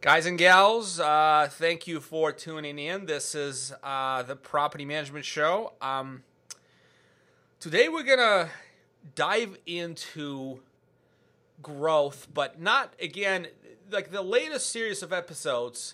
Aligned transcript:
Guys 0.00 0.24
and 0.24 0.38
gals, 0.38 0.98
uh, 0.98 1.46
thank 1.50 1.86
you 1.86 2.00
for 2.00 2.32
tuning 2.32 2.78
in. 2.78 3.04
This 3.04 3.34
is 3.34 3.74
uh, 3.82 4.22
the 4.22 4.34
Property 4.34 4.86
Management 4.86 5.26
Show. 5.26 5.74
Um, 5.82 6.22
today 7.58 7.90
we're 7.90 8.04
going 8.04 8.18
to 8.18 8.48
dive 9.14 9.58
into 9.66 10.60
growth, 11.62 12.28
but 12.32 12.58
not 12.58 12.94
again, 12.98 13.48
like 13.90 14.10
the 14.10 14.22
latest 14.22 14.70
series 14.70 15.02
of 15.02 15.12
episodes 15.12 15.92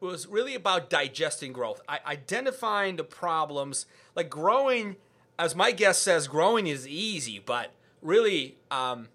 was 0.00 0.26
really 0.26 0.56
about 0.56 0.90
digesting 0.90 1.52
growth, 1.52 1.80
I, 1.88 2.00
identifying 2.04 2.96
the 2.96 3.04
problems. 3.04 3.86
Like 4.16 4.28
growing, 4.28 4.96
as 5.38 5.54
my 5.54 5.70
guest 5.70 6.02
says, 6.02 6.26
growing 6.26 6.66
is 6.66 6.88
easy, 6.88 7.38
but 7.38 7.70
really 8.02 8.56
um, 8.72 9.06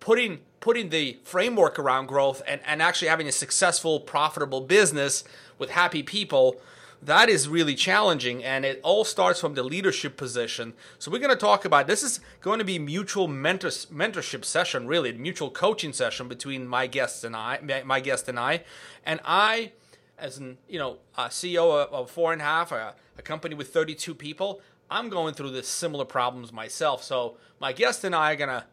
putting 0.00 0.40
putting 0.60 0.88
the 0.88 1.18
framework 1.22 1.78
around 1.78 2.06
growth 2.06 2.42
and, 2.46 2.60
and 2.66 2.82
actually 2.82 3.08
having 3.08 3.28
a 3.28 3.32
successful, 3.32 4.00
profitable 4.00 4.60
business 4.60 5.24
with 5.58 5.70
happy 5.70 6.02
people, 6.02 6.60
that 7.02 7.28
is 7.28 7.48
really 7.48 7.74
challenging. 7.74 8.42
And 8.42 8.64
it 8.64 8.80
all 8.82 9.04
starts 9.04 9.40
from 9.40 9.54
the 9.54 9.62
leadership 9.62 10.16
position. 10.16 10.74
So 10.98 11.10
we're 11.10 11.18
going 11.18 11.30
to 11.30 11.36
talk 11.36 11.64
about 11.64 11.86
this 11.86 12.02
is 12.02 12.20
going 12.40 12.58
to 12.58 12.64
be 12.64 12.78
mutual 12.78 13.28
mentors, 13.28 13.86
mentorship 13.86 14.44
session, 14.44 14.86
really 14.86 15.12
mutual 15.12 15.50
coaching 15.50 15.92
session 15.92 16.28
between 16.28 16.66
my 16.66 16.86
guests 16.86 17.22
and 17.22 17.36
I, 17.36 17.82
my 17.84 18.00
guest 18.00 18.28
and 18.28 18.38
I, 18.38 18.64
and 19.04 19.20
I, 19.24 19.72
as 20.18 20.38
an 20.38 20.56
you 20.68 20.78
know 20.78 20.98
a 21.16 21.24
CEO 21.24 21.86
of, 21.86 22.10
four 22.10 22.32
and 22.32 22.40
a 22.40 22.44
half, 22.44 22.72
a, 22.72 22.94
a 23.18 23.22
company 23.22 23.54
with 23.54 23.72
32 23.72 24.14
people. 24.14 24.60
I'm 24.90 25.08
going 25.08 25.34
through 25.34 25.50
this 25.50 25.68
similar 25.68 26.04
problems 26.04 26.52
myself. 26.52 27.02
So 27.02 27.36
my 27.60 27.72
guest 27.72 28.04
and 28.04 28.14
I 28.14 28.32
are 28.32 28.36
going 28.36 28.50
to 28.50 28.64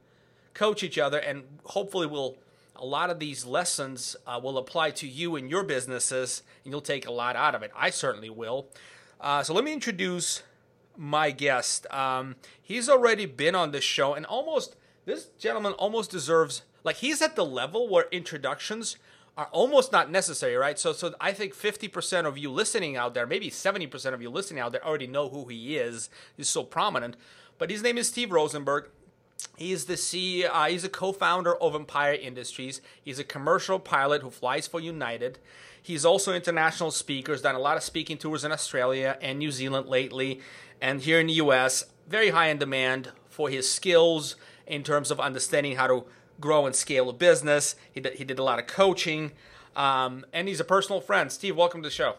coach 0.53 0.83
each 0.83 0.97
other, 0.97 1.17
and 1.17 1.43
hopefully, 1.65 2.07
will 2.07 2.37
a 2.75 2.85
lot 2.85 3.09
of 3.09 3.19
these 3.19 3.45
lessons 3.45 4.15
uh, 4.25 4.39
will 4.41 4.57
apply 4.57 4.91
to 4.91 5.07
you 5.07 5.35
and 5.35 5.49
your 5.49 5.63
businesses, 5.63 6.43
and 6.63 6.73
you'll 6.73 6.81
take 6.81 7.07
a 7.07 7.11
lot 7.11 7.35
out 7.35 7.55
of 7.55 7.63
it. 7.63 7.71
I 7.75 7.89
certainly 7.89 8.29
will. 8.29 8.67
Uh, 9.21 9.43
so 9.43 9.53
let 9.53 9.63
me 9.63 9.73
introduce 9.73 10.43
my 10.97 11.31
guest. 11.31 11.87
Um, 11.91 12.35
he's 12.61 12.89
already 12.89 13.25
been 13.25 13.55
on 13.55 13.71
this 13.71 13.83
show, 13.83 14.13
and 14.13 14.25
almost 14.25 14.75
this 15.05 15.27
gentleman 15.37 15.73
almost 15.73 16.11
deserves 16.11 16.63
like 16.83 16.97
he's 16.97 17.21
at 17.21 17.35
the 17.35 17.45
level 17.45 17.87
where 17.87 18.05
introductions 18.11 18.97
are 19.37 19.49
almost 19.51 19.91
not 19.91 20.11
necessary, 20.11 20.55
right? 20.55 20.77
So, 20.77 20.93
so 20.93 21.15
I 21.19 21.31
think 21.31 21.55
50% 21.55 22.25
of 22.25 22.37
you 22.37 22.51
listening 22.51 22.97
out 22.97 23.13
there, 23.13 23.25
maybe 23.25 23.49
70% 23.49 24.13
of 24.13 24.21
you 24.21 24.29
listening 24.29 24.59
out 24.59 24.71
there, 24.71 24.85
already 24.85 25.07
know 25.07 25.29
who 25.29 25.45
he 25.45 25.77
is. 25.77 26.09
He's 26.37 26.49
so 26.49 26.63
prominent. 26.63 27.15
But 27.57 27.71
his 27.71 27.81
name 27.81 27.97
is 27.97 28.07
Steve 28.07 28.29
Rozenberg. 28.29 28.87
He's 29.55 29.85
the 29.85 29.93
CEO, 29.93 30.49
uh, 30.51 30.65
he's 30.65 30.83
a 30.83 30.89
co-founder 30.89 31.55
of 31.55 31.75
Empire 31.75 32.13
Industries. 32.13 32.81
He's 33.03 33.19
a 33.19 33.23
commercial 33.23 33.79
pilot 33.79 34.21
who 34.21 34.29
flies 34.29 34.67
for 34.67 34.79
United. 34.79 35.39
He's 35.81 36.05
also 36.05 36.33
international 36.33 36.91
speaker. 36.91 37.33
He's 37.33 37.41
done 37.41 37.55
a 37.55 37.59
lot 37.59 37.77
of 37.77 37.83
speaking 37.83 38.17
tours 38.17 38.43
in 38.43 38.51
Australia 38.51 39.17
and 39.21 39.39
New 39.39 39.51
Zealand 39.51 39.87
lately, 39.87 40.39
and 40.81 41.01
here 41.01 41.19
in 41.19 41.27
the 41.27 41.33
U.S. 41.33 41.85
Very 42.07 42.29
high 42.29 42.47
in 42.47 42.57
demand 42.57 43.11
for 43.29 43.49
his 43.49 43.69
skills 43.69 44.35
in 44.65 44.83
terms 44.83 45.11
of 45.11 45.19
understanding 45.19 45.75
how 45.75 45.87
to 45.87 46.05
grow 46.39 46.65
and 46.65 46.75
scale 46.75 47.09
a 47.09 47.13
business. 47.13 47.75
He 47.91 47.99
did, 47.99 48.13
he 48.15 48.23
did 48.23 48.39
a 48.39 48.43
lot 48.43 48.59
of 48.59 48.67
coaching, 48.67 49.31
um, 49.75 50.25
and 50.33 50.47
he's 50.47 50.59
a 50.59 50.65
personal 50.65 51.01
friend. 51.01 51.31
Steve, 51.31 51.55
welcome 51.55 51.81
to 51.83 51.87
the 51.87 51.93
show. 51.93 52.15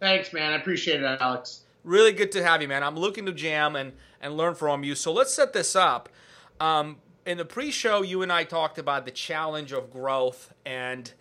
Thanks, 0.00 0.32
man. 0.32 0.52
I 0.52 0.56
appreciate 0.56 1.02
it, 1.02 1.18
Alex. 1.20 1.63
Really 1.84 2.12
good 2.12 2.32
to 2.32 2.42
have 2.42 2.62
you, 2.62 2.68
man. 2.68 2.82
I'm 2.82 2.96
looking 2.96 3.26
to 3.26 3.32
jam 3.32 3.76
and 3.76 3.92
and 4.20 4.36
learn 4.36 4.54
from 4.54 4.84
you. 4.84 4.94
So 4.94 5.12
let's 5.12 5.34
set 5.34 5.52
this 5.52 5.76
up. 5.76 6.08
Um, 6.58 6.96
in 7.26 7.36
the 7.36 7.44
pre-show, 7.44 8.02
you 8.02 8.22
and 8.22 8.32
I 8.32 8.44
talked 8.44 8.78
about 8.78 9.04
the 9.04 9.10
challenge 9.10 9.72
of 9.72 9.92
growth 9.92 10.52
and 10.64 11.12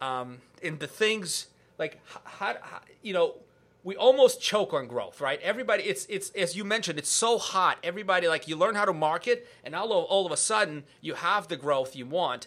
um, 0.00 0.38
in 0.62 0.78
the 0.78 0.86
things 0.86 1.48
like 1.78 2.00
how, 2.24 2.54
how, 2.60 2.80
you 3.02 3.12
know 3.12 3.34
we 3.84 3.96
almost 3.96 4.40
choke 4.40 4.72
on 4.72 4.86
growth, 4.86 5.20
right? 5.20 5.40
Everybody, 5.42 5.82
it's 5.84 6.06
it's 6.06 6.30
as 6.30 6.56
you 6.56 6.64
mentioned, 6.64 6.98
it's 6.98 7.10
so 7.10 7.38
hot. 7.38 7.78
Everybody 7.82 8.28
like 8.28 8.46
you 8.46 8.56
learn 8.56 8.74
how 8.74 8.84
to 8.84 8.92
market, 8.92 9.48
and 9.64 9.74
all 9.74 9.92
of, 9.92 10.04
all 10.04 10.24
of 10.24 10.32
a 10.32 10.36
sudden 10.36 10.84
you 11.00 11.14
have 11.14 11.48
the 11.48 11.56
growth 11.56 11.96
you 11.96 12.06
want. 12.06 12.46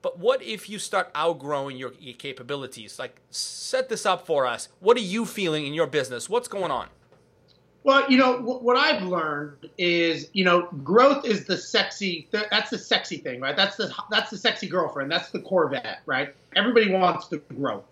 But 0.00 0.18
what 0.18 0.42
if 0.42 0.68
you 0.70 0.78
start 0.78 1.10
outgrowing 1.14 1.76
your, 1.76 1.92
your 1.98 2.14
capabilities? 2.14 2.98
Like 2.98 3.20
set 3.30 3.88
this 3.88 4.06
up 4.06 4.26
for 4.26 4.46
us. 4.46 4.68
What 4.80 4.96
are 4.96 5.00
you 5.00 5.24
feeling 5.24 5.66
in 5.66 5.74
your 5.74 5.86
business? 5.86 6.28
What's 6.28 6.48
going 6.48 6.70
on? 6.70 6.88
Well, 7.84 8.10
you 8.10 8.18
know 8.18 8.38
what 8.38 8.76
I've 8.76 9.02
learned 9.02 9.70
is, 9.78 10.28
you 10.32 10.44
know, 10.44 10.68
growth 10.84 11.24
is 11.24 11.44
the 11.46 11.56
sexy. 11.56 12.28
That's 12.32 12.70
the 12.70 12.78
sexy 12.78 13.16
thing, 13.16 13.40
right? 13.40 13.56
That's 13.56 13.76
the 13.76 13.94
that's 14.10 14.30
the 14.30 14.36
sexy 14.36 14.66
girlfriend. 14.68 15.10
That's 15.10 15.30
the 15.30 15.38
Corvette, 15.40 16.00
right? 16.04 16.34
Everybody 16.54 16.90
wants 16.90 17.28
to 17.28 17.38
grow, 17.38 17.84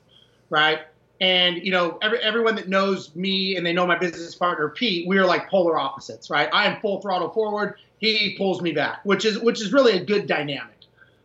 right? 0.50 0.80
And 1.20 1.56
you 1.64 1.70
know, 1.70 1.98
every, 2.02 2.18
everyone 2.18 2.56
that 2.56 2.68
knows 2.68 3.14
me 3.16 3.56
and 3.56 3.64
they 3.64 3.72
know 3.72 3.86
my 3.86 3.96
business 3.96 4.34
partner 4.34 4.68
Pete, 4.68 5.08
we 5.08 5.18
are 5.18 5.24
like 5.24 5.48
polar 5.48 5.78
opposites, 5.78 6.28
right? 6.28 6.50
I 6.52 6.66
am 6.66 6.80
full 6.80 7.00
throttle 7.00 7.30
forward. 7.30 7.76
He 7.98 8.34
pulls 8.36 8.60
me 8.60 8.72
back, 8.72 9.00
which 9.04 9.24
is 9.24 9.38
which 9.38 9.62
is 9.62 9.72
really 9.72 9.92
a 9.92 10.04
good 10.04 10.26
dynamic. 10.26 10.76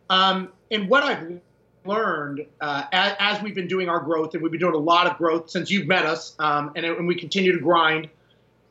Um, 0.08 0.48
and 0.72 0.88
what 0.88 1.04
I've 1.04 1.40
learned 1.84 2.46
uh, 2.60 2.84
as, 2.92 3.14
as, 3.18 3.42
we've 3.42 3.54
been 3.54 3.68
doing 3.68 3.88
our 3.88 4.00
growth, 4.00 4.34
and 4.34 4.42
we've 4.42 4.50
been 4.50 4.60
doing 4.60 4.74
a 4.74 4.78
lot 4.78 5.06
of 5.06 5.18
growth 5.18 5.50
since 5.50 5.70
you've 5.70 5.86
met 5.86 6.06
us, 6.06 6.34
um, 6.38 6.72
and, 6.74 6.84
and 6.84 7.06
we 7.06 7.14
continue 7.14 7.52
to 7.52 7.60
grind 7.60 8.08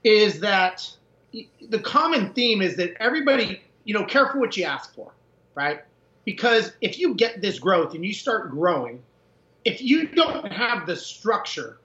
is 0.04 0.40
that 0.40 0.90
the 1.70 1.80
common 1.80 2.34
theme 2.34 2.62
is 2.62 2.76
that 2.78 2.94
everybody, 3.00 3.62
you 3.84 3.94
know, 3.94 4.04
careful 4.04 4.40
what 4.40 4.58
you 4.58 4.64
ask 4.64 4.94
for, 4.96 5.12
right? 5.56 5.82
Because 6.26 6.74
if 6.82 7.00
you 7.00 7.14
get 7.14 7.42
this 7.42 7.60
growth 7.60 7.94
and 7.94 8.04
you 8.04 8.14
start 8.14 8.52
growing, 8.52 9.02
if 9.64 9.82
you 9.82 10.08
don't 10.08 10.52
have 10.52 10.86
the 10.88 10.96
structure 10.96 11.78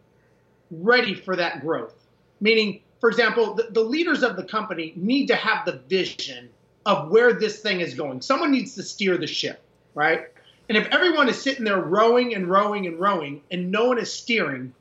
ready 0.70 1.14
for 1.14 1.36
that 1.36 1.60
growth, 1.60 1.94
meaning, 2.40 2.80
for 3.00 3.10
example, 3.10 3.54
the, 3.54 3.68
the 3.70 3.80
leaders 3.80 4.22
of 4.22 4.36
the 4.36 4.44
company 4.44 4.92
need 4.96 5.26
to 5.26 5.36
have 5.36 5.64
the 5.66 5.80
vision 5.88 6.48
of 6.86 7.10
where 7.10 7.32
this 7.32 7.60
thing 7.60 7.80
is 7.80 7.94
going. 7.94 8.22
Someone 8.22 8.50
needs 8.50 8.74
to 8.76 8.82
steer 8.82 9.16
the 9.18 9.26
ship, 9.26 9.62
right? 9.96 10.28
And 10.68 10.78
if 10.78 10.86
everyone 10.88 11.28
is 11.28 11.40
sitting 11.40 11.64
there 11.64 11.80
rowing 11.80 12.34
and 12.34 12.48
rowing 12.48 12.86
and 12.86 13.00
rowing 13.00 13.40
and 13.50 13.72
no 13.72 13.86
one 13.86 13.98
is 13.98 14.12
steering, 14.12 14.72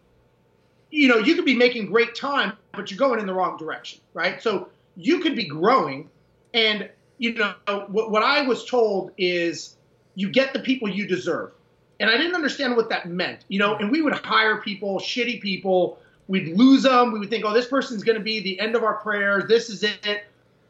you 0.92 1.08
know, 1.08 1.18
you 1.18 1.36
could 1.36 1.46
be 1.46 1.56
making 1.56 1.88
great 1.88 2.14
time, 2.14 2.54
but 2.74 2.92
you're 2.92 3.00
going 3.00 3.20
in 3.20 3.26
the 3.26 3.34
wrong 3.34 3.58
direction, 3.58 4.00
right? 4.14 4.42
So 4.42 4.70
you 4.96 5.20
could 5.20 5.36
be 5.36 5.46
growing, 5.46 6.10
and 6.54 6.90
you 7.18 7.34
know 7.34 7.54
what, 7.88 8.12
what 8.12 8.24
I 8.24 8.44
was 8.44 8.66
told 8.66 9.12
is 9.18 9.76
you 10.16 10.30
get 10.30 10.54
the 10.54 10.60
people 10.60 10.88
you 10.88 11.08
deserve, 11.08 11.52
and 12.00 12.10
I 12.10 12.18
didn't 12.18 12.36
understand 12.36 12.76
what 12.76 12.90
that 12.90 13.08
meant, 13.08 13.44
you 13.48 13.60
know. 13.60 13.76
And 13.76 13.92
we 13.92 14.02
would 14.02 14.14
hire 14.14 14.62
people, 14.62 15.00
shitty 15.00 15.42
people. 15.42 16.00
We'd 16.28 16.58
lose 16.58 16.84
them. 16.84 17.12
We 17.12 17.20
would 17.20 17.30
think, 17.30 17.46
oh, 17.46 17.54
this 17.54 17.68
person's 17.68 18.04
going 18.04 18.18
to 18.18 18.24
be 18.24 18.40
the 18.42 18.60
end 18.60 18.76
of 18.76 18.84
our 18.84 18.96
prayers. 18.96 19.48
This 19.48 19.70
is 19.70 19.84
it, 19.84 20.26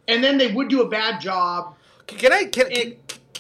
and 0.08 0.24
then 0.24 0.38
they 0.38 0.52
would 0.52 0.70
do 0.70 0.82
a 0.82 0.90
bad 0.90 1.22
job. 1.22 1.76
Can 2.08 2.34
I 2.34 2.46
can, 2.46 2.70
can, 2.70 2.96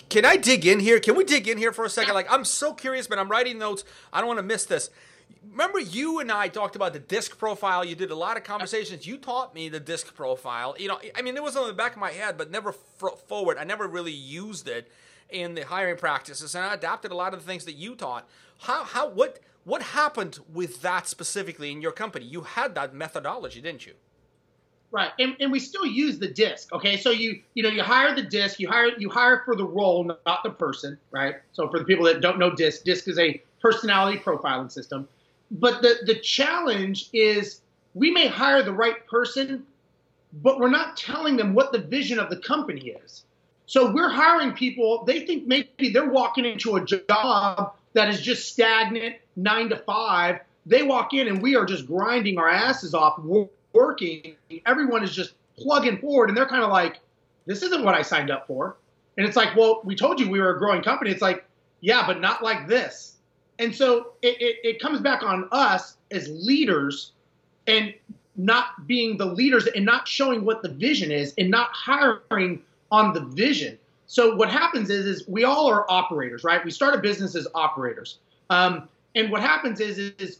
can 0.09 0.25
I 0.25 0.38
dig 0.38 0.66
in 0.66 0.79
here? 0.79 0.99
Can 0.99 1.16
we 1.16 1.23
dig 1.23 1.47
in 1.47 1.57
here 1.57 1.71
for 1.71 1.85
a 1.85 1.89
second? 1.89 2.13
Like 2.13 2.31
I'm 2.31 2.45
so 2.45 2.73
curious, 2.73 3.07
but 3.07 3.19
I'm 3.19 3.29
writing 3.29 3.57
notes. 3.57 3.83
I 4.11 4.19
don't 4.19 4.27
want 4.27 4.39
to 4.39 4.43
miss 4.43 4.66
this 4.66 4.89
remember 5.51 5.79
you 5.79 6.19
and 6.19 6.31
I 6.31 6.47
talked 6.47 6.75
about 6.75 6.93
the 6.93 6.99
disc 6.99 7.38
profile. 7.38 7.85
You 7.85 7.95
did 7.95 8.11
a 8.11 8.15
lot 8.15 8.38
of 8.38 8.44
conversations. 8.44 9.07
You 9.07 9.17
taught 9.17 9.53
me 9.53 9.69
the 9.69 9.79
disc 9.79 10.13
profile. 10.15 10.75
You 10.77 10.89
know, 10.89 10.99
I 11.15 11.21
mean, 11.21 11.35
it 11.35 11.44
was 11.44 11.55
on 11.55 11.67
the 11.67 11.73
back 11.73 11.94
of 11.94 11.99
my 11.99 12.11
head, 12.11 12.38
but 12.38 12.51
never 12.51 12.71
forward. 12.71 13.57
I 13.57 13.63
never 13.63 13.88
really 13.88 14.11
used 14.11 14.67
it 14.67 14.91
in 15.29 15.56
the 15.56 15.62
hiring 15.62 15.97
practices, 15.97 16.53
and 16.53 16.63
I 16.63 16.74
adapted 16.74 17.12
a 17.12 17.15
lot 17.15 17.33
of 17.33 17.39
the 17.39 17.45
things 17.45 17.65
that 17.65 17.74
you 17.74 17.95
taught. 17.95 18.27
How, 18.59 18.83
how, 18.83 19.09
what, 19.09 19.39
what 19.63 19.81
happened 19.81 20.39
with 20.53 20.81
that 20.81 21.07
specifically 21.07 21.71
in 21.71 21.81
your 21.81 21.91
company? 21.91 22.25
You 22.25 22.41
had 22.41 22.75
that 22.75 22.94
methodology, 22.94 23.59
didn't 23.59 23.88
you? 23.88 23.94
Right, 24.91 25.11
and, 25.19 25.35
and 25.41 25.51
we 25.51 25.59
still 25.59 25.85
use 25.85 26.19
the 26.19 26.27
disc. 26.27 26.71
Okay, 26.71 26.95
so 26.95 27.11
you 27.11 27.41
you 27.53 27.63
know 27.63 27.69
you 27.69 27.83
hire 27.83 28.15
the 28.15 28.21
disc, 28.21 28.59
you 28.59 28.69
hire 28.69 28.91
you 28.97 29.09
hire 29.09 29.41
for 29.43 29.55
the 29.55 29.65
role, 29.65 30.03
not 30.03 30.43
the 30.43 30.51
person. 30.51 30.97
Right. 31.11 31.35
So 31.51 31.67
for 31.69 31.79
the 31.79 31.85
people 31.85 32.05
that 32.05 32.21
don't 32.21 32.39
know 32.39 32.55
disc, 32.55 32.83
disc 32.83 33.07
is 33.07 33.19
a 33.19 33.41
personality 33.59 34.19
profiling 34.19 34.71
system. 34.71 35.07
But 35.51 35.81
the, 35.81 35.97
the 36.05 36.15
challenge 36.15 37.09
is 37.13 37.61
we 37.93 38.11
may 38.11 38.27
hire 38.27 38.63
the 38.63 38.73
right 38.73 39.05
person, 39.07 39.65
but 40.41 40.59
we're 40.59 40.69
not 40.69 40.97
telling 40.97 41.37
them 41.37 41.53
what 41.53 41.71
the 41.71 41.79
vision 41.79 42.19
of 42.19 42.29
the 42.29 42.37
company 42.37 42.95
is. 43.03 43.23
So 43.67 43.91
we're 43.91 44.09
hiring 44.09 44.51
people, 44.53 45.03
they 45.05 45.25
think 45.25 45.47
maybe 45.47 45.89
they're 45.91 46.09
walking 46.09 46.45
into 46.45 46.75
a 46.75 46.85
job 46.85 47.73
that 47.93 48.09
is 48.09 48.21
just 48.21 48.49
stagnant, 48.49 49.15
nine 49.35 49.69
to 49.69 49.77
five. 49.77 50.41
They 50.67 50.83
walk 50.83 51.13
in 51.13 51.27
and 51.27 51.41
we 51.41 51.55
are 51.55 51.65
just 51.65 51.87
grinding 51.87 52.37
our 52.37 52.49
asses 52.49 52.93
off, 52.93 53.19
working. 53.75 54.36
Everyone 54.66 55.04
is 55.04 55.13
just 55.13 55.33
plugging 55.57 56.00
forward, 56.00 56.30
and 56.30 56.38
they're 56.38 56.48
kind 56.48 56.63
of 56.63 56.72
like, 56.72 57.01
this 57.45 57.62
isn't 57.62 57.83
what 57.83 57.94
I 57.94 58.01
signed 58.01 58.31
up 58.31 58.48
for. 58.48 58.77
And 59.18 59.27
it's 59.27 59.36
like, 59.36 59.56
well, 59.56 59.81
we 59.83 59.95
told 59.95 60.19
you 60.19 60.30
we 60.30 60.39
were 60.39 60.56
a 60.56 60.57
growing 60.57 60.81
company. 60.81 61.12
It's 61.12 61.22
like, 61.22 61.45
yeah, 61.81 62.07
but 62.07 62.19
not 62.19 62.44
like 62.44 62.68
this. 62.68 63.18
And 63.60 63.74
so 63.74 64.13
it, 64.22 64.42
it, 64.42 64.56
it 64.63 64.80
comes 64.81 65.00
back 65.00 65.24
on 65.24 65.48
us 65.51 65.98
as 66.12 66.27
leaders 66.30 67.12
and 67.68 67.94
not 68.36 68.86
being 68.88 69.18
the 69.18 69.25
leaders 69.25 69.68
and 69.68 69.86
not 69.86 70.07
showing 70.07 70.44
what 70.44 70.62
the 70.62 70.69
vision 70.69 71.12
is 71.12 71.33
and 71.38 71.50
not 71.50 71.69
hiring 71.71 72.62
on 72.92 73.13
the 73.13 73.21
vision. 73.21 73.78
So 74.07 74.36
what 74.36 74.50
happens 74.50 74.89
is, 74.89 75.06
is 75.06 75.28
we 75.28 75.45
all 75.45 75.68
are 75.68 75.89
operators, 75.89 76.44
right? 76.44 76.63
We 76.63 76.71
start 76.71 76.95
a 76.95 77.00
business 77.00 77.36
as 77.36 77.48
operators. 77.56 78.18
Um, 78.50 78.89
and 79.16 79.31
what 79.31 79.42
happens 79.42 79.80
is, 79.80 79.98
is 79.98 80.39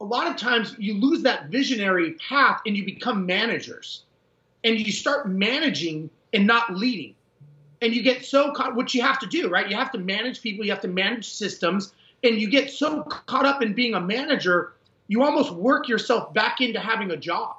a 0.00 0.04
lot 0.04 0.28
of 0.28 0.36
times 0.36 0.74
you 0.78 0.94
lose 0.94 1.22
that 1.22 1.46
visionary 1.46 2.12
path 2.12 2.60
and 2.66 2.76
you 2.76 2.84
become 2.84 3.26
managers 3.26 4.04
and 4.64 4.78
you 4.78 4.92
start 4.92 5.28
managing 5.28 6.10
and 6.32 6.46
not 6.46 6.74
leading. 6.74 7.14
And 7.80 7.94
you 7.94 8.02
get 8.02 8.24
so 8.24 8.52
caught, 8.52 8.74
what 8.74 8.92
you 8.92 9.02
have 9.02 9.20
to 9.20 9.26
do, 9.26 9.48
right? 9.48 9.68
You 9.68 9.76
have 9.76 9.92
to 9.92 9.98
manage 9.98 10.42
people, 10.42 10.64
you 10.64 10.72
have 10.72 10.80
to 10.80 10.88
manage 10.88 11.28
systems, 11.30 11.92
and 12.24 12.40
you 12.40 12.50
get 12.50 12.70
so 12.70 13.02
caught 13.02 13.46
up 13.46 13.62
in 13.62 13.72
being 13.72 13.94
a 13.94 14.00
manager, 14.00 14.72
you 15.06 15.22
almost 15.22 15.52
work 15.52 15.88
yourself 15.88 16.34
back 16.34 16.60
into 16.60 16.80
having 16.80 17.12
a 17.12 17.16
job. 17.16 17.56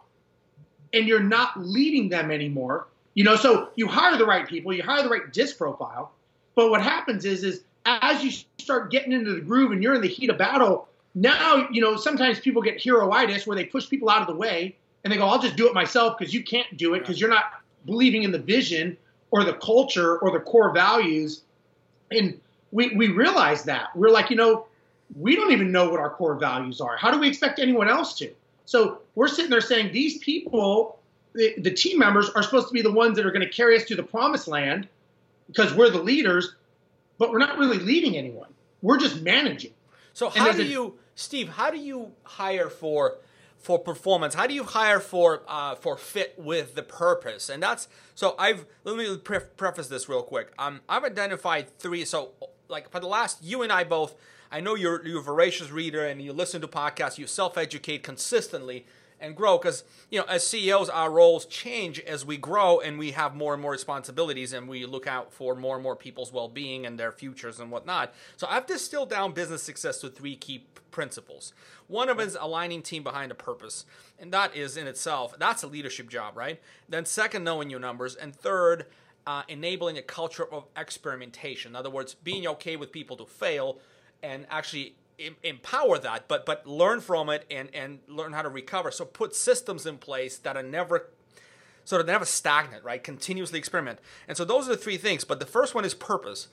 And 0.93 1.07
you're 1.07 1.23
not 1.23 1.57
leading 1.57 2.09
them 2.09 2.31
anymore. 2.31 2.87
You 3.13 3.23
know, 3.23 3.37
so 3.37 3.69
you 3.75 3.87
hire 3.87 4.17
the 4.17 4.25
right 4.25 4.47
people, 4.47 4.73
you 4.73 4.83
hire 4.83 5.03
the 5.03 5.09
right 5.09 5.31
disc 5.31 5.57
profile. 5.57 6.11
But 6.55 6.69
what 6.69 6.81
happens 6.81 7.23
is, 7.23 7.43
is 7.43 7.63
as 7.85 8.23
you 8.23 8.31
start 8.57 8.91
getting 8.91 9.13
into 9.13 9.33
the 9.33 9.41
groove 9.41 9.71
and 9.71 9.81
you're 9.81 9.93
in 9.93 10.01
the 10.01 10.07
heat 10.07 10.29
of 10.29 10.37
battle, 10.37 10.88
now, 11.15 11.67
you 11.71 11.81
know, 11.81 11.95
sometimes 11.97 12.39
people 12.39 12.61
get 12.61 12.77
heroitis 12.77 13.47
where 13.47 13.55
they 13.55 13.65
push 13.65 13.89
people 13.89 14.09
out 14.09 14.21
of 14.21 14.27
the 14.27 14.35
way 14.35 14.75
and 15.03 15.11
they 15.11 15.17
go, 15.17 15.25
I'll 15.25 15.41
just 15.41 15.55
do 15.55 15.67
it 15.67 15.73
myself 15.73 16.17
because 16.17 16.33
you 16.33 16.43
can't 16.43 16.77
do 16.77 16.93
it 16.93 16.99
because 16.99 17.19
you're 17.19 17.29
not 17.29 17.45
believing 17.85 18.23
in 18.23 18.31
the 18.31 18.39
vision 18.39 18.97
or 19.31 19.43
the 19.43 19.53
culture 19.53 20.17
or 20.19 20.31
the 20.31 20.39
core 20.39 20.71
values. 20.71 21.41
And 22.11 22.39
we, 22.71 22.95
we 22.95 23.07
realize 23.07 23.63
that. 23.63 23.95
We're 23.95 24.09
like, 24.09 24.29
you 24.29 24.35
know, 24.35 24.67
we 25.15 25.35
don't 25.35 25.51
even 25.51 25.71
know 25.71 25.89
what 25.89 25.99
our 25.99 26.11
core 26.11 26.35
values 26.35 26.81
are. 26.81 26.95
How 26.97 27.11
do 27.11 27.19
we 27.19 27.27
expect 27.27 27.59
anyone 27.59 27.89
else 27.89 28.13
to? 28.15 28.31
So 28.65 28.99
we're 29.15 29.27
sitting 29.27 29.49
there 29.49 29.61
saying 29.61 29.91
these 29.91 30.19
people, 30.19 30.99
the, 31.33 31.55
the 31.57 31.71
team 31.71 31.97
members, 31.97 32.29
are 32.29 32.43
supposed 32.43 32.67
to 32.67 32.73
be 32.73 32.83
the 32.83 32.91
ones 32.91 33.17
that 33.17 33.25
are 33.25 33.31
going 33.31 33.45
to 33.45 33.51
carry 33.51 33.75
us 33.75 33.83
to 33.85 33.95
the 33.95 34.03
promised 34.03 34.47
land 34.47 34.87
because 35.47 35.73
we're 35.73 35.89
the 35.89 36.01
leaders, 36.03 36.55
but 37.17 37.31
we're 37.31 37.39
not 37.39 37.57
really 37.57 37.79
leading 37.79 38.15
anyone. 38.15 38.49
We're 38.83 38.99
just 38.99 39.21
managing. 39.21 39.71
So 40.19 40.27
how 40.27 40.51
do 40.51 40.65
you, 40.65 40.99
Steve? 41.15 41.47
How 41.47 41.71
do 41.71 41.77
you 41.77 42.11
hire 42.23 42.69
for 42.69 43.19
for 43.57 43.79
performance? 43.79 44.35
How 44.35 44.47
do 44.47 44.53
you 44.53 44.65
hire 44.65 44.99
for 44.99 45.43
uh, 45.47 45.75
for 45.75 45.95
fit 45.95 46.33
with 46.37 46.75
the 46.75 46.83
purpose? 46.83 47.47
And 47.47 47.63
that's 47.63 47.87
so 48.15 48.35
I've 48.37 48.65
let 48.83 48.97
me 48.97 49.15
pre- 49.15 49.39
preface 49.55 49.87
this 49.87 50.09
real 50.09 50.21
quick. 50.21 50.51
Um, 50.59 50.81
I've 50.89 51.05
identified 51.05 51.69
three. 51.79 52.03
So 52.03 52.31
like 52.67 52.91
for 52.91 52.99
the 52.99 53.07
last, 53.07 53.41
you 53.41 53.61
and 53.61 53.71
I 53.71 53.85
both. 53.85 54.13
I 54.51 54.59
know 54.59 54.75
you're 54.75 55.07
you're 55.07 55.19
a 55.19 55.23
voracious 55.23 55.71
reader 55.71 56.05
and 56.05 56.21
you 56.21 56.33
listen 56.33 56.59
to 56.59 56.67
podcasts. 56.67 57.17
You 57.17 57.25
self 57.25 57.57
educate 57.57 58.03
consistently 58.03 58.85
and 59.19 59.35
grow 59.35 59.57
because 59.57 59.83
you 60.09 60.19
know 60.19 60.25
as 60.25 60.45
CEOs 60.45 60.89
our 60.89 61.11
roles 61.11 61.45
change 61.45 61.99
as 61.99 62.25
we 62.25 62.37
grow 62.37 62.79
and 62.79 62.97
we 62.97 63.11
have 63.11 63.35
more 63.35 63.53
and 63.53 63.61
more 63.61 63.71
responsibilities 63.71 64.53
and 64.53 64.67
we 64.67 64.85
look 64.85 65.07
out 65.07 65.33
for 65.33 65.55
more 65.55 65.75
and 65.75 65.83
more 65.83 65.95
people's 65.95 66.31
well-being 66.31 66.85
and 66.85 66.99
their 66.99 67.11
futures 67.11 67.59
and 67.59 67.71
whatnot. 67.71 68.13
So 68.37 68.47
I've 68.49 68.65
distilled 68.65 69.09
down 69.09 69.33
business 69.33 69.63
success 69.63 69.99
to 70.01 70.09
three 70.09 70.35
key 70.35 70.65
principles. 70.91 71.53
One 71.87 72.09
of 72.09 72.17
them 72.17 72.27
is 72.27 72.37
aligning 72.39 72.81
team 72.81 73.03
behind 73.03 73.31
a 73.31 73.35
purpose, 73.35 73.85
and 74.19 74.31
that 74.33 74.55
is 74.55 74.77
in 74.77 74.87
itself 74.87 75.35
that's 75.37 75.63
a 75.63 75.67
leadership 75.67 76.09
job, 76.09 76.37
right? 76.37 76.61
Then 76.87 77.05
second, 77.05 77.43
knowing 77.43 77.69
your 77.69 77.79
numbers, 77.79 78.15
and 78.15 78.35
third. 78.35 78.85
Uh, 79.27 79.43
enabling 79.47 79.95
a 79.95 80.01
culture 80.01 80.51
of 80.51 80.65
experimentation. 80.75 81.73
In 81.73 81.75
other 81.75 81.89
words, 81.91 82.15
being 82.15 82.47
okay 82.47 82.77
with 82.77 82.91
people 82.91 83.15
to 83.17 83.25
fail 83.27 83.77
and 84.23 84.47
actually 84.49 84.95
empower 85.43 85.97
that, 85.99 86.27
but 86.27 86.45
but 86.45 86.65
learn 86.65 87.01
from 87.01 87.29
it 87.29 87.45
and 87.49 87.69
and 87.73 87.99
learn 88.07 88.33
how 88.33 88.41
to 88.41 88.49
recover. 88.49 88.91
So 88.91 89.05
put 89.05 89.35
systems 89.35 89.85
in 89.85 89.97
place 89.97 90.37
that 90.37 90.55
are 90.55 90.63
never 90.63 91.09
sort 91.85 92.01
of 92.01 92.07
never 92.07 92.25
stagnant, 92.25 92.83
right? 92.83 93.03
Continuously 93.03 93.59
experiment. 93.59 93.99
And 94.27 94.37
so 94.37 94.45
those 94.45 94.67
are 94.67 94.71
the 94.71 94.77
three 94.77 94.97
things. 94.97 95.23
But 95.23 95.39
the 95.39 95.45
first 95.45 95.73
one 95.73 95.85
is 95.85 95.93
purpose. 95.93 96.47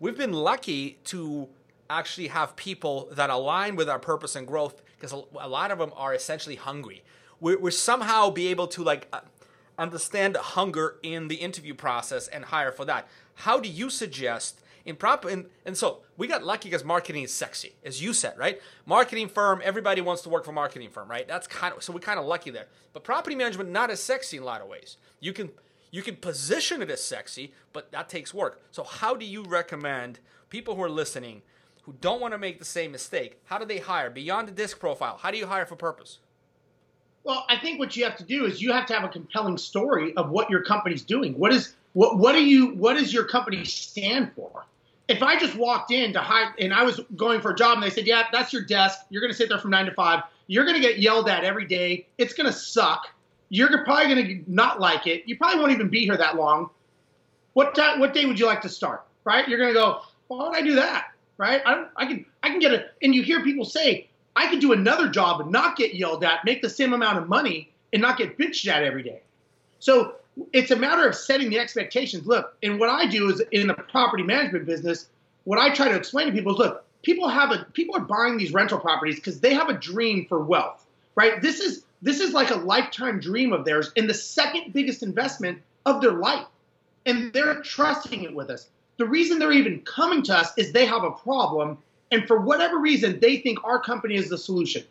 We've 0.00 0.16
been 0.16 0.32
lucky 0.32 0.98
to 1.04 1.48
actually 1.88 2.28
have 2.28 2.56
people 2.56 3.08
that 3.12 3.30
align 3.30 3.76
with 3.76 3.88
our 3.88 3.98
purpose 3.98 4.36
and 4.36 4.46
growth 4.46 4.82
because 4.96 5.12
a 5.12 5.48
lot 5.48 5.70
of 5.70 5.78
them 5.78 5.92
are 5.96 6.14
essentially 6.14 6.56
hungry. 6.56 7.02
We're, 7.40 7.58
we're 7.58 7.70
somehow 7.70 8.30
be 8.30 8.48
able 8.48 8.66
to 8.68 8.82
like 8.84 9.08
uh, 9.12 9.20
understand 9.78 10.36
hunger 10.36 10.96
in 11.02 11.28
the 11.28 11.36
interview 11.36 11.74
process 11.74 12.28
and 12.28 12.44
hire 12.46 12.70
for 12.70 12.84
that. 12.84 13.08
How 13.34 13.58
do 13.58 13.68
you 13.68 13.90
suggest 13.90 14.59
in 14.84 14.96
prop 14.96 15.24
and, 15.24 15.46
and 15.64 15.76
so 15.76 16.00
we 16.16 16.26
got 16.26 16.44
lucky 16.44 16.68
because 16.68 16.84
marketing 16.84 17.22
is 17.22 17.32
sexy, 17.32 17.74
as 17.84 18.02
you 18.02 18.12
said, 18.12 18.36
right? 18.38 18.60
Marketing 18.86 19.28
firm, 19.28 19.60
everybody 19.64 20.00
wants 20.00 20.22
to 20.22 20.28
work 20.28 20.44
for 20.44 20.52
marketing 20.52 20.90
firm, 20.90 21.08
right? 21.08 21.26
That's 21.26 21.46
kind 21.46 21.74
of 21.74 21.82
so 21.82 21.92
we're 21.92 22.00
kind 22.00 22.18
of 22.18 22.26
lucky 22.26 22.50
there. 22.50 22.66
But 22.92 23.04
property 23.04 23.36
management 23.36 23.70
not 23.70 23.90
as 23.90 24.02
sexy 24.02 24.36
in 24.36 24.42
a 24.42 24.46
lot 24.46 24.60
of 24.60 24.68
ways. 24.68 24.96
You 25.20 25.32
can 25.32 25.50
you 25.90 26.02
can 26.02 26.16
position 26.16 26.82
it 26.82 26.90
as 26.90 27.02
sexy, 27.02 27.52
but 27.72 27.90
that 27.92 28.08
takes 28.08 28.32
work. 28.32 28.62
So 28.70 28.84
how 28.84 29.14
do 29.14 29.24
you 29.24 29.42
recommend 29.42 30.20
people 30.48 30.76
who 30.76 30.82
are 30.82 30.90
listening 30.90 31.42
who 31.82 31.94
don't 32.00 32.20
want 32.20 32.34
to 32.34 32.38
make 32.38 32.58
the 32.58 32.64
same 32.64 32.92
mistake? 32.92 33.40
How 33.44 33.58
do 33.58 33.64
they 33.64 33.78
hire 33.78 34.10
beyond 34.10 34.48
the 34.48 34.52
disc 34.52 34.78
profile? 34.78 35.18
How 35.20 35.30
do 35.30 35.38
you 35.38 35.46
hire 35.46 35.66
for 35.66 35.76
purpose? 35.76 36.18
Well, 37.24 37.44
I 37.48 37.58
think 37.58 37.78
what 37.78 37.96
you 37.96 38.04
have 38.04 38.16
to 38.16 38.24
do 38.24 38.46
is 38.46 38.62
you 38.62 38.72
have 38.72 38.86
to 38.86 38.94
have 38.94 39.04
a 39.04 39.08
compelling 39.08 39.58
story 39.58 40.14
of 40.16 40.30
what 40.30 40.48
your 40.48 40.62
company's 40.62 41.02
doing. 41.02 41.34
What 41.34 41.52
is 41.52 41.74
what 41.92 42.18
what 42.18 42.32
do 42.32 42.44
you 42.44 42.74
what 42.74 42.94
does 42.94 43.12
your 43.12 43.24
company 43.24 43.64
stand 43.64 44.32
for? 44.34 44.64
If 45.08 45.22
I 45.22 45.38
just 45.38 45.56
walked 45.56 45.90
in 45.90 46.12
to 46.12 46.20
hire 46.20 46.54
and 46.58 46.72
I 46.72 46.84
was 46.84 47.00
going 47.16 47.40
for 47.40 47.50
a 47.50 47.56
job 47.56 47.74
and 47.74 47.82
they 47.82 47.90
said, 47.90 48.06
"Yeah, 48.06 48.24
that's 48.30 48.52
your 48.52 48.62
desk. 48.62 49.00
You're 49.10 49.20
going 49.20 49.32
to 49.32 49.36
sit 49.36 49.48
there 49.48 49.58
from 49.58 49.70
9 49.70 49.86
to 49.86 49.92
5. 49.92 50.22
You're 50.46 50.64
going 50.64 50.80
to 50.80 50.80
get 50.80 50.98
yelled 50.98 51.28
at 51.28 51.44
every 51.44 51.66
day. 51.66 52.06
It's 52.18 52.32
going 52.32 52.46
to 52.46 52.52
suck. 52.52 53.08
You're 53.48 53.84
probably 53.84 54.14
going 54.14 54.26
to 54.26 54.52
not 54.52 54.78
like 54.78 55.06
it. 55.08 55.24
You 55.26 55.36
probably 55.36 55.58
won't 55.58 55.72
even 55.72 55.88
be 55.88 56.04
here 56.04 56.16
that 56.16 56.36
long. 56.36 56.70
What 57.54 57.74
time, 57.74 57.98
what 57.98 58.14
day 58.14 58.24
would 58.24 58.38
you 58.38 58.46
like 58.46 58.62
to 58.62 58.68
start? 58.68 59.04
Right? 59.24 59.48
You're 59.48 59.58
going 59.58 59.70
to 59.70 59.74
go, 59.74 60.02
"Why 60.28 60.48
would 60.48 60.56
I 60.56 60.62
do 60.62 60.76
that?" 60.76 61.08
Right? 61.38 61.60
I, 61.66 61.86
I 61.96 62.06
can 62.06 62.24
I 62.44 62.50
can 62.50 62.60
get 62.60 62.72
a 62.72 62.86
and 63.02 63.12
you 63.14 63.22
hear 63.24 63.42
people 63.42 63.64
say, 63.64 64.08
"I 64.36 64.48
could 64.48 64.60
do 64.60 64.72
another 64.72 65.08
job 65.08 65.40
and 65.40 65.50
not 65.50 65.76
get 65.76 65.94
yelled 65.94 66.22
at, 66.22 66.44
make 66.44 66.62
the 66.62 66.70
same 66.70 66.92
amount 66.92 67.18
of 67.18 67.28
money 67.28 67.72
and 67.92 68.00
not 68.00 68.16
get 68.16 68.38
bitched 68.38 68.68
at 68.68 68.84
every 68.84 69.02
day." 69.02 69.22
So 69.80 70.19
it's 70.52 70.70
a 70.70 70.76
matter 70.76 71.08
of 71.08 71.14
setting 71.14 71.50
the 71.50 71.58
expectations. 71.58 72.26
Look, 72.26 72.56
and 72.62 72.78
what 72.78 72.88
I 72.88 73.06
do 73.06 73.30
is 73.30 73.42
in 73.52 73.66
the 73.66 73.74
property 73.74 74.22
management 74.22 74.66
business, 74.66 75.08
what 75.44 75.58
I 75.58 75.72
try 75.72 75.88
to 75.88 75.96
explain 75.96 76.26
to 76.26 76.32
people 76.32 76.52
is 76.52 76.58
look, 76.58 76.84
people 77.02 77.28
have 77.28 77.50
a 77.50 77.66
people 77.72 77.96
are 77.96 78.00
buying 78.00 78.36
these 78.36 78.52
rental 78.52 78.78
properties 78.78 79.16
because 79.16 79.40
they 79.40 79.54
have 79.54 79.68
a 79.68 79.74
dream 79.74 80.26
for 80.26 80.40
wealth, 80.40 80.86
right? 81.14 81.40
This 81.40 81.60
is 81.60 81.84
this 82.02 82.20
is 82.20 82.32
like 82.32 82.50
a 82.50 82.56
lifetime 82.56 83.20
dream 83.20 83.52
of 83.52 83.64
theirs 83.64 83.92
and 83.96 84.08
the 84.08 84.14
second 84.14 84.72
biggest 84.72 85.02
investment 85.02 85.60
of 85.86 86.00
their 86.00 86.12
life. 86.12 86.46
And 87.06 87.32
they're 87.32 87.60
trusting 87.62 88.22
it 88.22 88.34
with 88.34 88.50
us. 88.50 88.68
The 88.98 89.06
reason 89.06 89.38
they're 89.38 89.52
even 89.52 89.80
coming 89.80 90.22
to 90.24 90.36
us 90.36 90.52
is 90.58 90.72
they 90.72 90.86
have 90.86 91.02
a 91.02 91.10
problem 91.10 91.78
and 92.10 92.26
for 92.26 92.40
whatever 92.40 92.78
reason 92.78 93.20
they 93.20 93.38
think 93.38 93.62
our 93.64 93.80
company 93.80 94.16
is 94.16 94.28
the 94.28 94.38
solution. 94.38 94.84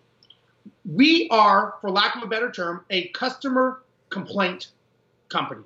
We 0.85 1.27
are, 1.29 1.75
for 1.81 1.91
lack 1.91 2.15
of 2.15 2.23
a 2.23 2.27
better 2.27 2.51
term, 2.51 2.85
a 2.89 3.09
customer 3.09 3.81
complaint 4.09 4.69
company. 5.29 5.63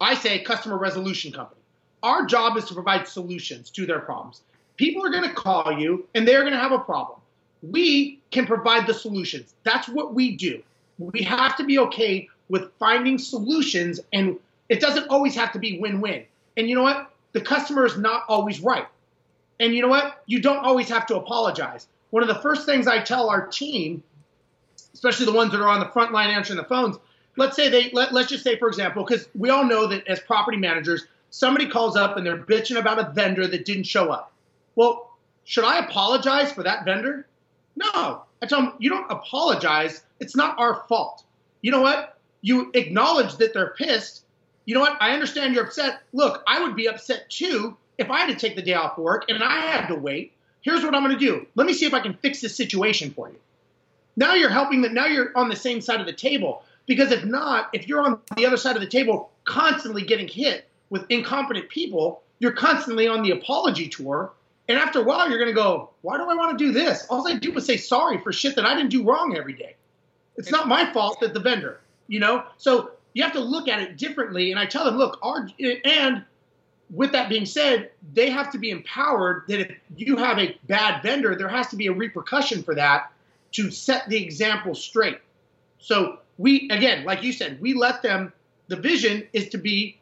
I 0.00 0.14
say 0.14 0.40
customer 0.40 0.76
resolution 0.76 1.32
company. 1.32 1.60
Our 2.02 2.26
job 2.26 2.56
is 2.56 2.64
to 2.66 2.74
provide 2.74 3.08
solutions 3.08 3.70
to 3.70 3.86
their 3.86 4.00
problems. 4.00 4.42
People 4.76 5.04
are 5.04 5.10
going 5.10 5.28
to 5.28 5.34
call 5.34 5.72
you 5.72 6.06
and 6.14 6.28
they're 6.28 6.42
going 6.42 6.52
to 6.52 6.58
have 6.58 6.72
a 6.72 6.78
problem. 6.78 7.18
We 7.62 8.20
can 8.30 8.46
provide 8.46 8.86
the 8.86 8.94
solutions. 8.94 9.54
That's 9.64 9.88
what 9.88 10.14
we 10.14 10.36
do. 10.36 10.62
We 10.98 11.22
have 11.22 11.56
to 11.56 11.64
be 11.64 11.78
okay 11.78 12.28
with 12.48 12.70
finding 12.78 13.18
solutions, 13.18 14.00
and 14.12 14.38
it 14.68 14.80
doesn't 14.80 15.08
always 15.08 15.34
have 15.34 15.52
to 15.52 15.58
be 15.58 15.78
win 15.78 16.00
win. 16.00 16.24
And 16.56 16.68
you 16.68 16.74
know 16.74 16.82
what? 16.82 17.10
The 17.32 17.40
customer 17.40 17.84
is 17.84 17.98
not 17.98 18.24
always 18.28 18.60
right. 18.60 18.86
And 19.58 19.74
you 19.74 19.82
know 19.82 19.88
what? 19.88 20.22
You 20.26 20.40
don't 20.40 20.64
always 20.64 20.88
have 20.88 21.06
to 21.06 21.16
apologize. 21.16 21.88
One 22.10 22.22
of 22.22 22.28
the 22.28 22.40
first 22.40 22.66
things 22.66 22.86
I 22.86 23.02
tell 23.02 23.28
our 23.28 23.46
team, 23.46 24.02
especially 24.94 25.26
the 25.26 25.32
ones 25.32 25.52
that 25.52 25.60
are 25.60 25.68
on 25.68 25.80
the 25.80 25.88
front 25.88 26.12
line 26.12 26.30
answering 26.30 26.58
the 26.58 26.64
phones, 26.64 26.96
let's 27.36 27.56
say 27.56 27.68
they 27.68 27.90
let, 27.92 28.12
let's 28.12 28.28
just 28.28 28.44
say 28.44 28.58
for 28.58 28.68
example 28.68 29.04
because 29.04 29.28
we 29.34 29.50
all 29.50 29.64
know 29.64 29.86
that 29.86 30.06
as 30.06 30.20
property 30.20 30.56
managers 30.56 31.06
somebody 31.30 31.68
calls 31.68 31.96
up 31.96 32.16
and 32.16 32.26
they're 32.26 32.38
bitching 32.38 32.76
about 32.76 32.98
a 32.98 33.12
vendor 33.12 33.46
that 33.46 33.64
didn't 33.64 33.84
show 33.84 34.10
up. 34.10 34.32
Well 34.74 35.10
should 35.44 35.64
i 35.64 35.78
apologize 35.78 36.52
for 36.52 36.64
that 36.64 36.84
vendor? 36.84 37.26
No. 37.76 38.22
I 38.42 38.46
tell 38.46 38.60
them 38.60 38.72
you 38.78 38.90
don't 38.90 39.10
apologize. 39.10 40.02
It's 40.20 40.36
not 40.36 40.58
our 40.58 40.84
fault. 40.88 41.24
You 41.62 41.70
know 41.70 41.80
what? 41.80 42.18
You 42.42 42.70
acknowledge 42.74 43.36
that 43.36 43.54
they're 43.54 43.74
pissed. 43.78 44.24
You 44.64 44.74
know 44.74 44.80
what? 44.80 44.96
I 45.00 45.12
understand 45.12 45.54
you're 45.54 45.64
upset. 45.64 46.00
Look 46.12 46.42
i 46.46 46.62
would 46.62 46.76
be 46.76 46.88
upset 46.88 47.30
too 47.30 47.76
if 47.98 48.10
i 48.10 48.18
had 48.18 48.28
to 48.28 48.34
take 48.34 48.56
the 48.56 48.62
day 48.62 48.74
off 48.74 48.98
work 48.98 49.26
and 49.28 49.42
i 49.42 49.60
had 49.60 49.86
to 49.88 49.94
wait. 49.94 50.32
Here's 50.62 50.82
what 50.82 50.94
i'm 50.94 51.04
going 51.04 51.16
to 51.16 51.24
do. 51.24 51.46
Let 51.54 51.66
me 51.66 51.72
see 51.72 51.86
if 51.86 51.94
i 51.94 52.00
can 52.00 52.14
fix 52.14 52.40
this 52.40 52.56
situation 52.56 53.10
for 53.10 53.28
you. 53.28 53.36
Now 54.16 54.34
you're 54.34 54.50
helping 54.50 54.82
them 54.82 54.94
now 54.94 55.06
you're 55.06 55.36
on 55.36 55.48
the 55.48 55.56
same 55.56 55.80
side 55.80 56.00
of 56.00 56.06
the 56.06 56.12
table 56.12 56.62
because 56.86 57.10
if 57.12 57.24
not, 57.24 57.68
if 57.72 57.88
you're 57.88 58.00
on 58.00 58.20
the 58.36 58.46
other 58.46 58.56
side 58.56 58.76
of 58.76 58.82
the 58.82 58.88
table 58.88 59.30
constantly 59.44 60.02
getting 60.02 60.28
hit 60.28 60.68
with 60.90 61.04
incompetent 61.08 61.68
people, 61.68 62.22
you're 62.38 62.52
constantly 62.52 63.08
on 63.08 63.22
the 63.22 63.32
apology 63.32 63.88
tour. 63.88 64.32
And 64.68 64.78
after 64.78 65.00
a 65.00 65.02
while, 65.02 65.28
you're 65.28 65.38
going 65.38 65.50
to 65.50 65.54
go, 65.54 65.90
why 66.02 66.16
do 66.16 66.24
I 66.24 66.34
want 66.34 66.58
to 66.58 66.64
do 66.64 66.72
this? 66.72 67.06
All 67.08 67.26
I 67.26 67.34
do 67.34 67.56
is 67.56 67.66
say 67.66 67.76
sorry 67.76 68.18
for 68.18 68.32
shit 68.32 68.56
that 68.56 68.64
I 68.64 68.74
didn't 68.74 68.90
do 68.90 69.04
wrong 69.04 69.36
every 69.36 69.52
day. 69.52 69.76
It's 70.36 70.50
not 70.50 70.68
my 70.68 70.92
fault 70.92 71.20
that 71.20 71.34
the 71.34 71.40
vendor, 71.40 71.80
you 72.08 72.20
know? 72.20 72.44
So 72.58 72.90
you 73.14 73.22
have 73.22 73.32
to 73.32 73.40
look 73.40 73.68
at 73.68 73.80
it 73.80 73.96
differently. 73.96 74.50
And 74.50 74.60
I 74.60 74.66
tell 74.66 74.84
them, 74.84 74.96
look, 74.96 75.18
our, 75.22 75.48
and 75.84 76.24
with 76.90 77.12
that 77.12 77.28
being 77.28 77.46
said, 77.46 77.90
they 78.12 78.30
have 78.30 78.50
to 78.52 78.58
be 78.58 78.70
empowered 78.70 79.44
that 79.48 79.60
if 79.60 79.76
you 79.96 80.16
have 80.16 80.38
a 80.38 80.56
bad 80.66 81.02
vendor, 81.02 81.34
there 81.36 81.48
has 81.48 81.68
to 81.68 81.76
be 81.76 81.86
a 81.86 81.92
repercussion 81.92 82.62
for 82.62 82.74
that 82.74 83.12
to 83.52 83.70
set 83.70 84.08
the 84.08 84.22
example 84.22 84.74
straight. 84.74 85.18
So 85.78 86.18
we, 86.38 86.68
again, 86.70 87.04
like 87.04 87.22
you 87.22 87.32
said, 87.32 87.60
we 87.60 87.74
let 87.74 88.02
them, 88.02 88.32
the 88.68 88.76
vision 88.76 89.26
is 89.32 89.48
to 89.50 89.58
be 89.58 89.98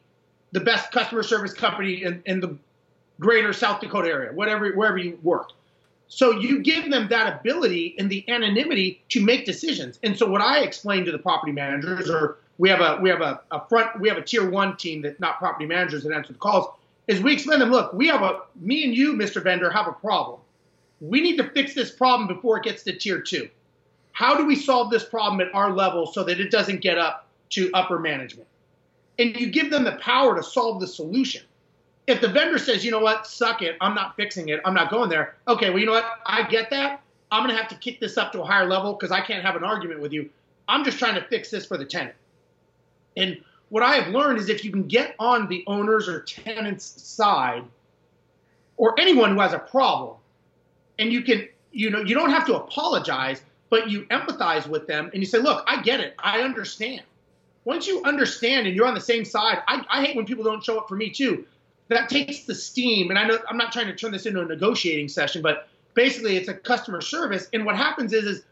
the 0.52 0.60
best 0.60 0.92
customer 0.92 1.22
service 1.22 1.52
company 1.52 2.02
in, 2.04 2.22
in 2.26 2.40
the 2.40 2.56
greater 3.20 3.52
South 3.52 3.80
Dakota 3.80 4.08
area, 4.08 4.32
whatever, 4.32 4.72
wherever 4.72 4.98
you 4.98 5.18
work. 5.22 5.50
So 6.08 6.32
you 6.32 6.60
give 6.60 6.90
them 6.90 7.08
that 7.08 7.40
ability 7.40 7.94
and 7.98 8.10
the 8.10 8.24
anonymity 8.28 9.02
to 9.10 9.20
make 9.20 9.46
decisions. 9.46 9.98
And 10.02 10.16
so 10.16 10.28
what 10.28 10.40
I 10.40 10.60
explain 10.60 11.04
to 11.06 11.12
the 11.12 11.18
property 11.18 11.52
managers, 11.52 12.10
or 12.10 12.38
we 12.58 12.68
have 12.68 12.80
a 12.80 13.00
we 13.00 13.08
have 13.08 13.20
a, 13.20 13.40
a 13.50 13.66
front 13.68 13.98
we 14.00 14.08
have 14.08 14.18
a 14.18 14.22
tier 14.22 14.48
one 14.48 14.76
team 14.76 15.02
that 15.02 15.18
not 15.18 15.38
property 15.38 15.66
managers 15.66 16.04
that 16.04 16.12
answer 16.12 16.32
the 16.32 16.38
calls, 16.38 16.68
is 17.08 17.20
we 17.20 17.32
explain 17.32 17.58
them, 17.58 17.70
look, 17.70 17.92
we 17.94 18.06
have 18.08 18.22
a 18.22 18.42
me 18.60 18.84
and 18.84 18.94
you, 18.94 19.14
Mr. 19.14 19.42
Vendor, 19.42 19.70
have 19.70 19.88
a 19.88 19.92
problem. 19.92 20.40
We 21.00 21.20
need 21.20 21.36
to 21.38 21.50
fix 21.50 21.74
this 21.74 21.90
problem 21.90 22.28
before 22.28 22.58
it 22.58 22.64
gets 22.64 22.82
to 22.84 22.96
tier 22.96 23.20
two. 23.20 23.48
How 24.14 24.36
do 24.36 24.46
we 24.46 24.56
solve 24.56 24.90
this 24.90 25.04
problem 25.04 25.40
at 25.46 25.54
our 25.54 25.72
level 25.72 26.06
so 26.06 26.24
that 26.24 26.40
it 26.40 26.50
doesn't 26.50 26.80
get 26.80 26.98
up 26.98 27.28
to 27.50 27.70
upper 27.74 27.98
management? 27.98 28.48
And 29.18 29.38
you 29.38 29.50
give 29.50 29.70
them 29.70 29.84
the 29.84 29.96
power 29.96 30.34
to 30.34 30.42
solve 30.42 30.80
the 30.80 30.86
solution 30.86 31.42
if 32.06 32.20
the 32.20 32.28
vendor 32.28 32.58
says, 32.58 32.84
you 32.84 32.90
know 32.90 33.00
what, 33.00 33.26
suck 33.26 33.62
it, 33.62 33.76
I'm 33.80 33.94
not 33.94 34.16
fixing 34.16 34.48
it, 34.48 34.60
I'm 34.64 34.74
not 34.74 34.90
going 34.90 35.08
there. 35.08 35.36
Okay, 35.48 35.70
well, 35.70 35.78
you 35.78 35.86
know 35.86 35.92
what, 35.92 36.20
I 36.26 36.42
get 36.42 36.70
that. 36.70 37.00
I'm 37.30 37.42
going 37.42 37.54
to 37.54 37.60
have 37.60 37.70
to 37.70 37.76
kick 37.76 38.00
this 38.00 38.18
up 38.18 38.32
to 38.32 38.42
a 38.42 38.44
higher 38.44 38.68
level 38.68 38.92
because 38.92 39.10
I 39.10 39.20
can't 39.20 39.44
have 39.44 39.56
an 39.56 39.64
argument 39.64 40.00
with 40.00 40.12
you. 40.12 40.28
I'm 40.68 40.84
just 40.84 40.98
trying 40.98 41.14
to 41.14 41.22
fix 41.22 41.50
this 41.50 41.66
for 41.66 41.76
the 41.76 41.84
tenant. 41.84 42.14
And 43.16 43.42
what 43.70 43.82
I 43.82 43.94
have 43.94 44.12
learned 44.12 44.38
is 44.38 44.48
if 44.48 44.64
you 44.64 44.70
can 44.70 44.86
get 44.86 45.14
on 45.18 45.48
the 45.48 45.64
owner's 45.66 46.08
or 46.08 46.20
tenant's 46.20 46.84
side, 46.84 47.64
or 48.76 48.98
anyone 49.00 49.34
who 49.34 49.40
has 49.40 49.52
a 49.52 49.58
problem, 49.58 50.16
and 50.98 51.12
you 51.12 51.22
can, 51.22 51.48
you 51.72 51.90
know, 51.90 52.00
you 52.00 52.14
don't 52.14 52.30
have 52.30 52.44
to 52.46 52.56
apologize, 52.56 53.40
but 53.70 53.90
you 53.90 54.02
empathize 54.06 54.66
with 54.66 54.86
them 54.86 55.10
and 55.12 55.22
you 55.22 55.26
say, 55.26 55.38
look, 55.38 55.64
I 55.66 55.82
get 55.82 56.00
it, 56.00 56.14
I 56.18 56.40
understand. 56.40 57.02
Once 57.64 57.86
you 57.86 58.02
understand 58.04 58.66
and 58.66 58.76
you're 58.76 58.86
on 58.86 58.94
the 58.94 59.00
same 59.00 59.24
side, 59.24 59.62
I, 59.66 59.84
I 59.90 60.04
hate 60.04 60.16
when 60.16 60.26
people 60.26 60.44
don't 60.44 60.62
show 60.62 60.78
up 60.78 60.88
for 60.88 60.96
me 60.96 61.10
too 61.10 61.46
that 61.88 62.08
takes 62.08 62.40
the 62.40 62.54
steam. 62.54 63.10
And 63.10 63.18
I 63.18 63.26
know 63.26 63.38
I'm 63.48 63.56
not 63.56 63.72
trying 63.72 63.86
to 63.86 63.94
turn 63.94 64.12
this 64.12 64.26
into 64.26 64.40
a 64.40 64.44
negotiating 64.44 65.08
session, 65.08 65.42
but 65.42 65.68
basically 65.94 66.36
it's 66.36 66.48
a 66.48 66.54
customer 66.54 67.00
service. 67.00 67.48
And 67.52 67.64
what 67.64 67.76
happens 67.76 68.12
is, 68.12 68.24
is 68.24 68.42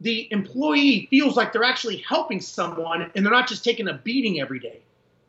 the 0.00 0.28
employee 0.30 1.06
feels 1.10 1.36
like 1.36 1.52
they're 1.52 1.64
actually 1.64 1.98
helping 1.98 2.40
someone 2.40 3.10
and 3.14 3.24
they're 3.24 3.32
not 3.32 3.48
just 3.48 3.64
taking 3.64 3.88
a 3.88 3.94
beating 3.94 4.40
every 4.40 4.58
day. 4.58 4.80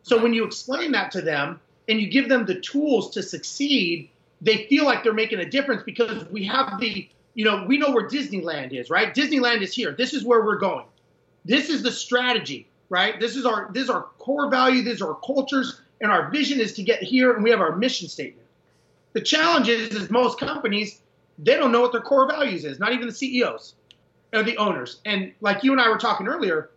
So 0.04 0.22
when 0.22 0.34
you 0.34 0.46
explain 0.46 0.92
that 0.94 1.12
to 1.12 1.22
them 1.22 1.60
and 1.88 2.00
you 2.00 2.08
give 2.08 2.30
them 2.30 2.46
the 2.46 2.60
tools 2.60 3.12
to 3.12 3.24
succeed, 3.24 4.10
they 4.42 4.68
feel 4.68 4.86
like 4.86 5.04
they're 5.04 5.14
making 5.14 5.40
a 5.40 5.50
difference 5.50 5.84
because 5.84 6.26
we 6.30 6.46
have 6.46 6.80
the, 6.80 7.10
you 7.34 7.46
know, 7.46 7.66
we 7.68 7.78
know 7.78 7.92
where 7.92 8.08
Disneyland 8.08 8.74
is, 8.74 8.90
right? 8.90 9.14
Disneyland 9.14 9.62
is 9.62 9.74
here. 9.74 9.94
This 9.94 10.14
is 10.14 10.24
where 10.24 10.44
we're 10.44 10.58
going. 10.58 10.86
This 11.46 11.70
is 11.70 11.84
the 11.84 11.92
strategy, 11.92 12.68
right? 12.90 13.20
This 13.20 13.36
is 13.36 13.46
our 13.46 13.70
this 13.72 13.84
is 13.84 13.90
our 13.90 14.04
core 14.18 14.50
value, 14.50 14.84
these 14.84 15.02
are 15.02 15.10
our 15.10 15.20
cultures 15.22 15.82
and 16.02 16.12
our 16.12 16.30
vision 16.30 16.60
is 16.60 16.74
to 16.74 16.84
get 16.84 17.04
here, 17.04 17.34
and 17.34 17.44
we 17.44 17.50
have 17.50 17.60
our 17.60 17.76
mission 17.76 18.08
statement. 18.08 18.48
The 19.14 19.22
challenge 19.22 19.68
is, 19.68 19.90
is 19.90 20.10
most 20.10 20.40
companies, 20.40 21.02
they 21.38 21.56
don't 21.56 21.72
know 21.72 21.82
what 21.82 21.92
their 21.92 22.02
core 22.02 22.28
values 22.28 22.64
is, 22.66 22.80
not 22.80 22.94
even 22.94 23.08
the 23.08 23.14
CEOs 23.14 23.76
or 24.34 24.44
the 24.44 24.58
owners. 24.58 25.02
And 25.06 25.34
like 25.42 25.64
you 25.64 25.72
and 25.72 25.82
I 25.82 25.90
were 25.90 25.98
talking 25.98 26.28
earlier, 26.28 26.70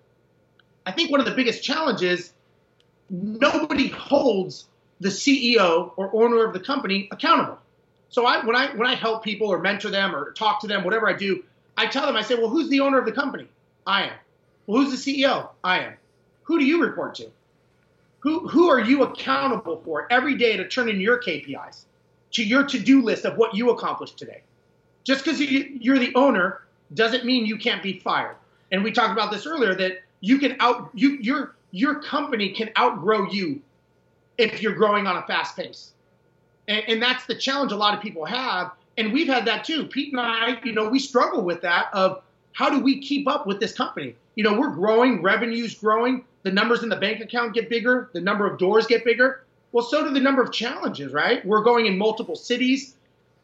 I 0.86 0.92
think 0.92 1.10
one 1.10 1.20
of 1.20 1.26
the 1.26 1.34
biggest 1.34 1.62
challenges, 1.62 2.32
nobody 3.10 3.88
holds 3.88 4.66
the 5.00 5.08
CEO 5.08 5.92
or 5.96 6.14
owner 6.14 6.44
of 6.44 6.52
the 6.52 6.60
company 6.60 7.08
accountable. 7.10 7.58
So 8.12 8.26
I, 8.26 8.44
when 8.44 8.54
I 8.54 8.66
when 8.76 8.86
I 8.86 8.94
help 8.94 9.24
people 9.24 9.48
or 9.48 9.58
mentor 9.58 9.88
them 9.88 10.14
or 10.14 10.32
talk 10.32 10.60
to 10.60 10.66
them, 10.66 10.84
whatever 10.84 11.08
I 11.08 11.14
do, 11.14 11.42
I 11.78 11.86
tell 11.86 12.06
them, 12.06 12.14
I 12.14 12.20
say, 12.20 12.34
well, 12.34 12.50
who's 12.50 12.68
the 12.68 12.80
owner 12.80 12.98
of 12.98 13.06
the 13.06 13.12
company? 13.12 13.48
I 13.86 14.04
am. 14.04 14.12
Well, 14.66 14.82
who's 14.82 15.02
the 15.02 15.24
CEO? 15.24 15.48
I 15.64 15.80
am. 15.80 15.94
Who 16.42 16.58
do 16.58 16.66
you 16.66 16.82
report 16.82 17.14
to? 17.16 17.30
Who, 18.20 18.46
who 18.46 18.68
are 18.68 18.78
you 18.78 19.02
accountable 19.02 19.80
for 19.82 20.06
every 20.12 20.36
day 20.36 20.58
to 20.58 20.68
turn 20.68 20.90
in 20.90 21.00
your 21.00 21.22
KPIs, 21.22 21.86
to 22.32 22.44
your 22.44 22.64
to 22.64 22.78
do 22.78 23.02
list 23.02 23.24
of 23.24 23.38
what 23.38 23.54
you 23.54 23.70
accomplished 23.70 24.18
today? 24.18 24.42
Just 25.04 25.24
because 25.24 25.40
you're 25.40 25.98
the 25.98 26.14
owner 26.14 26.60
doesn't 26.92 27.24
mean 27.24 27.46
you 27.46 27.56
can't 27.56 27.82
be 27.82 27.98
fired. 27.98 28.36
And 28.70 28.84
we 28.84 28.92
talked 28.92 29.12
about 29.12 29.32
this 29.32 29.46
earlier 29.46 29.74
that 29.76 30.02
you 30.20 30.38
can 30.38 30.56
out 30.60 30.90
you 30.92 31.16
your 31.16 31.56
your 31.70 32.02
company 32.02 32.50
can 32.50 32.70
outgrow 32.78 33.30
you 33.30 33.62
if 34.36 34.60
you're 34.60 34.74
growing 34.74 35.06
on 35.06 35.16
a 35.16 35.22
fast 35.22 35.56
pace. 35.56 35.92
And, 36.68 36.82
and, 36.86 37.02
that's 37.02 37.26
the 37.26 37.34
challenge 37.34 37.72
a 37.72 37.76
lot 37.76 37.94
of 37.94 38.00
people 38.00 38.24
have. 38.24 38.70
And 38.96 39.12
we've 39.12 39.26
had 39.26 39.44
that 39.46 39.64
too. 39.64 39.86
Pete 39.86 40.12
and 40.12 40.20
I, 40.20 40.60
you 40.64 40.72
know, 40.72 40.88
we 40.88 40.98
struggle 40.98 41.42
with 41.42 41.60
that 41.62 41.88
of 41.92 42.22
how 42.52 42.70
do 42.70 42.78
we 42.78 43.00
keep 43.00 43.26
up 43.26 43.46
with 43.46 43.58
this 43.58 43.72
company? 43.72 44.14
You 44.36 44.44
know, 44.44 44.58
we're 44.58 44.70
growing, 44.70 45.22
revenue's 45.22 45.74
growing, 45.74 46.24
the 46.42 46.50
numbers 46.50 46.82
in 46.82 46.88
the 46.88 46.96
bank 46.96 47.20
account 47.20 47.54
get 47.54 47.68
bigger, 47.68 48.10
the 48.12 48.20
number 48.20 48.46
of 48.46 48.58
doors 48.58 48.86
get 48.86 49.04
bigger. 49.04 49.44
Well, 49.72 49.84
so 49.84 50.04
do 50.04 50.10
the 50.10 50.20
number 50.20 50.42
of 50.42 50.52
challenges, 50.52 51.12
right? 51.12 51.44
We're 51.46 51.62
going 51.62 51.86
in 51.86 51.96
multiple 51.96 52.36
cities. 52.36 52.94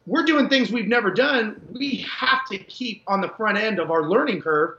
We're 0.07 0.25
doing 0.25 0.49
things 0.49 0.71
we've 0.71 0.89
never 0.89 1.11
done. 1.11 1.61
We 1.73 2.07
have 2.09 2.47
to 2.51 2.59
keep 2.59 3.03
on 3.07 3.21
the 3.21 3.29
front 3.29 3.59
end 3.59 3.79
of 3.79 3.91
our 3.91 4.09
learning 4.09 4.43
curve 4.43 4.79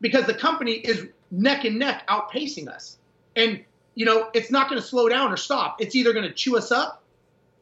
because 0.00 0.26
the 0.26 0.34
company 0.34 0.72
is 0.72 1.08
neck 1.30 1.64
and 1.64 1.78
neck 1.78 2.06
outpacing 2.08 2.68
us. 2.68 2.98
And, 3.36 3.64
you 3.94 4.04
know, 4.04 4.30
it's 4.34 4.50
not 4.50 4.68
going 4.68 4.80
to 4.80 4.86
slow 4.86 5.08
down 5.08 5.32
or 5.32 5.36
stop. 5.36 5.80
It's 5.80 5.94
either 5.94 6.12
going 6.12 6.26
to 6.26 6.32
chew 6.32 6.56
us 6.56 6.70
up 6.70 7.02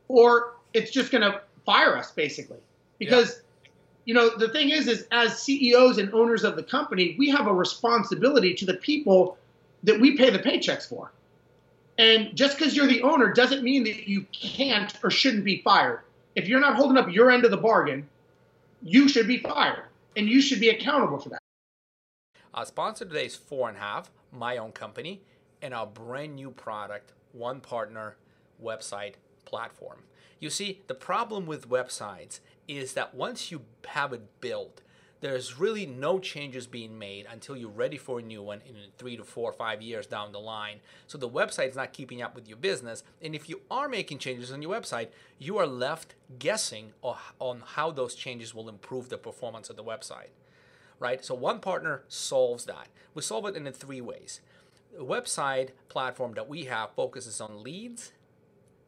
or 0.09 0.55
it's 0.75 0.91
just 0.91 1.13
going 1.13 1.23
to 1.23 1.41
fire 1.65 1.97
us, 1.97 2.11
basically. 2.13 2.59
Because, 2.99 3.43
yeah. 3.65 3.71
you 4.07 4.15
know, 4.15 4.37
the 4.37 4.49
thing 4.49 4.71
is, 4.71 4.89
is 4.89 5.07
as 5.13 5.41
CEOs 5.43 5.99
and 5.99 6.13
owners 6.13 6.45
of 6.45 6.57
the 6.57 6.63
company, 6.63 7.15
we 7.19 7.29
have 7.31 7.47
a 7.47 7.53
responsibility 7.53 8.55
to 8.55 8.67
the 8.67 8.75
people 8.75 9.39
that 9.85 10.01
we 10.01 10.17
pay 10.17 10.31
the 10.31 10.39
paychecks 10.39 10.89
for. 10.89 11.13
And 11.99 12.35
just 12.35 12.59
because 12.59 12.77
you're 12.77 12.87
the 12.87 13.03
owner 13.03 13.33
doesn't 13.33 13.63
mean 13.63 13.85
that 13.85 14.09
you 14.09 14.25
can't 14.33 14.93
or 15.03 15.11
shouldn't 15.11 15.45
be 15.45 15.63
fired. 15.63 16.01
If 16.37 16.49
you're 16.49 16.61
not 16.61 16.77
holding 16.77 16.97
up 16.97 17.13
your 17.13 17.31
end 17.31 17.45
of 17.45 17.51
the 17.51 17.57
bargain, 17.57 18.09
you 18.83 19.09
should 19.09 19.27
be 19.27 19.39
fired 19.39 19.85
and 20.17 20.29
you 20.29 20.41
should 20.41 20.61
be 20.61 20.69
accountable 20.69 21.19
for 21.19 21.31
that. 21.31 21.41
Our 22.55 22.67
sponsor 22.67 23.05
today 23.05 23.27
is 23.27 23.37
Four 23.37 23.69
and 23.69 23.77
a 23.77 23.81
Half, 23.81 24.11
my 24.33 24.57
own 24.57 24.73
company, 24.73 25.23
and 25.61 25.75
our 25.75 25.87
brand 25.87 26.37
new 26.37 26.51
product, 26.51 27.13
One 27.33 27.61
Partner 27.61 28.17
website 28.63 29.15
platform. 29.49 30.03
You 30.39 30.51
see, 30.51 30.83
the 30.87 30.95
problem 30.95 31.47
with 31.47 31.69
websites 31.69 32.39
is 32.69 32.93
that 32.93 33.15
once 33.15 33.51
you 33.51 33.63
have 33.87 34.13
it 34.13 34.41
built, 34.41 34.83
there's 35.21 35.59
really 35.59 35.85
no 35.85 36.21
changes 36.21 36.69
being 36.69 36.97
made 36.97 37.27
until 37.29 37.57
you're 37.57 37.71
ready 37.71 37.97
for 37.97 38.21
a 38.21 38.23
new 38.23 38.41
one 38.41 38.61
in 38.65 38.77
three 38.99 39.17
to 39.17 39.25
four 39.25 39.51
or 39.51 39.53
five 39.53 39.83
years 39.83 40.07
down 40.07 40.31
the 40.31 40.39
line. 40.39 40.79
So 41.09 41.19
the 41.19 41.29
website's 41.29 41.75
not 41.75 41.93
keeping 41.93 42.23
up 42.23 42.37
with 42.37 42.47
your 42.47 42.57
business. 42.57 43.03
And 43.21 43.35
if 43.35 43.49
you 43.49 43.63
are 43.69 43.89
making 43.89 44.19
changes 44.19 44.53
on 44.53 44.63
your 44.63 44.71
website, 44.71 45.09
you 45.39 45.59
are 45.59 45.67
left 45.67 46.15
guessing 46.39 46.93
on 47.03 47.63
how 47.75 47.91
those 47.91 48.15
changes 48.15 48.55
will 48.55 48.69
improve 48.69 49.09
the 49.09 49.19
performance 49.19 49.69
of 49.71 49.77
the 49.77 49.83
website. 49.83 50.31
Right? 51.01 51.25
So 51.25 51.35
one 51.35 51.59
partner 51.59 52.03
solves 52.07 52.67
that. 52.67 52.89
We 53.15 53.23
solve 53.23 53.47
it 53.47 53.57
in 53.57 53.73
three 53.73 54.01
ways. 54.01 54.41
The 54.97 55.05
website 55.05 55.71
platform 55.89 56.35
that 56.35 56.49
we 56.49 56.65
have 56.65 56.91
focuses 56.93 57.41
on 57.41 57.63
leads, 57.65 58.13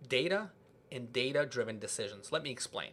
data, 0.08 0.50
and 0.92 1.12
data 1.12 1.46
driven 1.46 1.78
decisions. 1.78 2.32
Let 2.32 2.42
me 2.42 2.50
explain. 2.50 2.90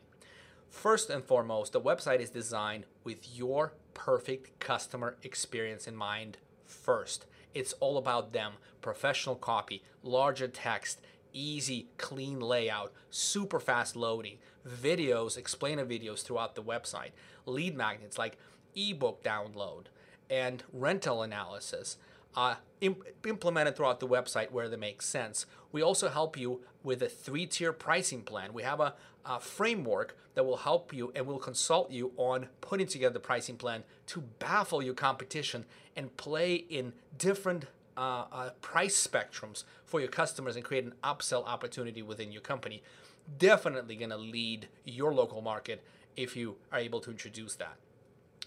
First 0.70 1.10
and 1.10 1.24
foremost, 1.24 1.74
the 1.74 1.82
website 1.82 2.20
is 2.20 2.30
designed 2.30 2.86
with 3.04 3.28
your 3.36 3.74
perfect 3.94 4.60
customer 4.60 5.18
experience 5.24 5.88
in 5.88 5.96
mind 5.96 6.38
first. 6.66 7.26
It's 7.54 7.74
all 7.74 7.98
about 7.98 8.34
them. 8.34 8.54
Professional 8.82 9.36
copy, 9.36 9.82
larger 10.04 10.48
text, 10.48 11.02
easy, 11.34 11.88
clean 11.98 12.40
layout, 12.40 12.94
super 13.10 13.60
fast 13.60 13.96
loading, 13.96 14.38
videos, 14.68 15.38
explainer 15.38 15.86
videos 15.86 16.24
throughout 16.24 16.56
the 16.56 16.64
website, 16.64 17.12
lead 17.46 17.76
magnets 17.76 18.18
like 18.18 18.38
ebook 18.76 19.24
download, 19.24 19.86
and 20.30 20.64
rental 20.72 21.24
analysis 21.24 21.98
uh, 22.38 22.56
imp- 22.82 23.04
implemented 23.26 23.76
throughout 23.76 24.00
the 24.00 24.08
website 24.08 24.52
where 24.52 24.70
they 24.70 24.78
make 24.78 25.02
sense. 25.02 25.48
We 25.72 25.82
also 25.82 26.08
help 26.08 26.38
you 26.38 26.62
with 26.84 27.02
a 27.02 27.10
three 27.10 27.48
tier 27.48 27.74
pricing 27.74 28.22
plan. 28.22 28.54
We 28.54 28.62
have 28.62 28.80
a, 28.80 28.94
a, 29.26 29.40
framework 29.40 30.16
that 30.36 30.46
will 30.46 30.58
help 30.58 30.94
you 30.94 31.12
and 31.16 31.26
will 31.26 31.40
consult 31.40 31.90
you 31.92 32.12
on 32.16 32.48
putting 32.62 32.86
together 32.86 33.14
the 33.14 33.20
pricing 33.20 33.58
plan 33.58 33.84
to 34.08 34.22
baffle 34.38 34.84
your 34.84 34.94
competition 34.94 35.66
and 35.96 36.16
play 36.16 36.54
in 36.54 36.94
different 37.18 37.66
uh, 37.98 38.26
uh, 38.32 38.50
price 38.62 39.06
spectrums 39.06 39.64
for 39.84 40.00
your 40.00 40.10
customers 40.10 40.56
and 40.56 40.64
create 40.64 40.86
an 40.86 40.94
upsell 41.04 41.44
opportunity 41.48 42.04
within 42.04 42.32
your 42.32 42.42
company. 42.42 42.84
Definitely 43.40 43.96
going 43.96 44.12
to 44.12 44.18
lead 44.18 44.68
your 44.86 45.12
local 45.12 45.42
market 45.42 45.84
if 46.16 46.38
you 46.38 46.56
are 46.72 46.78
able 46.78 47.00
to 47.00 47.10
introduce 47.10 47.56
that. 47.56 47.78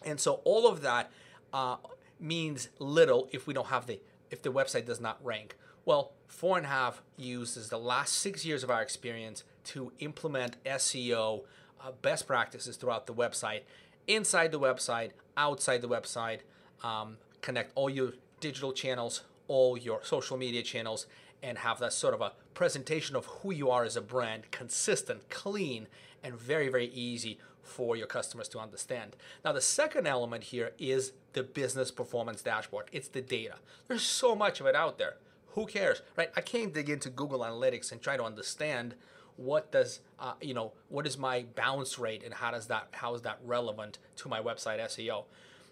And 0.04 0.20
so 0.20 0.40
all 0.44 0.68
of 0.68 0.80
that 0.82 1.11
uh, 1.52 1.76
means 2.21 2.69
little 2.79 3.29
if 3.33 3.47
we 3.47 3.55
don't 3.55 3.69
have 3.69 3.87
the 3.87 4.00
if 4.31 4.43
the 4.43 4.53
website 4.53 4.87
does 4.87 5.00
not 5.00 5.19
rank. 5.25 5.57
Well, 5.85 6.12
Four 6.29 6.57
and 6.57 6.67
a 6.67 6.69
Half 6.69 7.03
uses 7.17 7.69
the 7.69 7.79
last 7.79 8.15
six 8.15 8.45
years 8.45 8.62
of 8.62 8.71
our 8.71 8.81
experience 8.81 9.43
to 9.65 9.93
implement 9.99 10.62
SEO 10.65 11.43
uh, 11.83 11.91
best 12.03 12.27
practices 12.27 12.77
throughout 12.77 13.07
the 13.07 13.15
website, 13.15 13.62
inside 14.07 14.53
the 14.53 14.61
website, 14.61 15.11
outside 15.37 15.83
the 15.83 15.89
website, 15.89 16.41
um, 16.85 17.17
connect 17.41 17.73
all 17.75 17.91
your 17.91 18.12
digital 18.39 18.73
channels, 18.73 19.23
all 19.49 19.77
your 19.77 20.00
social 20.05 20.37
media 20.37 20.62
channels, 20.62 21.07
and 21.43 21.59
have 21.59 21.79
that 21.81 21.93
sort 21.93 22.15
of 22.15 22.21
a 22.21 22.33
presentation 22.55 23.17
of 23.17 23.27
who 23.27 23.53
you 23.53 23.71
are 23.71 23.85
as 23.85 23.97
a 23.97 24.00
brand, 24.00 24.50
consistent, 24.50 25.29
clean, 25.31 25.89
and 26.23 26.35
very, 26.35 26.69
very 26.69 26.87
easy 26.87 27.39
for 27.71 27.97
your 27.97 28.07
customers 28.07 28.49
to 28.49 28.59
understand. 28.59 29.17
Now, 29.45 29.53
the 29.53 29.61
second 29.61 30.07
element 30.07 30.45
here 30.45 30.73
is 30.79 31.12
the 31.33 31.43
business 31.43 31.91
performance 31.91 32.43
dashboard. 32.43 32.87
It's 32.93 33.09
the 33.09 33.21
data. 33.21 33.57
There's 33.89 34.03
so 34.03 34.35
much 34.35 34.61
of 34.61 34.67
it 34.67 34.75
out 34.75 34.99
there. 34.99 35.17
Who 35.55 35.67
cares, 35.67 36.03
right? 36.17 36.31
I 36.37 36.41
can't 36.41 36.73
dig 36.73 36.91
into 36.91 37.11
Google 37.11 37.41
Analytics 37.41 37.93
and 37.93 38.00
try 38.00 38.17
to 38.17 38.23
understand 38.23 38.95
what 39.37 39.73
does 39.73 40.00
uh, 40.19 40.35
you 40.43 40.53
know 40.53 40.73
what 40.91 41.07
is 41.07 41.17
my 41.17 41.47
bounce 41.55 41.99
rate 41.99 42.23
and 42.23 42.35
how 42.35 42.50
does 42.50 42.67
that 42.67 42.89
how 42.93 43.15
is 43.15 43.23
that 43.23 43.39
relevant 43.45 43.99
to 44.17 44.29
my 44.29 44.41
website 44.41 44.81
SEO. 44.81 45.25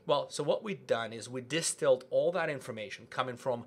Well, 0.06 0.30
so 0.30 0.42
what 0.42 0.64
we've 0.64 0.86
done 0.86 1.12
is 1.12 1.28
we 1.28 1.42
distilled 1.42 2.04
all 2.10 2.32
that 2.32 2.48
information 2.48 3.06
coming 3.10 3.36
from 3.36 3.66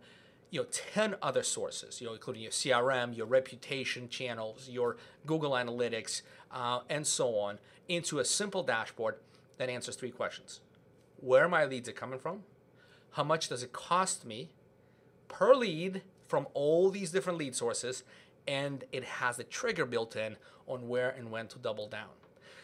you 0.50 0.60
know 0.60 0.68
10 0.70 1.16
other 1.22 1.44
sources 1.44 2.02
you 2.02 2.08
know 2.08 2.14
including 2.14 2.44
your 2.44 2.52
crm 2.52 3.16
your 3.16 3.26
reputation 3.26 4.10
channels 4.10 4.68
your 4.70 4.98
google 5.26 5.52
analytics 5.52 6.22
uh, 6.52 6.82
and 6.90 7.08
so 7.08 7.38
on 7.38 7.58
into 7.92 8.20
a 8.20 8.26
simple 8.26 8.64
dashboard 8.64 9.16
that 9.58 9.70
answers 9.70 9.96
three 9.96 10.12
questions. 10.12 10.62
Where 11.18 11.50
my 11.50 11.66
leads 11.66 11.90
are 11.90 11.94
coming 11.94 12.20
from? 12.20 12.44
How 13.12 13.24
much 13.24 13.50
does 13.50 13.64
it 13.64 13.74
cost 13.74 14.26
me 14.26 14.50
per 15.28 15.54
lead 15.54 16.02
from 16.28 16.48
all 16.54 16.90
these 16.90 17.12
different 17.12 17.38
lead 17.38 17.56
sources? 17.56 18.04
And 18.48 18.86
it 18.92 19.04
has 19.04 19.38
a 19.38 19.44
trigger 19.44 19.86
built 19.86 20.16
in 20.16 20.38
on 20.68 20.88
where 20.88 21.10
and 21.10 21.30
when 21.32 21.48
to 21.50 21.60
double 21.60 21.88
down. 21.88 22.10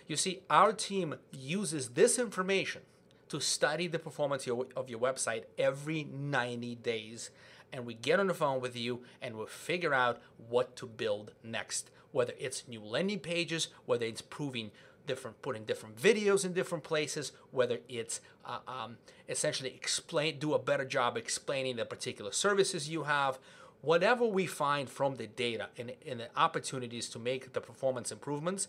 You 0.07 0.15
see 0.15 0.39
our 0.49 0.71
team 0.71 1.15
uses 1.31 1.89
this 1.89 2.17
information 2.17 2.83
to 3.27 3.41
study 3.41 3.87
the 3.87 3.99
performance 3.99 4.47
of 4.47 4.89
your 4.89 4.99
website 4.99 5.43
every 5.57 6.05
90 6.05 6.75
days. 6.75 7.29
And 7.73 7.85
we 7.85 7.93
get 7.93 8.21
on 8.21 8.27
the 8.27 8.33
phone 8.33 8.61
with 8.61 8.77
you 8.77 9.03
and 9.21 9.35
we'll 9.35 9.47
figure 9.47 9.93
out 9.93 10.21
what 10.47 10.77
to 10.77 10.87
build 10.87 11.33
next. 11.43 11.91
Whether 12.13 12.33
it's 12.39 12.65
new 12.69 12.81
landing 12.81 13.19
pages, 13.19 13.67
whether 13.85 14.05
it's 14.05 14.21
proving 14.21 14.71
different, 15.07 15.41
putting 15.41 15.63
different 15.63 15.97
videos 15.97 16.45
in 16.45 16.53
different 16.53 16.83
places, 16.83 17.31
whether 17.51 17.79
it's 17.89 18.21
uh, 18.45 18.59
um, 18.67 18.97
essentially 19.27 19.73
explain, 19.73 20.37
do 20.37 20.53
a 20.53 20.59
better 20.59 20.85
job 20.85 21.17
explaining 21.17 21.77
the 21.77 21.85
particular 21.85 22.31
services 22.31 22.89
you 22.89 23.03
have. 23.03 23.39
Whatever 23.81 24.25
we 24.25 24.45
find 24.45 24.89
from 24.89 25.15
the 25.15 25.27
data 25.27 25.69
and, 25.77 25.93
and 26.05 26.19
the 26.19 26.29
opportunities 26.35 27.09
to 27.09 27.19
make 27.19 27.53
the 27.53 27.61
performance 27.61 28.11
improvements, 28.11 28.67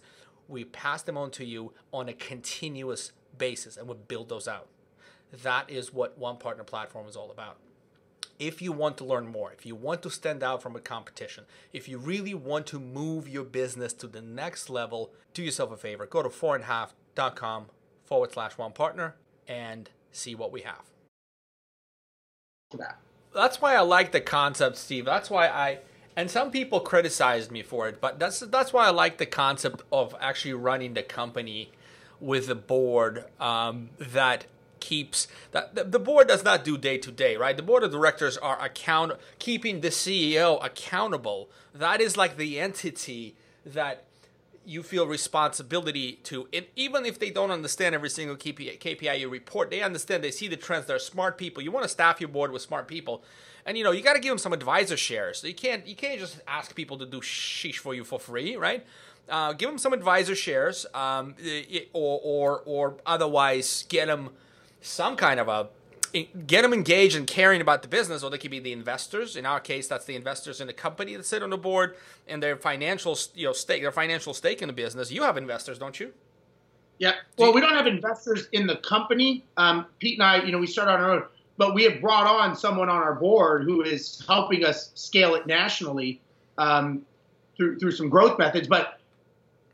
we 0.49 0.64
pass 0.64 1.02
them 1.02 1.18
on 1.18 1.30
to 1.33 1.45
you 1.45 1.73
on 1.92 2.09
a 2.09 2.14
continuous 2.14 3.12
basis 3.37 3.76
and 3.76 3.88
we 3.88 3.95
build 4.07 4.28
those 4.28 4.49
out. 4.49 4.68
That 5.42 5.68
is 5.68 5.92
what 5.92 6.16
One 6.16 6.38
Partner 6.38 6.64
Platform 6.64 7.07
is 7.07 7.16
all 7.16 7.30
about 7.30 7.59
if 8.38 8.62
you 8.62 8.73
want 8.73 8.97
to 8.99 9.04
learn 9.04 9.26
more, 9.26 9.52
if 9.52 9.66
you 9.66 9.75
want 9.75 10.02
to 10.02 10.11
stand 10.11 10.42
out 10.42 10.62
from 10.62 10.76
a 10.76 10.80
competition, 10.80 11.45
if 11.73 11.88
you 11.88 11.99
really 11.99 12.35
want 12.35 12.66
to 12.68 12.78
move 12.78 13.28
your 13.28 13.45
business 13.45 13.92
to 13.95 14.07
the 14.07 14.23
next 14.23 14.71
level, 14.71 15.11
do 15.35 15.42
yourself 15.42 15.73
a 15.73 15.76
favor. 15.76 16.07
Go 16.07 16.23
to 16.23 16.28
fourandhalf.com 16.28 17.66
forward 18.05 18.33
slash 18.33 18.57
one 18.57 18.72
partner 18.72 19.16
and 19.46 19.90
see 20.12 20.35
what 20.35 20.53
we 20.53 20.62
have. 20.62 20.83
That's 23.35 23.61
why 23.61 23.74
I 23.74 23.81
like 23.81 24.12
the 24.12 24.20
concept, 24.20 24.77
Steve. 24.77 25.05
That's 25.05 25.31
why 25.31 25.48
I 25.48 25.79
and 26.16 26.31
some 26.31 26.51
people 26.51 26.81
criticized 26.81 27.53
me 27.53 27.62
for 27.62 27.88
it, 27.88 28.01
but 28.01 28.18
that's 28.18 28.40
that's 28.40 28.72
why 28.72 28.87
I 28.87 28.90
like 28.90 29.18
the 29.18 29.27
concept 29.27 29.83
of 29.92 30.14
actually 30.20 30.55
running 30.55 30.94
the 30.94 31.03
company 31.03 31.70
with 32.20 32.48
a 32.51 32.55
board 32.55 33.24
um, 33.38 33.90
that 33.98 34.46
keeps 34.81 35.29
that 35.53 35.75
the, 35.75 35.99
board 35.99 36.29
does 36.29 36.45
not 36.45 36.64
do 36.64 36.79
day 36.79 36.99
to 36.99 37.11
day, 37.11 37.37
right? 37.37 37.57
The 37.57 37.62
board 37.62 37.83
of 37.83 37.91
directors 37.91 38.37
are 38.37 38.62
account 38.62 39.12
keeping 39.38 39.81
the 39.81 39.88
CEO 39.88 40.64
accountable. 40.64 41.51
That 41.75 42.01
is 42.01 42.17
like 42.17 42.37
the 42.37 42.59
entity 42.59 43.37
that 43.64 44.05
you 44.69 44.83
feel 44.83 45.07
responsibility 45.07 46.21
to. 46.25 46.47
And 46.53 46.67
even 46.77 47.07
if 47.07 47.19
they 47.19 47.31
don't 47.31 47.51
understand 47.51 47.95
every 47.95 48.11
single 48.11 48.37
KPI, 48.37 48.79
KPI 48.79 49.19
you 49.19 49.29
report 49.31 49.71
they 49.71 49.81
understand 49.81 50.23
they 50.23 50.31
see 50.31 50.47
the 50.47 50.57
trends 50.57 50.87
they're 50.87 50.99
smart 50.99 51.38
people. 51.38 51.62
You 51.62 51.73
want 51.73 51.85
to 51.85 51.88
staff 51.88 52.21
your 52.21 52.29
board 52.29 52.53
with 52.53 52.61
smart 52.61 52.87
people. 52.87 53.25
And 53.64 53.79
you 53.79 53.85
know 53.85 53.93
you 53.93 54.03
got 54.03 54.12
to 54.12 54.21
give 54.21 54.31
them 54.31 54.38
some 54.38 54.53
advisor 54.53 54.97
shares. 54.97 55.41
So 55.41 55.47
you 55.47 55.55
can't 55.55 55.87
you 55.87 55.97
can't 55.97 56.21
just 56.21 56.41
ask 56.47 56.75
people 56.75 56.99
to 56.99 57.07
do 57.07 57.21
sheesh 57.21 57.77
for 57.77 57.95
you 57.95 58.05
for 58.05 58.21
free 58.21 58.57
right? 58.57 58.87
Uh, 59.29 59.53
give 59.55 59.69
them 59.69 59.79
some 59.79 59.93
advisor 59.93 60.35
shares 60.35 60.87
um, 60.95 61.35
or, 61.95 62.21
or 62.23 62.62
or 62.67 62.97
otherwise 63.07 63.85
get 63.88 64.07
them 64.07 64.31
some 64.81 65.17
kind 65.17 65.41
of 65.41 65.49
a 65.49 65.69
get 66.47 66.62
them 66.62 66.73
engaged 66.73 67.17
and 67.17 67.27
caring 67.27 67.61
about 67.61 67.83
the 67.83 67.88
business, 67.88 68.23
or 68.23 68.31
they 68.31 68.38
could 68.38 68.51
be 68.51 68.59
the 68.59 68.73
investors. 68.73 69.37
In 69.37 69.45
our 69.45 69.61
case, 69.61 69.88
that's 69.88 70.05
the 70.05 70.17
investors 70.17 70.61
in 70.61 70.67
the 70.67 70.73
company 70.73 71.14
that 71.17 71.27
sit 71.27 71.43
on 71.43 71.51
the 71.51 71.59
board 71.59 71.97
and 72.27 72.43
their 72.43 72.57
financial, 72.57 73.17
you 73.35 73.47
know, 73.47 73.53
stake, 73.53 73.83
their 73.83 73.93
financial 73.93 74.33
stake 74.33 74.62
in 74.62 74.69
the 74.69 74.73
business. 74.73 75.11
You 75.11 75.23
have 75.23 75.37
investors, 75.37 75.79
don't 75.79 75.99
you? 76.01 76.12
Yeah. 76.99 77.12
Well, 77.37 77.53
we 77.53 77.61
don't 77.61 77.75
have 77.75 77.87
investors 77.87 78.49
in 78.53 78.67
the 78.67 78.77
company. 78.77 79.45
Um, 79.57 79.87
Pete 79.99 80.19
and 80.19 80.27
I, 80.27 80.43
you 80.43 80.51
know, 80.51 80.59
we 80.59 80.67
started 80.67 80.93
on 80.93 81.01
our 81.01 81.11
own, 81.12 81.23
but 81.57 81.75
we 81.75 81.85
have 81.85 82.01
brought 82.01 82.27
on 82.27 82.57
someone 82.57 82.88
on 82.88 82.97
our 82.97 83.14
board 83.14 83.64
who 83.64 83.83
is 83.83 84.25
helping 84.27 84.64
us 84.64 84.91
scale 84.95 85.35
it 85.35 85.47
nationally 85.47 86.21
um, 86.57 87.03
through 87.57 87.79
through 87.79 87.93
some 87.93 88.09
growth 88.09 88.38
methods. 88.38 88.67
But 88.67 88.99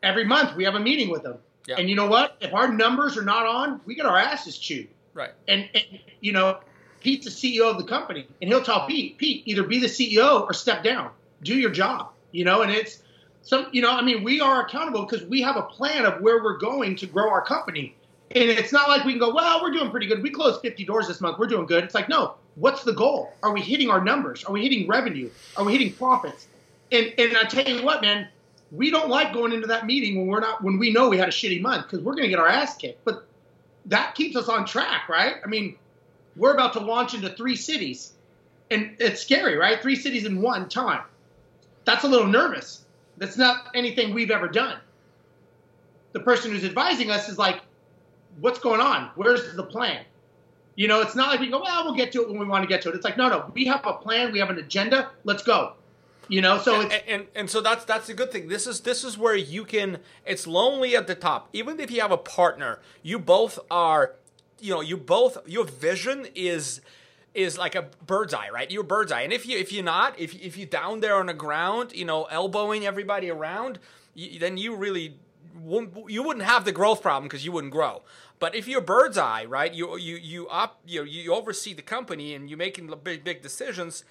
every 0.02 0.24
month 0.24 0.54
we 0.56 0.64
have 0.64 0.74
a 0.74 0.80
meeting 0.80 1.10
with 1.10 1.22
them. 1.22 1.38
Yeah. 1.66 1.76
And 1.78 1.88
you 1.88 1.96
know 1.96 2.06
what? 2.06 2.36
If 2.40 2.52
our 2.52 2.72
numbers 2.72 3.16
are 3.16 3.24
not 3.24 3.46
on, 3.46 3.80
we 3.86 3.94
get 3.94 4.06
our 4.06 4.18
asses 4.18 4.58
chewed. 4.58 4.88
Right. 5.14 5.30
And, 5.48 5.68
and 5.74 5.84
you 6.20 6.32
know, 6.32 6.58
Pete's 7.00 7.24
the 7.24 7.30
CEO 7.30 7.70
of 7.70 7.78
the 7.78 7.84
company, 7.84 8.26
and 8.40 8.50
he'll 8.50 8.62
tell 8.62 8.86
Pete, 8.86 9.18
Pete, 9.18 9.42
either 9.46 9.62
be 9.62 9.78
the 9.78 9.86
CEO 9.86 10.42
or 10.42 10.52
step 10.52 10.82
down, 10.82 11.10
do 11.42 11.54
your 11.54 11.70
job. 11.70 12.10
You 12.32 12.44
know, 12.44 12.62
and 12.62 12.72
it's 12.72 13.00
some, 13.42 13.66
you 13.72 13.82
know, 13.82 13.90
I 13.90 14.02
mean, 14.02 14.24
we 14.24 14.40
are 14.40 14.64
accountable 14.64 15.04
because 15.04 15.24
we 15.26 15.42
have 15.42 15.56
a 15.56 15.62
plan 15.62 16.04
of 16.04 16.20
where 16.20 16.42
we're 16.42 16.58
going 16.58 16.96
to 16.96 17.06
grow 17.06 17.30
our 17.30 17.44
company. 17.44 17.94
And 18.30 18.50
it's 18.50 18.72
not 18.72 18.88
like 18.88 19.04
we 19.04 19.12
can 19.12 19.20
go, 19.20 19.32
well, 19.32 19.62
we're 19.62 19.70
doing 19.70 19.90
pretty 19.90 20.06
good. 20.06 20.22
We 20.22 20.30
closed 20.30 20.62
50 20.62 20.84
doors 20.84 21.06
this 21.06 21.20
month. 21.20 21.38
We're 21.38 21.46
doing 21.46 21.66
good. 21.66 21.84
It's 21.84 21.94
like, 21.94 22.08
no, 22.08 22.34
what's 22.56 22.82
the 22.82 22.94
goal? 22.94 23.32
Are 23.42 23.52
we 23.52 23.60
hitting 23.60 23.90
our 23.90 24.02
numbers? 24.02 24.44
Are 24.44 24.52
we 24.52 24.62
hitting 24.62 24.88
revenue? 24.88 25.30
Are 25.56 25.64
we 25.64 25.72
hitting 25.72 25.92
profits? 25.92 26.46
And 26.90 27.12
and 27.18 27.36
I 27.36 27.44
tell 27.44 27.66
you 27.68 27.84
what, 27.84 28.02
man, 28.02 28.28
we 28.72 28.90
don't 28.90 29.08
like 29.08 29.32
going 29.32 29.52
into 29.52 29.68
that 29.68 29.86
meeting 29.86 30.16
when 30.16 30.26
we're 30.26 30.40
not 30.40 30.62
when 30.62 30.78
we 30.78 30.92
know 30.92 31.08
we 31.08 31.18
had 31.18 31.28
a 31.28 31.32
shitty 31.32 31.60
month 31.60 31.84
because 31.84 32.00
we're 32.00 32.14
going 32.14 32.24
to 32.24 32.28
get 32.28 32.38
our 32.38 32.48
ass 32.48 32.76
kicked. 32.76 33.04
But 33.04 33.26
that 33.86 34.14
keeps 34.14 34.36
us 34.36 34.48
on 34.48 34.66
track, 34.66 35.08
right? 35.08 35.36
I 35.44 35.48
mean, 35.48 35.76
we're 36.36 36.54
about 36.54 36.72
to 36.74 36.80
launch 36.80 37.14
into 37.14 37.30
three 37.30 37.56
cities, 37.56 38.12
and 38.70 38.96
it's 38.98 39.20
scary, 39.20 39.56
right? 39.56 39.80
Three 39.80 39.96
cities 39.96 40.24
in 40.24 40.40
one 40.42 40.68
time. 40.68 41.02
That's 41.84 42.04
a 42.04 42.08
little 42.08 42.26
nervous. 42.26 42.82
That's 43.18 43.36
not 43.36 43.70
anything 43.74 44.14
we've 44.14 44.30
ever 44.30 44.48
done. 44.48 44.78
The 46.12 46.20
person 46.20 46.50
who's 46.50 46.64
advising 46.64 47.10
us 47.10 47.28
is 47.28 47.38
like, 47.38 47.60
what's 48.40 48.58
going 48.58 48.80
on? 48.80 49.10
Where's 49.14 49.54
the 49.54 49.62
plan? 49.62 50.04
You 50.76 50.88
know, 50.88 51.00
it's 51.02 51.14
not 51.14 51.28
like 51.28 51.40
we 51.40 51.50
go, 51.50 51.60
well, 51.60 51.84
we'll 51.84 51.94
get 51.94 52.10
to 52.12 52.22
it 52.22 52.28
when 52.28 52.38
we 52.38 52.46
want 52.46 52.62
to 52.62 52.68
get 52.68 52.82
to 52.82 52.88
it. 52.88 52.96
It's 52.96 53.04
like, 53.04 53.16
no, 53.16 53.28
no, 53.28 53.50
we 53.54 53.66
have 53.66 53.86
a 53.86 53.92
plan, 53.92 54.32
we 54.32 54.40
have 54.40 54.50
an 54.50 54.58
agenda, 54.58 55.10
let's 55.22 55.42
go. 55.42 55.74
You 56.28 56.40
know, 56.40 56.58
so 56.58 56.82
and, 56.82 56.92
and, 57.06 57.26
and 57.34 57.50
so 57.50 57.60
that's 57.60 57.84
that's 57.84 58.08
a 58.08 58.14
good 58.14 58.32
thing. 58.32 58.48
This 58.48 58.66
is 58.66 58.80
this 58.80 59.04
is 59.04 59.18
where 59.18 59.36
you 59.36 59.64
can. 59.64 59.98
It's 60.24 60.46
lonely 60.46 60.96
at 60.96 61.06
the 61.06 61.14
top. 61.14 61.48
Even 61.52 61.78
if 61.80 61.90
you 61.90 62.00
have 62.00 62.12
a 62.12 62.18
partner, 62.18 62.80
you 63.02 63.18
both 63.18 63.58
are. 63.70 64.16
You 64.60 64.72
know, 64.72 64.80
you 64.80 64.96
both 64.96 65.38
your 65.46 65.64
vision 65.64 66.26
is 66.34 66.80
is 67.34 67.58
like 67.58 67.74
a 67.74 67.90
bird's 68.06 68.32
eye, 68.32 68.48
right? 68.50 68.70
You're 68.70 68.84
bird's 68.84 69.12
eye, 69.12 69.22
and 69.22 69.32
if 69.32 69.46
you 69.46 69.58
if 69.58 69.72
you're 69.72 69.84
not, 69.84 70.18
if 70.18 70.34
if 70.34 70.56
you're 70.56 70.66
down 70.66 71.00
there 71.00 71.16
on 71.16 71.26
the 71.26 71.34
ground, 71.34 71.92
you 71.92 72.04
know, 72.04 72.24
elbowing 72.24 72.86
everybody 72.86 73.28
around, 73.30 73.78
you, 74.14 74.38
then 74.38 74.56
you 74.56 74.74
really 74.74 75.18
wouldn't, 75.54 76.10
you 76.10 76.22
wouldn't 76.22 76.44
have 76.44 76.64
the 76.64 76.72
growth 76.72 77.02
problem 77.02 77.24
because 77.24 77.44
you 77.44 77.52
wouldn't 77.52 77.72
grow. 77.72 78.02
But 78.38 78.54
if 78.54 78.66
you're 78.68 78.80
bird's 78.80 79.18
eye, 79.18 79.44
right? 79.44 79.72
You 79.72 79.96
you 79.98 80.16
you 80.16 80.48
up 80.48 80.80
you 80.86 81.04
you 81.04 81.34
oversee 81.34 81.74
the 81.74 81.82
company 81.82 82.34
and 82.34 82.48
you're 82.48 82.58
making 82.58 82.92
big 83.02 83.24
big 83.24 83.42
decisions. 83.42 84.04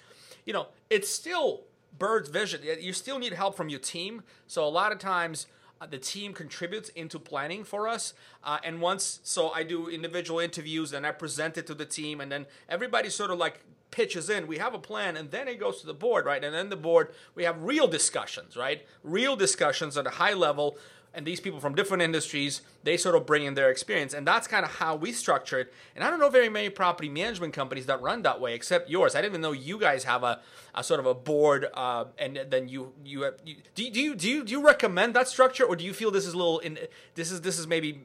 You 0.44 0.52
know, 0.52 0.68
it's 0.90 1.08
still 1.08 1.62
bird's 1.98 2.28
vision. 2.28 2.60
You 2.80 2.92
still 2.92 3.18
need 3.18 3.32
help 3.32 3.56
from 3.56 3.68
your 3.68 3.80
team. 3.80 4.22
So 4.46 4.64
a 4.64 4.68
lot 4.68 4.92
of 4.92 4.98
times 4.98 5.46
uh, 5.80 5.86
the 5.86 5.98
team 5.98 6.32
contributes 6.32 6.88
into 6.90 7.18
planning 7.18 7.64
for 7.64 7.88
us. 7.88 8.14
Uh, 8.42 8.58
and 8.62 8.80
once, 8.80 9.20
so 9.22 9.50
I 9.50 9.62
do 9.62 9.88
individual 9.88 10.40
interviews 10.40 10.92
and 10.92 11.06
I 11.06 11.12
present 11.12 11.58
it 11.58 11.66
to 11.66 11.74
the 11.74 11.86
team, 11.86 12.20
and 12.20 12.30
then 12.30 12.46
everybody 12.68 13.10
sort 13.10 13.30
of 13.30 13.38
like 13.38 13.60
pitches 13.90 14.28
in. 14.28 14.46
We 14.46 14.58
have 14.58 14.74
a 14.74 14.78
plan, 14.78 15.16
and 15.16 15.30
then 15.30 15.46
it 15.46 15.60
goes 15.60 15.80
to 15.80 15.86
the 15.86 15.94
board, 15.94 16.26
right? 16.26 16.42
And 16.42 16.54
then 16.54 16.68
the 16.68 16.76
board, 16.76 17.14
we 17.34 17.44
have 17.44 17.62
real 17.62 17.86
discussions, 17.86 18.56
right? 18.56 18.84
Real 19.02 19.36
discussions 19.36 19.96
at 19.96 20.06
a 20.06 20.10
high 20.10 20.34
level. 20.34 20.76
And 21.14 21.26
these 21.26 21.40
people 21.40 21.60
from 21.60 21.74
different 21.74 22.02
industries, 22.02 22.62
they 22.82 22.96
sort 22.96 23.14
of 23.14 23.26
bring 23.26 23.44
in 23.44 23.54
their 23.54 23.70
experience. 23.70 24.12
And 24.12 24.26
that's 24.26 24.46
kind 24.46 24.64
of 24.64 24.72
how 24.76 24.96
we 24.96 25.12
structure 25.12 25.60
it. 25.60 25.72
And 25.94 26.04
I 26.04 26.10
don't 26.10 26.20
know 26.20 26.28
very 26.28 26.48
many 26.48 26.68
property 26.68 27.08
management 27.08 27.54
companies 27.54 27.86
that 27.86 28.00
run 28.02 28.22
that 28.22 28.40
way, 28.40 28.54
except 28.54 28.90
yours. 28.90 29.14
I 29.14 29.20
didn't 29.20 29.32
even 29.32 29.40
know 29.42 29.52
you 29.52 29.78
guys 29.78 30.04
have 30.04 30.22
a, 30.22 30.40
a 30.74 30.82
sort 30.82 31.00
of 31.00 31.06
a 31.06 31.14
board, 31.14 31.66
uh, 31.74 32.06
and 32.18 32.40
then 32.48 32.68
you 32.68 32.92
you, 33.04 33.22
have, 33.22 33.34
you 33.44 33.56
do, 33.74 33.90
do 33.90 34.00
you 34.00 34.14
do 34.14 34.28
you 34.28 34.44
do 34.44 34.52
you 34.52 34.64
recommend 34.64 35.14
that 35.14 35.28
structure, 35.28 35.64
or 35.64 35.76
do 35.76 35.84
you 35.84 35.92
feel 35.92 36.10
this 36.10 36.26
is 36.26 36.34
a 36.34 36.36
little 36.36 36.58
in 36.58 36.78
this 37.14 37.30
is 37.30 37.40
this 37.42 37.58
is 37.58 37.66
maybe 37.66 38.00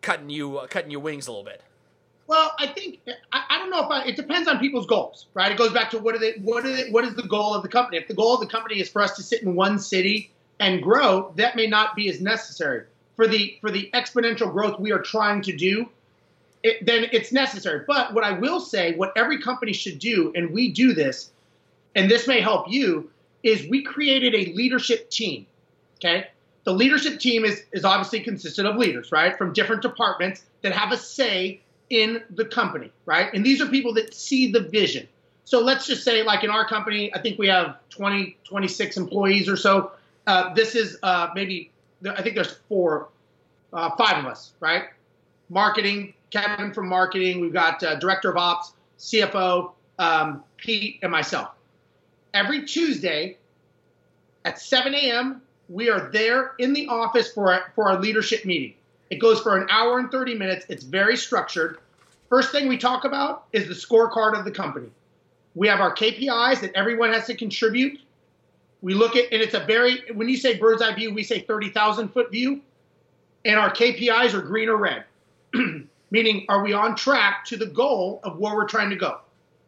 cutting 0.00 0.30
you 0.30 0.58
uh, 0.58 0.66
cutting 0.66 0.90
your 0.90 1.00
wings 1.00 1.26
a 1.26 1.30
little 1.30 1.44
bit? 1.44 1.62
Well, 2.26 2.54
I 2.58 2.68
think 2.68 3.00
I, 3.32 3.42
I 3.50 3.58
don't 3.58 3.70
know 3.70 3.84
if 3.84 3.90
I, 3.90 4.04
it 4.04 4.16
depends 4.16 4.48
on 4.48 4.58
people's 4.58 4.86
goals, 4.86 5.26
right? 5.34 5.52
It 5.52 5.58
goes 5.58 5.72
back 5.72 5.90
to 5.90 5.98
what 5.98 6.14
are 6.14 6.18
they, 6.18 6.32
what 6.42 6.64
are 6.64 6.72
they, 6.74 6.90
what 6.90 7.04
is 7.04 7.14
the 7.14 7.24
goal 7.24 7.54
of 7.54 7.62
the 7.62 7.68
company? 7.68 7.98
If 7.98 8.08
the 8.08 8.14
goal 8.14 8.34
of 8.34 8.40
the 8.40 8.46
company 8.46 8.80
is 8.80 8.88
for 8.88 9.02
us 9.02 9.16
to 9.16 9.22
sit 9.22 9.42
in 9.42 9.54
one 9.54 9.78
city 9.78 10.32
and 10.60 10.82
grow, 10.82 11.32
that 11.36 11.56
may 11.56 11.66
not 11.66 11.96
be 11.96 12.08
as 12.08 12.20
necessary 12.20 12.84
for 13.16 13.26
the 13.26 13.56
for 13.60 13.70
the 13.70 13.90
exponential 13.94 14.50
growth 14.50 14.78
we 14.80 14.92
are 14.92 15.00
trying 15.00 15.42
to 15.42 15.56
do. 15.56 15.88
It, 16.62 16.86
then 16.86 17.06
it's 17.12 17.32
necessary. 17.32 17.84
But 17.86 18.14
what 18.14 18.24
I 18.24 18.38
will 18.38 18.60
say, 18.60 18.94
what 18.94 19.12
every 19.16 19.40
company 19.42 19.72
should 19.72 19.98
do, 19.98 20.32
and 20.36 20.52
we 20.52 20.70
do 20.70 20.94
this, 20.94 21.32
and 21.96 22.10
this 22.10 22.28
may 22.28 22.40
help 22.40 22.66
you, 22.68 23.10
is 23.42 23.68
we 23.68 23.82
created 23.82 24.34
a 24.34 24.52
leadership 24.52 25.10
team. 25.10 25.46
Okay, 25.96 26.28
the 26.64 26.72
leadership 26.72 27.18
team 27.18 27.44
is 27.44 27.64
is 27.72 27.84
obviously 27.84 28.20
consisted 28.20 28.66
of 28.66 28.76
leaders, 28.76 29.12
right, 29.12 29.36
from 29.36 29.52
different 29.52 29.82
departments 29.82 30.42
that 30.62 30.72
have 30.72 30.92
a 30.92 30.96
say 30.96 31.60
in 31.90 32.22
the 32.30 32.44
company, 32.44 32.90
right? 33.04 33.32
And 33.34 33.44
these 33.44 33.60
are 33.60 33.66
people 33.66 33.92
that 33.94 34.14
see 34.14 34.50
the 34.50 34.60
vision. 34.60 35.06
So 35.44 35.60
let's 35.60 35.86
just 35.86 36.04
say, 36.04 36.22
like 36.22 36.44
in 36.44 36.50
our 36.50 36.66
company, 36.66 37.14
I 37.14 37.20
think 37.20 37.38
we 37.38 37.48
have 37.48 37.76
20, 37.90 38.36
26 38.44 38.96
employees 38.96 39.48
or 39.48 39.56
so. 39.56 39.92
Uh, 40.26 40.54
this 40.54 40.74
is 40.74 40.98
uh, 41.02 41.28
maybe, 41.34 41.70
I 42.08 42.22
think 42.22 42.34
there's 42.34 42.58
four, 42.68 43.08
uh, 43.72 43.90
five 43.96 44.18
of 44.18 44.26
us, 44.26 44.52
right? 44.60 44.84
Marketing, 45.48 46.14
Kevin 46.30 46.72
from 46.72 46.88
marketing. 46.88 47.40
We've 47.40 47.52
got 47.52 47.82
uh, 47.82 47.96
director 47.96 48.30
of 48.30 48.36
ops, 48.36 48.72
CFO, 48.98 49.72
um, 49.98 50.44
Pete, 50.56 50.98
and 51.02 51.10
myself. 51.10 51.50
Every 52.34 52.64
Tuesday 52.64 53.36
at 54.44 54.58
7 54.58 54.94
a.m., 54.94 55.42
we 55.68 55.90
are 55.90 56.10
there 56.10 56.52
in 56.58 56.72
the 56.72 56.86
office 56.88 57.32
for, 57.32 57.58
for 57.74 57.88
our 57.90 58.00
leadership 58.00 58.44
meeting. 58.44 58.74
It 59.10 59.18
goes 59.18 59.40
for 59.40 59.56
an 59.56 59.68
hour 59.70 59.98
and 59.98 60.10
30 60.10 60.36
minutes. 60.36 60.66
It's 60.68 60.84
very 60.84 61.16
structured. 61.16 61.78
First 62.28 62.50
thing 62.50 62.66
we 62.66 62.78
talk 62.78 63.04
about 63.04 63.44
is 63.52 63.68
the 63.68 63.74
scorecard 63.74 64.38
of 64.38 64.44
the 64.44 64.50
company. 64.50 64.88
We 65.54 65.68
have 65.68 65.80
our 65.80 65.94
KPIs 65.94 66.60
that 66.62 66.72
everyone 66.74 67.12
has 67.12 67.26
to 67.26 67.34
contribute. 67.34 68.00
We 68.82 68.94
look 68.94 69.16
at, 69.16 69.32
and 69.32 69.40
it's 69.40 69.54
a 69.54 69.60
very, 69.60 70.02
when 70.12 70.28
you 70.28 70.36
say 70.36 70.58
bird's 70.58 70.82
eye 70.82 70.94
view, 70.94 71.14
we 71.14 71.22
say 71.22 71.40
30,000 71.40 72.08
foot 72.08 72.30
view. 72.30 72.60
And 73.44 73.58
our 73.58 73.72
KPIs 73.72 74.34
are 74.34 74.42
green 74.42 74.68
or 74.68 74.76
red, 74.76 75.04
meaning 76.10 76.46
are 76.48 76.62
we 76.62 76.72
on 76.72 76.94
track 76.94 77.44
to 77.46 77.56
the 77.56 77.66
goal 77.66 78.20
of 78.22 78.38
where 78.38 78.54
we're 78.54 78.68
trying 78.68 78.90
to 78.90 78.96
go, 78.96 79.18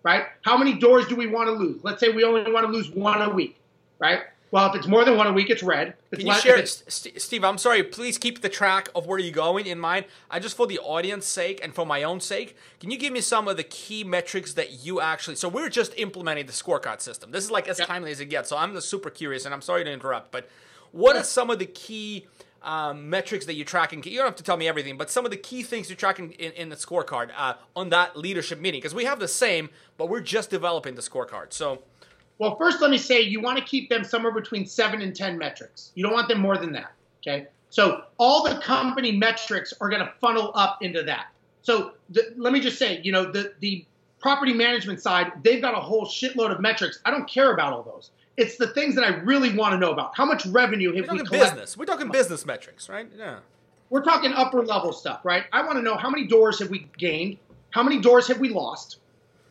right? 0.05 0.27
How 0.43 0.57
many 0.57 0.75
doors 0.75 1.09
do 1.09 1.17
we 1.17 1.27
want 1.27 1.49
to 1.49 1.53
lose? 1.53 1.83
Let's 1.83 1.99
say 1.99 2.11
we 2.11 2.23
only 2.23 2.53
want 2.53 2.67
to 2.67 2.73
lose 2.73 2.91
one 2.91 3.21
a 3.23 3.31
week, 3.31 3.57
right? 3.99 4.21
Well, 4.51 4.69
if 4.71 4.77
it's 4.77 4.87
more 4.87 5.05
than 5.05 5.17
one 5.17 5.27
a 5.27 5.33
week, 5.33 5.51
it's 5.51 5.65
red. 5.65 5.95
It's 6.13 6.21
Can 6.23 6.29
you 6.29 6.35
share 6.35 6.57
it, 6.57 6.69
Steve? 6.69 7.43
I'm 7.43 7.59
sorry. 7.59 7.83
Please 7.83 8.19
keep 8.19 8.41
the 8.41 8.49
track 8.49 8.89
of 8.95 9.07
where 9.07 9.19
you're 9.19 9.33
going 9.33 9.67
in 9.67 9.81
mind. 9.81 10.05
I 10.31 10.39
just 10.39 10.57
for 10.57 10.69
the 10.69 10.79
audience 10.79 11.27
sake 11.27 11.59
and 11.61 11.75
for 11.75 11.85
my 11.85 12.05
own 12.05 12.21
sake, 12.21 12.57
can 12.79 12.93
you 12.93 12.97
give 12.97 13.13
me 13.13 13.21
some 13.21 13.49
of 13.49 13.57
the 13.57 13.65
key 13.65 14.05
metrics 14.05 14.53
that 14.55 14.85
you 14.85 15.01
actually? 15.01 15.37
So 15.37 15.49
we're 15.49 15.71
just 15.71 15.93
implementing 15.99 16.47
the 16.47 16.53
scorecard 16.53 17.01
system. 17.01 17.33
This 17.33 17.43
is 17.43 17.51
like 17.51 17.67
as 17.67 17.79
timely 17.79 18.13
as 18.13 18.21
it 18.21 18.27
gets. 18.27 18.49
So 18.49 18.57
I'm 18.57 18.81
super 18.81 19.11
curious, 19.11 19.45
and 19.45 19.53
I'm 19.53 19.63
sorry 19.63 19.83
to 19.83 19.91
interrupt, 19.91 20.31
but 20.31 20.49
what 20.95 21.17
are 21.17 21.25
some 21.25 21.51
of 21.51 21.59
the 21.59 21.67
key 21.67 22.27
um, 22.63 23.11
metrics 23.11 23.47
that 23.47 23.55
you're 23.55 23.65
tracking? 23.67 24.05
You 24.05 24.19
don't 24.19 24.27
have 24.27 24.37
to 24.37 24.45
tell 24.45 24.57
me 24.57 24.69
everything, 24.69 24.97
but 24.97 25.11
some 25.11 25.25
of 25.25 25.33
the 25.33 25.37
key 25.37 25.65
things 25.65 25.89
you're 25.89 25.97
tracking 25.97 26.31
in, 26.33 26.53
in 26.53 26.69
the 26.69 26.77
scorecard 26.77 27.31
uh, 27.37 27.55
on 27.75 27.89
that 27.89 28.17
leadership 28.17 28.61
meeting 28.61 28.79
because 28.81 28.95
we 28.95 29.05
have 29.05 29.19
the 29.19 29.27
same, 29.27 29.71
but 29.97 30.09
we're 30.09 30.21
just 30.21 30.51
developing 30.51 30.95
the 30.95 31.03
scorecard. 31.03 31.53
So 31.53 31.83
well, 32.39 32.57
first, 32.57 32.81
let 32.81 32.91
me 32.91 32.99
say 32.99 33.21
you 33.21 33.41
want 33.41 33.59
to 33.59 33.65
keep 33.65 33.89
them 33.89 34.05
somewhere 34.05 34.33
between 34.33 34.67
seven 34.67 35.01
and 35.01 35.15
10 35.15 35.39
metrics. 35.39 35.93
You 35.95 36.03
don't 36.03 36.13
want 36.13 36.29
them 36.29 36.41
more 36.41 36.57
than 36.57 36.73
that. 36.73 36.93
Okay. 37.23 37.47
So 37.71 38.05
all 38.19 38.45
the 38.45 38.57
company 38.61 39.13
metrics 39.13 39.73
are 39.81 39.89
going 39.89 40.03
to 40.03 40.13
funnel 40.21 40.53
up 40.55 40.79
into 40.83 41.03
that. 41.05 41.27
So 41.63 41.93
the, 42.11 42.33
let 42.37 42.53
me 42.53 42.61
just 42.61 42.79
say, 42.79 43.01
you 43.03 43.13
know, 43.13 43.31
the, 43.31 43.55
the 43.61 43.85
property 44.21 44.53
management 44.53 45.01
side, 45.01 45.33
they've 45.43 45.61
got 45.61 45.75
a 45.75 45.81
whole 45.81 46.07
shitload 46.07 46.51
of 46.51 46.61
metrics. 46.61 47.01
I 47.05 47.11
don't 47.11 47.29
care 47.29 47.53
about 47.53 47.73
all 47.73 47.83
those. 47.83 48.11
It's 48.37 48.57
the 48.57 48.69
things 48.69 48.95
that 48.97 49.05
I 49.05 49.17
really 49.19 49.57
want 49.57 49.73
to 49.73 49.79
know 49.79 49.93
about. 49.93 50.17
How 50.17 50.25
much 50.25 50.45
revenue 50.47 50.95
have 50.95 51.07
We're 51.09 51.15
we 51.15 51.25
collected? 51.25 51.51
Business. 51.51 51.77
We're 51.77 51.85
talking 51.85 52.11
business 52.11 52.45
metrics, 52.45 52.89
right? 52.89 53.09
Yeah. 53.17 53.39
We're 53.91 54.03
talking 54.03 54.33
upper 54.33 54.63
level 54.65 54.93
stuff, 54.93 55.25
right? 55.25 55.45
I 55.53 55.63
want 55.63 55.77
to 55.77 55.83
know 55.83 55.97
how 55.97 56.11
many 56.11 56.27
doors 56.27 56.59
have 56.59 56.69
we 56.69 56.89
gained? 56.99 57.39
How 57.71 57.83
many 57.83 58.01
doors 58.01 58.27
have 58.29 58.41
we 58.41 58.49
lost? 58.49 58.99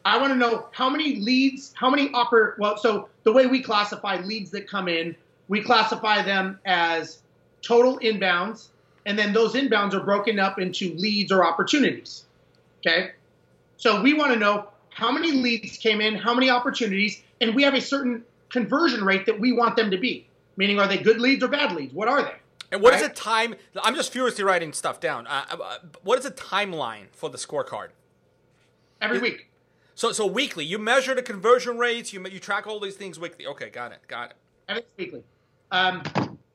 I 0.05 0.17
want 0.19 0.33
to 0.33 0.37
know 0.37 0.67
how 0.71 0.89
many 0.89 1.15
leads, 1.17 1.73
how 1.75 1.89
many 1.89 2.09
upper, 2.13 2.55
well, 2.59 2.77
so 2.77 3.09
the 3.23 3.31
way 3.31 3.45
we 3.45 3.61
classify 3.61 4.19
leads 4.21 4.51
that 4.51 4.67
come 4.67 4.87
in, 4.87 5.15
we 5.47 5.61
classify 5.61 6.21
them 6.21 6.59
as 6.65 7.19
total 7.61 7.99
inbounds, 7.99 8.67
and 9.05 9.17
then 9.17 9.33
those 9.33 9.53
inbounds 9.53 9.93
are 9.93 10.03
broken 10.03 10.39
up 10.39 10.59
into 10.59 10.93
leads 10.95 11.31
or 11.31 11.45
opportunities. 11.45 12.25
Okay? 12.79 13.11
So 13.77 14.01
we 14.01 14.13
want 14.13 14.33
to 14.33 14.39
know 14.39 14.67
how 14.89 15.11
many 15.11 15.31
leads 15.31 15.77
came 15.77 16.01
in, 16.01 16.15
how 16.15 16.33
many 16.33 16.49
opportunities, 16.49 17.21
and 17.39 17.55
we 17.55 17.63
have 17.63 17.73
a 17.73 17.81
certain 17.81 18.23
conversion 18.49 19.03
rate 19.03 19.25
that 19.25 19.39
we 19.39 19.51
want 19.53 19.75
them 19.75 19.91
to 19.91 19.97
be. 19.97 20.27
Meaning, 20.55 20.79
are 20.79 20.87
they 20.87 20.97
good 20.97 21.19
leads 21.19 21.43
or 21.43 21.47
bad 21.47 21.71
leads? 21.71 21.93
What 21.93 22.07
are 22.07 22.21
they? 22.21 22.35
And 22.71 22.81
what 22.81 22.93
right? 22.93 23.01
is 23.01 23.07
the 23.07 23.13
time? 23.13 23.55
I'm 23.81 23.95
just 23.95 24.11
furiously 24.11 24.43
writing 24.43 24.71
stuff 24.73 24.99
down. 24.99 25.25
Uh, 25.27 25.45
uh, 25.49 25.77
what 26.03 26.19
is 26.19 26.25
the 26.25 26.31
timeline 26.31 27.05
for 27.11 27.29
the 27.29 27.37
scorecard? 27.37 27.89
Every 29.01 29.19
week. 29.19 29.47
So 29.95 30.11
so 30.11 30.25
weekly, 30.25 30.65
you 30.65 30.79
measure 30.79 31.13
the 31.13 31.21
conversion 31.21 31.77
rates. 31.77 32.13
You 32.13 32.25
you 32.27 32.39
track 32.39 32.65
all 32.67 32.79
these 32.79 32.95
things 32.95 33.19
weekly. 33.19 33.45
Okay, 33.47 33.69
got 33.69 33.91
it, 33.91 33.99
got 34.07 34.31
it. 34.31 34.35
Every 34.67 34.83
weekly. 34.97 35.23
Um, 35.71 36.03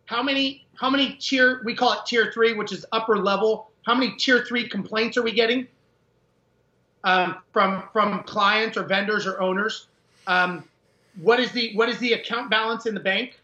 how 0.06 0.22
many 0.22 0.66
how 0.74 0.90
many 0.90 1.14
tier 1.14 1.60
we 1.64 1.74
call 1.74 1.92
it 1.92 2.00
tier 2.06 2.32
three, 2.32 2.54
which 2.54 2.72
is 2.72 2.84
upper 2.92 3.18
level. 3.18 3.70
How 3.86 3.94
many 3.94 4.16
tier 4.16 4.44
three 4.44 4.68
complaints 4.68 5.16
are 5.16 5.22
we 5.22 5.32
getting 5.32 5.66
um, 7.04 7.36
from 7.52 7.84
from 7.92 8.22
clients 8.24 8.76
or 8.76 8.84
vendors 8.84 9.26
or 9.26 9.40
owners? 9.40 9.86
Um, 10.26 10.64
what 11.20 11.40
is 11.40 11.52
the 11.52 11.74
what 11.74 11.88
is 11.88 11.98
the 11.98 12.14
account 12.14 12.50
balance 12.50 12.86
in 12.86 12.94
the 12.94 13.00
bank? 13.00 13.40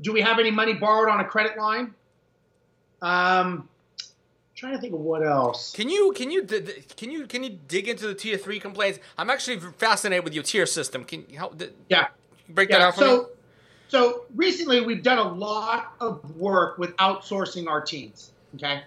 Do 0.00 0.12
we 0.12 0.20
have 0.20 0.38
any 0.38 0.50
money 0.50 0.72
borrowed 0.72 1.08
on 1.08 1.20
a 1.20 1.24
credit 1.24 1.58
line? 1.58 1.94
Um, 3.02 3.68
trying 4.62 4.74
to 4.74 4.80
think 4.80 4.94
of 4.94 5.00
what 5.00 5.26
else. 5.26 5.72
Can 5.72 5.88
you 5.88 6.12
can 6.12 6.30
you 6.30 6.44
can 6.44 7.10
you 7.10 7.26
can 7.26 7.42
you 7.42 7.58
dig 7.66 7.88
into 7.88 8.06
the 8.06 8.14
tier 8.14 8.38
three 8.38 8.60
complaints? 8.60 9.00
I'm 9.18 9.28
actually 9.28 9.58
fascinated 9.58 10.24
with 10.24 10.34
your 10.34 10.44
tier 10.44 10.66
system. 10.66 11.04
Can 11.04 11.26
you 11.28 11.36
help? 11.36 11.60
Yeah, 11.88 12.06
break 12.48 12.70
yeah. 12.70 12.78
that 12.78 12.84
out 12.84 12.94
for 12.94 13.00
so, 13.00 13.16
me. 13.16 13.28
So 13.88 14.24
recently, 14.36 14.80
we've 14.80 15.02
done 15.02 15.18
a 15.18 15.32
lot 15.32 15.92
of 16.00 16.36
work 16.36 16.78
with 16.78 16.96
outsourcing 16.96 17.68
our 17.68 17.80
teams. 17.80 18.30
Okay, 18.54 18.82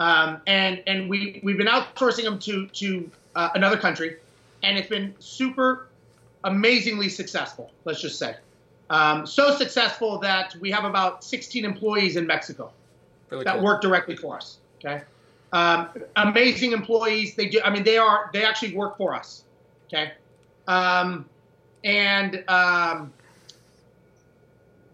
um, 0.00 0.40
and 0.48 0.82
and 0.88 1.08
we 1.08 1.40
we've 1.44 1.56
been 1.56 1.68
outsourcing 1.68 2.24
them 2.24 2.40
to 2.40 2.66
to 2.66 3.10
uh, 3.36 3.50
another 3.54 3.76
country, 3.76 4.16
and 4.64 4.76
it's 4.76 4.88
been 4.88 5.14
super 5.20 5.86
amazingly 6.42 7.08
successful. 7.08 7.70
Let's 7.84 8.00
just 8.00 8.18
say. 8.18 8.34
Um, 8.90 9.24
so 9.24 9.54
successful 9.56 10.18
that 10.18 10.54
we 10.56 10.70
have 10.72 10.84
about 10.84 11.24
16 11.24 11.64
employees 11.64 12.16
in 12.16 12.26
Mexico 12.26 12.72
really 13.30 13.44
that 13.44 13.54
cool. 13.54 13.64
work 13.64 13.80
directly 13.80 14.16
for 14.16 14.36
us. 14.36 14.58
Okay. 14.84 15.02
Um, 15.52 15.88
amazing 16.16 16.72
employees. 16.72 17.34
They 17.34 17.46
do. 17.46 17.60
I 17.64 17.70
mean, 17.70 17.84
they 17.84 17.98
are. 17.98 18.30
They 18.32 18.44
actually 18.44 18.74
work 18.74 18.96
for 18.96 19.14
us. 19.14 19.44
Okay. 19.86 20.12
Um, 20.66 21.26
and 21.84 22.44
um, 22.48 23.12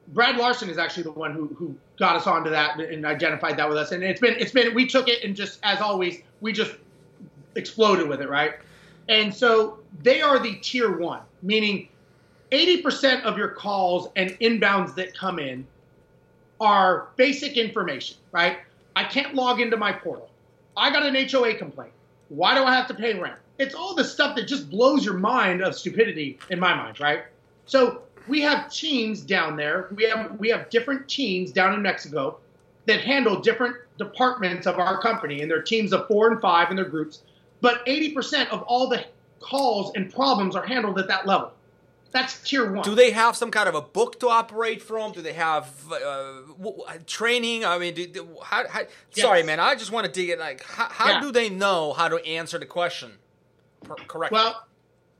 Brad 0.08 0.36
Larson 0.36 0.68
is 0.68 0.78
actually 0.78 1.04
the 1.04 1.12
one 1.12 1.32
who 1.32 1.46
who 1.48 1.76
got 1.98 2.16
us 2.16 2.26
onto 2.26 2.50
that 2.50 2.80
and 2.80 3.04
identified 3.04 3.56
that 3.58 3.68
with 3.68 3.78
us. 3.78 3.92
And 3.92 4.02
it's 4.02 4.20
been 4.20 4.34
it's 4.38 4.52
been 4.52 4.74
we 4.74 4.86
took 4.86 5.08
it 5.08 5.22
and 5.22 5.36
just 5.36 5.58
as 5.62 5.80
always 5.80 6.22
we 6.40 6.52
just 6.52 6.74
exploded 7.54 8.08
with 8.08 8.20
it, 8.20 8.28
right? 8.28 8.54
And 9.08 9.34
so 9.34 9.78
they 10.02 10.20
are 10.20 10.38
the 10.38 10.54
tier 10.56 10.96
one, 10.96 11.20
meaning 11.42 11.88
80% 12.52 13.22
of 13.22 13.36
your 13.36 13.48
calls 13.48 14.08
and 14.16 14.30
inbounds 14.40 14.94
that 14.94 15.16
come 15.16 15.38
in 15.38 15.66
are 16.60 17.08
basic 17.16 17.56
information, 17.56 18.16
right? 18.32 18.58
I 18.96 19.04
can't 19.04 19.34
log 19.34 19.60
into 19.60 19.76
my 19.76 19.92
portal. 19.92 20.30
I 20.78 20.90
got 20.90 21.04
an 21.04 21.28
HOA 21.28 21.54
complaint. 21.54 21.92
Why 22.28 22.54
do 22.54 22.64
I 22.64 22.74
have 22.74 22.86
to 22.88 22.94
pay 22.94 23.18
rent? 23.18 23.38
It's 23.58 23.74
all 23.74 23.94
the 23.94 24.04
stuff 24.04 24.36
that 24.36 24.46
just 24.46 24.70
blows 24.70 25.04
your 25.04 25.14
mind 25.14 25.62
of 25.62 25.74
stupidity 25.74 26.38
in 26.50 26.60
my 26.60 26.74
mind, 26.74 27.00
right? 27.00 27.24
So 27.66 28.02
we 28.28 28.40
have 28.42 28.70
teams 28.70 29.22
down 29.22 29.56
there. 29.56 29.88
We 29.94 30.04
have 30.04 30.38
we 30.38 30.48
have 30.50 30.70
different 30.70 31.08
teams 31.08 31.50
down 31.50 31.74
in 31.74 31.82
Mexico 31.82 32.38
that 32.86 33.00
handle 33.00 33.40
different 33.40 33.76
departments 33.98 34.66
of 34.66 34.78
our 34.78 35.00
company, 35.00 35.42
and 35.42 35.50
they're 35.50 35.62
teams 35.62 35.92
of 35.92 36.06
four 36.06 36.30
and 36.30 36.40
five 36.40 36.70
in 36.70 36.76
their 36.76 36.84
groups. 36.84 37.22
But 37.60 37.84
80% 37.86 38.48
of 38.50 38.62
all 38.62 38.88
the 38.88 39.04
calls 39.40 39.92
and 39.96 40.12
problems 40.12 40.54
are 40.54 40.64
handled 40.64 40.98
at 40.98 41.08
that 41.08 41.26
level. 41.26 41.52
That's 42.10 42.42
tier 42.42 42.72
one. 42.72 42.82
Do 42.82 42.94
they 42.94 43.10
have 43.10 43.36
some 43.36 43.50
kind 43.50 43.68
of 43.68 43.74
a 43.74 43.82
book 43.82 44.18
to 44.20 44.28
operate 44.28 44.80
from? 44.80 45.12
Do 45.12 45.20
they 45.20 45.34
have 45.34 45.70
uh, 45.92 46.40
training? 47.06 47.64
I 47.64 47.78
mean, 47.78 47.94
do, 47.94 48.06
do, 48.06 48.28
how, 48.42 48.66
how, 48.66 48.80
yes. 48.80 48.88
sorry, 49.14 49.42
man. 49.42 49.60
I 49.60 49.74
just 49.74 49.92
want 49.92 50.06
to 50.06 50.12
dig 50.12 50.30
it. 50.30 50.38
Like, 50.38 50.64
how, 50.64 50.88
how 50.88 51.10
yeah. 51.10 51.20
do 51.20 51.30
they 51.32 51.50
know 51.50 51.92
how 51.92 52.08
to 52.08 52.16
answer 52.24 52.58
the 52.58 52.66
question 52.66 53.12
correctly? 54.06 54.36
Well, 54.36 54.66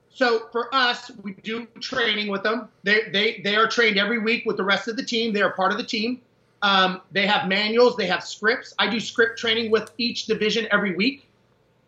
so 0.09 0.49
for 0.51 0.75
us, 0.75 1.11
we 1.23 1.35
do 1.35 1.67
training 1.81 2.29
with 2.29 2.43
them. 2.43 2.69
They 2.85 3.03
they 3.13 3.41
they 3.45 3.55
are 3.55 3.69
trained 3.69 3.99
every 3.99 4.19
week 4.19 4.47
with 4.47 4.57
the 4.57 4.65
rest 4.65 4.89
of 4.89 4.97
the 4.97 5.05
team. 5.05 5.33
They 5.33 5.43
are 5.43 5.53
part 5.53 5.73
of 5.73 5.79
the 5.79 5.85
team. 5.85 6.23
Um, 6.63 7.03
they 7.13 7.27
have 7.27 7.49
manuals. 7.49 7.97
They 7.97 8.07
have 8.07 8.25
scripts. 8.25 8.75
I 8.79 8.89
do 8.89 8.99
script 8.99 9.39
training 9.39 9.71
with 9.71 9.91
each 9.99 10.27
division 10.27 10.67
every 10.73 10.97
week. 10.97 11.29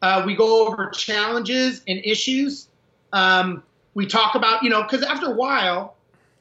Uh, 0.02 0.22
we 0.24 0.36
go 0.36 0.66
over 0.66 0.90
challenges 0.90 1.82
and 1.88 2.00
issues. 2.04 2.68
Um, 3.12 3.62
we 4.00 4.06
talk 4.06 4.34
about, 4.34 4.62
you 4.62 4.70
know, 4.70 4.82
because 4.82 5.02
after 5.02 5.26
a 5.26 5.34
while, 5.34 5.94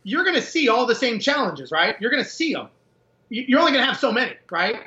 you're 0.04 0.24
going 0.24 0.36
to 0.36 0.42
see 0.42 0.70
all 0.70 0.86
the 0.86 0.96
same 0.96 1.20
challenges, 1.20 1.72
right? 1.72 1.98
You're 2.00 2.10
going 2.10 2.24
to 2.24 2.30
see 2.30 2.54
them. 2.54 2.70
You're 3.28 3.60
only 3.60 3.74
going 3.74 3.84
to 3.84 3.86
have 3.86 4.00
so 4.00 4.14
many, 4.14 4.34
right? 4.50 4.78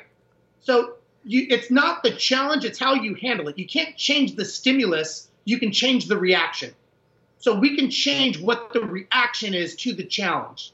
So 0.61 0.95
you, 1.23 1.47
it's 1.51 1.71
not 1.71 2.03
the 2.03 2.13
challenge, 2.13 2.65
it's 2.65 2.79
how 2.79 2.95
you 2.95 3.13
handle 3.15 3.47
it. 3.49 3.59
You 3.59 3.67
can't 3.67 3.95
change 3.95 4.37
the 4.37 4.47
stimulus, 4.47 5.29
you 5.45 5.59
can 5.59 5.71
change 5.71 6.07
the 6.07 6.17
reaction. 6.17 6.75
So 7.41 7.55
we 7.55 7.77
can 7.77 7.91
change 7.91 8.41
what 8.41 8.73
the 8.73 8.81
reaction 8.81 9.53
is 9.53 9.77
to 9.77 9.93
the 9.93 10.05
challenge. 10.05 10.73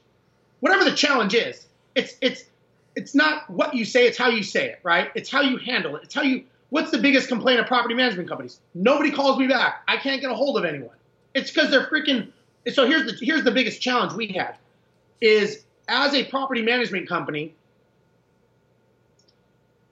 Whatever 0.61 0.85
the 0.85 0.95
challenge 0.95 1.33
is, 1.33 1.67
it's 1.95 2.15
it's 2.21 2.45
it's 2.95 3.13
not 3.13 3.49
what 3.49 3.73
you 3.73 3.83
say, 3.83 4.07
it's 4.07 4.17
how 4.17 4.29
you 4.29 4.43
say 4.43 4.69
it, 4.69 4.79
right? 4.83 5.11
It's 5.15 5.29
how 5.29 5.41
you 5.41 5.57
handle 5.57 5.97
it. 5.97 6.03
It's 6.03 6.15
how 6.15 6.21
you 6.21 6.45
what's 6.69 6.91
the 6.91 6.99
biggest 6.99 7.27
complaint 7.27 7.59
of 7.59 7.65
property 7.65 7.93
management 7.93 8.29
companies? 8.29 8.61
Nobody 8.73 9.11
calls 9.11 9.37
me 9.37 9.47
back. 9.47 9.83
I 9.87 9.97
can't 9.97 10.21
get 10.21 10.31
a 10.31 10.35
hold 10.35 10.57
of 10.57 10.63
anyone. 10.63 10.95
It's 11.39 11.51
because 11.51 11.71
they're 11.71 11.87
freaking. 11.87 12.27
So 12.73 12.85
here's 12.85 13.05
the 13.11 13.25
here's 13.25 13.43
the 13.43 13.51
biggest 13.51 13.81
challenge 13.81 14.13
we 14.13 14.27
had, 14.27 14.57
is 15.21 15.63
as 15.87 16.13
a 16.13 16.25
property 16.25 16.61
management 16.61 17.07
company. 17.07 17.55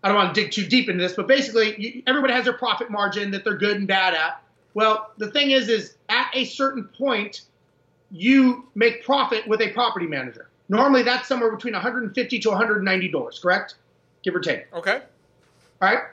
I 0.03 0.09
don't 0.09 0.17
want 0.17 0.35
to 0.35 0.41
dig 0.41 0.51
too 0.51 0.65
deep 0.65 0.89
into 0.89 1.01
this, 1.01 1.13
but 1.13 1.27
basically, 1.27 1.75
you, 1.81 2.03
everybody 2.05 2.33
has 2.33 2.43
their 2.43 2.53
profit 2.53 2.91
margin 2.91 3.31
that 3.31 3.43
they're 3.43 3.57
good 3.57 3.77
and 3.77 3.87
bad 3.87 4.13
at. 4.13 4.41
Well, 4.73 5.11
the 5.17 5.31
thing 5.31 5.51
is, 5.51 5.69
is 5.69 5.95
at 6.07 6.29
a 6.33 6.45
certain 6.45 6.83
point, 6.83 7.41
you 8.11 8.67
make 8.75 9.03
profit 9.03 9.47
with 9.47 9.59
a 9.59 9.69
property 9.71 10.05
manager. 10.05 10.49
Normally, 10.69 11.01
that's 11.01 11.27
somewhere 11.27 11.51
between 11.51 11.73
150 11.73 12.39
to 12.39 12.49
190 12.49 13.07
dollars, 13.09 13.39
correct? 13.39 13.75
Give 14.21 14.35
or 14.35 14.39
take. 14.39 14.71
Okay. 14.73 15.01
All 15.81 15.93
right 15.93 16.03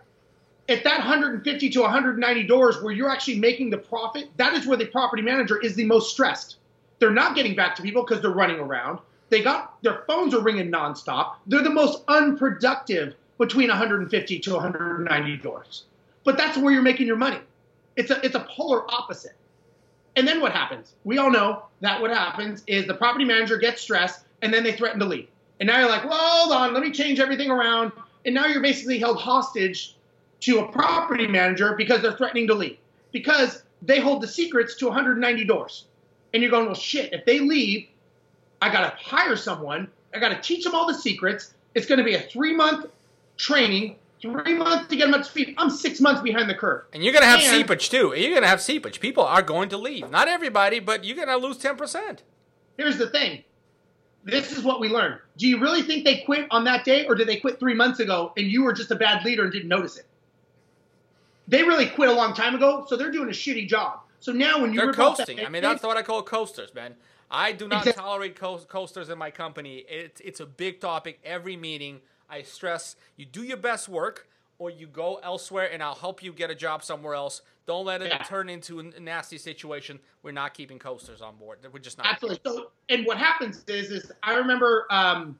at 0.68 0.84
that 0.84 0.98
150 0.98 1.70
to 1.70 1.80
190 1.80 2.42
doors 2.44 2.80
where 2.82 2.92
you're 2.92 3.10
actually 3.10 3.38
making 3.38 3.70
the 3.70 3.78
profit, 3.78 4.28
that 4.36 4.54
is 4.54 4.66
where 4.66 4.76
the 4.76 4.86
property 4.86 5.22
manager 5.22 5.60
is 5.60 5.74
the 5.74 5.84
most 5.84 6.10
stressed. 6.10 6.56
They're 6.98 7.10
not 7.10 7.34
getting 7.34 7.54
back 7.54 7.76
to 7.76 7.82
people 7.82 8.02
because 8.02 8.22
they're 8.22 8.30
running 8.30 8.58
around. 8.58 8.98
They 9.28 9.42
got 9.42 9.82
their 9.82 10.04
phones 10.06 10.34
are 10.34 10.40
ringing 10.40 10.70
nonstop. 10.70 11.34
They're 11.46 11.62
the 11.62 11.70
most 11.70 12.02
unproductive 12.08 13.14
between 13.38 13.68
150 13.68 14.38
to 14.38 14.52
190 14.52 15.36
doors. 15.38 15.84
But 16.24 16.36
that's 16.36 16.56
where 16.56 16.72
you're 16.72 16.82
making 16.82 17.06
your 17.06 17.16
money. 17.16 17.40
It's 17.96 18.10
a 18.10 18.24
it's 18.24 18.34
a 18.34 18.46
polar 18.48 18.90
opposite. 18.90 19.34
And 20.16 20.28
then 20.28 20.40
what 20.40 20.52
happens? 20.52 20.94
We 21.04 21.18
all 21.18 21.30
know 21.30 21.64
that 21.80 22.00
what 22.00 22.10
happens 22.10 22.62
is 22.66 22.86
the 22.86 22.94
property 22.94 23.24
manager 23.24 23.58
gets 23.58 23.82
stressed 23.82 24.24
and 24.42 24.54
then 24.54 24.62
they 24.62 24.72
threaten 24.72 25.00
to 25.00 25.06
leave. 25.06 25.28
And 25.58 25.66
now 25.66 25.80
you're 25.80 25.88
like, 25.88 26.04
well, 26.04 26.18
hold 26.18 26.52
on, 26.52 26.72
let 26.72 26.82
me 26.82 26.92
change 26.92 27.18
everything 27.18 27.50
around. 27.50 27.92
And 28.24 28.34
now 28.34 28.46
you're 28.46 28.62
basically 28.62 28.98
held 28.98 29.18
hostage 29.18 29.93
to 30.44 30.60
a 30.60 30.72
property 30.72 31.26
manager 31.26 31.74
because 31.74 32.02
they're 32.02 32.16
threatening 32.16 32.46
to 32.46 32.54
leave 32.54 32.76
because 33.12 33.62
they 33.80 33.98
hold 33.98 34.22
the 34.22 34.28
secrets 34.28 34.76
to 34.76 34.86
190 34.86 35.44
doors. 35.44 35.86
And 36.32 36.42
you're 36.42 36.50
going, 36.50 36.66
well, 36.66 36.74
shit, 36.74 37.12
if 37.14 37.24
they 37.24 37.40
leave, 37.40 37.88
I 38.60 38.70
got 38.70 38.90
to 38.90 38.96
hire 39.02 39.36
someone. 39.36 39.88
I 40.12 40.18
got 40.18 40.30
to 40.30 40.40
teach 40.40 40.64
them 40.64 40.74
all 40.74 40.86
the 40.86 40.94
secrets. 40.94 41.54
It's 41.74 41.86
going 41.86 41.98
to 41.98 42.04
be 42.04 42.14
a 42.14 42.20
three 42.20 42.54
month 42.54 42.86
training, 43.38 43.96
three 44.20 44.54
months 44.54 44.88
to 44.88 44.96
get 44.96 45.06
them 45.06 45.14
up 45.14 45.22
to 45.22 45.28
speed. 45.28 45.54
I'm 45.56 45.70
six 45.70 45.98
months 46.00 46.20
behind 46.20 46.50
the 46.50 46.54
curve. 46.54 46.84
And 46.92 47.02
you're 47.02 47.12
going 47.12 47.22
to 47.22 47.28
have 47.28 47.40
and, 47.40 47.48
seepage 47.48 47.88
too. 47.88 48.12
You're 48.14 48.30
going 48.30 48.42
to 48.42 48.48
have 48.48 48.60
seepage. 48.60 49.00
People 49.00 49.24
are 49.24 49.42
going 49.42 49.70
to 49.70 49.78
leave. 49.78 50.10
Not 50.10 50.28
everybody, 50.28 50.78
but 50.78 51.04
you're 51.04 51.16
going 51.16 51.28
to 51.28 51.36
lose 51.38 51.56
10%. 51.56 52.18
Here's 52.76 52.98
the 52.98 53.08
thing. 53.08 53.44
This 54.24 54.52
is 54.52 54.62
what 54.62 54.80
we 54.80 54.88
learned. 54.88 55.20
Do 55.38 55.46
you 55.46 55.58
really 55.60 55.82
think 55.82 56.04
they 56.04 56.18
quit 56.18 56.46
on 56.50 56.64
that 56.64 56.84
day, 56.84 57.06
or 57.06 57.14
did 57.14 57.28
they 57.28 57.36
quit 57.36 57.58
three 57.58 57.74
months 57.74 58.00
ago 58.00 58.32
and 58.36 58.46
you 58.46 58.62
were 58.62 58.72
just 58.72 58.90
a 58.90 58.96
bad 58.96 59.24
leader 59.24 59.44
and 59.44 59.52
didn't 59.52 59.68
notice 59.68 59.96
it? 59.98 60.06
They 61.48 61.62
really 61.62 61.86
quit 61.86 62.08
a 62.08 62.12
long 62.12 62.34
time 62.34 62.54
ago, 62.54 62.84
so 62.88 62.96
they're 62.96 63.10
doing 63.10 63.28
a 63.28 63.32
shitty 63.32 63.68
job. 63.68 64.00
So 64.20 64.32
now 64.32 64.60
when 64.60 64.72
you 64.72 64.80
they're 64.80 64.92
coasting, 64.92 65.36
that, 65.36 65.46
I 65.46 65.48
mean 65.50 65.62
that's 65.62 65.82
what 65.82 65.96
I 65.96 66.02
call 66.02 66.22
coasters, 66.22 66.74
man. 66.74 66.94
I 67.30 67.52
do 67.52 67.68
not 67.68 67.80
exactly. 67.80 68.02
tolerate 68.02 68.36
coasters 68.36 69.08
in 69.08 69.18
my 69.18 69.30
company. 69.30 69.84
It's 69.88 70.20
it's 70.20 70.40
a 70.40 70.46
big 70.46 70.80
topic 70.80 71.20
every 71.24 71.56
meeting. 71.56 72.00
I 72.30 72.42
stress 72.42 72.96
you 73.16 73.26
do 73.26 73.42
your 73.42 73.56
best 73.56 73.88
work 73.88 74.28
or 74.58 74.70
you 74.70 74.86
go 74.86 75.20
elsewhere 75.22 75.70
and 75.72 75.82
I'll 75.82 75.94
help 75.94 76.22
you 76.22 76.32
get 76.32 76.50
a 76.50 76.54
job 76.54 76.82
somewhere 76.82 77.14
else. 77.14 77.42
Don't 77.66 77.86
let 77.86 78.02
it 78.02 78.08
yeah. 78.08 78.22
turn 78.22 78.48
into 78.48 78.78
a 78.78 79.00
nasty 79.00 79.38
situation. 79.38 79.98
We're 80.22 80.32
not 80.32 80.54
keeping 80.54 80.78
coasters 80.78 81.22
on 81.22 81.36
board. 81.36 81.58
We're 81.72 81.78
just 81.78 81.98
not. 81.98 82.06
Absolutely. 82.06 82.40
So, 82.44 82.70
and 82.88 83.06
what 83.06 83.16
happens 83.16 83.64
is, 83.68 83.90
is 83.90 84.12
I 84.22 84.34
remember, 84.34 84.86
um, 84.90 85.38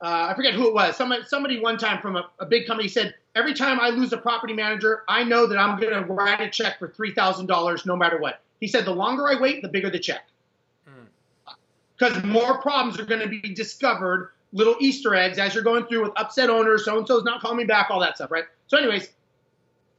uh, 0.00 0.28
I 0.30 0.34
forget 0.34 0.54
who 0.54 0.68
it 0.68 0.74
was. 0.74 0.96
Somebody, 0.96 1.24
somebody 1.24 1.60
one 1.60 1.76
time 1.76 2.00
from 2.00 2.16
a, 2.16 2.28
a 2.38 2.46
big 2.46 2.66
company 2.66 2.88
said, 2.88 3.14
every 3.34 3.54
time 3.54 3.80
I 3.80 3.90
lose 3.90 4.12
a 4.12 4.16
property 4.16 4.52
manager, 4.52 5.02
I 5.08 5.24
know 5.24 5.46
that 5.46 5.58
I'm 5.58 5.78
going 5.80 5.92
to 5.92 6.12
write 6.12 6.40
a 6.40 6.48
check 6.48 6.78
for 6.78 6.88
$3,000 6.88 7.86
no 7.86 7.96
matter 7.96 8.18
what. 8.18 8.40
He 8.60 8.68
said, 8.68 8.84
the 8.84 8.94
longer 8.94 9.28
I 9.28 9.40
wait, 9.40 9.62
the 9.62 9.68
bigger 9.68 9.90
the 9.90 9.98
check. 9.98 10.22
Because 11.96 12.14
mm. 12.14 12.26
more 12.26 12.58
problems 12.58 13.00
are 13.00 13.04
going 13.04 13.20
to 13.22 13.28
be 13.28 13.40
discovered, 13.40 14.30
little 14.52 14.76
Easter 14.80 15.14
eggs 15.14 15.38
as 15.38 15.54
you're 15.54 15.64
going 15.64 15.84
through 15.86 16.04
with 16.04 16.12
upset 16.16 16.48
owners, 16.48 16.84
so 16.84 16.96
and 16.96 17.06
so's 17.06 17.24
not 17.24 17.40
calling 17.40 17.56
me 17.56 17.64
back, 17.64 17.88
all 17.90 18.00
that 18.00 18.16
stuff, 18.16 18.30
right? 18.30 18.44
So, 18.68 18.76
anyways, 18.76 19.08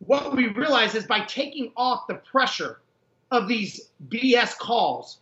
what 0.05 0.35
we 0.35 0.47
realize 0.47 0.95
is 0.95 1.05
by 1.05 1.21
taking 1.21 1.71
off 1.75 2.07
the 2.07 2.15
pressure 2.15 2.79
of 3.31 3.47
these 3.47 3.89
BS 4.07 4.57
calls, 4.57 5.19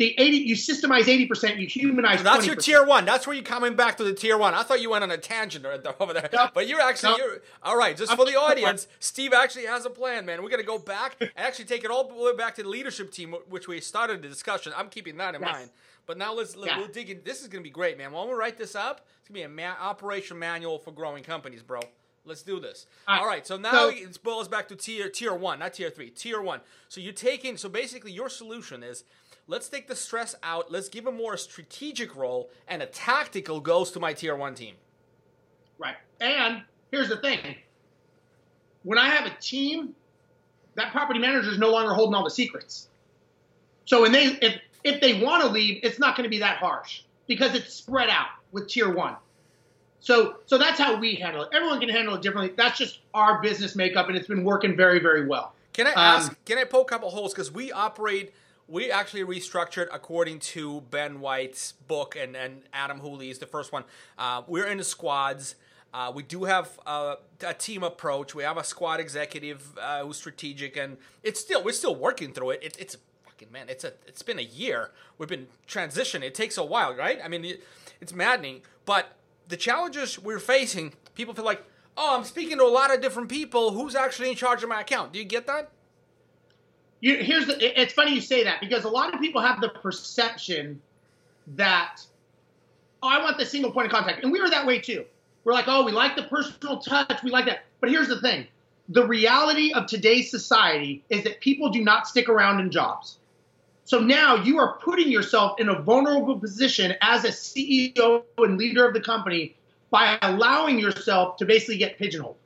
the 0.00 0.18
80 0.18 0.36
you 0.38 0.56
systemize 0.56 1.04
80% 1.04 1.58
you 1.58 1.66
humanize 1.66 2.22
that's 2.22 2.44
20%. 2.44 2.46
your 2.46 2.56
tier 2.56 2.86
one 2.86 3.04
that's 3.04 3.26
where 3.26 3.36
you're 3.36 3.44
coming 3.44 3.76
back 3.76 3.98
to 3.98 4.04
the 4.04 4.14
tier 4.14 4.38
one 4.38 4.54
i 4.54 4.62
thought 4.62 4.80
you 4.80 4.88
went 4.88 5.04
on 5.04 5.10
a 5.10 5.18
tangent 5.18 5.66
over 6.00 6.14
there 6.14 6.28
nope. 6.32 6.52
but 6.54 6.66
you're 6.66 6.80
actually 6.80 7.10
nope. 7.10 7.20
you're 7.20 7.42
all 7.62 7.76
right 7.76 7.98
just 7.98 8.12
for 8.14 8.24
the 8.24 8.34
audience 8.34 8.88
steve 8.98 9.34
actually 9.34 9.66
has 9.66 9.84
a 9.84 9.90
plan 9.90 10.24
man 10.24 10.42
we're 10.42 10.48
going 10.48 10.60
to 10.60 10.66
go 10.66 10.78
back 10.78 11.16
and 11.20 11.30
actually 11.36 11.66
take 11.66 11.84
it 11.84 11.90
all 11.90 12.08
the 12.08 12.14
way 12.14 12.34
back 12.34 12.54
to 12.54 12.62
the 12.62 12.68
leadership 12.68 13.12
team 13.12 13.34
which 13.50 13.68
we 13.68 13.78
started 13.78 14.22
the 14.22 14.28
discussion 14.28 14.72
i'm 14.74 14.88
keeping 14.88 15.18
that 15.18 15.34
in 15.34 15.42
yes. 15.42 15.52
mind 15.52 15.70
but 16.06 16.16
now 16.16 16.32
let's 16.32 16.56
yeah. 16.56 16.78
we'll 16.78 16.88
dig 16.88 17.10
in 17.10 17.20
this 17.22 17.42
is 17.42 17.48
going 17.48 17.62
to 17.62 17.68
be 17.68 17.70
great 17.70 17.98
man 17.98 18.10
when 18.10 18.26
we 18.26 18.32
write 18.32 18.56
this 18.56 18.74
up 18.74 19.06
it's 19.20 19.28
going 19.28 19.42
to 19.42 19.54
be 19.54 19.62
a 19.62 19.66
ma- 19.68 19.76
operation 19.80 20.38
manual 20.38 20.78
for 20.78 20.92
growing 20.92 21.22
companies 21.22 21.62
bro 21.62 21.80
Let's 22.26 22.42
do 22.42 22.60
this. 22.60 22.84
All 23.08 23.14
right. 23.14 23.20
All 23.22 23.26
right 23.26 23.46
so 23.46 23.56
now 23.56 23.72
so, 23.72 23.88
it 23.88 24.22
boils 24.22 24.46
back 24.46 24.68
to 24.68 24.76
tier 24.76 25.08
tier 25.08 25.34
one, 25.34 25.60
not 25.60 25.72
tier 25.72 25.88
three. 25.88 26.10
Tier 26.10 26.42
one. 26.42 26.60
So 26.90 27.00
you're 27.00 27.14
taking. 27.14 27.56
So 27.56 27.70
basically, 27.70 28.12
your 28.12 28.28
solution 28.28 28.82
is 28.82 29.04
Let's 29.50 29.68
take 29.68 29.88
the 29.88 29.96
stress 29.96 30.36
out. 30.44 30.70
Let's 30.70 30.88
give 30.88 31.08
him 31.08 31.16
more 31.16 31.34
a 31.34 31.38
strategic 31.38 32.14
role, 32.14 32.50
and 32.68 32.82
a 32.82 32.86
tactical 32.86 33.58
goes 33.58 33.90
to 33.90 33.98
my 33.98 34.12
tier 34.12 34.36
one 34.36 34.54
team. 34.54 34.76
Right. 35.76 35.96
And 36.20 36.62
here's 36.92 37.08
the 37.08 37.16
thing 37.16 37.56
when 38.84 38.96
I 38.96 39.08
have 39.08 39.26
a 39.26 39.34
team, 39.40 39.96
that 40.76 40.92
property 40.92 41.18
manager 41.18 41.50
is 41.50 41.58
no 41.58 41.72
longer 41.72 41.92
holding 41.92 42.14
all 42.14 42.22
the 42.22 42.30
secrets. 42.30 42.90
So 43.86 44.02
when 44.02 44.12
they 44.12 44.38
if 44.40 44.60
if 44.84 45.00
they 45.00 45.20
want 45.20 45.42
to 45.42 45.48
leave, 45.48 45.80
it's 45.82 45.98
not 45.98 46.16
going 46.16 46.24
to 46.24 46.30
be 46.30 46.38
that 46.38 46.58
harsh 46.58 47.02
because 47.26 47.56
it's 47.56 47.74
spread 47.74 48.08
out 48.08 48.28
with 48.52 48.68
tier 48.68 48.94
one. 48.94 49.16
So 49.98 50.36
so 50.46 50.58
that's 50.58 50.78
how 50.78 50.94
we 50.94 51.16
handle 51.16 51.42
it. 51.42 51.48
Everyone 51.52 51.80
can 51.80 51.88
handle 51.88 52.14
it 52.14 52.22
differently. 52.22 52.54
That's 52.56 52.78
just 52.78 53.00
our 53.14 53.42
business 53.42 53.74
makeup, 53.74 54.06
and 54.06 54.16
it's 54.16 54.28
been 54.28 54.44
working 54.44 54.76
very 54.76 55.00
very 55.00 55.26
well. 55.26 55.56
Can 55.72 55.88
I 55.88 55.92
ask? 55.96 56.30
Um, 56.30 56.36
can 56.44 56.56
I 56.56 56.62
poke 56.62 56.92
a 56.92 56.94
couple 56.94 57.10
holes 57.10 57.34
because 57.34 57.50
we 57.50 57.72
operate 57.72 58.32
we 58.70 58.90
actually 58.90 59.24
restructured 59.24 59.88
according 59.92 60.38
to 60.38 60.82
Ben 60.82 61.20
White's 61.20 61.72
book 61.72 62.16
and, 62.16 62.36
and 62.36 62.62
Adam 62.72 63.00
Hooley's 63.00 63.38
the 63.38 63.46
first 63.46 63.72
one. 63.72 63.84
Uh, 64.16 64.42
we're 64.46 64.66
in 64.66 64.78
the 64.78 64.84
squads. 64.84 65.56
Uh, 65.92 66.12
we 66.14 66.22
do 66.22 66.44
have 66.44 66.78
a, 66.86 67.16
a, 67.44 67.52
team 67.52 67.82
approach. 67.82 68.32
We 68.32 68.44
have 68.44 68.56
a 68.56 68.62
squad 68.62 69.00
executive 69.00 69.76
uh, 69.76 70.04
who's 70.04 70.18
strategic, 70.18 70.76
and 70.76 70.98
it's 71.24 71.40
still 71.40 71.64
we're 71.64 71.72
still 71.72 71.96
working 71.96 72.32
through 72.32 72.50
it. 72.50 72.60
it. 72.62 72.76
It's 72.78 72.96
fucking 73.24 73.50
man. 73.50 73.68
It's 73.68 73.82
a 73.82 73.94
it's 74.06 74.22
been 74.22 74.38
a 74.38 74.42
year. 74.42 74.92
We've 75.18 75.28
been 75.28 75.48
transitioning. 75.66 76.22
It 76.22 76.36
takes 76.36 76.56
a 76.56 76.64
while, 76.64 76.94
right? 76.94 77.18
I 77.24 77.26
mean, 77.26 77.56
it's 78.00 78.14
maddening. 78.14 78.62
But 78.84 79.16
the 79.48 79.56
challenges 79.56 80.16
we're 80.16 80.38
facing, 80.38 80.94
people 81.16 81.34
feel 81.34 81.44
like, 81.44 81.64
oh, 81.96 82.16
I'm 82.16 82.24
speaking 82.24 82.58
to 82.58 82.64
a 82.64 82.70
lot 82.70 82.94
of 82.94 83.00
different 83.00 83.28
people. 83.28 83.72
Who's 83.72 83.96
actually 83.96 84.30
in 84.30 84.36
charge 84.36 84.62
of 84.62 84.68
my 84.68 84.82
account? 84.82 85.12
Do 85.12 85.18
you 85.18 85.24
get 85.24 85.48
that? 85.48 85.72
You, 87.00 87.16
here's 87.16 87.46
the, 87.46 87.80
it's 87.80 87.92
funny 87.92 88.14
you 88.14 88.20
say 88.20 88.44
that 88.44 88.60
because 88.60 88.84
a 88.84 88.88
lot 88.88 89.14
of 89.14 89.20
people 89.20 89.40
have 89.40 89.60
the 89.60 89.68
perception 89.68 90.80
that 91.56 92.00
oh 93.02 93.08
i 93.08 93.22
want 93.22 93.38
the 93.38 93.46
single 93.46 93.70
point 93.70 93.86
of 93.86 93.92
contact. 93.92 94.22
And 94.22 94.32
we 94.32 94.40
were 94.40 94.50
that 94.50 94.66
way 94.66 94.78
too. 94.78 95.04
We're 95.44 95.54
like 95.54 95.66
oh 95.68 95.84
we 95.84 95.92
like 95.92 96.16
the 96.16 96.24
personal 96.24 96.78
touch 96.78 97.22
we 97.22 97.30
like 97.30 97.46
that. 97.46 97.64
But 97.80 97.90
here's 97.90 98.08
the 98.08 98.20
thing. 98.20 98.46
The 98.88 99.06
reality 99.06 99.72
of 99.72 99.86
today's 99.86 100.30
society 100.30 101.02
is 101.08 101.24
that 101.24 101.40
people 101.40 101.70
do 101.70 101.82
not 101.82 102.06
stick 102.06 102.28
around 102.28 102.60
in 102.60 102.70
jobs. 102.70 103.18
So 103.84 103.98
now 103.98 104.36
you 104.36 104.58
are 104.58 104.78
putting 104.78 105.10
yourself 105.10 105.58
in 105.58 105.68
a 105.68 105.80
vulnerable 105.80 106.38
position 106.38 106.94
as 107.00 107.24
a 107.24 107.28
CEO 107.28 108.22
and 108.38 108.58
leader 108.58 108.86
of 108.86 108.94
the 108.94 109.00
company 109.00 109.56
by 109.90 110.18
allowing 110.22 110.78
yourself 110.78 111.36
to 111.38 111.44
basically 111.44 111.78
get 111.78 111.98
pigeonholed. 111.98 112.36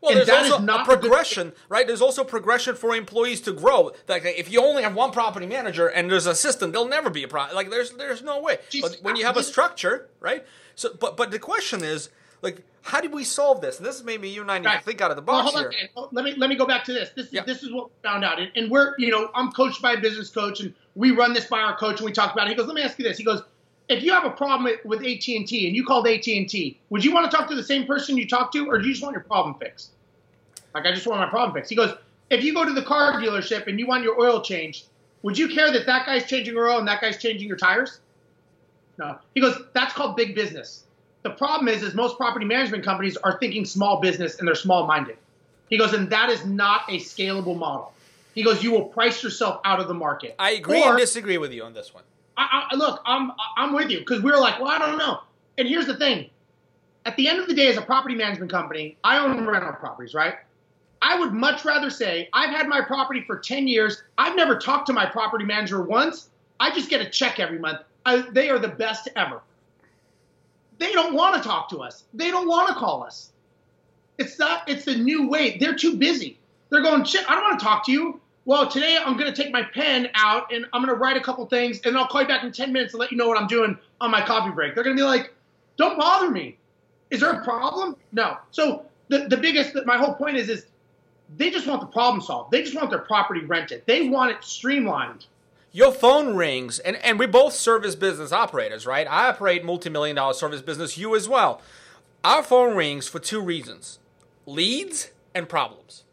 Well, 0.00 0.16
and 0.16 0.26
there's 0.26 0.50
also 0.50 0.66
a 0.66 0.84
progression, 0.84 1.52
right? 1.68 1.86
There's 1.86 2.00
also 2.00 2.24
progression 2.24 2.74
for 2.74 2.94
employees 2.94 3.40
to 3.42 3.52
grow. 3.52 3.92
Like 4.08 4.24
if 4.24 4.50
you 4.50 4.62
only 4.62 4.82
have 4.82 4.94
one 4.94 5.10
property 5.10 5.46
manager 5.46 5.88
and 5.88 6.10
there's 6.10 6.26
an 6.26 6.32
assistant, 6.32 6.72
there'll 6.72 6.88
never 6.88 7.10
be 7.10 7.22
a 7.22 7.28
problem. 7.28 7.54
Like 7.54 7.70
there's 7.70 7.90
there's 7.92 8.22
no 8.22 8.40
way. 8.40 8.58
Jeez, 8.70 8.80
but 8.80 8.98
when 9.02 9.16
you 9.16 9.26
have 9.26 9.36
a 9.36 9.42
structure, 9.42 10.08
right? 10.20 10.46
So, 10.74 10.90
but 10.98 11.16
but 11.16 11.30
the 11.30 11.38
question 11.38 11.84
is, 11.84 12.08
like, 12.40 12.62
how 12.82 13.02
did 13.02 13.12
we 13.12 13.24
solve 13.24 13.60
this? 13.60 13.76
And 13.76 13.86
this 13.86 13.96
is 13.96 14.04
maybe 14.04 14.30
you 14.30 14.40
and 14.40 14.50
I 14.50 14.58
need 14.58 14.66
right. 14.66 14.78
to 14.78 14.84
think 14.84 15.02
out 15.02 15.10
of 15.10 15.16
the 15.16 15.22
box 15.22 15.52
well, 15.52 15.68
here. 15.70 15.88
On. 15.96 16.08
Let 16.12 16.24
me 16.24 16.34
let 16.36 16.48
me 16.48 16.56
go 16.56 16.66
back 16.66 16.84
to 16.84 16.92
this. 16.94 17.10
This 17.10 17.26
is 17.26 17.32
yeah. 17.34 17.44
this 17.44 17.62
is 17.62 17.70
what 17.70 17.88
we 17.88 17.92
found 18.02 18.24
out, 18.24 18.40
and, 18.40 18.50
and 18.56 18.70
we're 18.70 18.94
you 18.96 19.10
know 19.10 19.30
I'm 19.34 19.52
coached 19.52 19.82
by 19.82 19.92
a 19.92 20.00
business 20.00 20.30
coach, 20.30 20.60
and 20.60 20.74
we 20.94 21.10
run 21.10 21.34
this 21.34 21.46
by 21.46 21.60
our 21.60 21.76
coach, 21.76 22.00
and 22.00 22.06
we 22.06 22.12
talk 22.12 22.32
about 22.32 22.46
it. 22.46 22.50
He 22.50 22.56
goes, 22.56 22.66
let 22.66 22.74
me 22.74 22.82
ask 22.82 22.98
you 22.98 23.04
this. 23.04 23.18
He 23.18 23.24
goes, 23.24 23.42
if 23.90 24.04
you 24.04 24.12
have 24.12 24.24
a 24.24 24.30
problem 24.30 24.72
with 24.84 25.00
AT 25.00 25.28
and 25.28 25.50
you 25.50 25.84
called 25.84 26.06
AT 26.06 26.26
and 26.28 26.48
T, 26.48 26.78
would 26.90 27.04
you 27.04 27.12
want 27.12 27.28
to 27.28 27.36
talk 27.36 27.48
to 27.48 27.56
the 27.56 27.62
same 27.62 27.86
person 27.86 28.16
you 28.16 28.26
talked 28.26 28.54
to, 28.54 28.66
or 28.68 28.78
do 28.78 28.86
you 28.86 28.92
just 28.92 29.02
want 29.02 29.14
your 29.14 29.24
problem 29.24 29.56
fixed? 29.56 29.90
Like 30.72 30.86
I 30.86 30.92
just 30.92 31.08
want 31.08 31.20
my 31.20 31.28
problem 31.28 31.52
fixed. 31.52 31.70
He 31.70 31.76
goes, 31.76 31.96
if 32.30 32.44
you 32.44 32.54
go 32.54 32.64
to 32.64 32.72
the 32.72 32.82
car 32.82 33.14
dealership 33.14 33.66
and 33.66 33.80
you 33.80 33.88
want 33.88 34.04
your 34.04 34.18
oil 34.20 34.40
changed, 34.42 34.86
would 35.22 35.36
you 35.36 35.48
care 35.48 35.72
that 35.72 35.86
that 35.86 36.06
guy's 36.06 36.24
changing 36.24 36.54
your 36.54 36.70
oil 36.70 36.78
and 36.78 36.86
that 36.86 37.00
guy's 37.00 37.18
changing 37.18 37.48
your 37.48 37.56
tires? 37.56 37.98
No. 38.96 39.18
He 39.34 39.40
goes, 39.40 39.60
that's 39.74 39.92
called 39.92 40.16
big 40.16 40.36
business. 40.36 40.84
The 41.22 41.30
problem 41.30 41.66
is, 41.66 41.82
is 41.82 41.92
most 41.92 42.16
property 42.16 42.46
management 42.46 42.84
companies 42.84 43.16
are 43.16 43.38
thinking 43.40 43.64
small 43.64 44.00
business 44.00 44.38
and 44.38 44.46
they're 44.46 44.54
small 44.54 44.86
minded. 44.86 45.16
He 45.68 45.76
goes, 45.76 45.94
and 45.94 46.08
that 46.10 46.30
is 46.30 46.46
not 46.46 46.82
a 46.88 46.98
scalable 46.98 47.56
model. 47.56 47.92
He 48.34 48.44
goes, 48.44 48.62
you 48.62 48.70
will 48.70 48.84
price 48.84 49.22
yourself 49.22 49.60
out 49.64 49.80
of 49.80 49.88
the 49.88 49.94
market. 49.94 50.36
I 50.38 50.52
agree 50.52 50.80
or, 50.80 50.90
and 50.90 50.98
disagree 50.98 51.38
with 51.38 51.52
you 51.52 51.64
on 51.64 51.74
this 51.74 51.92
one. 51.92 52.04
I, 52.40 52.66
I, 52.70 52.76
look, 52.76 53.02
I'm 53.04 53.32
I'm 53.56 53.72
with 53.72 53.90
you 53.90 53.98
because 54.00 54.22
we 54.22 54.30
are 54.32 54.40
like, 54.40 54.58
well, 54.58 54.68
I 54.68 54.78
don't 54.78 54.98
know. 54.98 55.20
And 55.58 55.68
here's 55.68 55.86
the 55.86 55.96
thing: 55.96 56.30
at 57.06 57.16
the 57.16 57.28
end 57.28 57.38
of 57.38 57.46
the 57.46 57.54
day, 57.54 57.68
as 57.68 57.76
a 57.76 57.82
property 57.82 58.14
management 58.14 58.50
company, 58.50 58.96
I 59.04 59.18
own 59.18 59.46
rental 59.46 59.72
properties, 59.72 60.14
right? 60.14 60.34
I 61.02 61.18
would 61.18 61.32
much 61.32 61.64
rather 61.64 61.90
say 61.90 62.28
I've 62.32 62.50
had 62.50 62.68
my 62.68 62.82
property 62.82 63.22
for 63.26 63.38
10 63.38 63.66
years. 63.66 64.02
I've 64.18 64.36
never 64.36 64.58
talked 64.58 64.86
to 64.88 64.92
my 64.92 65.06
property 65.06 65.44
manager 65.44 65.82
once. 65.82 66.28
I 66.58 66.74
just 66.74 66.90
get 66.90 67.00
a 67.00 67.08
check 67.08 67.40
every 67.40 67.58
month. 67.58 67.78
I, 68.04 68.22
they 68.32 68.50
are 68.50 68.58
the 68.58 68.68
best 68.68 69.08
ever. 69.16 69.40
They 70.78 70.92
don't 70.92 71.14
want 71.14 71.42
to 71.42 71.46
talk 71.46 71.68
to 71.70 71.78
us. 71.78 72.04
They 72.12 72.30
don't 72.30 72.48
want 72.48 72.68
to 72.68 72.74
call 72.74 73.02
us. 73.02 73.32
It's 74.18 74.38
not. 74.38 74.68
It's 74.68 74.84
the 74.84 74.96
new 74.96 75.28
way. 75.28 75.56
They're 75.58 75.74
too 75.74 75.96
busy. 75.96 76.38
They're 76.68 76.82
going. 76.82 77.02
I 77.02 77.34
don't 77.34 77.42
want 77.42 77.58
to 77.58 77.64
talk 77.64 77.86
to 77.86 77.92
you. 77.92 78.20
Well, 78.46 78.68
today 78.68 78.98
I'm 78.98 79.16
going 79.16 79.32
to 79.32 79.42
take 79.42 79.52
my 79.52 79.62
pen 79.62 80.08
out 80.14 80.52
and 80.52 80.64
I'm 80.72 80.82
going 80.82 80.94
to 80.94 80.98
write 80.98 81.16
a 81.16 81.20
couple 81.20 81.44
things, 81.46 81.80
and 81.84 81.96
I'll 81.96 82.06
call 82.06 82.22
you 82.22 82.28
back 82.28 82.42
in 82.42 82.52
10 82.52 82.72
minutes 82.72 82.92
to 82.92 82.98
let 82.98 83.10
you 83.10 83.16
know 83.16 83.28
what 83.28 83.38
I'm 83.38 83.46
doing 83.46 83.78
on 84.00 84.10
my 84.10 84.24
coffee 84.24 84.50
break. 84.50 84.74
They're 84.74 84.84
going 84.84 84.96
to 84.96 85.00
be 85.00 85.06
like, 85.06 85.32
don't 85.76 85.98
bother 85.98 86.30
me. 86.30 86.56
Is 87.10 87.20
there 87.20 87.30
a 87.30 87.44
problem? 87.44 87.96
No. 88.12 88.38
So 88.50 88.86
the 89.08 89.26
the 89.26 89.36
biggest. 89.36 89.76
My 89.84 89.96
whole 89.96 90.14
point 90.14 90.36
is 90.36 90.48
is 90.48 90.66
they 91.36 91.50
just 91.50 91.66
want 91.66 91.80
the 91.80 91.86
problem 91.86 92.22
solved. 92.22 92.50
They 92.50 92.62
just 92.62 92.74
want 92.74 92.90
their 92.90 93.00
property 93.00 93.44
rented. 93.44 93.82
They 93.86 94.08
want 94.08 94.30
it 94.30 94.44
streamlined. 94.44 95.26
Your 95.72 95.92
phone 95.92 96.34
rings, 96.34 96.80
and, 96.80 96.96
and 96.96 97.18
we 97.18 97.26
both 97.26 97.52
service 97.52 97.94
business 97.94 98.32
operators, 98.32 98.86
right? 98.86 99.06
I 99.06 99.28
operate 99.28 99.64
multi-million 99.64 100.16
dollar 100.16 100.34
service 100.34 100.60
business, 100.60 100.98
you 100.98 101.14
as 101.14 101.28
well. 101.28 101.60
Our 102.24 102.42
phone 102.42 102.74
rings 102.74 103.06
for 103.06 103.20
two 103.20 103.40
reasons 103.40 104.00
leads 104.46 105.10
and 105.32 105.48
problems. 105.48 106.04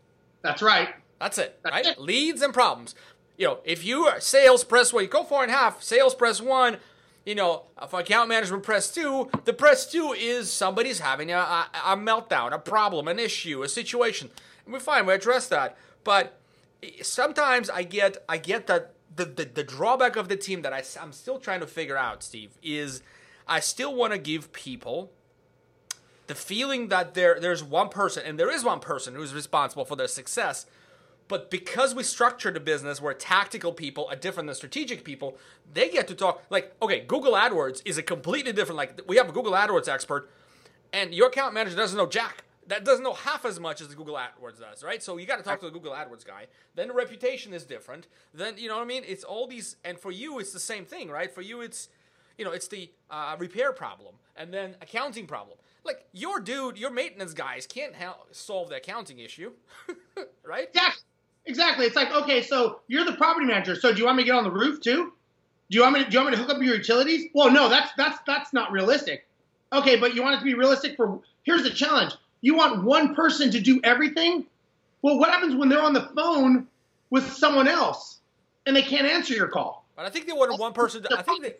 That's 0.43 0.61
right. 0.61 0.89
That's 1.19 1.37
it, 1.37 1.59
That's 1.63 1.73
right? 1.73 1.85
It. 1.85 1.99
Leads 1.99 2.41
and 2.41 2.53
problems. 2.53 2.95
You 3.37 3.47
know, 3.47 3.59
if 3.63 3.85
you 3.85 4.05
are 4.05 4.19
sales 4.19 4.63
press 4.63 4.91
one, 4.91 5.03
you 5.03 5.09
go 5.09 5.23
four 5.23 5.43
and 5.43 5.51
a 5.51 5.55
half, 5.55 5.83
sales 5.83 6.15
press 6.15 6.41
one, 6.41 6.77
you 7.25 7.35
know, 7.35 7.63
for 7.89 7.99
account 7.99 8.29
management 8.29 8.63
press 8.63 8.91
two, 8.91 9.29
the 9.45 9.53
press 9.53 9.91
two 9.91 10.13
is 10.17 10.51
somebody's 10.51 10.99
having 10.99 11.31
a, 11.31 11.37
a, 11.37 11.69
a 11.85 11.97
meltdown, 11.97 12.53
a 12.53 12.59
problem, 12.59 13.07
an 13.07 13.19
issue, 13.19 13.63
a 13.63 13.69
situation 13.69 14.29
we're 14.67 14.79
fine. 14.79 15.05
We 15.05 15.13
address 15.13 15.47
that. 15.47 15.77
But 16.03 16.39
sometimes 17.01 17.69
I 17.69 17.83
get 17.83 18.17
I 18.27 18.37
get 18.37 18.67
that 18.67 18.93
the, 19.15 19.25
the, 19.25 19.45
the 19.45 19.63
drawback 19.63 20.15
of 20.15 20.29
the 20.29 20.35
team 20.35 20.61
that 20.61 20.73
I, 20.73 20.83
I'm 21.01 21.11
still 21.11 21.39
trying 21.39 21.61
to 21.61 21.67
figure 21.67 21.97
out, 21.97 22.21
Steve, 22.21 22.51
is 22.61 23.01
I 23.47 23.59
still 23.59 23.95
want 23.95 24.13
to 24.13 24.19
give 24.19 24.53
people 24.53 25.11
the 26.27 26.35
feeling 26.35 26.89
that 26.89 27.13
there 27.13 27.39
there's 27.39 27.63
one 27.63 27.89
person, 27.89 28.23
and 28.25 28.39
there 28.39 28.51
is 28.51 28.63
one 28.63 28.79
person 28.79 29.15
who's 29.15 29.33
responsible 29.33 29.85
for 29.85 29.95
their 29.95 30.07
success. 30.07 30.65
But 31.27 31.51
because 31.51 31.93
we 31.93 32.03
structure 32.03 32.51
the 32.51 32.59
business 32.59 33.01
where 33.01 33.13
tactical 33.13 33.73
people 33.73 34.07
are 34.09 34.15
different 34.15 34.47
than 34.47 34.55
strategic 34.55 35.03
people, 35.03 35.37
they 35.73 35.89
get 35.89 36.07
to 36.07 36.15
talk. 36.15 36.43
Like, 36.49 36.73
okay, 36.81 37.01
Google 37.01 37.33
AdWords 37.33 37.81
is 37.85 37.97
a 37.97 38.03
completely 38.03 38.53
different. 38.53 38.77
Like, 38.77 39.01
we 39.07 39.17
have 39.17 39.29
a 39.29 39.31
Google 39.33 39.53
AdWords 39.53 39.87
expert, 39.87 40.29
and 40.93 41.13
your 41.13 41.27
account 41.27 41.53
manager 41.53 41.75
doesn't 41.75 41.97
know 41.97 42.07
Jack 42.07 42.43
that 42.67 42.83
doesn't 42.83 43.03
know 43.03 43.13
half 43.13 43.45
as 43.45 43.59
much 43.59 43.81
as 43.81 43.87
the 43.87 43.95
Google 43.95 44.15
AdWords 44.15 44.59
does, 44.59 44.83
right? 44.83 45.01
So 45.01 45.17
you 45.17 45.25
got 45.25 45.37
to 45.37 45.43
talk 45.43 45.59
to 45.61 45.67
the 45.67 45.71
Google 45.71 45.93
AdWords 45.93 46.25
guy. 46.25 46.47
Then 46.75 46.89
the 46.89 46.93
reputation 46.93 47.53
is 47.53 47.63
different. 47.63 48.07
Then 48.33 48.57
you 48.57 48.67
know 48.67 48.75
what 48.75 48.83
I 48.83 48.87
mean? 48.87 49.03
It's 49.07 49.23
all 49.23 49.47
these, 49.47 49.77
and 49.83 49.97
for 49.97 50.11
you, 50.11 50.39
it's 50.39 50.51
the 50.51 50.59
same 50.59 50.85
thing, 50.85 51.09
right? 51.09 51.33
For 51.33 51.41
you, 51.41 51.61
it's 51.61 51.89
you 52.37 52.45
know, 52.45 52.51
it's 52.51 52.67
the 52.67 52.91
uh, 53.09 53.35
repair 53.39 53.71
problem 53.71 54.15
and 54.35 54.53
then 54.53 54.75
accounting 54.81 55.25
problem. 55.25 55.57
Like 55.83 56.05
your 56.11 56.39
dude, 56.39 56.77
your 56.77 56.91
maintenance 56.91 57.33
guys 57.33 57.65
can't 57.65 57.93
solve 58.31 58.69
the 58.69 58.75
accounting 58.75 59.19
issue, 59.19 59.53
right? 60.45 60.67
Yeah, 60.73 60.91
exactly. 61.47 61.85
It's 61.85 61.95
like 61.95 62.11
okay, 62.11 62.41
so 62.41 62.81
you're 62.87 63.05
the 63.05 63.13
property 63.13 63.45
manager. 63.45 63.75
So 63.75 63.91
do 63.91 63.99
you 63.99 64.05
want 64.05 64.17
me 64.17 64.23
to 64.23 64.27
get 64.27 64.35
on 64.35 64.43
the 64.43 64.51
roof 64.51 64.81
too? 64.81 65.13
Do 65.69 65.75
you 65.75 65.81
want 65.81 65.95
me 65.95 66.03
to, 66.03 66.09
do 66.09 66.17
you 66.17 66.23
want 66.23 66.31
me 66.31 66.37
to 66.37 66.43
hook 66.43 66.55
up 66.55 66.61
your 66.61 66.75
utilities? 66.75 67.29
Well, 67.33 67.51
no, 67.51 67.69
that's 67.69 67.91
that's 67.97 68.19
that's 68.25 68.53
not 68.53 68.71
realistic. 68.71 69.25
Okay, 69.73 69.97
but 69.97 70.15
you 70.15 70.21
want 70.21 70.35
it 70.35 70.39
to 70.39 70.45
be 70.45 70.53
realistic 70.53 70.95
for 70.95 71.19
here's 71.43 71.63
the 71.63 71.69
challenge 71.69 72.13
you 72.41 72.55
want 72.55 72.83
one 72.83 73.15
person 73.15 73.51
to 73.51 73.59
do 73.59 73.79
everything? 73.83 74.45
Well, 75.01 75.17
what 75.17 75.29
happens 75.29 75.55
when 75.55 75.69
they're 75.69 75.81
on 75.81 75.93
the 75.93 76.09
phone 76.15 76.67
with 77.09 77.31
someone 77.31 77.67
else 77.67 78.19
and 78.65 78.75
they 78.75 78.81
can't 78.81 79.07
answer 79.07 79.33
your 79.33 79.47
call? 79.47 79.85
But 79.95 80.05
I 80.05 80.09
think 80.09 80.27
they 80.27 80.33
want 80.33 80.59
one 80.59 80.73
person. 80.73 81.03
To, 81.03 81.17
I 81.17 81.21
think 81.23 81.43
they, 81.43 81.55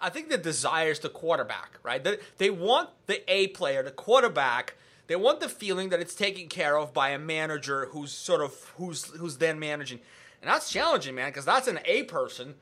I 0.00 0.10
think 0.10 0.30
the 0.30 0.38
desire 0.38 0.90
is 0.90 1.00
the 1.00 1.08
quarterback, 1.08 1.78
right? 1.82 2.02
They, 2.02 2.18
they 2.38 2.50
want 2.50 2.90
the 3.06 3.22
A 3.32 3.48
player, 3.48 3.82
the 3.82 3.90
quarterback. 3.90 4.74
They 5.06 5.16
want 5.16 5.40
the 5.40 5.48
feeling 5.48 5.90
that 5.90 6.00
it's 6.00 6.14
taken 6.14 6.48
care 6.48 6.78
of 6.78 6.94
by 6.94 7.10
a 7.10 7.18
manager 7.18 7.88
who's 7.90 8.12
sort 8.12 8.40
of 8.40 8.72
who's 8.76 9.04
who's 9.04 9.36
then 9.36 9.58
managing, 9.58 10.00
and 10.40 10.50
that's 10.50 10.70
challenging, 10.70 11.14
man, 11.14 11.28
because 11.28 11.44
that's 11.44 11.68
an 11.68 11.80
A 11.84 12.04
person, 12.04 12.54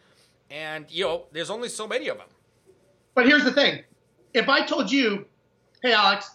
and 0.51 0.87
you 0.91 1.05
know 1.05 1.27
there's 1.33 1.51
only 1.51 1.69
so 1.69 1.87
many 1.87 2.09
of 2.09 2.19
them. 2.19 2.29
But 3.15 3.27
here's 3.27 3.45
the 3.45 3.53
thing: 3.53 3.85
if 4.35 4.49
I 4.49 4.67
told 4.67 4.91
you, 4.91 5.27
"Hey, 5.83 5.93
Alex, 5.93 6.35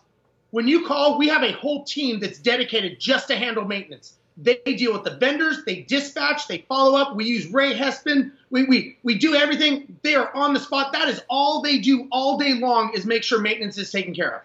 when 0.52 0.68
you 0.68 0.86
call, 0.86 1.18
we 1.18 1.28
have 1.28 1.44
a 1.44 1.52
whole 1.52 1.84
team 1.84 2.20
that's 2.20 2.40
dedicated 2.40 3.00
just 3.00 3.28
to 3.28 3.36
handle 3.36 3.66
maintenance. 3.66 4.14
They 4.38 4.58
deal 4.66 4.94
with 4.94 5.04
the 5.04 5.16
vendors, 5.16 5.64
they 5.66 5.82
dispatch, 5.82 6.48
they 6.48 6.60
follow 6.70 6.98
up. 6.98 7.16
We 7.16 7.26
use 7.26 7.48
Ray 7.48 7.74
Hespen. 7.74 8.32
We, 8.52 8.66
we, 8.66 8.98
we 9.02 9.18
do 9.18 9.34
everything. 9.34 9.98
They 10.04 10.14
are 10.14 10.34
on 10.36 10.54
the 10.54 10.60
spot. 10.60 10.94
That 10.94 11.08
is 11.10 11.22
all 11.28 11.62
they 11.62 11.80
do 11.80 12.08
all 12.12 12.38
day 12.38 12.54
long 12.54 12.94
is 12.94 13.06
make 13.06 13.24
sure 13.24 13.40
maintenance 13.40 13.80
is 13.80 13.92
taken 13.92 14.14
care 14.14 14.36
of. 14.36 14.42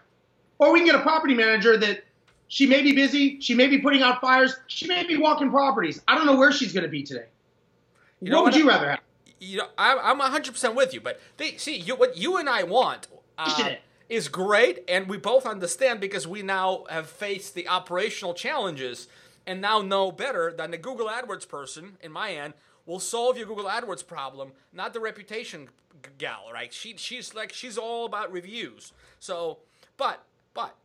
Or 0.62 0.72
we 0.72 0.78
can 0.78 0.86
get 0.86 0.94
a 0.94 1.02
property 1.02 1.34
manager 1.34 1.76
that 1.76 2.04
she 2.46 2.66
may 2.66 2.82
be 2.82 2.92
busy, 2.92 3.40
she 3.40 3.52
may 3.52 3.66
be 3.66 3.78
putting 3.78 4.00
out 4.00 4.20
fires, 4.20 4.54
she 4.68 4.86
may 4.86 5.04
be 5.04 5.16
walking 5.16 5.50
properties. 5.50 6.00
I 6.06 6.14
don't 6.14 6.24
know 6.24 6.36
where 6.36 6.52
she's 6.52 6.72
going 6.72 6.84
to 6.84 6.88
be 6.88 7.02
today. 7.02 7.24
You 8.20 8.32
what 8.32 8.44
would 8.44 8.54
you 8.54 8.68
rather 8.68 8.90
have? 8.90 9.00
You 9.40 9.58
know, 9.58 9.66
I'm 9.76 10.20
100% 10.20 10.74
with 10.76 10.94
you, 10.94 11.00
but 11.00 11.20
they 11.36 11.56
see 11.56 11.76
you, 11.78 11.96
what 11.96 12.16
you 12.16 12.36
and 12.36 12.48
I 12.48 12.62
want. 12.62 13.08
Uh, 13.36 13.74
is 14.08 14.28
great, 14.28 14.84
and 14.88 15.08
we 15.08 15.16
both 15.16 15.46
understand 15.46 15.98
because 15.98 16.28
we 16.28 16.42
now 16.42 16.84
have 16.90 17.08
faced 17.08 17.54
the 17.54 17.66
operational 17.66 18.34
challenges 18.34 19.08
and 19.46 19.60
now 19.60 19.80
know 19.80 20.12
better 20.12 20.52
than 20.56 20.70
the 20.70 20.76
Google 20.76 21.08
AdWords 21.08 21.48
person 21.48 21.96
in 22.02 22.12
my 22.12 22.32
end 22.32 22.52
will 22.86 23.00
solve 23.00 23.36
your 23.36 23.46
Google 23.46 23.64
AdWords 23.64 24.06
problem, 24.06 24.52
not 24.72 24.92
the 24.92 25.00
reputation 25.00 25.70
gal, 26.18 26.50
right? 26.52 26.72
She 26.72 26.96
she's 26.98 27.34
like 27.34 27.52
she's 27.52 27.78
all 27.78 28.04
about 28.04 28.30
reviews. 28.30 28.92
So, 29.18 29.58
but 29.96 30.24
but 30.54 30.76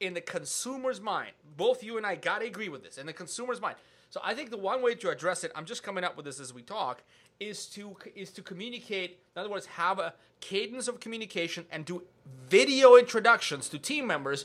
in 0.00 0.14
the 0.14 0.20
consumer's 0.20 1.00
mind, 1.00 1.32
both 1.56 1.82
you 1.82 1.96
and 1.96 2.06
I 2.06 2.16
got 2.16 2.40
to 2.40 2.46
agree 2.46 2.68
with 2.68 2.82
this. 2.82 2.98
In 2.98 3.06
the 3.06 3.12
consumer's 3.12 3.60
mind. 3.60 3.76
So 4.10 4.20
I 4.22 4.34
think 4.34 4.50
the 4.50 4.58
one 4.58 4.82
way 4.82 4.94
to 4.96 5.08
address 5.08 5.42
it, 5.42 5.52
I'm 5.54 5.64
just 5.64 5.82
coming 5.82 6.04
up 6.04 6.16
with 6.16 6.26
this 6.26 6.38
as 6.38 6.52
we 6.52 6.60
talk, 6.60 7.02
is 7.40 7.66
to 7.68 7.96
is 8.14 8.30
to 8.32 8.42
communicate. 8.42 9.18
In 9.34 9.40
other 9.40 9.48
words, 9.48 9.66
have 9.66 9.98
a 9.98 10.12
cadence 10.40 10.86
of 10.86 11.00
communication 11.00 11.64
and 11.70 11.84
do 11.84 12.02
video 12.48 12.96
introductions 12.96 13.68
to 13.70 13.78
team 13.78 14.06
members 14.06 14.44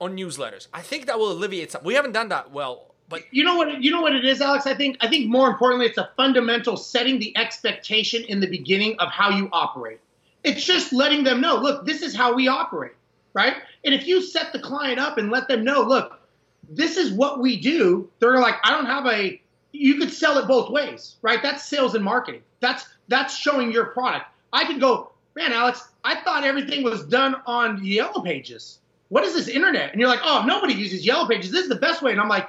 on 0.00 0.16
newsletters. 0.16 0.66
I 0.72 0.82
think 0.82 1.06
that 1.06 1.18
will 1.18 1.30
alleviate 1.30 1.70
some. 1.72 1.84
We 1.84 1.94
haven't 1.94 2.12
done 2.12 2.30
that 2.30 2.50
well, 2.50 2.94
but 3.08 3.22
you 3.30 3.44
know 3.44 3.56
what 3.56 3.80
you 3.82 3.90
know 3.90 4.00
what 4.00 4.14
it 4.14 4.24
is, 4.24 4.40
Alex. 4.40 4.66
I 4.66 4.74
think 4.74 4.96
I 5.00 5.08
think 5.08 5.28
more 5.28 5.48
importantly, 5.48 5.86
it's 5.86 5.98
a 5.98 6.10
fundamental 6.16 6.76
setting 6.76 7.18
the 7.18 7.36
expectation 7.36 8.24
in 8.24 8.40
the 8.40 8.48
beginning 8.48 8.96
of 8.98 9.10
how 9.10 9.30
you 9.30 9.48
operate. 9.52 10.00
It's 10.42 10.64
just 10.64 10.92
letting 10.92 11.24
them 11.24 11.40
know, 11.40 11.56
look, 11.56 11.86
this 11.86 12.02
is 12.02 12.14
how 12.14 12.34
we 12.34 12.46
operate, 12.48 12.92
right? 13.34 13.54
And 13.86 13.94
if 13.94 14.06
you 14.06 14.20
set 14.20 14.52
the 14.52 14.58
client 14.58 14.98
up 14.98 15.16
and 15.16 15.30
let 15.30 15.48
them 15.48 15.64
know, 15.64 15.80
look, 15.80 16.20
this 16.68 16.96
is 16.96 17.12
what 17.12 17.40
we 17.40 17.58
do, 17.58 18.10
they're 18.18 18.40
like, 18.40 18.56
I 18.64 18.72
don't 18.72 18.86
have 18.86 19.06
a 19.06 19.40
you 19.72 19.98
could 19.98 20.12
sell 20.12 20.38
it 20.38 20.48
both 20.48 20.70
ways, 20.70 21.16
right? 21.22 21.42
That's 21.42 21.64
sales 21.64 21.94
and 21.94 22.04
marketing. 22.04 22.42
That's 22.60 22.86
that's 23.08 23.36
showing 23.36 23.70
your 23.70 23.86
product. 23.86 24.26
I 24.52 24.64
could 24.64 24.80
go, 24.80 25.12
man, 25.34 25.52
Alex, 25.52 25.88
I 26.02 26.20
thought 26.22 26.44
everything 26.44 26.82
was 26.82 27.04
done 27.04 27.36
on 27.46 27.84
Yellow 27.84 28.22
Pages. 28.22 28.78
What 29.08 29.22
is 29.22 29.34
this 29.34 29.48
internet? 29.48 29.92
And 29.92 30.00
you're 30.00 30.08
like, 30.08 30.20
oh, 30.24 30.44
nobody 30.46 30.74
uses 30.74 31.06
Yellow 31.06 31.28
Pages. 31.28 31.52
This 31.52 31.62
is 31.62 31.68
the 31.68 31.76
best 31.76 32.02
way. 32.02 32.10
And 32.10 32.20
I'm 32.20 32.28
like, 32.28 32.48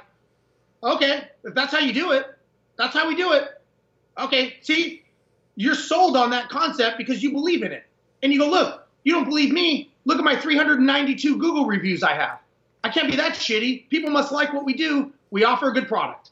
okay, 0.82 1.28
if 1.44 1.54
that's 1.54 1.72
how 1.72 1.78
you 1.78 1.92
do 1.92 2.12
it, 2.12 2.26
that's 2.76 2.94
how 2.94 3.06
we 3.06 3.14
do 3.14 3.32
it. 3.32 3.44
Okay, 4.18 4.56
see, 4.62 5.04
you're 5.54 5.76
sold 5.76 6.16
on 6.16 6.30
that 6.30 6.48
concept 6.48 6.98
because 6.98 7.22
you 7.22 7.30
believe 7.30 7.62
in 7.62 7.70
it. 7.70 7.84
And 8.22 8.32
you 8.32 8.40
go, 8.40 8.48
look, 8.48 8.88
you 9.04 9.12
don't 9.12 9.24
believe 9.24 9.52
me? 9.52 9.92
Look 10.08 10.16
at 10.16 10.24
my 10.24 10.36
392 10.36 11.36
Google 11.36 11.66
reviews 11.66 12.02
I 12.02 12.14
have. 12.14 12.40
I 12.82 12.88
can't 12.88 13.10
be 13.10 13.16
that 13.16 13.34
shitty. 13.34 13.90
People 13.90 14.08
must 14.08 14.32
like 14.32 14.54
what 14.54 14.64
we 14.64 14.72
do. 14.72 15.12
We 15.30 15.44
offer 15.44 15.68
a 15.68 15.74
good 15.74 15.86
product. 15.86 16.30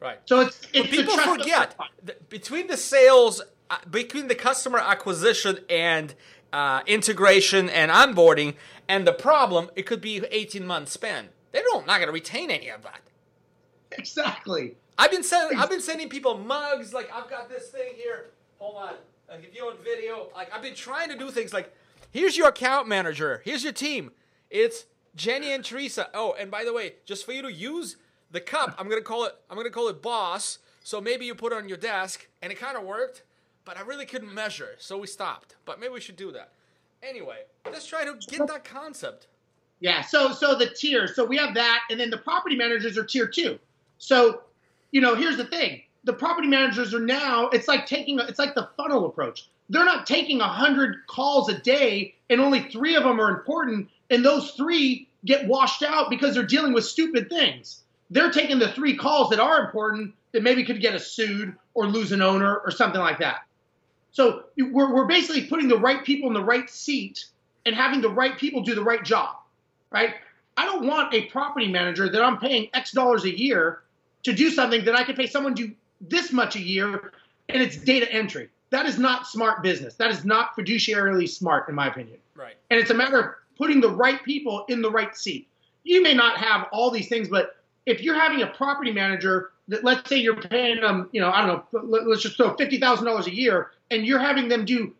Right. 0.00 0.18
So 0.24 0.40
it's, 0.40 0.60
it's 0.72 0.88
but 0.88 0.90
people 0.90 1.16
forget 1.18 1.76
the, 2.02 2.16
between 2.28 2.66
the 2.66 2.76
sales, 2.76 3.42
uh, 3.70 3.76
between 3.88 4.26
the 4.26 4.34
customer 4.34 4.80
acquisition 4.80 5.60
and 5.70 6.16
uh, 6.52 6.80
integration 6.88 7.68
and 7.70 7.92
onboarding, 7.92 8.54
and 8.88 9.06
the 9.06 9.12
problem, 9.12 9.70
it 9.76 9.86
could 9.86 10.00
be 10.00 10.24
18 10.28 10.66
months 10.66 10.90
span. 10.90 11.28
They 11.52 11.62
don't 11.62 11.86
not 11.86 11.98
going 11.98 12.08
to 12.08 12.12
retain 12.12 12.50
any 12.50 12.70
of 12.70 12.82
that. 12.82 13.02
Exactly. 13.92 14.74
I've 14.98 15.12
been 15.12 15.22
sending 15.22 15.56
I've 15.56 15.70
been 15.70 15.80
sending 15.80 16.08
people 16.08 16.38
mugs 16.38 16.92
like 16.92 17.08
I've 17.14 17.30
got 17.30 17.48
this 17.48 17.68
thing 17.68 17.92
here. 17.94 18.30
Hold 18.58 18.76
on. 18.78 18.94
Like 19.28 19.44
if 19.44 19.54
you 19.54 19.62
on 19.62 19.76
video, 19.84 20.28
like 20.34 20.52
I've 20.52 20.62
been 20.62 20.74
trying 20.74 21.08
to 21.10 21.16
do 21.16 21.30
things 21.30 21.52
like 21.52 21.72
here's 22.10 22.36
your 22.36 22.48
account 22.48 22.88
manager, 22.88 23.42
here's 23.44 23.64
your 23.64 23.72
team. 23.72 24.10
It's 24.50 24.86
Jenny 25.14 25.52
and 25.52 25.64
Teresa. 25.64 26.08
Oh, 26.14 26.34
and 26.38 26.50
by 26.50 26.64
the 26.64 26.72
way, 26.72 26.94
just 27.04 27.24
for 27.24 27.32
you 27.32 27.42
to 27.42 27.52
use 27.52 27.96
the 28.30 28.40
cup, 28.40 28.74
I'm 28.78 28.88
gonna 28.88 29.02
call 29.02 29.24
it 29.24 29.34
I'm 29.48 29.56
gonna 29.56 29.70
call 29.70 29.88
it 29.88 30.02
boss. 30.02 30.58
So 30.82 31.00
maybe 31.00 31.26
you 31.26 31.34
put 31.34 31.52
it 31.52 31.56
on 31.56 31.68
your 31.68 31.78
desk, 31.78 32.26
and 32.40 32.50
it 32.50 32.58
kind 32.58 32.76
of 32.76 32.84
worked, 32.84 33.22
but 33.64 33.76
I 33.76 33.82
really 33.82 34.06
couldn't 34.06 34.32
measure, 34.32 34.76
so 34.78 34.96
we 34.96 35.06
stopped. 35.06 35.56
But 35.64 35.78
maybe 35.78 35.92
we 35.92 36.00
should 36.00 36.16
do 36.16 36.32
that. 36.32 36.52
Anyway, 37.02 37.38
let's 37.66 37.86
try 37.86 38.04
to 38.04 38.14
get 38.28 38.46
that 38.48 38.64
concept. 38.64 39.26
Yeah. 39.80 40.02
So 40.02 40.32
so 40.32 40.54
the 40.54 40.66
tiers. 40.66 41.14
So 41.14 41.24
we 41.24 41.36
have 41.36 41.54
that, 41.54 41.82
and 41.90 41.98
then 41.98 42.10
the 42.10 42.18
property 42.18 42.56
managers 42.56 42.96
are 42.98 43.04
tier 43.04 43.26
two. 43.26 43.58
So, 43.98 44.42
you 44.90 45.00
know, 45.00 45.14
here's 45.14 45.36
the 45.36 45.46
thing: 45.46 45.82
the 46.04 46.12
property 46.12 46.48
managers 46.48 46.94
are 46.94 47.00
now. 47.00 47.48
It's 47.48 47.68
like 47.68 47.86
taking. 47.86 48.18
It's 48.18 48.38
like 48.38 48.54
the 48.54 48.68
funnel 48.76 49.06
approach. 49.06 49.48
They're 49.68 49.84
not 49.84 50.06
taking 50.06 50.40
a 50.40 50.48
hundred 50.48 51.06
calls 51.06 51.48
a 51.48 51.58
day, 51.58 52.14
and 52.28 52.40
only 52.40 52.68
three 52.70 52.96
of 52.96 53.04
them 53.04 53.20
are 53.20 53.30
important, 53.30 53.88
and 54.10 54.24
those 54.24 54.52
three 54.52 55.08
get 55.24 55.46
washed 55.46 55.82
out 55.82 56.10
because 56.10 56.34
they're 56.34 56.42
dealing 56.42 56.72
with 56.72 56.84
stupid 56.84 57.28
things. 57.28 57.82
They're 58.10 58.32
taking 58.32 58.58
the 58.58 58.72
three 58.72 58.96
calls 58.96 59.30
that 59.30 59.38
are 59.38 59.64
important 59.64 60.14
that 60.32 60.42
maybe 60.42 60.64
could 60.64 60.80
get 60.80 60.94
us 60.94 61.06
sued 61.08 61.54
or 61.74 61.86
lose 61.86 62.12
an 62.12 62.22
owner 62.22 62.56
or 62.56 62.70
something 62.70 63.00
like 63.00 63.18
that. 63.18 63.44
So 64.12 64.44
we're, 64.56 64.92
we're 64.92 65.06
basically 65.06 65.46
putting 65.46 65.68
the 65.68 65.78
right 65.78 66.04
people 66.04 66.28
in 66.28 66.34
the 66.34 66.42
right 66.42 66.68
seat 66.68 67.26
and 67.64 67.74
having 67.74 68.00
the 68.00 68.08
right 68.08 68.36
people 68.36 68.62
do 68.62 68.74
the 68.74 68.82
right 68.82 69.04
job, 69.04 69.36
right? 69.90 70.14
I 70.56 70.64
don't 70.64 70.86
want 70.86 71.14
a 71.14 71.26
property 71.26 71.68
manager 71.68 72.08
that 72.08 72.22
I'm 72.22 72.38
paying 72.38 72.68
X 72.74 72.92
dollars 72.92 73.24
a 73.24 73.38
year 73.38 73.82
to 74.24 74.32
do 74.32 74.50
something 74.50 74.84
that 74.84 74.96
I 74.96 75.04
could 75.04 75.16
pay 75.16 75.26
someone 75.26 75.54
to 75.56 75.72
this 76.00 76.32
much 76.32 76.56
a 76.56 76.60
year 76.60 77.12
and 77.48 77.62
it's 77.62 77.76
data 77.76 78.10
entry. 78.12 78.48
That 78.70 78.86
is 78.86 78.98
not 78.98 79.26
smart 79.26 79.62
business. 79.62 79.94
That 79.94 80.10
is 80.10 80.24
not 80.24 80.56
fiduciarily 80.56 81.28
smart, 81.28 81.68
in 81.68 81.74
my 81.74 81.88
opinion. 81.88 82.18
Right. 82.34 82.54
And 82.70 82.78
it's 82.78 82.90
a 82.90 82.94
matter 82.94 83.18
of 83.18 83.34
putting 83.58 83.80
the 83.80 83.90
right 83.90 84.22
people 84.24 84.64
in 84.68 84.80
the 84.80 84.90
right 84.90 85.16
seat. 85.16 85.48
You 85.82 86.02
may 86.02 86.14
not 86.14 86.36
have 86.38 86.68
all 86.72 86.90
these 86.90 87.08
things, 87.08 87.28
but 87.28 87.56
if 87.86 88.00
you're 88.00 88.18
having 88.18 88.42
a 88.42 88.46
property 88.46 88.92
manager 88.92 89.50
that, 89.68 89.82
let's 89.82 90.08
say 90.08 90.16
you're 90.16 90.40
paying 90.40 90.80
them, 90.80 91.08
you 91.12 91.20
know, 91.20 91.30
I 91.30 91.46
don't 91.46 91.72
know, 91.72 91.82
let's 91.82 92.22
just 92.22 92.36
throw 92.36 92.54
fifty 92.56 92.78
thousand 92.78 93.06
dollars 93.06 93.26
a 93.26 93.34
year, 93.34 93.72
and 93.90 94.06
you're 94.06 94.18
having 94.18 94.48
them 94.48 94.64
do 94.64 94.94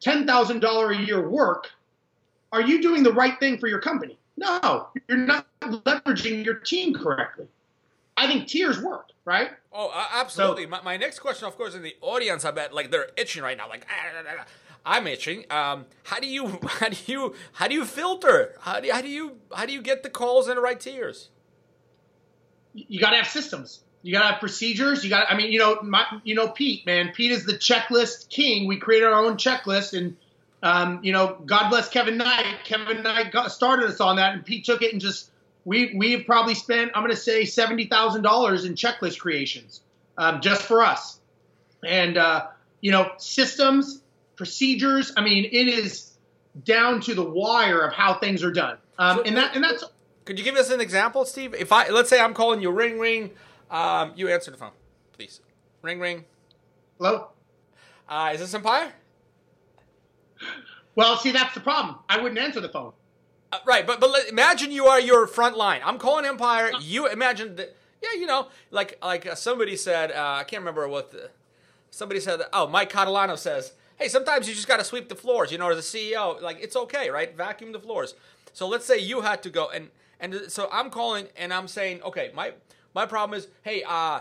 ten 0.00 0.26
thousand 0.26 0.60
dollar 0.60 0.90
a 0.90 0.98
year 0.98 1.28
work, 1.28 1.70
are 2.50 2.60
you 2.60 2.82
doing 2.82 3.02
the 3.02 3.12
right 3.12 3.38
thing 3.38 3.58
for 3.58 3.68
your 3.68 3.80
company? 3.80 4.18
No, 4.36 4.88
you're 5.08 5.18
not 5.18 5.46
leveraging 5.60 6.44
your 6.44 6.54
team 6.54 6.94
correctly. 6.94 7.46
I 8.16 8.26
think 8.26 8.48
tiers 8.48 8.80
work, 8.80 9.10
right? 9.24 9.50
Oh, 9.72 9.88
uh, 9.94 10.06
absolutely. 10.12 10.64
So, 10.64 10.70
my, 10.70 10.82
my 10.82 10.96
next 10.96 11.20
question, 11.20 11.46
of 11.46 11.56
course, 11.56 11.74
in 11.74 11.82
the 11.82 11.94
audience, 12.00 12.44
I 12.44 12.50
bet 12.50 12.74
like 12.74 12.90
they're 12.90 13.10
itching 13.16 13.42
right 13.42 13.56
now. 13.56 13.68
Like, 13.68 13.86
ah, 13.88 14.22
ah, 14.26 14.34
ah, 14.38 14.46
I'm 14.84 15.06
itching. 15.06 15.44
Um, 15.50 15.86
how 16.04 16.20
do 16.20 16.26
you, 16.26 16.58
how 16.66 16.88
do 16.88 16.96
you, 17.06 17.34
how 17.52 17.68
do 17.68 17.74
you 17.74 17.84
filter? 17.84 18.56
How 18.60 18.80
do, 18.80 18.90
how 18.90 19.00
do 19.00 19.08
you, 19.08 19.36
how 19.54 19.66
do 19.66 19.72
you 19.72 19.82
get 19.82 20.02
the 20.02 20.10
calls 20.10 20.48
in 20.48 20.56
the 20.56 20.60
right 20.60 20.78
tiers? 20.78 21.30
You 22.74 23.00
got 23.00 23.10
to 23.10 23.16
have 23.16 23.26
systems. 23.26 23.82
You 24.02 24.12
got 24.12 24.22
to 24.22 24.26
have 24.32 24.40
procedures. 24.40 25.04
You 25.04 25.10
got, 25.10 25.30
I 25.30 25.36
mean, 25.36 25.52
you 25.52 25.58
know, 25.58 25.78
my, 25.82 26.04
you 26.24 26.34
know, 26.34 26.48
Pete, 26.48 26.84
man, 26.86 27.12
Pete 27.14 27.30
is 27.30 27.44
the 27.44 27.52
checklist 27.52 28.28
king. 28.30 28.66
We 28.66 28.78
created 28.78 29.06
our 29.06 29.24
own 29.24 29.36
checklist, 29.36 29.96
and 29.96 30.16
um, 30.62 31.00
you 31.02 31.12
know, 31.12 31.36
God 31.46 31.70
bless 31.70 31.88
Kevin 31.88 32.16
Knight. 32.16 32.64
Kevin 32.64 33.02
Knight 33.02 33.30
got, 33.30 33.52
started 33.52 33.90
us 33.90 34.00
on 34.00 34.16
that, 34.16 34.34
and 34.34 34.44
Pete 34.44 34.64
took 34.64 34.82
it 34.82 34.92
and 34.92 35.00
just 35.00 35.30
we 35.64 35.94
we've 35.96 36.26
probably 36.26 36.54
spent 36.54 36.92
I'm 36.94 37.02
going 37.02 37.14
to 37.14 37.20
say 37.20 37.44
seventy 37.44 37.86
thousand 37.86 38.22
dollars 38.22 38.64
in 38.64 38.74
checklist 38.74 39.18
creations 39.18 39.80
um, 40.18 40.40
just 40.40 40.62
for 40.62 40.82
us, 40.82 41.20
and 41.84 42.16
uh, 42.16 42.46
you 42.80 42.90
know, 42.90 43.12
systems, 43.18 44.02
procedures. 44.36 45.12
I 45.16 45.22
mean, 45.22 45.44
it 45.44 45.68
is 45.68 46.12
down 46.64 47.00
to 47.02 47.14
the 47.14 47.24
wire 47.24 47.80
of 47.80 47.92
how 47.92 48.14
things 48.14 48.42
are 48.44 48.52
done, 48.52 48.78
um, 48.98 49.18
so, 49.18 49.22
and 49.24 49.36
that 49.36 49.54
and 49.54 49.64
that's. 49.64 49.84
Could 50.24 50.38
you 50.38 50.44
give 50.44 50.54
us 50.54 50.70
an 50.70 50.80
example, 50.80 51.24
Steve? 51.24 51.54
If 51.54 51.72
I 51.72 51.88
let's 51.88 52.10
say 52.10 52.20
I'm 52.20 52.34
calling 52.34 52.60
you, 52.60 52.70
ring 52.70 52.98
ring, 52.98 53.30
um, 53.70 54.12
you 54.16 54.28
answer 54.28 54.50
the 54.50 54.56
phone, 54.56 54.72
please. 55.12 55.40
Ring 55.82 55.98
ring. 55.98 56.24
Hello. 56.98 57.28
Uh, 58.08 58.30
is 58.34 58.40
this 58.40 58.54
Empire? 58.54 58.92
Well, 60.94 61.16
see, 61.16 61.30
that's 61.30 61.54
the 61.54 61.60
problem. 61.60 61.96
I 62.08 62.20
wouldn't 62.20 62.38
answer 62.38 62.60
the 62.60 62.68
phone. 62.68 62.92
Uh, 63.52 63.58
right, 63.66 63.86
but 63.86 64.00
but 64.00 64.10
let, 64.10 64.28
imagine 64.28 64.70
you 64.70 64.86
are 64.86 64.98
your 64.98 65.26
front 65.26 65.58
line. 65.58 65.82
I'm 65.84 65.98
calling 65.98 66.24
Empire. 66.24 66.70
You 66.80 67.06
imagine 67.06 67.56
that. 67.56 67.76
Yeah, 68.02 68.18
you 68.18 68.26
know, 68.26 68.48
like 68.70 68.98
like 69.02 69.26
uh, 69.26 69.34
somebody 69.34 69.76
said. 69.76 70.10
Uh, 70.10 70.36
I 70.40 70.44
can't 70.44 70.62
remember 70.62 70.88
what 70.88 71.12
the, 71.12 71.28
somebody 71.90 72.18
said. 72.18 72.40
Oh, 72.52 72.66
Mike 72.66 72.90
Catalano 72.90 73.36
says, 73.36 73.72
"Hey, 73.96 74.08
sometimes 74.08 74.48
you 74.48 74.54
just 74.54 74.66
got 74.66 74.78
to 74.78 74.84
sweep 74.84 75.10
the 75.10 75.14
floors." 75.14 75.52
You 75.52 75.58
know, 75.58 75.70
as 75.70 75.78
a 75.78 75.82
CEO, 75.82 76.40
like 76.40 76.58
it's 76.62 76.76
okay, 76.76 77.10
right? 77.10 77.36
Vacuum 77.36 77.72
the 77.72 77.78
floors. 77.78 78.14
So 78.54 78.66
let's 78.66 78.86
say 78.86 78.98
you 78.98 79.20
had 79.20 79.42
to 79.42 79.50
go 79.50 79.68
and 79.68 79.90
and 80.18 80.34
so 80.48 80.68
I'm 80.72 80.88
calling 80.88 81.26
and 81.36 81.52
I'm 81.52 81.68
saying, 81.68 82.00
okay, 82.02 82.30
my 82.34 82.52
my 82.94 83.04
problem 83.04 83.38
is, 83.38 83.48
hey, 83.62 83.82
uh, 83.86 84.20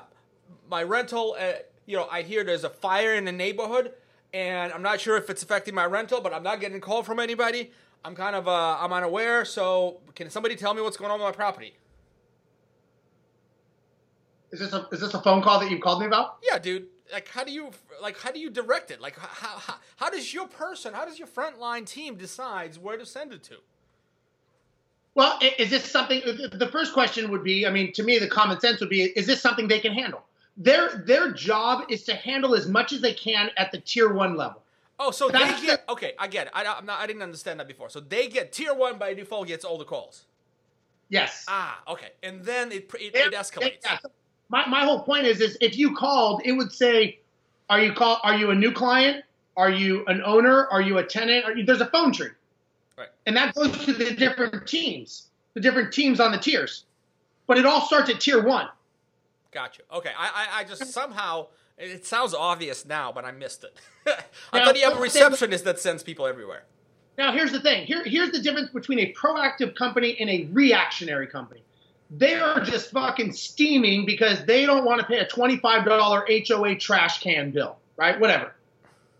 my 0.69 0.83
rental. 0.83 1.37
Uh, 1.39 1.53
you 1.85 1.97
know, 1.97 2.07
I 2.11 2.21
hear 2.21 2.43
there's 2.43 2.63
a 2.63 2.69
fire 2.69 3.15
in 3.15 3.25
the 3.25 3.31
neighborhood 3.31 3.91
and 4.33 4.71
I'm 4.71 4.81
not 4.81 4.99
sure 5.01 5.17
if 5.17 5.29
it's 5.29 5.43
affecting 5.43 5.75
my 5.75 5.85
rental, 5.85 6.21
but 6.21 6.33
I'm 6.33 6.43
not 6.43 6.59
getting 6.61 6.77
a 6.77 6.81
call 6.81 7.03
from 7.03 7.19
anybody. 7.19 7.71
I'm 8.03 8.15
kind 8.15 8.35
of 8.35 8.47
uh, 8.47 8.77
I'm 8.79 8.91
unaware. 8.93 9.45
So 9.45 9.99
can 10.15 10.29
somebody 10.29 10.55
tell 10.55 10.73
me 10.73 10.81
what's 10.81 10.97
going 10.97 11.11
on 11.11 11.19
with 11.19 11.27
my 11.27 11.31
property? 11.31 11.75
Is 14.51 14.59
this 14.59 14.73
a 14.73 14.87
is 14.91 15.01
this 15.01 15.13
a 15.13 15.21
phone 15.21 15.41
call 15.41 15.59
that 15.59 15.71
you 15.71 15.79
called 15.79 16.01
me 16.01 16.07
about? 16.07 16.37
Yeah, 16.43 16.59
dude. 16.59 16.87
Like, 17.11 17.27
how 17.27 17.43
do 17.43 17.51
you 17.51 17.71
like 18.01 18.17
how 18.19 18.31
do 18.31 18.39
you 18.39 18.49
direct 18.49 18.91
it? 18.91 19.01
Like, 19.01 19.17
how 19.17 19.57
how, 19.57 19.75
how 19.97 20.09
does 20.09 20.33
your 20.33 20.47
person, 20.47 20.93
how 20.93 21.05
does 21.05 21.19
your 21.19 21.27
frontline 21.27 21.85
team 21.85 22.15
decides 22.15 22.79
where 22.79 22.97
to 22.97 23.05
send 23.05 23.33
it 23.33 23.43
to? 23.43 23.57
Well, 25.13 25.37
is 25.59 25.69
this 25.69 25.83
something? 25.83 26.21
The 26.25 26.69
first 26.71 26.93
question 26.93 27.31
would 27.31 27.43
be, 27.43 27.67
I 27.67 27.69
mean, 27.69 27.91
to 27.93 28.03
me, 28.03 28.17
the 28.17 28.29
common 28.29 28.61
sense 28.61 28.79
would 28.79 28.89
be, 28.89 29.03
is 29.03 29.27
this 29.27 29.41
something 29.41 29.67
they 29.67 29.81
can 29.81 29.91
handle? 29.91 30.23
their 30.57 31.03
their 31.05 31.31
job 31.31 31.85
is 31.89 32.03
to 32.03 32.15
handle 32.15 32.55
as 32.55 32.67
much 32.67 32.91
as 32.91 33.01
they 33.01 33.13
can 33.13 33.49
at 33.57 33.71
the 33.71 33.79
tier 33.79 34.13
one 34.13 34.35
level. 34.35 34.61
Oh, 35.03 35.09
so 35.09 35.29
That's 35.29 35.59
they 35.59 35.65
get 35.65 35.87
the, 35.87 35.93
okay. 35.93 36.13
I 36.19 36.27
get 36.27 36.45
it. 36.45 36.53
I, 36.53 36.63
I'm 36.63 36.85
not, 36.85 36.99
I 36.99 37.07
didn't 37.07 37.23
understand 37.23 37.59
that 37.59 37.67
before. 37.67 37.89
So 37.89 37.99
they 37.99 38.27
get 38.27 38.51
tier 38.51 38.71
one 38.71 38.99
by 38.99 39.15
default 39.15 39.47
gets 39.47 39.65
all 39.65 39.79
the 39.79 39.83
calls. 39.83 40.25
Yes. 41.09 41.43
Ah, 41.47 41.81
okay. 41.87 42.09
And 42.21 42.45
then 42.45 42.71
it 42.71 42.91
it, 42.99 43.15
it 43.15 43.33
escalates. 43.33 43.79
Yeah. 43.83 43.97
My 44.49 44.67
my 44.67 44.85
whole 44.85 45.01
point 45.01 45.25
is 45.25 45.41
is 45.41 45.57
if 45.59 45.75
you 45.75 45.95
called, 45.95 46.43
it 46.45 46.51
would 46.51 46.71
say, 46.71 47.19
"Are 47.67 47.81
you 47.81 47.93
call? 47.93 48.19
Are 48.21 48.35
you 48.35 48.51
a 48.51 48.55
new 48.55 48.71
client? 48.71 49.25
Are 49.57 49.71
you 49.71 50.05
an 50.05 50.21
owner? 50.23 50.67
Are 50.67 50.81
you 50.81 50.99
a 50.99 51.03
tenant? 51.03 51.57
You, 51.57 51.65
there's 51.65 51.81
a 51.81 51.89
phone 51.89 52.13
tree." 52.13 52.29
Right. 52.95 53.09
And 53.25 53.35
that 53.35 53.55
goes 53.55 53.75
to 53.85 53.93
the 53.93 54.11
different 54.11 54.67
teams, 54.67 55.29
the 55.55 55.61
different 55.61 55.91
teams 55.91 56.19
on 56.19 56.31
the 56.31 56.37
tiers. 56.37 56.85
But 57.47 57.57
it 57.57 57.65
all 57.65 57.81
starts 57.81 58.11
at 58.11 58.21
tier 58.21 58.43
one. 58.43 58.67
Gotcha. 59.51 59.81
Okay. 59.91 60.11
I, 60.17 60.27
I, 60.27 60.59
I 60.59 60.63
just 60.63 60.85
somehow 60.93 61.47
it 61.81 62.05
sounds 62.05 62.33
obvious 62.33 62.85
now, 62.85 63.11
but 63.11 63.25
I 63.25 63.31
missed 63.31 63.63
it. 63.63 63.77
I 64.53 64.59
now, 64.59 64.65
thought 64.65 64.77
you 64.77 64.83
have 64.83 64.97
a 64.97 65.01
receptionist 65.01 65.63
that 65.65 65.79
sends 65.79 66.03
people 66.03 66.25
everywhere. 66.25 66.63
Now 67.17 67.33
here's 67.33 67.51
the 67.51 67.59
thing. 67.59 67.85
Here, 67.85 68.03
here's 68.03 68.31
the 68.31 68.39
difference 68.39 68.69
between 68.69 68.99
a 68.99 69.13
proactive 69.13 69.75
company 69.75 70.17
and 70.19 70.29
a 70.29 70.47
reactionary 70.51 71.27
company. 71.27 71.61
They 72.09 72.35
are 72.35 72.59
just 72.59 72.91
fucking 72.91 73.33
steaming 73.33 74.05
because 74.05 74.43
they 74.45 74.65
don't 74.65 74.83
want 74.83 74.99
to 75.01 75.07
pay 75.07 75.19
a 75.19 75.27
$25 75.27 76.47
HOA 76.47 76.75
trash 76.75 77.21
can 77.21 77.51
bill, 77.51 77.77
right? 77.95 78.19
Whatever. 78.19 78.53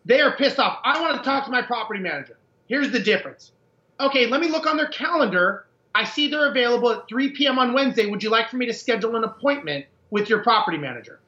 They 0.03 0.19
are 0.19 0.35
pissed 0.35 0.59
off. 0.59 0.79
I 0.83 0.99
want 0.99 1.17
to 1.17 1.23
talk 1.23 1.45
to 1.45 1.51
my 1.51 1.61
property 1.61 1.99
manager. 1.99 2.37
Here's 2.67 2.91
the 2.91 2.99
difference. 2.99 3.51
Okay, 3.99 4.27
let 4.27 4.41
me 4.41 4.49
look 4.49 4.65
on 4.65 4.77
their 4.77 4.87
calendar. 4.87 5.67
I 5.93 6.05
see 6.05 6.29
they're 6.29 6.49
available 6.49 6.91
at 6.91 7.07
3 7.07 7.29
p.m. 7.29 7.59
on 7.59 7.73
Wednesday. 7.73 8.07
Would 8.07 8.23
you 8.23 8.29
like 8.29 8.49
for 8.49 8.57
me 8.57 8.65
to 8.65 8.73
schedule 8.73 9.15
an 9.15 9.23
appointment? 9.23 9.85
with 10.11 10.29
your 10.29 10.43
property 10.43 10.77
manager. 10.77 11.19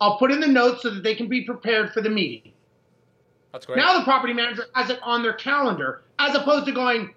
I'll 0.00 0.18
put 0.18 0.30
in 0.30 0.40
the 0.40 0.48
notes 0.48 0.82
so 0.82 0.90
that 0.90 1.02
they 1.02 1.14
can 1.14 1.28
be 1.28 1.42
prepared 1.42 1.92
for 1.92 2.00
the 2.00 2.10
meeting. 2.10 2.52
That's 3.52 3.66
great. 3.66 3.78
Now 3.78 3.98
the 3.98 4.04
property 4.04 4.32
manager 4.32 4.66
has 4.74 4.90
it 4.90 5.00
on 5.02 5.22
their 5.22 5.32
calendar 5.32 6.02
as 6.18 6.34
opposed 6.34 6.66
to 6.66 6.72
going, 6.72 7.14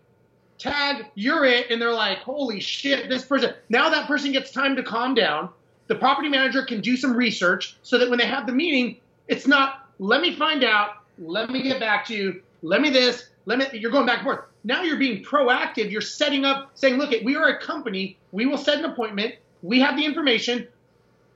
tag, 0.57 1.05
you're 1.15 1.45
it. 1.45 1.69
And 1.69 1.81
they're 1.81 1.93
like, 1.93 2.19
holy 2.19 2.59
shit, 2.59 3.09
this 3.09 3.25
person. 3.25 3.53
Now 3.69 3.89
that 3.89 4.07
person 4.07 4.31
gets 4.31 4.51
time 4.51 4.75
to 4.75 4.83
calm 4.83 5.13
down. 5.13 5.49
The 5.87 5.95
property 5.95 6.29
manager 6.29 6.63
can 6.63 6.81
do 6.81 6.95
some 6.95 7.15
research 7.15 7.77
so 7.83 7.97
that 7.97 8.09
when 8.09 8.17
they 8.17 8.25
have 8.25 8.45
the 8.45 8.53
meeting, 8.53 8.97
it's 9.27 9.45
not, 9.45 9.89
let 9.99 10.21
me 10.21 10.35
find 10.35 10.63
out, 10.63 11.03
let 11.19 11.49
me 11.49 11.61
get 11.61 11.79
back 11.79 12.05
to 12.07 12.15
you, 12.15 12.41
let 12.61 12.81
me 12.81 12.89
this, 12.89 13.29
let 13.45 13.59
me, 13.59 13.65
you're 13.73 13.91
going 13.91 14.05
back 14.05 14.19
and 14.19 14.25
forth. 14.25 14.39
Now 14.63 14.83
you're 14.83 14.97
being 14.97 15.23
proactive. 15.23 15.91
You're 15.91 16.01
setting 16.01 16.45
up, 16.45 16.71
saying, 16.75 16.97
look, 16.97 17.11
we 17.23 17.35
are 17.35 17.47
a 17.47 17.59
company. 17.59 18.17
We 18.31 18.45
will 18.45 18.57
set 18.57 18.77
an 18.77 18.85
appointment. 18.85 19.35
We 19.63 19.79
have 19.79 19.97
the 19.97 20.05
information. 20.05 20.67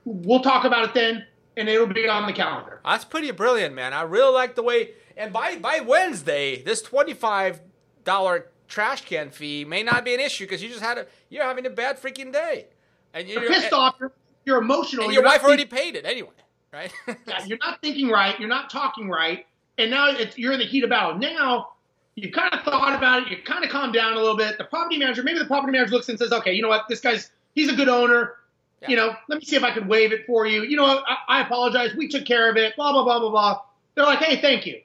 We'll 0.04 0.40
talk 0.40 0.64
about 0.64 0.84
it 0.84 0.94
then, 0.94 1.26
and 1.56 1.68
it'll 1.68 1.86
be 1.86 2.08
on 2.08 2.26
the 2.26 2.32
calendar. 2.32 2.80
That's 2.84 3.04
pretty 3.04 3.30
brilliant, 3.30 3.74
man. 3.74 3.92
I 3.92 4.02
really 4.02 4.32
like 4.32 4.54
the 4.54 4.62
way. 4.62 4.90
And 5.16 5.32
by 5.32 5.56
by 5.56 5.80
Wednesday, 5.80 6.62
this 6.62 6.82
twenty 6.82 7.14
five 7.14 7.60
dollar 8.04 8.48
trash 8.68 9.04
can 9.04 9.30
fee 9.30 9.64
may 9.64 9.82
not 9.82 10.04
be 10.04 10.14
an 10.14 10.20
issue 10.20 10.44
because 10.44 10.62
you 10.62 10.68
just 10.68 10.82
had 10.82 10.98
a 10.98 11.06
you're 11.30 11.44
having 11.44 11.66
a 11.66 11.70
bad 11.70 12.00
freaking 12.00 12.32
day, 12.32 12.66
and 13.14 13.28
you're, 13.28 13.42
You're 13.42 13.52
pissed 13.52 13.72
off. 13.72 13.96
You're, 14.00 14.12
you're 14.44 14.58
emotional. 14.58 15.04
and 15.04 15.12
you're 15.14 15.22
your 15.22 15.30
wife 15.30 15.42
already 15.42 15.64
thinking- 15.64 15.78
paid 15.92 15.96
it 15.96 16.04
anyway, 16.06 16.30
right? 16.72 16.92
yeah, 17.26 17.44
you're 17.46 17.58
not 17.58 17.80
thinking 17.80 18.08
right. 18.08 18.38
You're 18.38 18.48
not 18.48 18.70
talking 18.70 19.08
right. 19.08 19.46
And 19.78 19.90
now 19.90 20.08
it's, 20.10 20.38
you're 20.38 20.52
in 20.52 20.58
the 20.58 20.64
heat 20.64 20.84
of 20.84 20.90
battle. 20.90 21.18
Now 21.18 21.70
you've 22.14 22.32
kind 22.32 22.52
of 22.54 22.62
thought 22.62 22.94
about 22.96 23.22
it. 23.22 23.28
You've 23.30 23.44
kind 23.44 23.62
of 23.64 23.70
calmed 23.70 23.92
down 23.92 24.12
a 24.14 24.16
little 24.16 24.36
bit. 24.36 24.56
The 24.56 24.64
property 24.64 24.96
manager, 24.98 25.22
maybe 25.22 25.38
the 25.38 25.44
property 25.46 25.72
manager 25.72 25.92
looks 25.92 26.08
and 26.08 26.18
says, 26.18 26.32
okay, 26.32 26.52
you 26.52 26.62
know 26.62 26.68
what? 26.68 26.84
This 26.88 27.00
guy's, 27.00 27.30
he's 27.54 27.70
a 27.70 27.76
good 27.76 27.88
owner. 27.90 28.34
Yeah. 28.82 28.90
You 28.90 28.96
know, 28.96 29.14
let 29.28 29.38
me 29.38 29.44
see 29.44 29.56
if 29.56 29.62
I 29.62 29.70
can 29.72 29.88
waive 29.88 30.12
it 30.12 30.26
for 30.26 30.46
you. 30.46 30.62
You 30.62 30.76
know. 30.76 30.84
I, 30.84 31.16
I 31.28 31.40
apologize. 31.42 31.94
We 31.96 32.08
took 32.08 32.24
care 32.26 32.50
of 32.50 32.56
it. 32.56 32.76
Blah, 32.76 32.92
blah, 32.92 33.04
blah, 33.04 33.18
blah, 33.20 33.30
blah. 33.30 33.60
They're 33.94 34.04
like, 34.04 34.18
hey, 34.18 34.40
thank 34.40 34.66
you. 34.66 34.80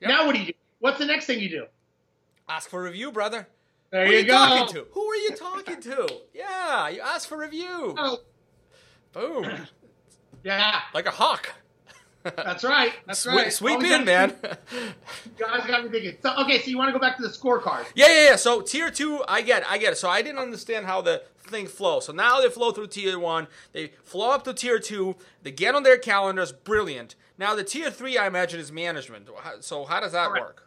Yep. 0.00 0.08
Now 0.10 0.26
what 0.26 0.34
do 0.34 0.40
you 0.40 0.46
do? 0.48 0.52
What's 0.80 0.98
the 0.98 1.06
next 1.06 1.26
thing 1.26 1.40
you 1.40 1.48
do? 1.48 1.66
ask 2.48 2.68
for 2.68 2.82
review, 2.82 3.12
brother. 3.12 3.46
There 3.90 4.04
Who 4.06 4.10
are 4.10 4.14
you 4.14 4.20
you 4.20 4.26
go. 4.26 4.32
talking 4.34 4.74
to? 4.74 4.86
Who 4.92 5.04
are 5.06 5.16
you 5.16 5.30
talking 5.36 5.80
to? 5.82 6.20
Yeah, 6.34 6.88
you 6.88 7.00
ask 7.00 7.28
for 7.28 7.38
review. 7.38 7.94
Oh, 7.98 8.18
Boom, 9.12 9.46
yeah, 10.44 10.80
like 10.94 11.06
a 11.06 11.10
hawk. 11.10 11.50
That's 12.22 12.64
right. 12.64 12.92
That's 13.06 13.20
Sweep, 13.20 13.36
right. 13.36 13.52
sweep 13.52 13.82
in, 13.82 14.04
man. 14.04 14.34
You 14.72 14.80
guys 15.38 15.66
got 15.66 15.84
me 15.84 15.90
thinking. 15.90 16.16
So, 16.22 16.34
okay, 16.42 16.60
so 16.60 16.70
you 16.70 16.76
want 16.76 16.88
to 16.88 16.92
go 16.92 16.98
back 16.98 17.16
to 17.16 17.22
the 17.22 17.28
scorecard. 17.28 17.86
Yeah, 17.94 18.08
yeah, 18.08 18.24
yeah. 18.30 18.36
So 18.36 18.60
tier 18.60 18.90
two, 18.90 19.24
I 19.26 19.40
get, 19.42 19.62
it, 19.62 19.70
I 19.70 19.78
get 19.78 19.92
it. 19.92 19.96
So 19.96 20.08
I 20.08 20.20
didn't 20.22 20.38
understand 20.38 20.86
how 20.86 21.00
the 21.00 21.22
thing 21.42 21.66
flows. 21.66 22.06
So 22.06 22.12
now 22.12 22.40
they 22.40 22.48
flow 22.48 22.72
through 22.72 22.88
tier 22.88 23.18
one, 23.18 23.48
they 23.72 23.92
flow 24.04 24.30
up 24.30 24.44
to 24.44 24.54
tier 24.54 24.78
two, 24.78 25.16
they 25.42 25.50
get 25.50 25.74
on 25.74 25.82
their 25.82 25.98
calendars, 25.98 26.52
brilliant. 26.52 27.14
Now 27.38 27.54
the 27.54 27.64
tier 27.64 27.90
three, 27.90 28.18
I 28.18 28.26
imagine, 28.26 28.60
is 28.60 28.70
management. 28.70 29.28
So 29.60 29.84
how 29.84 30.00
does 30.00 30.12
that 30.12 30.28
Correct. 30.28 30.44
work? 30.46 30.66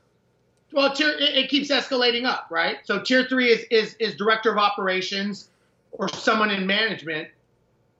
Well, 0.72 0.92
tier 0.94 1.10
it, 1.10 1.36
it 1.36 1.50
keeps 1.50 1.70
escalating 1.70 2.26
up, 2.26 2.48
right? 2.50 2.78
So 2.84 3.00
tier 3.00 3.26
three 3.26 3.50
is 3.50 3.64
is 3.70 3.96
is 4.00 4.16
director 4.16 4.52
of 4.52 4.58
operations 4.58 5.50
or 5.92 6.10
someone 6.10 6.50
in 6.50 6.66
management, 6.66 7.28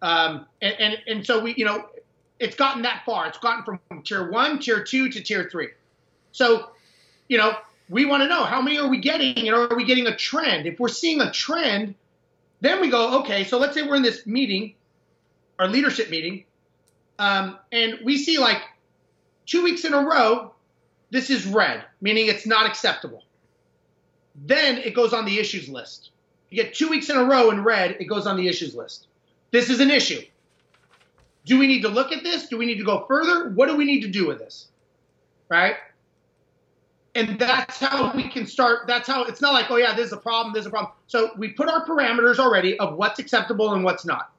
um, 0.02 0.48
and, 0.62 0.74
and 0.80 0.98
and 1.06 1.26
so 1.26 1.40
we, 1.40 1.54
you 1.56 1.66
know, 1.66 1.86
it's 2.40 2.56
gotten 2.56 2.84
that 2.84 3.04
far. 3.06 3.28
It's 3.28 3.38
gotten 3.38 3.64
from 3.64 4.02
tier 4.04 4.30
one, 4.30 4.60
tier 4.60 4.84
two 4.84 5.10
to 5.10 5.22
tier 5.22 5.48
three. 5.52 5.70
So, 6.32 6.70
you 7.28 7.38
know, 7.38 7.56
we 7.90 8.06
want 8.06 8.24
to 8.24 8.28
know 8.28 8.44
how 8.44 8.62
many 8.62 8.80
are 8.80 8.88
we 8.88 9.00
getting, 9.00 9.48
and 9.48 9.56
are 9.56 9.76
we 9.76 9.86
getting 9.86 10.08
a 10.08 10.16
trend? 10.16 10.66
If 10.66 10.80
we're 10.80 10.88
seeing 10.88 11.22
a 11.22 11.32
trend, 11.32 11.96
then 12.62 12.82
we 12.82 12.90
go, 12.90 13.20
okay. 13.20 13.44
So 13.44 13.58
let's 13.58 13.74
say 13.74 13.84
we're 13.84 13.96
in 13.96 14.04
this 14.04 14.26
meeting, 14.26 14.76
our 15.60 15.68
leadership 15.68 16.10
meeting, 16.10 16.46
um, 17.20 17.60
and 17.72 18.00
we 18.04 18.18
see 18.18 18.38
like 18.38 18.62
two 19.46 19.64
weeks 19.64 19.86
in 19.86 19.94
a 19.94 20.02
row 20.02 20.54
this 21.14 21.30
is 21.30 21.46
red, 21.46 21.84
meaning 22.02 22.26
it's 22.26 22.48
not 22.48 22.66
acceptable. 22.66 23.24
Then 24.34 24.80
it 24.80 24.96
goes 24.96 25.14
on 25.14 25.26
the 25.26 25.38
issues 25.38 25.70
list. 25.70 26.10
You 26.50 26.64
get 26.64 26.74
two 26.74 26.90
weeks 26.90 27.08
in 27.08 27.18
a 27.18 27.24
row 27.24 27.52
in 27.52 27.64
red, 27.64 27.98
it 28.00 28.06
goes 28.06 28.26
on 28.26 28.36
the 28.36 28.48
issues 28.48 28.74
list. 28.74 29.06
This 29.52 29.70
is 29.70 29.80
an 29.80 29.92
issue. 29.92 30.24
Do 31.46 31.58
we 31.58 31.68
need 31.68 31.82
to 31.82 31.90
look 31.90 32.12
at 32.12 32.24
this? 32.24 32.48
Do 32.48 32.58
we 32.58 32.66
need 32.66 32.78
to 32.78 32.84
go 32.84 33.06
further? 33.08 33.50
What 33.50 33.68
do 33.68 33.76
we 33.76 33.86
need 33.86 34.02
to 34.02 34.08
do 34.08 34.28
with 34.28 34.40
this? 34.40 34.68
Right? 35.50 35.76
And 37.16 37.38
that's 37.38 37.80
how 37.80 38.12
we 38.16 38.28
can 38.28 38.48
start. 38.48 38.88
That's 38.88 39.08
how 39.08 39.24
it's 39.26 39.42
not 39.42 39.54
like, 39.54 39.70
oh, 39.70 39.76
yeah, 39.76 39.96
this 39.96 40.08
is 40.08 40.14
a 40.14 40.18
problem, 40.18 40.54
this 40.54 40.62
is 40.62 40.68
a 40.68 40.72
problem. 40.72 40.94
So 41.08 41.32
we 41.38 41.50
put 41.50 41.70
our 41.70 41.86
parameters 41.86 42.40
already 42.40 42.80
of 42.80 42.96
what's 42.96 43.20
acceptable 43.20 43.74
and 43.74 43.84
what's 43.84 44.06
not. 44.06 44.32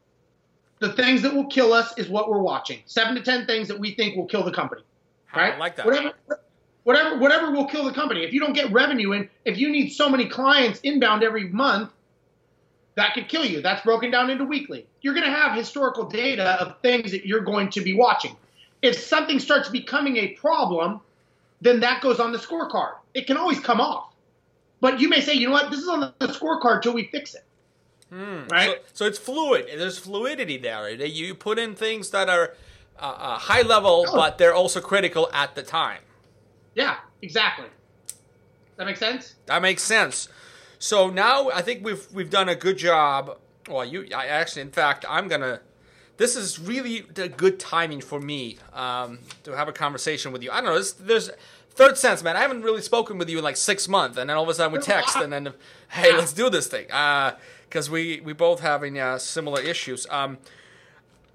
The 0.80 0.92
things 0.92 1.22
that 1.22 1.32
will 1.32 1.46
kill 1.46 1.72
us 1.72 1.96
is 1.96 2.08
what 2.08 2.28
we're 2.28 2.42
watching. 2.42 2.80
Seven 2.86 3.14
to 3.14 3.22
10 3.22 3.46
things 3.46 3.68
that 3.68 3.78
we 3.78 3.94
think 3.94 4.16
will 4.16 4.26
kill 4.26 4.42
the 4.42 4.52
company 4.52 4.82
right? 5.34 5.54
I 5.54 5.58
like 5.58 5.76
that. 5.76 5.86
Whatever, 5.86 6.12
whatever, 6.84 7.18
whatever 7.18 7.50
will 7.50 7.66
kill 7.66 7.84
the 7.84 7.92
company. 7.92 8.24
If 8.24 8.32
you 8.32 8.40
don't 8.40 8.52
get 8.52 8.70
revenue 8.72 9.12
in, 9.12 9.28
if 9.44 9.58
you 9.58 9.70
need 9.70 9.90
so 9.90 10.08
many 10.08 10.28
clients 10.28 10.80
inbound 10.80 11.22
every 11.22 11.48
month, 11.48 11.90
that 12.96 13.14
could 13.14 13.28
kill 13.28 13.44
you. 13.44 13.60
That's 13.60 13.82
broken 13.82 14.10
down 14.10 14.30
into 14.30 14.44
weekly. 14.44 14.86
You're 15.00 15.14
going 15.14 15.26
to 15.26 15.32
have 15.32 15.56
historical 15.56 16.04
data 16.04 16.60
of 16.60 16.80
things 16.80 17.10
that 17.10 17.26
you're 17.26 17.40
going 17.40 17.70
to 17.70 17.80
be 17.80 17.94
watching. 17.94 18.36
If 18.82 18.98
something 18.98 19.38
starts 19.40 19.68
becoming 19.68 20.16
a 20.18 20.28
problem, 20.28 21.00
then 21.60 21.80
that 21.80 22.02
goes 22.02 22.20
on 22.20 22.32
the 22.32 22.38
scorecard. 22.38 22.94
It 23.14 23.26
can 23.26 23.36
always 23.36 23.58
come 23.58 23.80
off. 23.80 24.12
But 24.80 25.00
you 25.00 25.08
may 25.08 25.20
say, 25.20 25.34
you 25.34 25.46
know 25.46 25.52
what, 25.52 25.70
this 25.70 25.80
is 25.80 25.88
on 25.88 26.12
the 26.18 26.26
scorecard 26.28 26.82
till 26.82 26.92
we 26.92 27.04
fix 27.04 27.34
it. 27.34 27.44
Hmm. 28.10 28.46
Right? 28.50 28.82
So, 28.88 28.94
so 28.94 29.06
it's 29.06 29.18
fluid. 29.18 29.66
There's 29.76 29.98
fluidity 29.98 30.58
there. 30.58 30.88
You 30.90 31.34
put 31.34 31.58
in 31.58 31.74
things 31.74 32.10
that 32.10 32.28
are 32.28 32.54
uh, 33.00 33.02
uh, 33.02 33.38
high 33.38 33.62
level, 33.62 34.04
Oh. 34.08 34.14
but 34.14 34.38
they're 34.38 34.54
also 34.54 34.80
critical 34.80 35.30
at 35.32 35.54
the 35.54 35.62
time. 35.62 36.00
Yeah, 36.74 36.96
exactly. 37.22 37.66
That 38.76 38.86
makes 38.86 38.98
sense? 38.98 39.34
That 39.46 39.62
makes 39.62 39.82
sense. 39.82 40.28
So 40.84 41.08
now 41.08 41.48
I 41.48 41.62
think 41.62 41.82
we've 41.82 42.06
we've 42.12 42.28
done 42.28 42.50
a 42.50 42.54
good 42.54 42.76
job. 42.76 43.38
Well, 43.70 43.86
you 43.86 44.06
I 44.14 44.26
actually, 44.26 44.60
in 44.62 44.70
fact, 44.70 45.06
I'm 45.08 45.28
gonna. 45.28 45.60
This 46.18 46.36
is 46.36 46.58
really 46.58 47.06
the 47.14 47.26
good 47.26 47.58
timing 47.58 48.02
for 48.02 48.20
me 48.20 48.58
um, 48.74 49.20
to 49.44 49.56
have 49.56 49.66
a 49.66 49.72
conversation 49.72 50.30
with 50.30 50.42
you. 50.42 50.50
I 50.50 50.56
don't 50.56 50.66
know. 50.66 50.76
This, 50.76 50.92
there's 50.92 51.30
third 51.70 51.96
sense, 51.96 52.22
man. 52.22 52.36
I 52.36 52.40
haven't 52.40 52.60
really 52.60 52.82
spoken 52.82 53.16
with 53.16 53.30
you 53.30 53.38
in 53.38 53.44
like 53.44 53.56
six 53.56 53.88
months, 53.88 54.18
and 54.18 54.28
then 54.28 54.36
all 54.36 54.42
of 54.42 54.48
a 54.50 54.52
sudden 54.52 54.74
we 54.74 54.78
text, 54.78 55.16
and 55.16 55.32
then 55.32 55.54
hey, 55.88 56.12
let's 56.12 56.34
do 56.34 56.50
this 56.50 56.66
thing 56.66 56.84
because 57.66 57.88
we 57.88 58.20
we 58.20 58.34
both 58.34 58.60
having 58.60 58.98
uh, 58.98 59.16
similar 59.16 59.62
issues. 59.62 60.06
Um, 60.10 60.36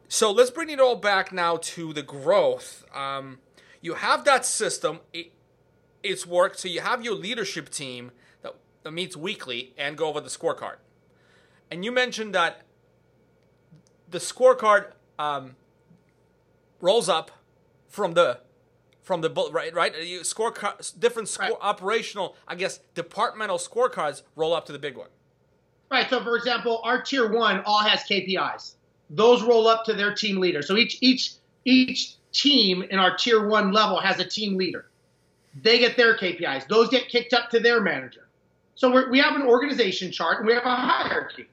so 0.08 0.32
let's 0.32 0.52
bring 0.52 0.70
it 0.70 0.80
all 0.80 0.96
back 0.96 1.34
now 1.34 1.58
to 1.58 1.92
the 1.92 2.04
growth. 2.04 2.86
Um, 2.94 3.40
you 3.82 3.96
have 3.96 4.26
that 4.26 4.46
system. 4.46 5.00
It, 5.12 5.32
it's 6.04 6.28
worked. 6.28 6.60
So 6.60 6.68
you 6.68 6.82
have 6.82 7.04
your 7.04 7.16
leadership 7.16 7.70
team 7.70 8.12
that 8.44 8.54
meets 8.86 9.16
weekly 9.16 9.74
and 9.78 9.98
go 9.98 10.08
over 10.08 10.22
the 10.22 10.30
scorecard. 10.30 10.78
And 11.72 11.86
you 11.86 11.92
mentioned 11.92 12.34
that 12.36 12.62
the 14.10 14.18
scorecard 14.18 14.92
um, 15.18 15.56
rolls 16.82 17.10
up 17.10 17.32
from 17.88 18.14
the 18.14 18.40
from 19.02 19.22
the 19.22 19.30
right 19.52 19.74
right 19.74 20.04
you 20.04 20.24
score 20.24 20.54
different 21.00 21.28
score 21.28 21.48
Right. 21.48 21.58
operational 21.62 22.36
I 22.48 22.54
guess 22.56 22.80
departmental 22.94 23.58
scorecards 23.58 24.22
roll 24.36 24.54
up 24.54 24.66
to 24.68 24.72
the 24.72 24.80
big 24.80 24.98
one. 24.98 25.10
Right. 25.90 26.08
So, 26.10 26.24
for 26.24 26.36
example, 26.36 26.82
our 26.84 27.02
tier 27.02 27.32
one 27.32 27.62
all 27.66 27.80
has 27.80 28.02
KPIs. 28.02 28.76
Those 29.10 29.42
roll 29.42 29.68
up 29.68 29.86
to 29.86 29.94
their 29.94 30.14
team 30.14 30.38
leader. 30.40 30.62
So 30.62 30.78
each 30.78 31.00
each 31.02 31.34
each 31.66 32.16
team 32.32 32.84
in 32.84 33.00
our 33.00 33.18
tier 33.18 33.48
one 33.48 33.72
level 33.72 34.00
has 34.00 34.20
a 34.20 34.26
team 34.26 34.56
leader. 34.56 34.86
They 35.64 35.80
get 35.80 35.98
their 35.98 36.16
KPIs. 36.16 36.68
Those 36.68 36.90
get 36.90 37.10
kicked 37.10 37.34
up 37.34 37.50
to 37.50 37.60
their 37.60 37.82
manager. 37.82 38.28
So 38.80 38.90
we're, 38.90 39.12
we 39.12 39.20
have 39.20 39.36
an 39.36 39.42
organization 39.42 40.10
chart 40.10 40.38
and 40.38 40.48
we 40.48 40.54
have 40.54 40.64
a 40.64 40.74
hierarchy, 40.74 41.50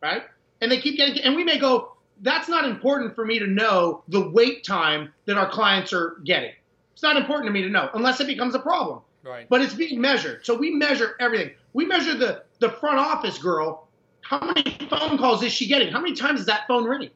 right? 0.00 0.22
And 0.60 0.70
they 0.70 0.80
keep 0.80 0.96
getting. 0.96 1.20
And 1.24 1.34
we 1.34 1.42
may 1.42 1.58
go. 1.58 1.96
That's 2.22 2.48
not 2.48 2.64
important 2.64 3.16
for 3.16 3.26
me 3.26 3.40
to 3.40 3.46
know 3.48 4.04
the 4.06 4.30
wait 4.30 4.62
time 4.62 5.12
that 5.24 5.36
our 5.36 5.48
clients 5.50 5.92
are 5.92 6.20
getting. 6.24 6.52
It's 6.92 7.02
not 7.02 7.16
important 7.16 7.48
to 7.48 7.52
me 7.52 7.62
to 7.62 7.68
know 7.68 7.90
unless 7.94 8.20
it 8.20 8.28
becomes 8.28 8.54
a 8.54 8.60
problem 8.60 9.00
Right. 9.24 9.48
but 9.48 9.60
it's 9.62 9.74
being 9.74 10.00
measured. 10.00 10.46
So 10.46 10.56
we 10.56 10.70
measure 10.70 11.16
everything. 11.18 11.50
We 11.72 11.86
measure 11.86 12.16
the 12.16 12.44
the 12.60 12.70
front 12.70 12.98
office 12.98 13.36
girl. 13.38 13.88
How 14.20 14.38
many 14.40 14.78
phone 14.88 15.18
calls 15.18 15.42
is 15.42 15.52
she 15.52 15.66
getting? 15.66 15.92
How 15.92 16.00
many 16.00 16.14
times 16.14 16.38
is 16.38 16.46
that 16.46 16.68
phone 16.68 16.84
ringing? 16.84 17.10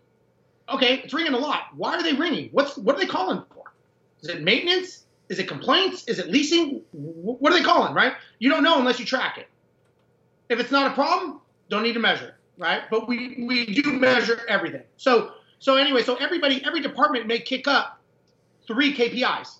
Okay, 0.69 0.99
it's 1.05 1.15
ringing 1.15 1.35
a 1.35 1.39
lot. 1.39 1.67
Why 1.77 1.95
are 1.95 2.03
they 2.03 2.15
ringing? 2.15 2.49
What's 2.51 2.77
what 2.77 2.97
are 2.97 2.99
they 2.99 3.07
calling 3.07 3.45
for? 3.55 3.73
Is 4.21 4.31
it 4.31 4.43
maintenance? 4.43 5.04
Is 5.29 5.39
it 5.39 5.49
complaints? 5.49 6.05
Is 6.05 6.19
it 6.19 6.29
leasing? 6.29 6.83
What 6.93 7.53
are 7.53 7.57
they 7.57 7.65
calling? 7.65 7.95
Right? 7.95 8.15
You 8.39 8.51
don't 8.51 8.63
know 8.63 8.79
unless 8.79 8.99
you 8.99 9.07
track 9.07 9.39
it. 9.39 9.49
If 10.49 10.61
it's 10.61 10.71
not 10.71 10.91
a 10.91 10.95
problem, 10.95 11.41
don't 11.71 11.83
need 11.83 11.95
to 11.95 12.01
measure 12.01 12.27
it, 12.27 12.35
right? 12.59 12.83
But 12.91 13.09
we 13.09 13.45
we 13.47 13.67
do 13.75 13.93
measure 13.93 14.43
everything. 14.49 14.83
So 14.97 15.33
so 15.59 15.77
anyway, 15.77 16.03
so 16.03 16.17
everybody 16.17 16.63
every 16.65 16.81
department 16.81 17.27
may 17.27 17.39
kick 17.39 17.67
up 17.67 18.01
three 18.67 18.95
KPIs 18.95 19.59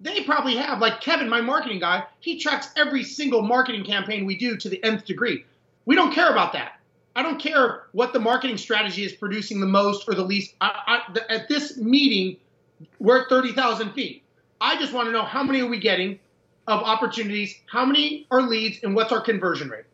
they 0.00 0.24
probably 0.24 0.56
have 0.56 0.80
like 0.80 1.00
kevin 1.00 1.28
my 1.28 1.40
marketing 1.40 1.78
guy 1.78 2.02
he 2.18 2.36
tracks 2.36 2.70
every 2.76 3.04
single 3.04 3.42
marketing 3.42 3.84
campaign 3.84 4.26
we 4.26 4.36
do 4.36 4.56
to 4.56 4.68
the 4.68 4.82
nth 4.82 5.04
degree 5.04 5.44
we 5.84 5.94
don't 5.94 6.12
care 6.12 6.32
about 6.32 6.52
that 6.52 6.80
I 7.16 7.22
don't 7.22 7.38
care 7.38 7.84
what 7.92 8.12
the 8.12 8.18
marketing 8.18 8.56
strategy 8.56 9.04
is 9.04 9.12
producing 9.12 9.60
the 9.60 9.66
most 9.66 10.08
or 10.08 10.14
the 10.14 10.24
least. 10.24 10.54
I, 10.60 11.02
I, 11.14 11.32
at 11.32 11.48
this 11.48 11.76
meeting, 11.76 12.38
we're 12.98 13.22
at 13.22 13.28
30,000 13.28 13.92
feet. 13.92 14.23
I 14.60 14.78
just 14.78 14.92
want 14.92 15.08
to 15.08 15.12
know 15.12 15.24
how 15.24 15.42
many 15.42 15.60
are 15.60 15.66
we 15.66 15.78
getting 15.78 16.18
of 16.66 16.82
opportunities, 16.82 17.60
how 17.66 17.84
many 17.84 18.26
are 18.30 18.42
leads, 18.42 18.82
and 18.82 18.94
what's 18.94 19.12
our 19.12 19.20
conversion 19.20 19.68
rate? 19.68 19.84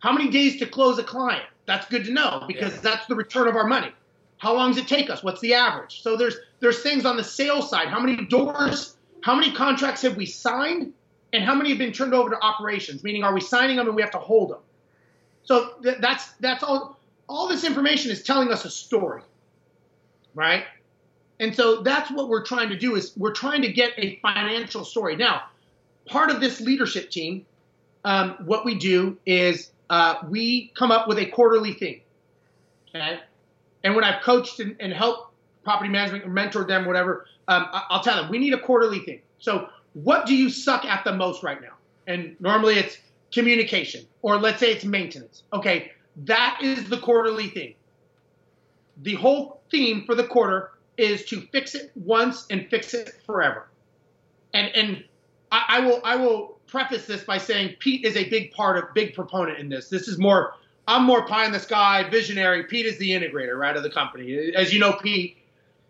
How 0.00 0.12
many 0.12 0.30
days 0.30 0.58
to 0.58 0.66
close 0.66 0.98
a 0.98 1.04
client? 1.04 1.44
That's 1.66 1.86
good 1.88 2.04
to 2.04 2.12
know 2.12 2.44
because 2.46 2.74
yeah. 2.74 2.80
that's 2.82 3.06
the 3.06 3.14
return 3.14 3.48
of 3.48 3.56
our 3.56 3.66
money. 3.66 3.92
How 4.38 4.54
long 4.54 4.70
does 4.70 4.78
it 4.78 4.88
take 4.88 5.10
us? 5.10 5.22
What's 5.22 5.40
the 5.40 5.54
average? 5.54 6.02
So 6.02 6.16
there's 6.16 6.36
there's 6.60 6.82
things 6.82 7.04
on 7.04 7.16
the 7.16 7.24
sales 7.24 7.68
side. 7.68 7.88
How 7.88 8.00
many 8.00 8.24
doors? 8.26 8.96
How 9.22 9.34
many 9.34 9.52
contracts 9.52 10.02
have 10.02 10.16
we 10.16 10.26
signed? 10.26 10.92
And 11.32 11.44
how 11.44 11.54
many 11.54 11.68
have 11.70 11.78
been 11.78 11.92
turned 11.92 12.14
over 12.14 12.30
to 12.30 12.40
operations? 12.42 13.04
Meaning, 13.04 13.22
are 13.22 13.34
we 13.34 13.40
signing 13.40 13.76
them 13.76 13.86
and 13.86 13.94
we 13.94 14.00
have 14.00 14.12
to 14.12 14.18
hold 14.18 14.50
them? 14.50 14.60
So 15.42 15.74
th- 15.82 15.98
that's 16.00 16.32
that's 16.40 16.62
all. 16.62 16.98
All 17.28 17.48
this 17.48 17.64
information 17.64 18.10
is 18.10 18.22
telling 18.22 18.50
us 18.50 18.64
a 18.64 18.70
story, 18.70 19.22
right? 20.34 20.64
And 21.40 21.54
so 21.54 21.82
that's 21.82 22.10
what 22.10 22.28
we're 22.28 22.44
trying 22.44 22.68
to 22.70 22.76
do 22.76 22.96
is 22.96 23.12
we're 23.16 23.32
trying 23.32 23.62
to 23.62 23.72
get 23.72 23.92
a 23.96 24.18
financial 24.20 24.84
story. 24.84 25.16
Now, 25.16 25.42
part 26.06 26.30
of 26.30 26.40
this 26.40 26.60
leadership 26.60 27.10
team, 27.10 27.46
um, 28.04 28.36
what 28.44 28.64
we 28.64 28.74
do 28.74 29.16
is 29.24 29.70
uh, 29.90 30.16
we 30.28 30.72
come 30.76 30.90
up 30.90 31.06
with 31.06 31.18
a 31.18 31.26
quarterly 31.26 31.74
theme. 31.74 32.00
Okay, 32.88 33.20
and 33.84 33.94
when 33.94 34.04
I've 34.04 34.22
coached 34.22 34.60
and, 34.60 34.76
and 34.80 34.92
helped 34.92 35.32
property 35.62 35.90
management 35.90 36.24
or 36.24 36.30
mentored 36.30 36.68
them, 36.68 36.86
whatever, 36.86 37.26
um, 37.46 37.66
I'll 37.72 38.02
tell 38.02 38.16
them 38.20 38.30
we 38.30 38.38
need 38.38 38.54
a 38.54 38.58
quarterly 38.58 39.00
theme. 39.00 39.20
So, 39.38 39.68
what 39.92 40.26
do 40.26 40.34
you 40.34 40.50
suck 40.50 40.84
at 40.84 41.04
the 41.04 41.12
most 41.12 41.42
right 41.42 41.60
now? 41.60 41.74
And 42.06 42.34
normally 42.40 42.74
it's 42.76 42.96
communication, 43.32 44.06
or 44.22 44.38
let's 44.38 44.58
say 44.58 44.72
it's 44.72 44.84
maintenance. 44.84 45.42
Okay, 45.52 45.92
that 46.24 46.60
is 46.62 46.88
the 46.88 46.98
quarterly 46.98 47.48
theme. 47.48 47.74
The 49.02 49.14
whole 49.14 49.60
theme 49.70 50.04
for 50.06 50.14
the 50.14 50.24
quarter 50.24 50.72
is 50.98 51.24
to 51.26 51.40
fix 51.52 51.74
it 51.74 51.90
once 51.94 52.46
and 52.50 52.68
fix 52.68 52.92
it 52.92 53.14
forever. 53.24 53.68
And 54.52 54.68
and 54.74 55.04
I, 55.50 55.64
I 55.68 55.80
will 55.80 56.00
I 56.04 56.16
will 56.16 56.58
preface 56.66 57.06
this 57.06 57.24
by 57.24 57.38
saying 57.38 57.76
Pete 57.78 58.04
is 58.04 58.16
a 58.16 58.28
big 58.28 58.52
part 58.52 58.76
of 58.76 58.92
big 58.94 59.14
proponent 59.14 59.58
in 59.58 59.68
this. 59.68 59.88
This 59.88 60.08
is 60.08 60.18
more 60.18 60.54
I'm 60.86 61.04
more 61.04 61.26
pie 61.26 61.46
in 61.46 61.52
the 61.52 61.60
sky, 61.60 62.08
visionary. 62.08 62.64
Pete 62.64 62.86
is 62.86 62.98
the 62.98 63.10
integrator, 63.10 63.56
right, 63.58 63.76
of 63.76 63.82
the 63.82 63.90
company. 63.90 64.52
As 64.54 64.72
you 64.72 64.80
know, 64.80 64.94
Pete, 64.94 65.36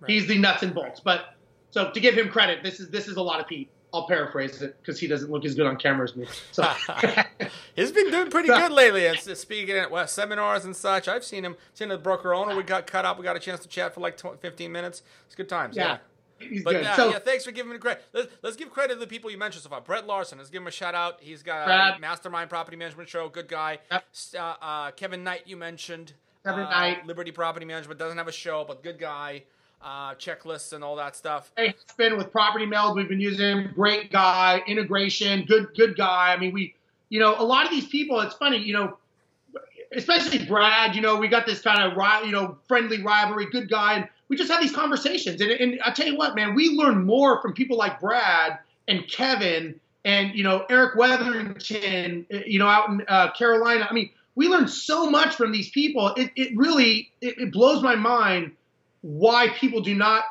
right. 0.01 0.11
he's 0.11 0.27
the 0.27 0.37
nuts 0.37 0.65
and 0.65 0.75
bolts. 0.75 1.01
But 1.01 1.37
so 1.71 1.91
to 1.91 2.01
give 2.01 2.15
him 2.15 2.29
credit, 2.29 2.63
this 2.63 2.81
is 2.81 2.91
this 2.91 3.09
is 3.09 3.17
a 3.17 3.23
lot 3.23 3.41
of 3.41 3.47
Pete. 3.47 3.71
I'll 3.93 4.07
paraphrase 4.07 4.61
it 4.61 4.76
because 4.80 5.01
he 5.01 5.07
doesn't 5.07 5.30
look 5.30 5.45
as 5.45 5.55
good 5.55 5.66
on 5.66 5.76
camera 5.76 6.05
as 6.05 6.14
me. 6.14 6.26
So 6.53 6.62
he's 7.76 7.91
been 7.91 8.11
doing 8.11 8.30
pretty 8.30 8.49
good 8.49 8.72
lately. 8.72 9.03
It's 9.03 9.41
speaking 9.41 9.76
at 9.76 9.91
well, 9.91 10.07
seminars 10.07 10.64
and 10.64 10.76
such. 10.76 11.09
I've 11.09 11.24
seen 11.24 11.45
him. 11.45 11.57
Seen 11.74 11.89
the 11.89 11.99
broker 11.99 12.34
owner. 12.34 12.55
We 12.55 12.62
got 12.62 12.86
cut 12.86 13.05
up. 13.05 13.18
We 13.18 13.24
got 13.24 13.36
a 13.36 13.41
chance 13.41 13.61
to 13.61 13.68
chat 13.68 13.95
for 13.95 14.01
like 14.01 14.16
20, 14.16 14.39
15 14.39 14.70
minutes. 14.70 15.03
It's 15.26 15.34
good 15.34 15.49
times. 15.49 15.76
Yeah. 15.76 15.99
yeah. 16.41 16.49
He's 16.49 16.62
but 16.62 16.72
good. 16.72 16.86
Uh, 16.86 16.97
so, 16.97 17.11
yeah, 17.11 17.18
thanks 17.18 17.45
for 17.45 17.51
giving 17.51 17.72
me 17.72 17.78
credit. 17.78 18.05
Let's, 18.12 18.28
let's, 18.43 18.57
give 18.57 18.70
credit 18.70 18.95
to 18.95 19.01
the 19.01 19.07
people 19.07 19.30
you 19.30 19.39
mentioned 19.39 19.62
so 19.62 19.70
far. 19.70 19.80
Brad 19.80 20.05
Larsen, 20.05 20.39
let's 20.39 20.51
give 20.51 20.62
him 20.62 20.68
a 20.68 20.72
shout 20.72 20.95
out. 20.95 21.18
He's 21.20 21.43
got 21.43 21.97
a 21.97 21.99
Mastermind 21.99 22.49
Property 22.49 22.76
Management 22.76 23.09
Show, 23.09 23.28
good 23.28 23.49
guy. 23.49 23.78
Yep. 23.91 24.05
Uh, 24.36 24.55
uh, 24.61 24.91
Kevin 24.93 25.24
Knight, 25.24 25.43
you 25.47 25.57
mentioned. 25.57 26.12
Kevin 26.45 26.64
uh, 26.64 26.70
Knight. 26.70 27.07
Liberty 27.07 27.32
Property 27.32 27.66
Management 27.66 27.99
doesn't 27.99 28.18
have 28.18 28.28
a 28.28 28.32
show, 28.32 28.64
but 28.66 28.82
good 28.82 28.99
guy. 28.99 29.45
Uh, 29.81 30.14
checklists 30.14 30.72
and 30.72 30.83
all 30.83 30.97
that 30.97 31.14
stuff. 31.14 31.53
Hey, 31.57 31.68
it's 31.68 31.95
been 31.95 32.16
with 32.16 32.33
Property 32.33 32.66
Meld. 32.66 32.97
We've 32.97 33.09
been 33.09 33.20
using 33.20 33.47
him. 33.47 33.70
Great 33.74 34.11
guy. 34.11 34.61
Integration. 34.66 35.45
Good, 35.45 35.68
good 35.76 35.97
guy. 35.97 36.35
I 36.35 36.37
mean, 36.37 36.53
we, 36.53 36.74
you 37.11 37.20
know, 37.20 37.37
a 37.39 37.45
lot 37.45 37.64
of 37.64 37.70
these 37.70 37.87
people. 37.87 38.20
It's 38.20 38.35
funny, 38.35 38.59
you 38.59 38.72
know, 38.72 38.99
especially 39.93 40.45
Brad. 40.45 40.97
You 40.97 41.01
know, 41.01 41.16
we 41.16 41.29
got 41.29 41.47
this 41.47 41.61
kind 41.61 41.81
of, 41.81 42.26
you 42.26 42.33
know, 42.33 42.59
friendly 42.66 43.03
rivalry. 43.03 43.47
Good 43.51 43.70
guy. 43.70 43.95
And, 43.95 44.09
we 44.29 44.37
just 44.37 44.51
have 44.51 44.61
these 44.61 44.74
conversations. 44.74 45.41
And, 45.41 45.51
and 45.51 45.81
I 45.85 45.91
tell 45.91 46.07
you 46.07 46.16
what, 46.16 46.35
man, 46.35 46.55
we 46.55 46.70
learn 46.70 47.05
more 47.05 47.41
from 47.41 47.55
people 47.55 47.76
like 47.76 48.01
Brad 48.01 48.59
and 48.87 49.07
Kevin 49.09 49.79
and 50.05 50.35
you 50.35 50.45
know 50.45 50.64
Eric 50.70 50.97
Weatherington, 50.97 52.26
you 52.47 52.59
know, 52.59 52.68
out 52.68 52.89
in 52.91 53.03
uh, 53.09 53.33
Carolina. 53.33 53.87
I 53.89 53.93
mean, 53.93 54.11
we 54.35 54.49
learn 54.49 54.68
so 54.68 55.11
much 55.11 55.35
from 55.35 55.51
these 55.51 55.70
people. 55.70 56.14
It, 56.16 56.31
it 56.37 56.57
really 56.57 57.11
it, 57.20 57.39
it 57.39 57.53
blows 57.53 57.83
my 57.83 57.97
mind 57.97 58.53
why 59.03 59.49
people 59.49 59.81
do 59.81 59.95
not 59.95 60.25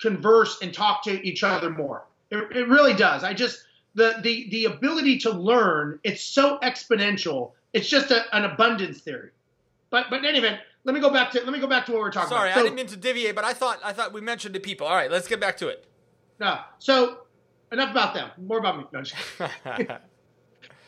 converse 0.00 0.58
and 0.62 0.72
talk 0.72 1.02
to 1.04 1.26
each 1.26 1.42
other 1.42 1.70
more. 1.70 2.04
It, 2.30 2.38
it 2.56 2.68
really 2.68 2.94
does. 2.94 3.24
I 3.24 3.34
just 3.34 3.64
the 3.94 4.18
the 4.22 4.48
the 4.50 4.64
ability 4.66 5.18
to 5.20 5.30
learn. 5.30 5.98
It's 6.04 6.22
so 6.22 6.58
exponential. 6.62 7.52
It's 7.72 7.88
just 7.88 8.10
a, 8.10 8.24
an 8.36 8.44
abundance 8.44 9.00
theory. 9.00 9.30
But 9.90 10.06
but 10.10 10.20
in 10.20 10.26
any 10.26 10.38
event, 10.38 10.60
let 10.84 10.94
me 10.94 11.00
go 11.00 11.10
back 11.10 11.30
to 11.32 11.40
let 11.42 11.52
me 11.52 11.58
go 11.58 11.66
back 11.66 11.86
to 11.86 11.92
what 11.92 12.02
we 12.02 12.08
are 12.08 12.10
talking 12.10 12.28
Sorry, 12.28 12.50
about. 12.50 12.54
Sorry, 12.54 12.60
I 12.60 12.64
didn't 12.64 12.76
mean 12.76 12.86
to 12.86 12.96
deviate, 12.96 13.34
but 13.34 13.44
I 13.44 13.52
thought 13.52 13.80
I 13.84 13.92
thought 13.92 14.12
we 14.12 14.20
mentioned 14.20 14.54
the 14.54 14.60
people. 14.60 14.86
All 14.86 14.94
right, 14.94 15.10
let's 15.10 15.28
get 15.28 15.40
back 15.40 15.56
to 15.58 15.68
it. 15.68 15.86
No, 16.38 16.58
so 16.78 17.20
enough 17.72 17.90
about 17.90 18.14
them. 18.14 18.30
More 18.38 18.58
about 18.58 18.78
me. 18.78 18.84
No, 18.92 19.02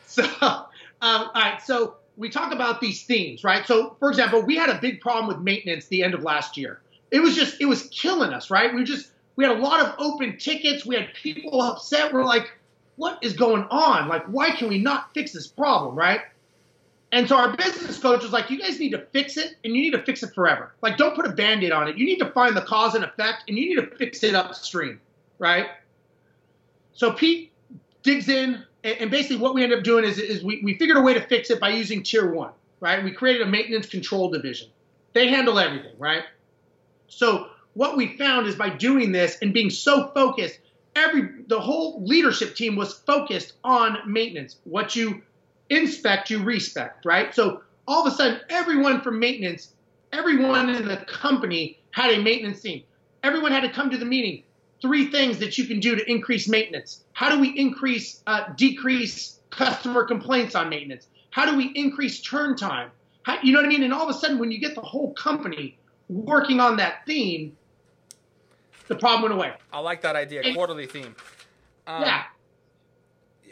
so, 0.07 0.23
um, 0.39 0.65
all 1.01 1.31
right. 1.35 1.61
So 1.63 1.97
we 2.17 2.29
talk 2.29 2.53
about 2.53 2.81
these 2.81 3.03
themes, 3.03 3.43
right? 3.43 3.65
So, 3.65 3.95
for 3.99 4.09
example, 4.09 4.41
we 4.41 4.55
had 4.55 4.69
a 4.69 4.79
big 4.79 5.01
problem 5.01 5.27
with 5.27 5.43
maintenance 5.43 5.87
the 5.87 6.03
end 6.03 6.13
of 6.13 6.23
last 6.23 6.57
year. 6.57 6.81
It 7.11 7.21
was 7.21 7.35
just 7.35 7.61
it 7.61 7.65
was 7.65 7.83
killing 7.89 8.33
us, 8.33 8.49
right? 8.49 8.73
We 8.73 8.83
just 8.83 9.11
we 9.35 9.43
had 9.43 9.55
a 9.55 9.59
lot 9.59 9.85
of 9.85 9.95
open 9.99 10.37
tickets. 10.37 10.85
We 10.85 10.95
had 10.95 11.13
people 11.13 11.61
upset. 11.61 12.13
We're 12.13 12.23
like, 12.23 12.51
what 12.95 13.19
is 13.21 13.33
going 13.33 13.63
on? 13.69 14.07
Like, 14.07 14.25
why 14.25 14.51
can 14.51 14.69
we 14.69 14.77
not 14.77 15.13
fix 15.13 15.31
this 15.33 15.47
problem, 15.47 15.95
right? 15.95 16.21
And 17.13 17.27
so 17.27 17.35
our 17.35 17.55
business 17.57 17.97
coach 17.97 18.23
was 18.23 18.31
like, 18.31 18.49
you 18.49 18.59
guys 18.59 18.79
need 18.79 18.91
to 18.91 19.05
fix 19.11 19.35
it 19.35 19.55
and 19.63 19.75
you 19.75 19.81
need 19.81 19.91
to 19.91 20.03
fix 20.03 20.23
it 20.23 20.33
forever. 20.33 20.73
Like, 20.81 20.97
don't 20.97 21.13
put 21.13 21.25
a 21.25 21.31
band 21.31 21.63
aid 21.63 21.71
on 21.71 21.87
it. 21.89 21.97
You 21.97 22.05
need 22.05 22.19
to 22.19 22.29
find 22.31 22.55
the 22.55 22.61
cause 22.61 22.95
and 22.95 23.03
effect 23.03 23.43
and 23.49 23.57
you 23.57 23.67
need 23.69 23.81
to 23.81 23.95
fix 23.97 24.23
it 24.23 24.33
upstream, 24.33 25.01
right? 25.37 25.67
So 26.93 27.11
Pete 27.11 27.51
digs 28.03 28.29
in, 28.29 28.63
and 28.83 29.11
basically 29.11 29.37
what 29.37 29.53
we 29.53 29.63
ended 29.63 29.79
up 29.79 29.83
doing 29.83 30.05
is, 30.05 30.19
is 30.19 30.43
we, 30.43 30.61
we 30.63 30.77
figured 30.77 30.97
a 30.97 31.01
way 31.01 31.13
to 31.13 31.21
fix 31.21 31.49
it 31.49 31.59
by 31.59 31.69
using 31.69 32.01
tier 32.01 32.31
one, 32.31 32.51
right? 32.79 33.03
We 33.03 33.11
created 33.11 33.41
a 33.41 33.49
maintenance 33.49 33.87
control 33.87 34.29
division. 34.29 34.69
They 35.13 35.27
handle 35.27 35.59
everything, 35.59 35.95
right? 35.97 36.23
So 37.11 37.49
what 37.73 37.97
we 37.97 38.17
found 38.17 38.47
is 38.47 38.55
by 38.55 38.69
doing 38.69 39.11
this 39.11 39.37
and 39.41 39.53
being 39.53 39.69
so 39.69 40.07
focused, 40.13 40.57
every 40.95 41.43
the 41.47 41.59
whole 41.59 42.03
leadership 42.03 42.55
team 42.55 42.75
was 42.75 42.93
focused 42.93 43.53
on 43.63 43.97
maintenance. 44.11 44.55
What 44.63 44.95
you 44.95 45.21
inspect, 45.69 46.29
you 46.29 46.43
respect, 46.43 47.05
right? 47.05 47.33
So 47.35 47.61
all 47.87 48.05
of 48.05 48.11
a 48.11 48.15
sudden, 48.15 48.39
everyone 48.49 49.01
from 49.01 49.19
maintenance, 49.19 49.73
everyone 50.11 50.69
in 50.69 50.87
the 50.87 50.97
company 50.97 51.79
had 51.91 52.11
a 52.11 52.21
maintenance 52.21 52.61
team. 52.61 52.83
Everyone 53.23 53.51
had 53.51 53.61
to 53.61 53.69
come 53.69 53.89
to 53.91 53.97
the 53.97 54.05
meeting. 54.05 54.43
Three 54.81 55.11
things 55.11 55.39
that 55.39 55.57
you 55.57 55.65
can 55.65 55.79
do 55.79 55.95
to 55.95 56.09
increase 56.09 56.47
maintenance. 56.47 57.03
How 57.13 57.29
do 57.29 57.39
we 57.39 57.49
increase, 57.49 58.23
uh, 58.25 58.53
decrease 58.55 59.39
customer 59.51 60.05
complaints 60.05 60.55
on 60.55 60.69
maintenance? 60.69 61.07
How 61.29 61.45
do 61.45 61.55
we 61.55 61.65
increase 61.75 62.21
turn 62.21 62.55
time? 62.55 62.89
How, 63.23 63.37
you 63.43 63.53
know 63.53 63.59
what 63.59 63.65
I 63.65 63.69
mean? 63.69 63.83
And 63.83 63.93
all 63.93 64.09
of 64.09 64.15
a 64.15 64.17
sudden, 64.17 64.39
when 64.39 64.51
you 64.51 64.59
get 64.59 64.73
the 64.73 64.81
whole 64.81 65.13
company 65.13 65.77
working 66.11 66.59
on 66.59 66.77
that 66.77 67.05
theme, 67.05 67.57
the 68.87 68.95
problem 68.95 69.23
went 69.23 69.33
away. 69.33 69.53
I 69.71 69.79
like 69.79 70.01
that 70.01 70.15
idea, 70.15 70.41
and, 70.43 70.55
quarterly 70.55 70.85
theme. 70.85 71.15
Um, 71.87 72.03
yeah, 72.03 72.23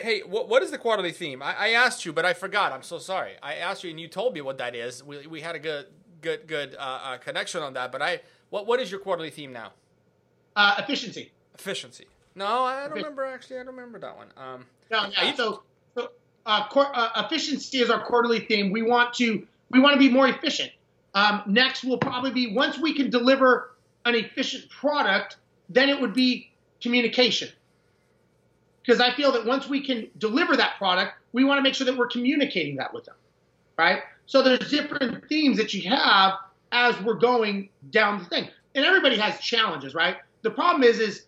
hey, 0.02 0.22
what, 0.22 0.50
what 0.50 0.64
is 0.64 0.72
the 0.72 0.78
quarterly 0.78 1.12
theme? 1.12 1.42
I, 1.42 1.56
I, 1.56 1.70
asked 1.70 2.06
you, 2.06 2.14
but 2.14 2.26
I 2.26 2.34
forgot. 2.34 2.72
I'm 2.72 2.84
so 2.84 2.98
sorry. 2.98 3.34
I 3.42 3.56
asked 3.56 3.84
you, 3.84 3.90
and 3.90 4.00
you 4.00 4.08
told 4.08 4.34
me 4.34 4.42
what 4.42 4.58
that 4.58 4.76
is. 4.76 5.04
We, 5.04 5.28
we 5.28 5.42
had 5.42 5.56
a 5.56 5.60
good 5.60 5.88
good 6.22 6.48
good 6.48 6.76
uh, 6.78 7.00
uh, 7.04 7.18
connection 7.18 7.64
on 7.64 7.74
that. 7.74 7.92
But 7.92 8.02
I, 8.02 8.22
what 8.50 8.68
what 8.68 8.80
is 8.80 8.92
your 8.92 9.00
quarterly 9.00 9.30
theme 9.30 9.54
now? 9.54 9.72
Uh, 10.56 10.76
efficiency. 10.80 11.32
Efficiency. 11.58 12.06
No, 12.36 12.64
I 12.64 12.88
don't 12.88 12.94
remember 12.94 13.26
actually. 13.26 13.60
I 13.60 13.64
don't 13.64 13.76
remember 13.76 14.00
that 14.00 14.16
one. 14.16 14.28
Um, 14.38 14.66
no, 14.92 15.10
yeah. 15.12 15.30
You, 15.30 15.36
so, 15.36 15.64
so 15.96 16.12
uh, 16.46 16.68
cor- 16.68 16.92
uh, 16.94 17.24
efficiency 17.26 17.80
is 17.80 17.90
our 17.90 18.04
quarterly 18.04 18.42
theme. 18.42 18.72
We 18.72 18.82
want 18.82 19.14
to 19.16 19.46
we 19.72 19.80
want 19.80 19.94
to 19.94 20.00
be 20.00 20.10
more 20.10 20.28
efficient. 20.28 20.72
Um, 21.14 21.44
next 21.48 21.84
will 21.84 21.98
probably 21.98 22.32
be 22.32 22.54
once 22.54 22.78
we 22.78 22.94
can 22.94 23.10
deliver 23.10 23.76
an 24.06 24.16
efficient 24.16 24.70
product, 24.70 25.38
then 25.70 25.90
it 25.90 26.00
would 26.00 26.14
be 26.14 26.52
communication 26.82 27.50
because 28.90 29.02
I 29.02 29.14
feel 29.14 29.32
that 29.34 29.46
once 29.46 29.70
we 29.70 29.86
can 29.86 30.10
deliver 30.18 30.58
that 30.58 30.78
product, 30.80 31.14
we 31.32 31.44
want 31.44 31.60
to 31.60 31.62
make 31.62 31.76
sure 31.76 31.86
that 31.86 31.96
we're 31.96 32.08
communicating 32.08 32.78
that 32.78 32.92
with 32.92 33.06
them, 33.06 33.16
right? 33.78 34.02
So 34.26 34.42
there's 34.42 34.68
different 34.70 35.30
themes 35.30 35.58
that 35.58 35.76
you 35.76 35.88
have 35.92 36.34
as 36.72 37.00
we're 37.02 37.14
going 37.14 37.70
down 37.92 38.18
the 38.18 38.26
thing, 38.26 38.48
and 38.74 38.86
everybody 38.86 39.18
has 39.18 39.40
challenges, 39.40 39.94
right? 39.94 40.18
The 40.42 40.50
problem 40.50 40.84
is, 40.84 41.00
is 41.00 41.26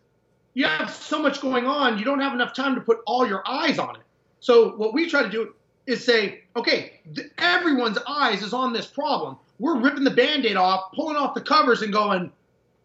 you 0.56 0.66
have 0.66 0.92
so 0.92 1.22
much 1.22 1.40
going 1.40 1.66
on, 1.66 2.00
you 2.00 2.06
don't 2.06 2.20
have 2.20 2.34
enough 2.34 2.56
time 2.56 2.74
to 2.74 2.82
put 2.82 3.00
all 3.06 3.28
your 3.28 3.48
eyes 3.48 3.78
on 3.78 3.96
it. 3.96 4.02
So 4.40 4.76
what 4.76 4.94
we 4.96 5.08
try 5.08 5.22
to 5.22 5.30
do 5.30 5.54
is 5.86 6.04
say, 6.04 6.46
okay, 6.56 7.00
everyone's 7.38 8.00
eyes 8.08 8.42
is 8.42 8.54
on 8.54 8.74
this 8.74 8.88
problem. 8.88 9.38
We're 9.62 9.80
ripping 9.80 10.04
the 10.04 10.10
band-aid 10.10 10.56
off, 10.56 10.92
pulling 10.92 11.18
off 11.18 11.36
the 11.36 11.42
covers, 11.42 11.84
and 11.84 11.94
going, 11.94 12.32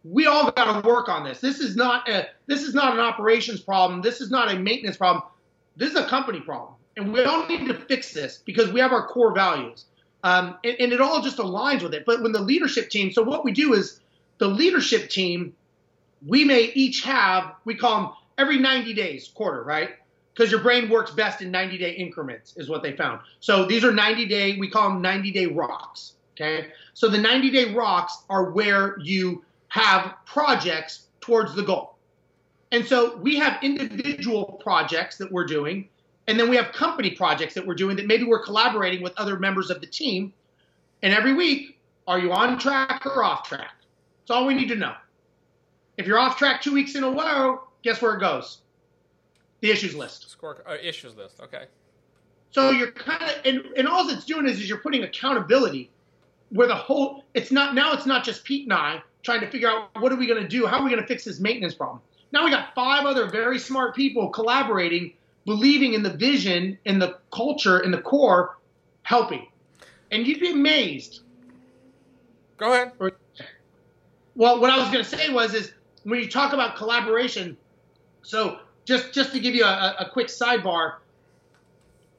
we 0.05 0.27
all 0.27 0.51
got 0.51 0.83
to 0.83 0.87
work 0.87 1.09
on 1.09 1.25
this. 1.25 1.41
This 1.41 1.59
is 1.59 1.75
not 1.75 2.07
a 2.07 2.29
this 2.47 2.63
is 2.63 2.75
not 2.75 2.93
an 2.93 3.01
operations 3.01 3.63
problem. 3.63 4.03
This 4.03 4.21
is 4.21 4.31
not 4.31 4.53
a 4.53 4.59
maintenance 4.59 4.99
problem. 4.99 5.25
This 5.77 5.93
is 5.93 5.97
a 5.97 6.07
company 6.07 6.39
problem, 6.41 6.75
and 6.99 7.15
we 7.15 7.25
all 7.25 7.47
need 7.47 7.67
to 7.69 7.75
fix 7.75 8.13
this 8.13 8.43
because 8.45 8.71
we 8.73 8.81
have 8.81 8.93
our 8.93 9.07
core 9.07 9.35
values. 9.35 9.87
Um, 10.23 10.59
and, 10.65 10.77
and 10.79 10.93
it 10.93 11.01
all 11.01 11.23
just 11.23 11.39
aligns 11.39 11.83
with 11.83 11.95
it. 11.95 12.05
But 12.05 12.23
when 12.23 12.33
the 12.33 12.43
leadership 12.43 12.91
team, 12.91 13.11
so 13.11 13.23
what 13.23 13.43
we 13.43 13.53
do 13.53 13.73
is 13.73 14.01
the 14.37 14.49
leadership 14.49 15.09
team, 15.09 15.55
we 16.27 16.45
may 16.45 16.73
each 16.75 17.05
have, 17.05 17.55
we 17.65 17.75
call 17.75 18.01
them 18.03 18.11
every 18.37 18.59
90 18.59 18.93
days, 18.93 19.29
quarter, 19.29 19.63
right? 19.63 19.91
Because 20.35 20.51
your 20.51 20.61
brain 20.61 20.91
works 20.91 21.11
best 21.11 21.41
in 21.41 21.51
90 21.51 21.79
day 21.79 21.93
increments, 21.93 22.55
is 22.57 22.69
what 22.69 22.83
they 22.83 22.95
found. 22.95 23.21
So 23.41 23.65
these 23.65 23.83
are 23.83 23.93
90 23.93 24.27
day, 24.27 24.59
we 24.59 24.69
call 24.69 24.91
them 24.91 25.01
90 25.01 25.31
day 25.31 25.47
rocks. 25.47 26.16
Okay. 26.39 26.69
So 26.93 27.09
the 27.09 27.19
90 27.19 27.51
day 27.51 27.73
rocks 27.73 28.25
are 28.29 28.51
where 28.51 28.99
you 29.01 29.45
have 29.69 30.15
projects 30.27 31.07
towards 31.21 31.55
the 31.55 31.63
goal. 31.63 31.97
And 32.73 32.85
so 32.85 33.17
we 33.17 33.37
have 33.37 33.63
individual 33.63 34.61
projects 34.63 35.17
that 35.19 35.31
we're 35.31 35.47
doing, 35.47 35.89
and 36.27 36.39
then 36.39 36.51
we 36.51 36.57
have 36.57 36.73
company 36.73 37.11
projects 37.13 37.55
that 37.55 37.67
we're 37.67 37.75
doing 37.75 37.97
that 37.97 38.07
maybe 38.07 38.25
we're 38.25 38.43
collaborating 38.43 39.03
with 39.03 39.13
other 39.17 39.39
members 39.39 39.71
of 39.71 39.81
the 39.81 39.87
team. 39.87 40.33
And 41.03 41.15
every 41.15 41.35
week, 41.35 41.79
are 42.07 42.19
you 42.19 42.33
on 42.33 42.59
track 42.59 43.07
or 43.07 43.23
off 43.23 43.49
track? 43.49 43.75
That's 44.21 44.31
all 44.31 44.47
we 44.47 44.55
need 44.55 44.69
to 44.69 44.77
know. 44.77 44.95
If 45.97 46.07
you're 46.07 46.19
off 46.19 46.37
track 46.37 46.61
two 46.61 46.75
weeks 46.75 46.95
in 46.95 47.05
a 47.05 47.11
row, 47.11 47.63
guess 47.83 48.03
where 48.03 48.15
it 48.15 48.21
goes? 48.21 48.59
The 49.61 49.71
issues 49.71 49.95
list. 49.95 50.29
Score 50.31 50.63
uh, 50.69 50.77
issues 50.83 51.17
list. 51.17 51.41
Okay. 51.41 51.67
So 52.51 52.71
you're 52.71 52.91
kind 52.91 53.23
of, 53.23 53.31
and, 53.45 53.65
and 53.77 53.89
all 53.89 54.09
it's 54.09 54.25
doing 54.25 54.47
is, 54.47 54.59
is 54.61 54.69
you're 54.69 54.79
putting 54.79 55.05
accountability 55.05 55.91
where 56.51 56.69
the 56.69 56.75
whole, 56.75 57.25
it's 57.35 57.51
not, 57.51 57.75
now 57.75 57.93
it's 57.93 58.07
not 58.07 58.25
just 58.25 58.45
Pete 58.45 58.65
and 58.65 58.73
I 58.73 59.03
trying 59.23 59.41
to 59.41 59.51
figure 59.51 59.69
out 59.69 59.91
what 60.01 60.13
are 60.13 60.17
we 60.17 60.27
going 60.27 60.43
to 60.43 60.49
do? 60.49 60.67
How 60.67 60.79
are 60.79 60.85
we 60.85 60.91
going 60.91 61.03
to 61.03 61.09
fix 61.09 61.25
this 61.25 61.41
maintenance 61.41 61.75
problem? 61.75 62.01
Now 62.33 62.45
we 62.45 62.51
got 62.51 62.75
five 62.75 63.05
other 63.05 63.29
very 63.29 63.59
smart 63.59 63.95
people 63.95 64.29
collaborating, 64.31 65.13
believing 65.45 65.95
in 65.95 66.03
the 66.03 66.13
vision, 66.13 66.79
in 66.85 66.99
the 66.99 67.19
culture, 67.33 67.81
in 67.81 67.91
the 67.91 68.01
core, 68.01 68.57
helping. 69.03 69.49
And 70.11 70.27
you'd 70.27 70.41
be 70.41 70.51
amazed. 70.51 71.21
Go 72.57 72.73
ahead. 72.73 72.93
Well, 74.35 74.61
what 74.61 74.71
I 74.71 74.79
was 74.79 74.91
going 74.91 75.05
to 75.05 75.11
say 75.11 75.31
was, 75.31 75.55
is 75.55 75.73
when 76.05 76.21
you 76.21 76.29
talk 76.29 76.53
about 76.53 76.77
collaboration, 76.77 77.57
so 78.23 78.61
just 78.85 79.13
just 79.13 79.33
to 79.33 79.41
give 79.41 79.55
you 79.55 79.65
a, 79.65 79.97
a 80.01 80.11
quick 80.11 80.29
sidebar, 80.29 80.97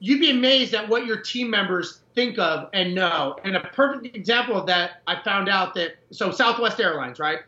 you'd 0.00 0.20
be 0.20 0.30
amazed 0.30 0.74
at 0.74 0.88
what 0.88 1.06
your 1.06 1.20
team 1.20 1.50
members 1.50 2.00
think 2.14 2.38
of 2.38 2.68
and 2.72 2.94
know. 2.94 3.36
And 3.44 3.56
a 3.56 3.60
perfect 3.60 4.16
example 4.16 4.56
of 4.56 4.66
that, 4.66 5.02
I 5.06 5.22
found 5.22 5.48
out 5.48 5.74
that 5.74 5.96
so 6.10 6.30
Southwest 6.30 6.80
Airlines, 6.80 7.18
right? 7.18 7.40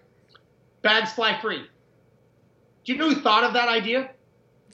Bags 0.83 1.13
fly 1.13 1.41
free. 1.41 1.65
Do 2.85 2.93
you 2.93 2.99
know 2.99 3.09
who 3.09 3.21
thought 3.21 3.45
of 3.45 3.53
that 3.53 3.69
idea? 3.69 4.11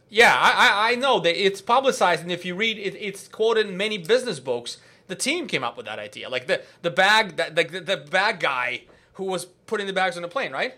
Yeah, 0.08 0.34
I, 0.38 0.92
I 0.92 0.94
know 0.94 1.18
that 1.20 1.44
it's 1.44 1.60
publicized, 1.60 2.22
and 2.22 2.30
if 2.30 2.44
you 2.44 2.54
read 2.54 2.78
it, 2.78 2.94
it's 2.94 3.26
quoted 3.26 3.66
in 3.66 3.76
many 3.76 3.98
business 3.98 4.38
books. 4.38 4.78
The 5.08 5.16
team 5.16 5.48
came 5.48 5.64
up 5.64 5.76
with 5.76 5.86
that 5.86 5.98
idea, 5.98 6.28
like 6.28 6.46
the 6.46 6.62
the 6.82 6.90
bag, 6.90 7.36
that 7.36 7.56
like 7.56 7.72
the, 7.72 7.80
the 7.80 7.96
bag 7.96 8.38
guy 8.38 8.82
who 9.14 9.24
was 9.24 9.46
putting 9.66 9.86
the 9.86 9.92
bags 9.92 10.16
on 10.16 10.22
the 10.22 10.28
plane, 10.28 10.52
right? 10.52 10.74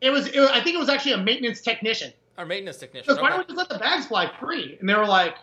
It 0.00 0.10
was, 0.10 0.26
it 0.28 0.38
was, 0.38 0.50
I 0.50 0.60
think 0.60 0.76
it 0.76 0.78
was 0.78 0.90
actually 0.90 1.12
a 1.12 1.18
maintenance 1.18 1.62
technician. 1.62 2.12
Our 2.36 2.44
maintenance 2.44 2.76
technician. 2.76 3.06
Because 3.06 3.22
why 3.22 3.30
don't 3.30 3.38
we 3.38 3.44
just 3.44 3.56
let 3.56 3.70
the 3.70 3.78
bags 3.78 4.06
fly 4.06 4.30
free? 4.38 4.76
And 4.78 4.88
they 4.88 4.94
were 4.94 5.06
like, 5.06 5.36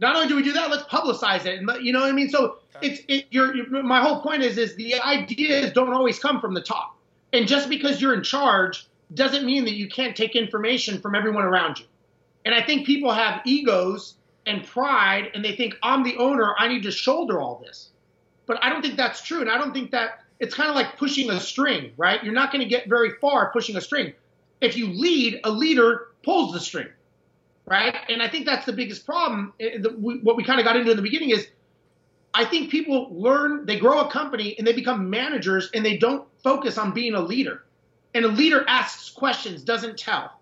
not 0.00 0.16
only 0.16 0.28
do 0.28 0.36
we 0.36 0.42
do 0.42 0.52
that, 0.52 0.70
let's 0.70 0.84
publicize 0.84 1.46
it. 1.46 1.58
And 1.58 1.70
you 1.84 1.92
know 1.92 2.00
what 2.00 2.08
I 2.08 2.12
mean? 2.12 2.30
So 2.30 2.58
okay. 2.76 2.88
it's 2.88 3.02
it. 3.08 3.26
Your, 3.30 3.82
my 3.82 4.00
whole 4.00 4.20
point 4.20 4.42
is 4.42 4.58
is 4.58 4.74
the 4.76 5.00
ideas 5.00 5.72
don't 5.72 5.92
always 5.92 6.18
come 6.18 6.40
from 6.40 6.54
the 6.54 6.62
top. 6.62 6.96
And 7.32 7.46
just 7.46 7.68
because 7.68 8.00
you're 8.00 8.14
in 8.14 8.22
charge 8.22 8.88
doesn't 9.14 9.44
mean 9.44 9.64
that 9.64 9.74
you 9.74 9.88
can't 9.88 10.16
take 10.16 10.34
information 10.34 11.00
from 11.00 11.14
everyone 11.14 11.44
around 11.44 11.78
you. 11.78 11.86
And 12.44 12.54
I 12.54 12.62
think 12.62 12.86
people 12.86 13.12
have 13.12 13.42
egos 13.44 14.14
and 14.46 14.64
pride, 14.64 15.30
and 15.34 15.44
they 15.44 15.54
think 15.54 15.74
I'm 15.82 16.02
the 16.02 16.16
owner. 16.16 16.54
I 16.58 16.68
need 16.68 16.82
to 16.84 16.90
shoulder 16.90 17.40
all 17.40 17.62
this. 17.64 17.90
But 18.46 18.64
I 18.64 18.70
don't 18.70 18.82
think 18.82 18.96
that's 18.96 19.22
true, 19.22 19.42
and 19.42 19.50
I 19.50 19.58
don't 19.58 19.72
think 19.72 19.90
that 19.90 20.20
it's 20.40 20.54
kind 20.54 20.70
of 20.70 20.74
like 20.74 20.96
pushing 20.96 21.30
a 21.30 21.38
string, 21.38 21.92
right? 21.96 22.24
You're 22.24 22.34
not 22.34 22.50
going 22.50 22.62
to 22.62 22.68
get 22.68 22.88
very 22.88 23.10
far 23.20 23.52
pushing 23.52 23.76
a 23.76 23.80
string. 23.80 24.14
If 24.60 24.76
you 24.76 24.88
lead, 24.88 25.40
a 25.44 25.50
leader 25.50 26.08
pulls 26.24 26.52
the 26.52 26.60
string, 26.60 26.88
right? 27.70 27.94
And 28.10 28.22
I 28.22 28.28
think 28.28 28.44
that's 28.44 28.66
the 28.66 28.72
biggest 28.72 29.06
problem. 29.06 29.54
Eh, 29.60 29.78
what 30.00 30.36
we 30.36 30.44
kind 30.44 30.60
of 30.60 30.66
got 30.66 30.76
into 30.76 30.90
in 30.90 30.96
the 30.96 31.02
beginning 31.02 31.30
is 31.30 31.46
I 32.34 32.44
think 32.44 32.70
people 32.70 33.08
learn, 33.10 33.64
they 33.64 33.78
grow 33.78 34.00
a 34.00 34.10
company 34.10 34.56
and 34.58 34.66
they 34.66 34.72
become 34.72 35.08
managers 35.08 35.70
and 35.72 35.84
they 35.84 35.96
don't 35.96 36.28
focus 36.42 36.76
on 36.76 36.92
being 36.92 37.14
a 37.14 37.20
leader. 37.20 37.64
And 38.14 38.24
a 38.24 38.28
leader 38.28 38.64
asks 38.68 39.08
questions, 39.08 39.62
doesn't 39.62 39.98
tell. 39.98 40.32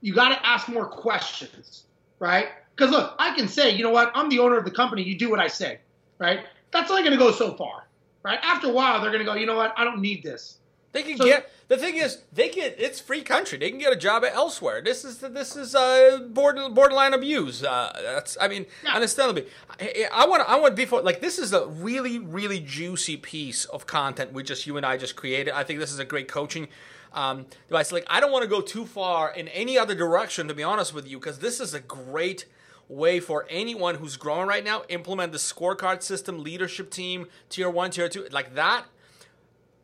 You 0.00 0.14
got 0.14 0.30
to 0.30 0.46
ask 0.46 0.68
more 0.68 0.86
questions, 0.86 1.84
right? 2.18 2.48
Because 2.74 2.90
look, 2.90 3.14
I 3.18 3.34
can 3.36 3.46
say, 3.46 3.70
you 3.70 3.84
know 3.84 3.90
what, 3.90 4.10
I'm 4.14 4.30
the 4.30 4.38
owner 4.38 4.56
of 4.56 4.64
the 4.64 4.70
company, 4.70 5.02
you 5.02 5.18
do 5.18 5.30
what 5.30 5.38
I 5.38 5.48
say, 5.48 5.80
right? 6.18 6.40
That's 6.72 6.90
only 6.90 7.02
going 7.02 7.12
to 7.12 7.18
go 7.18 7.30
so 7.30 7.54
far 7.54 7.84
right? 8.22 8.38
After 8.42 8.68
a 8.68 8.72
while, 8.72 9.00
they're 9.00 9.10
going 9.10 9.24
to 9.24 9.30
go, 9.30 9.34
you 9.34 9.46
know 9.46 9.56
what? 9.56 9.72
I 9.76 9.84
don't 9.84 10.00
need 10.00 10.22
this. 10.22 10.58
They 10.92 11.02
can 11.02 11.16
so, 11.16 11.24
get 11.24 11.50
the 11.68 11.76
thing 11.76 11.96
is 11.96 12.18
they 12.32 12.48
get 12.48 12.74
it's 12.78 12.98
free 12.98 13.22
country. 13.22 13.58
They 13.58 13.70
can 13.70 13.78
get 13.78 13.92
a 13.92 13.96
job 13.96 14.24
elsewhere. 14.24 14.82
This 14.82 15.04
is 15.04 15.18
this 15.18 15.54
is 15.54 15.74
uh, 15.74 16.26
border, 16.30 16.68
borderline 16.68 17.14
abuse. 17.14 17.62
Uh, 17.62 17.92
that's 18.02 18.36
I 18.40 18.48
mean 18.48 18.66
yeah. 18.82 18.94
understandably. 18.94 19.46
I, 19.80 20.08
I 20.12 20.26
want 20.26 20.48
I 20.48 20.58
want 20.58 20.74
before 20.74 21.02
like 21.02 21.20
this 21.20 21.38
is 21.38 21.52
a 21.52 21.66
really 21.66 22.18
really 22.18 22.58
juicy 22.58 23.16
piece 23.16 23.66
of 23.66 23.86
content 23.86 24.32
we 24.32 24.42
just 24.42 24.66
you 24.66 24.76
and 24.76 24.84
I 24.84 24.96
just 24.96 25.14
created. 25.14 25.54
I 25.54 25.62
think 25.62 25.78
this 25.78 25.92
is 25.92 26.00
a 26.00 26.04
great 26.04 26.26
coaching 26.26 26.66
um, 27.12 27.46
device. 27.68 27.92
Like 27.92 28.06
I 28.10 28.18
don't 28.18 28.32
want 28.32 28.42
to 28.42 28.50
go 28.50 28.60
too 28.60 28.84
far 28.84 29.32
in 29.32 29.46
any 29.48 29.78
other 29.78 29.94
direction 29.94 30.48
to 30.48 30.54
be 30.54 30.64
honest 30.64 30.92
with 30.92 31.08
you 31.08 31.20
because 31.20 31.38
this 31.38 31.60
is 31.60 31.72
a 31.72 31.80
great 31.80 32.46
way 32.88 33.20
for 33.20 33.46
anyone 33.48 33.94
who's 33.94 34.16
growing 34.16 34.48
right 34.48 34.64
now 34.64 34.82
implement 34.88 35.30
the 35.30 35.38
scorecard 35.38 36.02
system, 36.02 36.42
leadership 36.42 36.90
team, 36.90 37.28
tier 37.48 37.70
one, 37.70 37.92
tier 37.92 38.08
two, 38.08 38.26
like 38.32 38.56
that. 38.56 38.86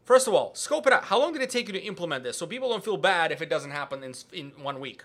First 0.06 0.28
of 0.28 0.34
all, 0.34 0.54
scope 0.54 0.86
it 0.86 0.92
out. 0.92 1.04
How 1.04 1.18
long 1.18 1.32
did 1.32 1.42
it 1.42 1.50
take 1.50 1.66
you 1.66 1.72
to 1.72 1.82
implement 1.82 2.22
this 2.22 2.38
so 2.38 2.46
people 2.46 2.70
don't 2.70 2.84
feel 2.84 2.96
bad 2.96 3.32
if 3.32 3.42
it 3.42 3.50
doesn't 3.50 3.72
happen 3.72 4.04
in, 4.04 4.14
in 4.32 4.52
one 4.62 4.78
week? 4.78 5.02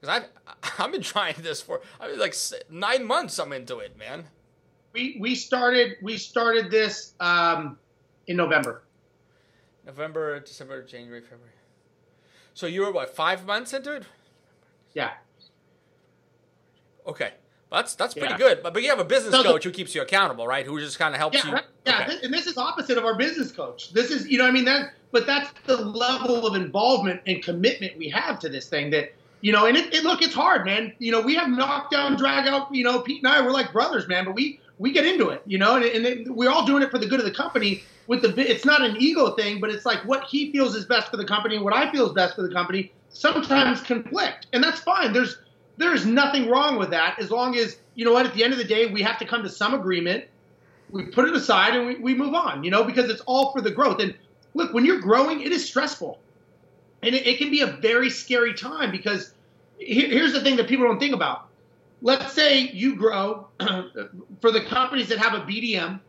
Because 0.00 0.22
I've, 0.46 0.74
I've 0.78 0.90
been 0.90 1.02
trying 1.02 1.36
this 1.38 1.62
for 1.62 1.80
I 2.00 2.08
mean, 2.08 2.18
like 2.18 2.34
nine 2.68 3.04
months 3.06 3.38
I'm 3.38 3.52
into 3.52 3.78
it, 3.78 3.96
man. 3.96 4.24
We, 4.92 5.16
we 5.20 5.36
started 5.36 5.96
we 6.02 6.18
started 6.18 6.68
this 6.68 7.14
um, 7.20 7.78
in 8.26 8.36
November. 8.36 8.82
November, 9.86 10.40
December, 10.40 10.82
January, 10.82 11.20
February. 11.20 11.52
So 12.54 12.66
you 12.66 12.80
were 12.80 12.92
what 12.92 13.14
five 13.14 13.46
months 13.46 13.72
into 13.72 13.94
it? 13.94 14.04
Yeah. 14.94 15.12
Okay. 17.06 17.34
That's 17.74 17.94
that's 17.94 18.14
pretty 18.14 18.30
yeah. 18.30 18.38
good, 18.38 18.62
but 18.62 18.72
but 18.72 18.82
you 18.82 18.88
have 18.90 18.98
a 18.98 19.04
business 19.04 19.34
so 19.34 19.42
coach 19.42 19.64
who 19.64 19.70
keeps 19.70 19.94
you 19.94 20.02
accountable, 20.02 20.46
right? 20.46 20.64
Who 20.64 20.78
just 20.80 20.98
kind 20.98 21.14
of 21.14 21.18
helps 21.18 21.44
yeah, 21.44 21.50
you. 21.50 21.58
Yeah, 21.86 22.06
okay. 22.08 22.18
and 22.22 22.32
this 22.32 22.46
is 22.46 22.56
opposite 22.56 22.96
of 22.96 23.04
our 23.04 23.16
business 23.16 23.52
coach. 23.52 23.92
This 23.92 24.10
is, 24.10 24.26
you 24.28 24.38
know, 24.38 24.46
I 24.46 24.50
mean 24.50 24.64
that, 24.64 24.92
but 25.12 25.26
that's 25.26 25.50
the 25.66 25.76
level 25.76 26.46
of 26.46 26.54
involvement 26.54 27.20
and 27.26 27.42
commitment 27.42 27.96
we 27.98 28.08
have 28.08 28.38
to 28.40 28.48
this 28.48 28.68
thing. 28.68 28.90
That 28.90 29.12
you 29.40 29.52
know, 29.52 29.66
and 29.66 29.76
it, 29.76 29.92
it 29.92 30.04
look, 30.04 30.22
it's 30.22 30.34
hard, 30.34 30.64
man. 30.64 30.92
You 30.98 31.12
know, 31.12 31.20
we 31.20 31.34
have 31.34 31.48
knockdown, 31.48 32.16
drag 32.16 32.46
out. 32.46 32.74
You 32.74 32.84
know, 32.84 33.00
Pete 33.00 33.22
and 33.22 33.32
I, 33.32 33.42
we're 33.42 33.50
like 33.50 33.72
brothers, 33.72 34.08
man. 34.08 34.24
But 34.24 34.34
we 34.34 34.60
we 34.78 34.92
get 34.92 35.06
into 35.06 35.28
it, 35.28 35.42
you 35.46 35.58
know, 35.58 35.76
and, 35.76 35.84
and 35.84 36.06
it, 36.06 36.28
we're 36.34 36.50
all 36.50 36.66
doing 36.66 36.82
it 36.82 36.90
for 36.90 36.98
the 36.98 37.06
good 37.06 37.20
of 37.20 37.26
the 37.26 37.34
company. 37.34 37.82
With 38.06 38.20
the, 38.20 38.50
it's 38.50 38.66
not 38.66 38.82
an 38.82 38.96
ego 38.98 39.30
thing, 39.30 39.60
but 39.60 39.70
it's 39.70 39.86
like 39.86 40.04
what 40.04 40.24
he 40.24 40.52
feels 40.52 40.74
is 40.74 40.84
best 40.84 41.10
for 41.10 41.16
the 41.16 41.24
company 41.24 41.56
and 41.56 41.64
what 41.64 41.72
I 41.72 41.90
feel 41.90 42.06
is 42.06 42.12
best 42.12 42.34
for 42.36 42.42
the 42.42 42.52
company 42.52 42.92
sometimes 43.14 43.80
conflict, 43.80 44.48
and 44.52 44.62
that's 44.62 44.80
fine. 44.80 45.12
There's 45.12 45.38
there 45.76 45.94
is 45.94 46.06
nothing 46.06 46.48
wrong 46.48 46.78
with 46.78 46.90
that 46.90 47.18
as 47.18 47.30
long 47.30 47.56
as, 47.56 47.78
you 47.94 48.04
know 48.04 48.12
what, 48.12 48.26
at 48.26 48.34
the 48.34 48.44
end 48.44 48.52
of 48.52 48.58
the 48.58 48.64
day, 48.64 48.86
we 48.86 49.02
have 49.02 49.18
to 49.18 49.24
come 49.24 49.42
to 49.42 49.48
some 49.48 49.74
agreement. 49.74 50.24
We 50.90 51.06
put 51.06 51.28
it 51.28 51.34
aside 51.34 51.74
and 51.74 51.86
we, 51.86 51.96
we 51.96 52.14
move 52.14 52.34
on, 52.34 52.62
you 52.62 52.70
know, 52.70 52.84
because 52.84 53.10
it's 53.10 53.22
all 53.22 53.52
for 53.52 53.60
the 53.60 53.70
growth. 53.70 54.00
And 54.00 54.14
look, 54.54 54.72
when 54.72 54.84
you're 54.84 55.00
growing, 55.00 55.40
it 55.40 55.52
is 55.52 55.66
stressful. 55.66 56.18
And 57.02 57.14
it, 57.14 57.26
it 57.26 57.38
can 57.38 57.50
be 57.50 57.60
a 57.62 57.66
very 57.66 58.10
scary 58.10 58.54
time 58.54 58.90
because 58.90 59.34
here, 59.78 60.08
here's 60.08 60.32
the 60.32 60.40
thing 60.40 60.56
that 60.56 60.68
people 60.68 60.86
don't 60.86 61.00
think 61.00 61.14
about. 61.14 61.48
Let's 62.02 62.32
say 62.32 62.68
you 62.70 62.96
grow 62.96 63.48
for 64.40 64.50
the 64.50 64.62
companies 64.68 65.08
that 65.08 65.18
have 65.18 65.34
a 65.34 65.44
BDM. 65.44 66.00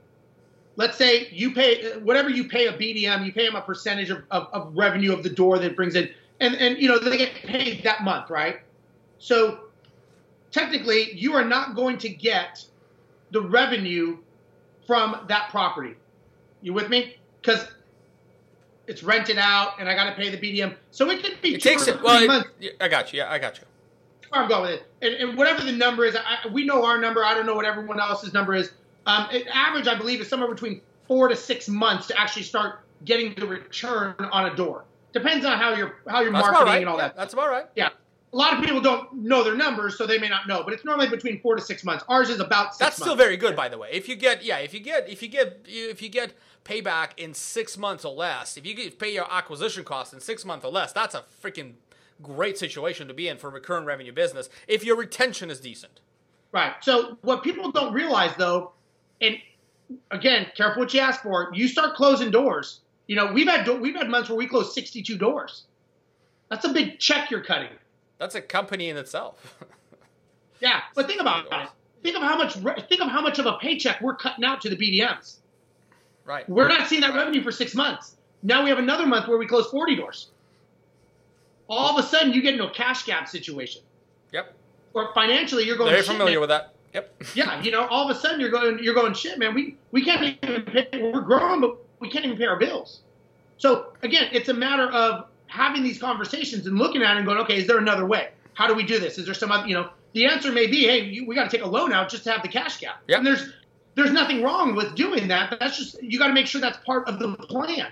Let's 0.76 0.98
say 0.98 1.30
you 1.32 1.54
pay 1.54 1.98
whatever 2.00 2.30
you 2.30 2.50
pay 2.50 2.68
a 2.68 2.74
BDM, 2.74 3.26
you 3.26 3.32
pay 3.32 3.46
them 3.46 3.56
a 3.56 3.62
percentage 3.62 4.10
of, 4.10 4.24
of, 4.30 4.48
of 4.52 4.76
revenue 4.76 5.14
of 5.14 5.24
the 5.24 5.30
door 5.30 5.58
that 5.58 5.74
brings 5.74 5.96
in, 5.96 6.10
and 6.42 6.54
and 6.56 6.78
you 6.78 6.90
know 6.90 7.00
they 7.00 7.18
get 7.18 7.34
paid 7.34 7.84
that 7.84 8.04
month, 8.04 8.30
right? 8.30 8.60
So 9.20 9.66
technically, 10.52 11.14
you 11.14 11.34
are 11.34 11.44
not 11.44 11.76
going 11.76 11.98
to 12.00 12.10
get 12.10 12.64
the 13.32 13.42
revenue 13.42 14.18
from 14.88 15.26
that 15.28 15.50
property. 15.50 15.96
You 16.62 16.74
with 16.74 16.90
me? 16.90 17.18
Because 17.42 17.68
it's 18.88 19.04
rented 19.04 19.38
out, 19.38 19.80
and 19.80 19.90
I 19.90 19.96
got 19.96 20.10
to 20.10 20.16
pay 20.16 20.30
the 20.30 20.38
BDM. 20.38 20.76
So 20.92 21.10
it 21.10 21.22
could 21.22 21.42
be 21.42 21.56
it 21.56 21.62
takes 21.62 21.88
it, 21.88 22.02
well. 22.02 22.46
It, 22.60 22.78
I 22.80 22.88
got 22.88 23.12
you. 23.12 23.20
Yeah, 23.20 23.32
I 23.32 23.40
got 23.40 23.58
you. 23.58 23.66
I'm 24.32 24.50
going 24.50 24.64
with 24.64 24.72
it, 24.72 24.84
and, 25.02 25.30
and 25.30 25.38
whatever 25.38 25.64
the 25.64 25.72
number 25.72 26.04
is, 26.06 26.16
I, 26.16 26.48
we 26.48 26.66
know 26.66 26.84
our 26.84 27.00
number. 27.00 27.24
I 27.24 27.34
don't 27.34 27.46
know 27.46 27.56
what 27.56 27.66
everyone 27.66 28.00
else's 28.00 28.34
number 28.34 28.56
is. 28.56 28.72
Um, 29.06 29.28
it, 29.32 29.48
average, 29.54 29.88
I 29.88 29.96
believe, 29.96 30.20
is 30.20 30.28
somewhere 30.28 30.50
between 30.50 30.82
four 31.08 31.28
to 31.28 31.36
six 31.36 31.70
months 31.70 32.08
to 32.08 32.20
actually 32.20 32.44
start 32.44 32.80
getting 33.06 33.34
the 33.36 33.46
return 33.46 34.16
on 34.32 34.52
a 34.52 34.56
door. 34.56 34.84
Depends 35.14 35.46
on 35.46 35.58
how 35.58 35.74
you're 35.74 35.96
how 36.08 36.22
you're 36.22 36.32
marketing 36.32 36.66
right. 36.66 36.78
and 36.80 36.90
all 36.90 36.98
yeah, 36.98 37.08
that. 37.08 37.16
That's 37.16 37.34
about 37.34 37.50
right. 37.50 37.66
Yeah 37.76 37.90
a 38.36 38.38
lot 38.38 38.54
of 38.54 38.62
people 38.62 38.82
don't 38.82 39.14
know 39.14 39.46
their 39.46 39.56
numbers, 39.56 39.98
so 39.98 40.06
they 40.06 40.18
may 40.18 40.28
not 40.28 40.46
know. 40.46 40.62
But 40.62 40.74
it's 40.74 40.84
normally 40.84 41.08
between 41.08 41.40
four 41.40 41.56
to 41.56 41.62
six 41.62 41.86
months. 41.86 42.04
Ours 42.10 42.30
is 42.30 42.42
about. 42.42 42.74
Six 42.74 42.80
That's 42.80 43.00
months. 43.00 43.04
still 43.04 43.16
very 43.16 43.38
good, 43.38 43.56
by 43.56 43.70
the 43.70 43.78
way. 43.78 43.88
If 43.94 44.10
you 44.10 44.18
get, 44.18 44.44
yeah, 44.44 44.58
if 44.58 44.74
you 44.74 44.82
get, 44.82 45.08
if 45.08 45.24
you 45.24 45.30
get, 45.30 45.62
if 45.66 46.02
you 46.02 46.10
get 46.10 46.34
payback 46.66 47.12
in 47.16 47.34
six 47.34 47.78
months 47.78 48.04
or 48.04 48.14
less, 48.14 48.58
if 48.58 48.66
you 48.66 48.74
get, 48.74 49.00
pay 49.00 49.14
your 49.14 49.32
acquisition 49.32 49.86
cost 49.86 50.14
in 50.14 50.20
six 50.20 50.44
months 50.44 50.66
or 50.66 50.72
less, 50.72 50.92
that's 50.92 51.16
a 51.16 51.24
freaking 51.42 51.76
great 52.22 52.58
situation 52.58 53.08
to 53.08 53.14
be 53.14 53.30
in 53.30 53.38
for 53.38 53.50
recurring 53.50 53.86
revenue 53.86 54.12
business. 54.12 54.50
If 54.68 54.84
your 54.84 54.98
retention 54.98 55.50
is 55.50 55.62
decent. 55.62 56.02
Right. 56.52 56.74
So 56.82 57.18
what 57.22 57.42
people 57.42 57.72
don't 57.72 57.94
realize 57.94 58.36
though, 58.38 58.74
and 59.22 59.38
again, 60.12 60.48
careful 60.58 60.82
what 60.84 60.94
you 60.94 61.00
ask 61.00 61.22
for. 61.22 61.52
You 61.54 61.70
start 61.70 61.96
closing 61.96 62.32
doors. 62.32 62.82
You 63.08 63.16
know, 63.16 63.32
we've 63.32 63.48
had 63.48 63.66
we've 63.80 63.96
had 63.96 64.10
months 64.10 64.28
where 64.28 64.38
we 64.38 64.46
closed 64.46 64.74
62 64.74 65.18
doors. 65.18 65.64
That's 66.50 66.66
a 66.66 66.74
big 66.74 67.00
check 67.00 67.32
you're 67.32 67.44
cutting. 67.44 67.70
That's 68.18 68.36
a 68.36 68.42
company 68.42 68.90
in 68.90 68.98
itself. 68.98 69.58
yeah, 70.62 70.82
but 70.96 71.08
think 71.08 71.22
about 71.22 71.46
it. 71.46 71.70
Think 72.04 72.16
of 72.16 72.22
how 72.22 72.38
much 72.38 72.54
think 72.88 73.02
of 73.02 73.10
how 73.10 73.22
much 73.22 73.40
of 73.40 73.46
a 73.46 73.58
paycheck 73.60 74.00
we're 74.02 74.16
cutting 74.16 74.46
out 74.46 74.62
to 74.62 74.70
the 74.70 74.76
BDMs. 74.76 75.38
Right. 76.24 76.48
We're 76.50 76.68
not 76.68 76.88
seeing 76.88 77.02
that 77.02 77.14
revenue 77.14 77.44
for 77.44 77.52
six 77.52 77.76
months. 77.76 78.16
Now 78.44 78.64
we 78.64 78.70
have 78.70 78.80
another 78.80 79.06
month 79.06 79.28
where 79.28 79.38
we 79.38 79.48
close 79.48 79.68
40 79.68 79.96
doors. 79.96 80.28
All 81.68 81.98
of 81.98 82.04
a 82.04 82.08
sudden, 82.08 82.34
you 82.34 82.42
get 82.42 82.54
into 82.54 82.68
a 82.68 82.74
cash 82.74 83.06
gap 83.06 83.28
situation. 83.28 83.82
Yep. 84.32 84.54
Or 84.94 85.14
financially, 85.14 85.64
you're 85.64 85.78
going. 85.78 85.92
Very 85.92 86.04
familiar 86.04 86.36
man. 86.36 86.42
with 86.42 86.50
that. 86.50 86.74
Yep. 86.94 87.24
Yeah, 87.36 87.62
you 87.62 87.72
know, 87.72 87.88
all 87.88 88.10
of 88.10 88.16
a 88.16 88.20
sudden 88.20 88.40
you're 88.40 88.52
going, 88.52 88.80
you're 88.82 88.94
going, 88.94 89.14
shit, 89.14 89.38
man. 89.38 89.54
We 89.54 89.78
we 89.92 90.06
can't 90.06 90.38
even 90.44 90.64
pay. 90.64 90.88
We're 90.94 91.22
growing, 91.22 91.60
but 91.60 91.78
we 92.00 92.10
can't 92.10 92.24
even 92.26 92.38
pay 92.38 92.46
our 92.46 92.58
bills. 92.58 93.02
So 93.58 93.94
again, 94.04 94.30
it's 94.32 94.50
a 94.50 94.54
matter 94.54 94.90
of 94.92 95.26
having 95.56 95.84
these 95.84 95.98
conversations 95.98 96.68
and 96.68 96.78
looking 96.78 97.02
at 97.02 97.16
it 97.16 97.18
and 97.18 97.26
going, 97.26 97.40
okay, 97.40 97.58
is 97.58 97.68
there 97.68 97.78
another 97.78 98.06
way? 98.06 98.30
How 98.54 98.68
do 98.68 98.74
we 98.74 98.84
do 98.84 99.00
this? 99.00 99.18
Is 99.18 99.26
there 99.26 99.34
some 99.34 99.52
other, 99.52 99.68
you 99.68 99.74
know, 99.74 99.90
the 100.14 100.26
answer 100.26 100.52
may 100.52 100.68
be, 100.68 100.86
hey, 100.86 101.04
you, 101.04 101.26
we 101.26 101.36
got 101.36 101.50
to 101.50 101.58
take 101.58 101.66
a 101.66 101.70
loan 101.70 101.92
out 101.92 102.10
just 102.10 102.24
to 102.26 102.32
have 102.32 102.42
the 102.42 102.48
cash 102.48 102.80
gap. 102.80 103.02
Yep. 103.08 103.18
And 103.18 103.28
there's 103.28 103.50
there's 103.96 104.12
nothing 104.12 104.44
wrong 104.44 104.76
with 104.76 104.96
doing 104.96 105.30
that. 105.30 105.50
But 105.50 105.60
that's 105.60 105.78
just 105.78 106.02
you 106.04 106.20
got 106.20 106.28
to 106.28 106.34
make 106.34 106.48
sure 106.48 106.60
that's 106.62 106.78
part 106.86 107.08
of 107.08 107.20
the 107.20 107.34
plan 107.36 107.88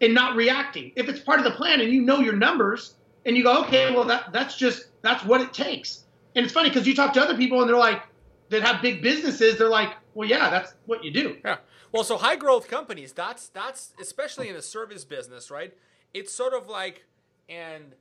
and 0.00 0.14
not 0.14 0.36
reacting. 0.36 0.92
If 0.96 1.08
it's 1.08 1.20
part 1.20 1.38
of 1.38 1.44
the 1.44 1.52
plan 1.52 1.80
and 1.80 1.92
you 1.92 2.02
know 2.02 2.20
your 2.20 2.36
numbers 2.36 2.94
and 3.26 3.36
you 3.36 3.42
go, 3.42 3.62
okay, 3.64 3.92
well 3.94 4.04
that 4.04 4.32
that's 4.32 4.56
just 4.56 4.86
that's 5.02 5.24
what 5.24 5.40
it 5.40 5.52
takes. 5.52 6.04
And 6.34 6.44
it's 6.44 6.54
funny 6.54 6.68
because 6.68 6.86
you 6.86 6.94
talk 6.94 7.12
to 7.14 7.20
other 7.20 7.36
people 7.36 7.60
and 7.60 7.68
they're 7.68 7.76
like 7.76 8.02
that 8.50 8.62
have 8.62 8.82
big 8.82 9.02
businesses. 9.02 9.58
They're 9.58 9.68
like, 9.68 9.90
well, 10.14 10.28
yeah, 10.28 10.50
that's 10.50 10.74
what 10.86 11.04
you 11.04 11.10
do. 11.10 11.36
Yeah. 11.44 11.56
Well, 11.92 12.04
so 12.04 12.16
high 12.16 12.36
growth 12.36 12.68
companies, 12.68 13.12
that's 13.12 13.48
that's 13.48 13.92
especially 14.00 14.48
in 14.48 14.54
the 14.54 14.62
service 14.62 15.04
business, 15.04 15.50
right? 15.50 15.74
It's 16.14 16.32
sort 16.32 16.54
of 16.54 16.68
like 16.68 17.04
and 17.48 17.94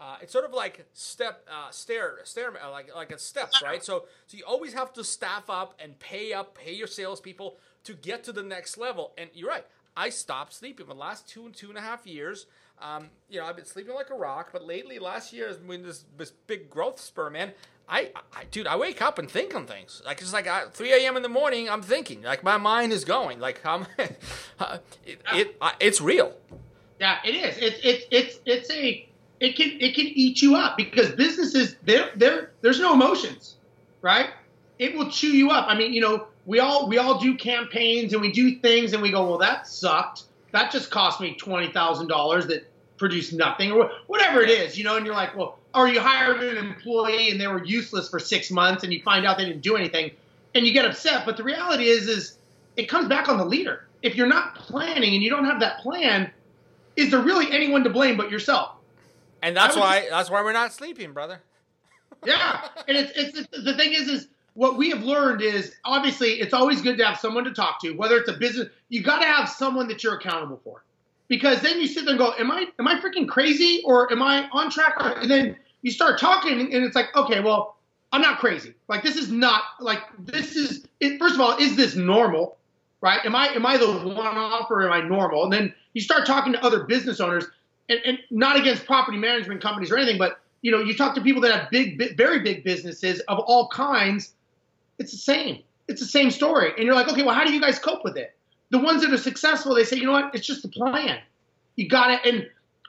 uh, 0.00 0.16
it's 0.20 0.32
sort 0.32 0.44
of 0.44 0.52
like 0.52 0.84
step 0.94 1.46
uh, 1.50 1.70
stair 1.70 2.18
stair 2.24 2.52
uh, 2.62 2.70
like 2.70 2.94
like 2.94 3.12
a 3.12 3.18
steps, 3.18 3.62
right? 3.62 3.84
So 3.84 4.04
so 4.26 4.36
you 4.36 4.44
always 4.44 4.74
have 4.74 4.92
to 4.94 5.04
staff 5.04 5.48
up 5.48 5.78
and 5.82 5.98
pay 5.98 6.32
up, 6.32 6.56
pay 6.56 6.72
your 6.72 6.86
salespeople 6.86 7.56
to 7.84 7.94
get 7.94 8.24
to 8.24 8.32
the 8.32 8.42
next 8.42 8.78
level. 8.78 9.12
And 9.18 9.30
you're 9.34 9.48
right. 9.48 9.66
I 9.96 10.08
stopped 10.08 10.54
sleeping 10.54 10.86
for 10.86 10.94
the 10.94 10.98
last 10.98 11.28
two 11.28 11.44
and 11.44 11.54
two 11.54 11.68
and 11.68 11.76
a 11.76 11.82
half 11.82 12.06
years. 12.06 12.46
Um, 12.80 13.10
you 13.28 13.38
know, 13.38 13.46
I've 13.46 13.56
been 13.56 13.64
sleeping 13.64 13.94
like 13.94 14.10
a 14.10 14.14
rock, 14.14 14.50
but 14.52 14.64
lately, 14.64 14.98
last 14.98 15.32
year, 15.32 15.54
when 15.66 15.82
this 15.82 16.04
this 16.16 16.30
big 16.30 16.68
growth 16.70 16.98
spur, 16.98 17.30
man, 17.30 17.52
I, 17.88 18.10
I, 18.34 18.44
dude, 18.50 18.66
I 18.66 18.76
wake 18.76 19.02
up 19.02 19.18
and 19.18 19.30
think 19.30 19.54
on 19.54 19.66
things. 19.66 20.02
Like 20.04 20.20
it's 20.20 20.32
like 20.32 20.46
I, 20.46 20.64
3 20.66 20.92
a.m. 20.92 21.16
in 21.16 21.22
the 21.22 21.28
morning, 21.28 21.68
I'm 21.68 21.82
thinking. 21.82 22.22
Like 22.22 22.42
my 22.42 22.56
mind 22.56 22.92
is 22.92 23.04
going. 23.04 23.38
Like 23.38 23.64
I'm, 23.64 23.86
it, 23.98 25.20
it, 25.32 25.56
it's 25.78 26.00
real. 26.00 26.34
Yeah, 27.02 27.18
it 27.24 27.34
is. 27.34 27.58
It's 27.58 27.80
it's 27.82 28.06
it's 28.12 28.38
it's 28.46 28.70
a 28.70 29.08
it 29.40 29.56
can 29.56 29.72
it 29.80 29.96
can 29.96 30.06
eat 30.06 30.40
you 30.40 30.54
up 30.54 30.76
because 30.76 31.10
businesses 31.10 31.74
there 31.82 32.10
there 32.14 32.52
there's 32.60 32.78
no 32.78 32.92
emotions, 32.94 33.56
right? 34.02 34.30
It 34.78 34.94
will 34.96 35.10
chew 35.10 35.32
you 35.32 35.50
up. 35.50 35.66
I 35.68 35.76
mean, 35.76 35.92
you 35.92 36.00
know, 36.00 36.28
we 36.46 36.60
all 36.60 36.86
we 36.86 36.98
all 36.98 37.18
do 37.18 37.36
campaigns 37.36 38.12
and 38.12 38.22
we 38.22 38.30
do 38.30 38.54
things 38.60 38.92
and 38.92 39.02
we 39.02 39.10
go, 39.10 39.28
well, 39.28 39.38
that 39.38 39.66
sucked. 39.66 40.26
That 40.52 40.70
just 40.70 40.92
cost 40.92 41.20
me 41.20 41.34
twenty 41.34 41.72
thousand 41.72 42.06
dollars 42.06 42.46
that 42.46 42.70
produced 42.98 43.32
nothing 43.32 43.72
or 43.72 43.90
whatever 44.06 44.40
it 44.40 44.48
is, 44.48 44.78
you 44.78 44.84
know. 44.84 44.96
And 44.96 45.04
you're 45.04 45.16
like, 45.16 45.36
well, 45.36 45.58
or 45.74 45.88
you 45.88 45.98
hired 45.98 46.40
an 46.40 46.56
employee 46.56 47.30
and 47.30 47.40
they 47.40 47.48
were 47.48 47.64
useless 47.64 48.08
for 48.08 48.20
six 48.20 48.48
months 48.48 48.84
and 48.84 48.92
you 48.92 49.02
find 49.02 49.26
out 49.26 49.38
they 49.38 49.44
didn't 49.44 49.62
do 49.62 49.74
anything, 49.74 50.12
and 50.54 50.64
you 50.64 50.72
get 50.72 50.84
upset. 50.84 51.26
But 51.26 51.36
the 51.36 51.42
reality 51.42 51.88
is, 51.88 52.06
is 52.06 52.38
it 52.76 52.88
comes 52.88 53.08
back 53.08 53.28
on 53.28 53.38
the 53.38 53.44
leader. 53.44 53.88
If 54.02 54.14
you're 54.14 54.28
not 54.28 54.54
planning 54.54 55.14
and 55.14 55.22
you 55.24 55.30
don't 55.30 55.46
have 55.46 55.58
that 55.58 55.78
plan, 55.78 56.30
is 56.96 57.10
there 57.10 57.20
really 57.20 57.50
anyone 57.50 57.84
to 57.84 57.90
blame 57.90 58.16
but 58.16 58.30
yourself? 58.30 58.76
And 59.42 59.56
that's 59.56 59.76
why 59.76 60.00
just, 60.00 60.10
that's 60.10 60.30
why 60.30 60.42
we're 60.42 60.52
not 60.52 60.72
sleeping, 60.72 61.12
brother. 61.12 61.40
yeah, 62.24 62.68
and 62.86 62.96
it's 62.96 63.12
it's 63.16 63.48
the 63.64 63.74
thing 63.76 63.92
is 63.92 64.08
is 64.08 64.28
what 64.54 64.76
we 64.76 64.90
have 64.90 65.02
learned 65.02 65.42
is 65.42 65.74
obviously 65.84 66.40
it's 66.40 66.54
always 66.54 66.80
good 66.82 66.98
to 66.98 67.04
have 67.04 67.18
someone 67.18 67.44
to 67.44 67.52
talk 67.52 67.80
to, 67.80 67.92
whether 67.92 68.16
it's 68.16 68.28
a 68.28 68.34
business. 68.34 68.68
You 68.88 69.02
got 69.02 69.20
to 69.20 69.26
have 69.26 69.48
someone 69.48 69.88
that 69.88 70.04
you're 70.04 70.14
accountable 70.14 70.60
for, 70.62 70.84
because 71.28 71.60
then 71.60 71.80
you 71.80 71.86
sit 71.88 72.04
there 72.04 72.14
and 72.14 72.18
go, 72.18 72.32
"Am 72.38 72.50
I 72.50 72.66
am 72.78 72.86
I 72.86 73.00
freaking 73.00 73.26
crazy 73.26 73.82
or 73.84 74.12
am 74.12 74.22
I 74.22 74.48
on 74.52 74.70
track?" 74.70 74.94
And 74.98 75.30
then 75.30 75.56
you 75.82 75.90
start 75.90 76.18
talking, 76.20 76.72
and 76.72 76.84
it's 76.84 76.94
like, 76.94 77.14
okay, 77.16 77.40
well, 77.40 77.76
I'm 78.12 78.20
not 78.20 78.38
crazy. 78.38 78.74
Like 78.88 79.02
this 79.02 79.16
is 79.16 79.30
not 79.30 79.62
like 79.80 80.02
this 80.18 80.54
is. 80.54 80.86
It, 81.00 81.18
first 81.18 81.34
of 81.34 81.40
all, 81.40 81.56
is 81.58 81.76
this 81.76 81.96
normal? 81.96 82.56
Right? 83.02 83.20
Am 83.26 83.34
I 83.34 83.48
am 83.48 83.66
I 83.66 83.76
the 83.76 83.90
one 83.92 84.38
off 84.38 84.70
or 84.70 84.86
am 84.86 84.92
I 84.92 85.06
normal? 85.06 85.44
And 85.44 85.52
then 85.52 85.74
you 85.92 86.00
start 86.00 86.24
talking 86.24 86.52
to 86.52 86.64
other 86.64 86.84
business 86.84 87.20
owners 87.20 87.44
and, 87.88 88.00
and 88.04 88.18
not 88.30 88.56
against 88.56 88.86
property 88.86 89.18
management 89.18 89.60
companies 89.60 89.90
or 89.90 89.98
anything, 89.98 90.18
but 90.18 90.40
you 90.62 90.70
know, 90.70 90.80
you 90.80 90.96
talk 90.96 91.14
to 91.16 91.20
people 91.20 91.42
that 91.42 91.52
have 91.52 91.70
big, 91.70 92.16
very 92.16 92.38
big 92.38 92.64
businesses 92.64 93.20
of 93.20 93.40
all 93.40 93.68
kinds. 93.68 94.32
It's 94.98 95.10
the 95.10 95.18
same. 95.18 95.62
It's 95.88 96.00
the 96.00 96.06
same 96.06 96.30
story. 96.30 96.70
And 96.76 96.84
you're 96.84 96.94
like, 96.94 97.08
okay, 97.08 97.24
well, 97.24 97.34
how 97.34 97.44
do 97.44 97.52
you 97.52 97.60
guys 97.60 97.78
cope 97.80 98.04
with 98.04 98.16
it? 98.16 98.36
The 98.70 98.78
ones 98.78 99.02
that 99.02 99.12
are 99.12 99.18
successful, 99.18 99.74
they 99.74 99.84
say, 99.84 99.96
you 99.96 100.06
know 100.06 100.12
what? 100.12 100.34
It's 100.34 100.46
just 100.46 100.62
the 100.62 100.68
plan. 100.68 101.18
You 101.74 101.88
got 101.88 102.12
it. 102.12 102.20
And 102.24 102.48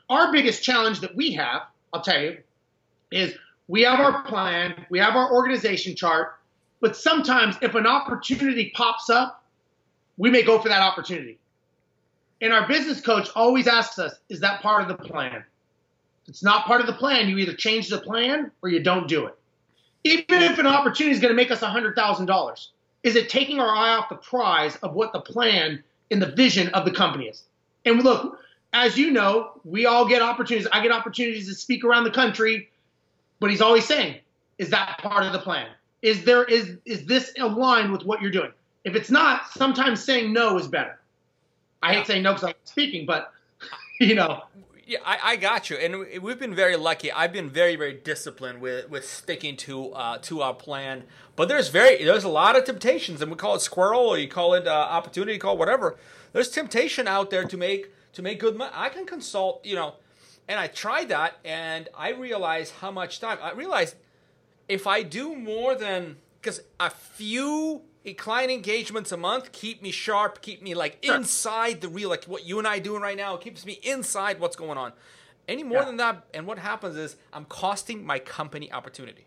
our 0.09 0.31
biggest 0.31 0.63
challenge 0.63 0.99
that 1.01 1.15
we 1.15 1.33
have, 1.33 1.63
I'll 1.91 2.01
tell 2.01 2.21
you, 2.21 2.37
is 3.11 3.33
we 3.67 3.81
have 3.81 3.99
our 3.99 4.23
plan, 4.23 4.85
we 4.89 4.99
have 4.99 5.15
our 5.15 5.33
organization 5.33 5.95
chart, 5.95 6.35
but 6.79 6.95
sometimes 6.95 7.55
if 7.61 7.73
an 7.75 7.87
opportunity 7.87 8.71
pops 8.75 9.09
up, 9.09 9.42
we 10.17 10.29
may 10.29 10.43
go 10.43 10.59
for 10.59 10.69
that 10.69 10.81
opportunity. 10.81 11.39
And 12.41 12.53
our 12.53 12.67
business 12.67 13.01
coach 13.01 13.29
always 13.35 13.67
asks 13.67 13.99
us, 13.99 14.13
is 14.29 14.39
that 14.41 14.61
part 14.61 14.81
of 14.81 14.87
the 14.89 15.03
plan? 15.03 15.43
If 16.23 16.29
it's 16.29 16.43
not 16.43 16.65
part 16.65 16.81
of 16.81 16.87
the 16.87 16.93
plan, 16.93 17.29
you 17.29 17.37
either 17.37 17.53
change 17.53 17.89
the 17.89 17.99
plan 17.99 18.51
or 18.61 18.69
you 18.69 18.81
don't 18.81 19.07
do 19.07 19.25
it. 19.25 19.35
Even 20.03 20.41
if 20.43 20.59
an 20.59 20.67
opportunity 20.67 21.15
is 21.15 21.21
going 21.21 21.31
to 21.31 21.35
make 21.35 21.51
us 21.51 21.61
$100,000, 21.61 22.67
is 23.03 23.15
it 23.15 23.29
taking 23.29 23.59
our 23.59 23.73
eye 23.73 23.95
off 23.95 24.09
the 24.09 24.15
prize 24.15 24.75
of 24.77 24.93
what 24.93 25.13
the 25.13 25.21
plan 25.21 25.83
and 26.11 26.21
the 26.21 26.31
vision 26.31 26.67
of 26.69 26.85
the 26.85 26.91
company 26.91 27.25
is? 27.25 27.43
And 27.85 28.03
look, 28.03 28.39
as 28.73 28.97
you 28.97 29.11
know, 29.11 29.51
we 29.63 29.85
all 29.85 30.07
get 30.07 30.21
opportunities. 30.21 30.67
I 30.71 30.81
get 30.81 30.91
opportunities 30.91 31.47
to 31.47 31.55
speak 31.55 31.83
around 31.83 32.05
the 32.05 32.11
country, 32.11 32.69
but 33.39 33.49
he's 33.49 33.61
always 33.61 33.85
saying, 33.85 34.19
is 34.57 34.69
that 34.69 34.97
part 34.99 35.25
of 35.25 35.33
the 35.33 35.39
plan? 35.39 35.69
Is 36.01 36.23
there 36.25 36.43
is 36.43 36.77
is 36.85 37.05
this 37.05 37.33
aligned 37.39 37.91
with 37.91 38.03
what 38.03 38.21
you're 38.21 38.31
doing? 38.31 38.51
If 38.83 38.95
it's 38.95 39.09
not, 39.09 39.49
sometimes 39.51 40.03
saying 40.03 40.33
no 40.33 40.57
is 40.57 40.67
better. 40.67 40.99
I 41.81 41.91
yeah. 41.91 41.97
hate 41.99 42.07
saying 42.07 42.23
no 42.23 42.33
because 42.33 42.49
I'm 42.49 42.55
speaking, 42.63 43.05
but 43.05 43.31
you 43.99 44.15
know. 44.15 44.43
Yeah, 44.85 44.99
I, 45.05 45.19
I, 45.23 45.35
got 45.37 45.69
you, 45.69 45.77
and 45.77 46.21
we've 46.21 46.37
been 46.37 46.53
very 46.53 46.75
lucky. 46.75 47.09
I've 47.09 47.31
been 47.31 47.49
very, 47.49 47.77
very 47.77 47.93
disciplined 47.93 48.59
with, 48.59 48.89
with 48.89 49.07
sticking 49.07 49.55
to 49.57 49.93
uh, 49.93 50.17
to 50.23 50.41
our 50.41 50.53
plan. 50.53 51.03
But 51.37 51.47
there's 51.47 51.69
very 51.69 52.03
there's 52.03 52.25
a 52.25 52.29
lot 52.29 52.57
of 52.57 52.65
temptations, 52.65 53.21
and 53.21 53.31
we 53.31 53.37
call 53.37 53.55
it 53.55 53.61
squirrel, 53.61 54.01
or 54.01 54.17
you 54.17 54.27
call 54.27 54.53
it 54.55 54.67
uh, 54.67 54.71
opportunity, 54.71 55.37
call 55.37 55.53
it 55.53 55.59
whatever. 55.59 55.97
There's 56.33 56.49
temptation 56.49 57.07
out 57.07 57.29
there 57.29 57.45
to 57.45 57.55
make 57.55 57.93
to 58.11 58.21
make 58.21 58.41
good 58.41 58.57
money. 58.57 58.71
I 58.75 58.89
can 58.89 59.05
consult, 59.05 59.65
you 59.65 59.75
know, 59.75 59.93
and 60.49 60.59
I 60.59 60.67
tried 60.67 61.07
that, 61.09 61.39
and 61.45 61.87
I 61.97 62.09
realized 62.11 62.73
how 62.81 62.91
much 62.91 63.21
time. 63.21 63.37
I 63.41 63.53
realized 63.53 63.95
if 64.67 64.85
I 64.85 65.01
do 65.03 65.33
more 65.33 65.75
than 65.75 66.17
because 66.41 66.61
a 66.81 66.89
few 66.89 67.83
client 68.11 68.51
engagements 68.51 69.13
a 69.13 69.17
month 69.17 69.53
keep 69.53 69.81
me 69.81 69.89
sharp, 69.89 70.41
keep 70.41 70.61
me 70.61 70.75
like 70.75 70.97
sure. 71.01 71.15
inside 71.15 71.79
the 71.79 71.87
real, 71.87 72.09
like 72.09 72.25
what 72.25 72.45
you 72.45 72.59
and 72.59 72.67
I 72.67 72.79
doing 72.79 73.01
right 73.01 73.15
now. 73.15 73.35
It 73.35 73.41
keeps 73.41 73.65
me 73.65 73.79
inside 73.83 74.41
what's 74.41 74.57
going 74.57 74.77
on. 74.77 74.91
Any 75.47 75.63
more 75.63 75.79
yeah. 75.79 75.85
than 75.85 75.97
that, 75.97 76.25
and 76.33 76.45
what 76.45 76.57
happens 76.57 76.97
is 76.97 77.15
I'm 77.31 77.45
costing 77.45 78.05
my 78.05 78.19
company 78.19 78.71
opportunity. 78.71 79.25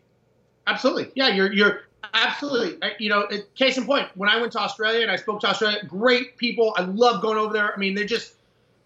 Absolutely, 0.66 1.10
yeah. 1.14 1.28
You're 1.28 1.52
you're 1.52 1.82
absolutely. 2.12 2.78
You 2.98 3.08
know, 3.08 3.28
case 3.54 3.78
in 3.78 3.86
point, 3.86 4.08
when 4.14 4.28
I 4.28 4.38
went 4.40 4.52
to 4.52 4.58
Australia 4.58 5.02
and 5.02 5.10
I 5.10 5.16
spoke 5.16 5.40
to 5.40 5.48
Australia, 5.48 5.78
great 5.86 6.36
people. 6.36 6.74
I 6.76 6.82
love 6.82 7.22
going 7.22 7.38
over 7.38 7.52
there. 7.52 7.72
I 7.72 7.76
mean, 7.78 7.94
they're 7.94 8.04
just, 8.04 8.34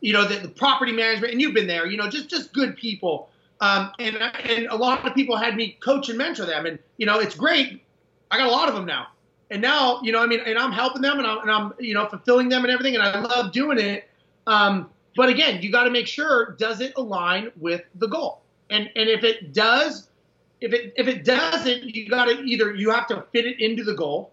you 0.00 0.12
know, 0.12 0.26
the, 0.26 0.36
the 0.36 0.48
property 0.48 0.92
management, 0.92 1.32
and 1.32 1.40
you've 1.40 1.54
been 1.54 1.66
there. 1.66 1.86
You 1.86 1.96
know, 1.96 2.08
just 2.08 2.28
just 2.28 2.52
good 2.52 2.76
people. 2.76 3.28
Um, 3.60 3.92
and 3.98 4.16
and 4.16 4.66
a 4.66 4.76
lot 4.76 5.06
of 5.06 5.14
people 5.14 5.36
had 5.36 5.56
me 5.56 5.76
coach 5.80 6.08
and 6.08 6.18
mentor 6.18 6.46
them, 6.46 6.66
and 6.66 6.78
you 6.96 7.06
know, 7.06 7.18
it's 7.18 7.34
great. 7.34 7.82
I 8.30 8.38
got 8.38 8.48
a 8.48 8.52
lot 8.52 8.68
of 8.68 8.74
them 8.74 8.86
now. 8.86 9.08
And 9.50 9.60
now, 9.60 10.00
you 10.02 10.12
know, 10.12 10.22
I 10.22 10.26
mean, 10.26 10.40
and 10.40 10.58
I'm 10.58 10.72
helping 10.72 11.02
them 11.02 11.18
and 11.18 11.26
I'm, 11.26 11.38
and 11.40 11.50
I'm 11.50 11.72
you 11.80 11.94
know, 11.94 12.06
fulfilling 12.06 12.48
them 12.48 12.64
and 12.64 12.72
everything. 12.72 12.94
And 12.94 13.02
I 13.02 13.18
love 13.20 13.52
doing 13.52 13.78
it. 13.78 14.08
Um, 14.46 14.90
but 15.16 15.28
again, 15.28 15.60
you 15.60 15.72
got 15.72 15.84
to 15.84 15.90
make 15.90 16.06
sure, 16.06 16.56
does 16.58 16.80
it 16.80 16.92
align 16.96 17.50
with 17.58 17.82
the 17.96 18.06
goal? 18.06 18.42
And, 18.70 18.88
and 18.94 19.08
if 19.08 19.24
it 19.24 19.52
does, 19.52 20.08
if 20.60 20.72
it 20.72 20.92
if 20.96 21.08
it 21.08 21.24
doesn't, 21.24 21.84
you 21.84 22.08
got 22.08 22.26
to 22.26 22.42
either 22.42 22.74
you 22.74 22.90
have 22.90 23.06
to 23.08 23.24
fit 23.32 23.46
it 23.46 23.60
into 23.60 23.82
the 23.82 23.94
goal, 23.94 24.32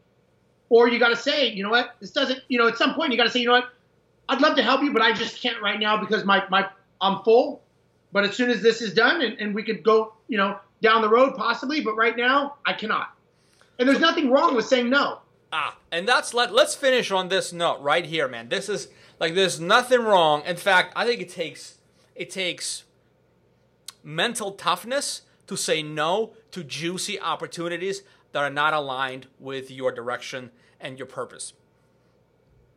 or 0.70 0.90
you 0.90 1.00
got 1.00 1.10
to 1.10 1.16
say, 1.16 1.50
you 1.50 1.64
know 1.64 1.70
what, 1.70 1.96
this 2.00 2.12
doesn't. 2.12 2.42
You 2.48 2.60
know, 2.60 2.68
at 2.68 2.78
some 2.78 2.94
point 2.94 3.12
you 3.12 3.18
got 3.18 3.24
to 3.24 3.30
say, 3.30 3.40
you 3.40 3.48
know 3.48 3.54
what, 3.54 3.70
I'd 4.30 4.42
love 4.42 4.56
to 4.58 4.64
help 4.64 4.84
you, 4.84 4.92
but 4.92 5.02
I 5.02 5.14
just 5.14 5.42
can't 5.42 5.62
right 5.62 5.80
now 5.80 5.98
because 5.98 6.26
my 6.26 6.44
my 6.50 6.68
I'm 7.02 7.24
full. 7.24 7.64
But 8.12 8.24
as 8.24 8.36
soon 8.36 8.50
as 8.50 8.62
this 8.62 8.82
is 8.82 8.94
done, 8.94 9.22
and, 9.22 9.38
and 9.40 9.54
we 9.54 9.64
could 9.64 9.84
go, 9.84 10.14
you 10.28 10.38
know, 10.38 10.60
down 10.82 11.02
the 11.02 11.10
road 11.10 11.36
possibly, 11.36 11.82
but 11.82 11.96
right 11.96 12.16
now 12.16 12.56
I 12.66 12.74
cannot. 12.74 13.14
And 13.80 13.88
there's 13.88 14.00
nothing 14.00 14.32
wrong 14.32 14.56
with 14.56 14.66
saying 14.66 14.90
no. 14.90 15.20
Ah, 15.52 15.78
and 15.92 16.08
that's 16.08 16.34
let 16.34 16.54
let's 16.54 16.76
finish 16.76 17.12
on 17.12 17.30
this 17.30 17.54
note 17.54 17.80
right 17.82 18.06
here, 18.06 18.28
man. 18.28 18.50
This 18.50 18.68
is 18.70 18.90
like 19.20 19.34
there's 19.36 19.60
nothing 19.60 20.02
wrong. 20.02 20.44
In 20.46 20.58
fact, 20.58 20.94
I 20.96 21.06
think 21.06 21.22
it 21.22 21.30
takes 21.30 21.78
it 22.16 22.30
takes 22.30 22.84
mental 24.04 24.52
toughness 24.52 25.22
to 25.48 25.56
say 25.56 25.82
no 25.82 26.34
to 26.52 26.64
juicy 26.64 27.20
opportunities 27.20 28.04
that 28.32 28.40
are 28.44 28.50
not 28.50 28.74
aligned 28.74 29.28
with 29.40 29.72
your 29.72 29.92
direction 29.92 30.52
and 30.80 30.98
your 30.98 31.08
purpose. 31.08 31.54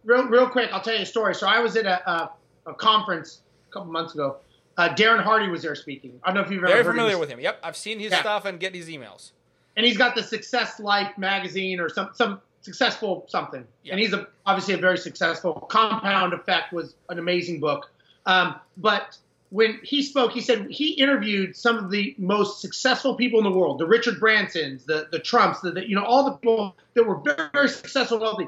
Real, 0.04 0.24
real 0.26 0.48
quick, 0.48 0.70
I'll 0.72 0.80
tell 0.80 0.94
you 0.94 1.02
a 1.02 1.06
story. 1.06 1.34
So 1.34 1.46
I 1.46 1.60
was 1.60 1.76
at 1.76 1.86
a, 1.86 2.08
a, 2.10 2.30
a 2.66 2.74
conference 2.74 3.42
a 3.68 3.72
couple 3.72 3.92
months 3.92 4.14
ago. 4.14 4.38
Uh, 4.76 4.88
Darren 4.94 5.22
Hardy 5.22 5.48
was 5.48 5.62
there 5.62 5.74
speaking. 5.74 6.18
I 6.22 6.28
don't 6.28 6.36
know 6.36 6.40
if 6.42 6.50
you've 6.50 6.64
ever 6.64 6.72
Very 6.72 6.84
familiar 6.84 7.14
of 7.14 7.20
with 7.20 7.28
him. 7.28 7.40
Yep, 7.40 7.60
I've 7.62 7.76
seen 7.76 7.98
his 7.98 8.12
Yeah. 8.12 8.20
stuff 8.20 8.44
and 8.44 8.58
get 8.58 8.74
his 8.74 8.88
emails. 8.88 9.32
And 9.76 9.86
he's 9.86 9.96
got 9.96 10.14
the 10.14 10.22
Success 10.22 10.80
Life 10.80 11.16
magazine 11.18 11.80
or 11.80 11.88
some 11.88 12.10
some 12.14 12.40
successful 12.62 13.24
something. 13.28 13.66
Yeah. 13.82 13.92
And 13.92 14.00
he's 14.00 14.12
a, 14.12 14.26
obviously 14.46 14.74
a 14.74 14.78
very 14.78 14.98
successful. 14.98 15.54
Compound 15.70 16.32
Effect 16.32 16.72
was 16.72 16.94
an 17.08 17.18
amazing 17.18 17.60
book. 17.60 17.90
Um, 18.26 18.60
but 18.76 19.16
when 19.50 19.80
he 19.82 20.02
spoke, 20.02 20.32
he 20.32 20.40
said 20.40 20.70
he 20.70 20.90
interviewed 20.92 21.56
some 21.56 21.76
of 21.78 21.90
the 21.90 22.14
most 22.18 22.60
successful 22.60 23.16
people 23.16 23.38
in 23.40 23.44
the 23.44 23.56
world, 23.56 23.78
the 23.78 23.86
Richard 23.86 24.20
Bransons, 24.20 24.84
the 24.84 25.08
the 25.10 25.18
Trumps, 25.18 25.60
the, 25.60 25.72
the 25.72 25.88
you 25.88 25.96
know 25.96 26.04
all 26.04 26.24
the 26.24 26.32
people 26.32 26.76
that 26.94 27.04
were 27.04 27.16
very, 27.16 27.48
very 27.52 27.68
successful, 27.68 28.16
and 28.16 28.22
wealthy. 28.22 28.46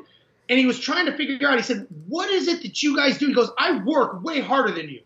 And 0.48 0.58
he 0.58 0.66
was 0.66 0.78
trying 0.78 1.06
to 1.06 1.16
figure 1.16 1.48
out. 1.48 1.56
He 1.56 1.62
said, 1.62 1.86
"What 2.06 2.30
is 2.30 2.48
it 2.48 2.62
that 2.62 2.82
you 2.82 2.96
guys 2.96 3.18
do?" 3.18 3.28
He 3.28 3.34
goes, 3.34 3.50
"I 3.58 3.82
work 3.82 4.22
way 4.22 4.40
harder 4.40 4.72
than 4.72 4.88
you. 4.88 5.00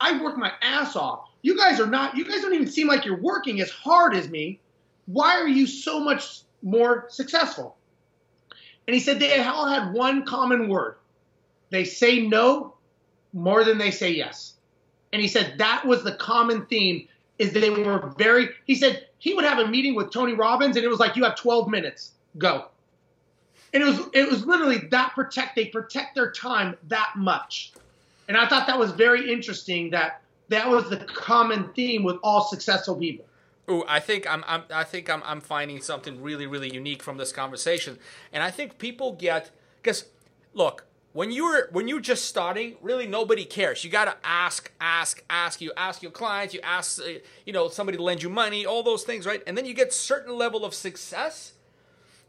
I 0.00 0.22
work 0.22 0.36
my 0.36 0.52
ass 0.62 0.96
off. 0.96 1.28
You 1.42 1.56
guys 1.56 1.80
are 1.80 1.86
not. 1.86 2.16
You 2.16 2.24
guys 2.24 2.42
don't 2.42 2.54
even 2.54 2.68
seem 2.68 2.86
like 2.86 3.04
you're 3.04 3.20
working 3.20 3.60
as 3.60 3.70
hard 3.70 4.14
as 4.14 4.28
me. 4.28 4.60
Why 5.12 5.40
are 5.40 5.48
you 5.48 5.66
so 5.66 6.00
much 6.00 6.42
more 6.62 7.06
successful?" 7.08 7.76
And 8.86 8.94
he 8.94 9.00
said 9.00 9.20
they 9.20 9.40
all 9.42 9.68
had 9.68 9.92
one 9.92 10.24
common 10.24 10.68
word. 10.68 10.96
They 11.70 11.84
say 11.84 12.26
no 12.26 12.74
more 13.32 13.64
than 13.64 13.78
they 13.78 13.90
say 13.90 14.10
yes. 14.10 14.54
And 15.12 15.22
he 15.22 15.28
said 15.28 15.58
that 15.58 15.86
was 15.86 16.02
the 16.02 16.12
common 16.12 16.66
theme 16.66 17.08
is 17.38 17.52
they 17.52 17.70
were 17.70 18.12
very 18.18 18.50
he 18.66 18.74
said 18.74 19.06
he 19.18 19.34
would 19.34 19.44
have 19.44 19.58
a 19.58 19.68
meeting 19.68 19.94
with 19.94 20.10
Tony 20.12 20.34
Robbins 20.34 20.76
and 20.76 20.84
it 20.84 20.88
was 20.88 21.00
like 21.00 21.16
you 21.16 21.24
have 21.24 21.36
12 21.36 21.68
minutes. 21.68 22.12
Go. 22.38 22.66
And 23.72 23.82
it 23.82 23.86
was 23.86 24.00
it 24.12 24.28
was 24.28 24.44
literally 24.44 24.78
that 24.90 25.12
protect 25.14 25.56
they 25.56 25.66
protect 25.66 26.14
their 26.14 26.30
time 26.30 26.76
that 26.88 27.12
much. 27.16 27.72
And 28.28 28.36
I 28.36 28.46
thought 28.46 28.66
that 28.66 28.78
was 28.78 28.92
very 28.92 29.32
interesting 29.32 29.90
that 29.90 30.22
that 30.48 30.68
was 30.68 30.90
the 30.90 30.98
common 30.98 31.72
theme 31.74 32.02
with 32.02 32.16
all 32.22 32.44
successful 32.44 32.96
people. 32.96 33.24
Ooh, 33.70 33.84
I 33.86 34.00
think 34.00 34.30
I'm, 34.30 34.44
I'm 34.46 34.64
I 34.72 34.84
think 34.84 35.08
I'm, 35.08 35.22
I'm 35.24 35.40
finding 35.40 35.80
something 35.80 36.20
really 36.20 36.46
really 36.46 36.72
unique 36.72 37.02
from 37.02 37.16
this 37.18 37.32
conversation, 37.32 37.98
and 38.32 38.42
I 38.42 38.50
think 38.50 38.78
people 38.78 39.12
get 39.12 39.50
because 39.80 40.06
look 40.54 40.86
when 41.12 41.32
you're 41.32 41.68
when 41.72 41.88
you're 41.88 42.00
just 42.00 42.24
starting, 42.24 42.76
really 42.80 43.06
nobody 43.06 43.44
cares. 43.44 43.84
You 43.84 43.90
got 43.90 44.04
to 44.04 44.16
ask, 44.24 44.72
ask, 44.80 45.22
ask. 45.28 45.60
You 45.60 45.72
ask 45.76 46.02
your 46.02 46.12
clients, 46.12 46.54
you 46.54 46.60
ask 46.62 47.00
uh, 47.00 47.18
you 47.44 47.52
know 47.52 47.68
somebody 47.68 47.98
to 47.98 48.02
lend 48.02 48.22
you 48.22 48.30
money, 48.30 48.64
all 48.64 48.82
those 48.82 49.02
things, 49.02 49.26
right? 49.26 49.42
And 49.46 49.56
then 49.56 49.66
you 49.66 49.74
get 49.74 49.92
certain 49.92 50.36
level 50.36 50.64
of 50.64 50.74
success, 50.74 51.54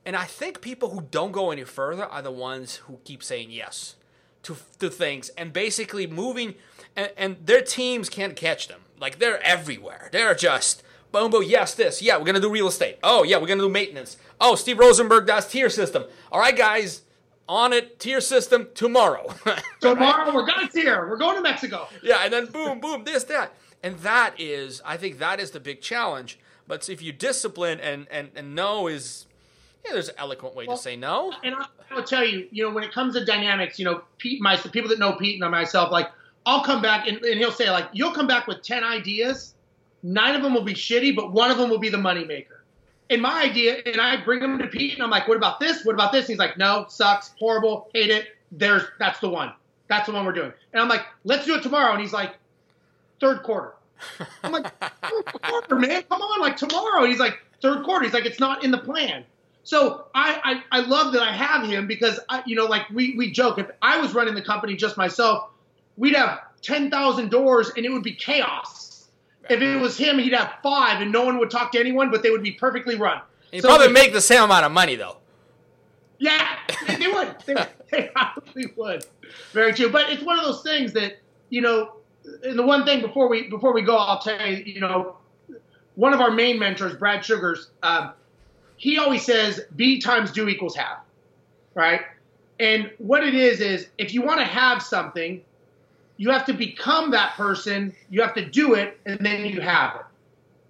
and 0.05 0.15
I 0.15 0.25
think 0.25 0.61
people 0.61 0.89
who 0.89 1.01
don't 1.11 1.31
go 1.31 1.51
any 1.51 1.63
further 1.63 2.05
are 2.05 2.21
the 2.21 2.31
ones 2.31 2.77
who 2.87 2.99
keep 3.03 3.23
saying 3.23 3.51
yes 3.51 3.95
to 4.43 4.57
to 4.79 4.89
things 4.89 5.29
and 5.29 5.53
basically 5.53 6.07
moving, 6.07 6.55
and, 6.95 7.11
and 7.17 7.37
their 7.45 7.61
teams 7.61 8.09
can't 8.09 8.35
catch 8.35 8.67
them. 8.67 8.81
Like 8.99 9.19
they're 9.19 9.43
everywhere. 9.43 10.09
They're 10.11 10.33
just 10.35 10.81
boom, 11.11 11.31
boom. 11.31 11.43
Yes, 11.43 11.73
this. 11.73 12.01
Yeah, 12.01 12.17
we're 12.17 12.25
gonna 12.25 12.39
do 12.39 12.49
real 12.49 12.67
estate. 12.67 12.97
Oh 13.03 13.23
yeah, 13.23 13.37
we're 13.37 13.47
gonna 13.47 13.61
do 13.61 13.69
maintenance. 13.69 14.17
Oh, 14.39 14.55
Steve 14.55 14.77
Rozenberg 14.77 15.27
does 15.27 15.47
tier 15.47 15.69
system. 15.69 16.05
All 16.31 16.39
right, 16.39 16.55
guys, 16.55 17.01
on 17.47 17.73
it. 17.73 17.99
Tier 17.99 18.21
system 18.21 18.69
tomorrow. 18.73 19.33
Tomorrow 19.81 20.33
we're 20.33 20.45
going 20.45 20.69
here. 20.73 21.07
We're 21.09 21.17
going 21.17 21.35
to 21.35 21.41
Mexico. 21.41 21.87
yeah, 22.01 22.21
and 22.23 22.31
then 22.31 22.45
boom, 22.47 22.79
boom, 22.79 23.03
this, 23.03 23.25
that. 23.25 23.53
And 23.83 23.97
that 23.99 24.35
is, 24.39 24.81
I 24.85 24.97
think 24.97 25.19
that 25.19 25.39
is 25.39 25.51
the 25.51 25.59
big 25.59 25.81
challenge. 25.81 26.39
But 26.67 26.87
if 26.87 27.01
you 27.01 27.11
discipline 27.11 27.79
and, 27.79 28.07
and, 28.09 28.29
and 28.35 28.55
no 28.55 28.87
is, 28.87 29.25
yeah, 29.83 29.93
there's 29.93 30.09
an 30.09 30.15
eloquent 30.17 30.55
way 30.55 30.65
to 30.67 30.77
say 30.77 30.95
no. 30.95 31.33
and 31.43 31.55
I, 31.55 31.65
I 31.89 31.95
will 31.95 32.03
tell 32.03 32.23
you, 32.23 32.47
you 32.51 32.63
know, 32.63 32.73
when 32.73 32.83
it 32.83 32.93
comes 32.93 33.15
to 33.15 33.25
dynamics, 33.25 33.77
you 33.77 33.85
know, 33.85 34.03
Pete, 34.17 34.41
my 34.41 34.55
the 34.55 34.69
people 34.69 34.89
that 34.89 34.99
know 34.99 35.13
Pete 35.13 35.41
and 35.41 35.51
myself, 35.51 35.91
like, 35.91 36.09
I'll 36.45 36.63
come 36.63 36.81
back 36.81 37.07
and, 37.07 37.17
and 37.17 37.37
he'll 37.39 37.51
say, 37.51 37.69
like, 37.69 37.89
you'll 37.91 38.13
come 38.13 38.27
back 38.27 38.47
with 38.47 38.61
ten 38.61 38.83
ideas, 38.83 39.55
nine 40.03 40.35
of 40.35 40.41
them 40.41 40.53
will 40.53 40.63
be 40.63 40.73
shitty, 40.73 41.15
but 41.15 41.31
one 41.31 41.51
of 41.51 41.57
them 41.57 41.69
will 41.69 41.79
be 41.79 41.89
the 41.89 41.97
moneymaker. 41.97 42.61
And 43.09 43.21
my 43.21 43.43
idea, 43.43 43.81
and 43.85 43.99
I 43.99 44.23
bring 44.23 44.39
them 44.39 44.57
to 44.59 44.67
Pete, 44.67 44.93
and 44.93 45.03
I'm 45.03 45.09
like, 45.09 45.27
what 45.27 45.35
about 45.35 45.59
this? 45.59 45.83
What 45.83 45.95
about 45.95 46.11
this? 46.11 46.21
And 46.21 46.29
he's 46.29 46.39
like, 46.39 46.57
no, 46.57 46.85
sucks, 46.87 47.31
horrible, 47.37 47.89
hate 47.93 48.09
it. 48.09 48.27
There's 48.51 48.83
that's 48.99 49.19
the 49.19 49.29
one. 49.29 49.53
That's 49.89 50.07
the 50.07 50.13
one 50.13 50.25
we're 50.25 50.31
doing. 50.31 50.53
And 50.71 50.81
I'm 50.81 50.87
like, 50.87 51.05
let's 51.25 51.45
do 51.45 51.55
it 51.55 51.63
tomorrow. 51.63 51.91
And 51.91 52.01
he's 52.01 52.13
like, 52.13 52.35
third 53.19 53.43
quarter. 53.43 53.73
I'm 54.43 54.53
like, 54.53 54.65
third 54.79 55.25
quarter, 55.25 55.75
man, 55.75 56.03
come 56.03 56.21
on, 56.21 56.39
like 56.39 56.55
tomorrow. 56.55 57.01
And 57.01 57.11
he's 57.11 57.19
like, 57.19 57.37
third 57.61 57.83
quarter. 57.83 58.05
He's 58.05 58.13
like, 58.13 58.25
it's 58.25 58.39
not 58.39 58.63
in 58.63 58.71
the 58.71 58.77
plan. 58.77 59.25
So 59.63 60.05
I, 60.15 60.63
I, 60.71 60.79
I 60.79 60.81
love 60.81 61.13
that 61.13 61.21
I 61.21 61.33
have 61.33 61.67
him 61.67 61.87
because 61.87 62.19
I, 62.29 62.41
you 62.45 62.55
know, 62.55 62.65
like 62.65 62.89
we, 62.89 63.15
we 63.15 63.31
joke. 63.31 63.59
If 63.59 63.69
I 63.81 63.99
was 63.99 64.13
running 64.13 64.35
the 64.35 64.41
company 64.41 64.75
just 64.75 64.97
myself, 64.97 65.49
we'd 65.97 66.15
have 66.15 66.39
ten 66.61 66.89
thousand 66.89 67.29
doors 67.29 67.71
and 67.75 67.85
it 67.85 67.89
would 67.89 68.03
be 68.03 68.13
chaos. 68.13 68.90
If 69.51 69.61
it 69.61 69.77
was 69.79 69.97
him, 69.97 70.17
he'd 70.17 70.33
have 70.33 70.53
five 70.63 71.01
and 71.01 71.11
no 71.11 71.23
one 71.25 71.37
would 71.39 71.51
talk 71.51 71.71
to 71.73 71.79
anyone, 71.79 72.09
but 72.09 72.23
they 72.23 72.29
would 72.31 72.43
be 72.43 72.51
perfectly 72.51 72.95
run. 72.95 73.21
You 73.51 73.61
So 73.61 73.67
probably 73.67 73.89
make 73.89 74.13
the 74.13 74.21
same 74.21 74.41
amount 74.43 74.65
of 74.65 74.71
money 74.71 74.95
though. 74.95 75.17
yeah, 76.19 76.57
they, 76.87 76.95
they 76.95 77.07
would. 77.07 77.35
They, 77.45 77.55
they 77.91 78.09
probably 78.13 78.67
would. 78.77 79.05
Very 79.51 79.73
true. 79.73 79.89
But 79.89 80.09
it's 80.09 80.23
one 80.23 80.39
of 80.39 80.45
those 80.45 80.63
things 80.63 80.93
that 80.93 81.19
you 81.49 81.61
know. 81.61 81.93
And 82.43 82.57
the 82.57 82.63
one 82.63 82.85
thing 82.85 83.01
before 83.01 83.27
we 83.27 83.49
before 83.49 83.73
we 83.73 83.81
go, 83.81 83.97
I'll 83.97 84.19
tell 84.19 84.39
you. 84.47 84.63
You 84.63 84.79
know, 84.79 85.17
one 85.95 86.13
of 86.13 86.21
our 86.21 86.31
main 86.31 86.57
mentors, 86.59 86.95
Brad 86.95 87.25
Sugars, 87.25 87.71
um, 87.83 88.13
he 88.77 88.97
always 88.97 89.25
says 89.25 89.61
B 89.75 89.99
times 89.99 90.31
do 90.31 90.47
equals 90.47 90.75
have, 90.75 90.99
right? 91.73 92.01
And 92.59 92.91
what 92.99 93.23
it 93.23 93.33
is 93.33 93.59
is 93.59 93.87
if 93.97 94.13
you 94.13 94.21
want 94.21 94.39
to 94.39 94.45
have 94.45 94.81
something, 94.83 95.41
you 96.17 96.29
have 96.31 96.45
to 96.45 96.53
become 96.53 97.11
that 97.11 97.33
person. 97.35 97.95
You 98.09 98.21
have 98.21 98.35
to 98.35 98.45
do 98.45 98.75
it, 98.75 98.99
and 99.05 99.19
then 99.25 99.45
you 99.45 99.61
have 99.61 99.95
it. 99.95 100.05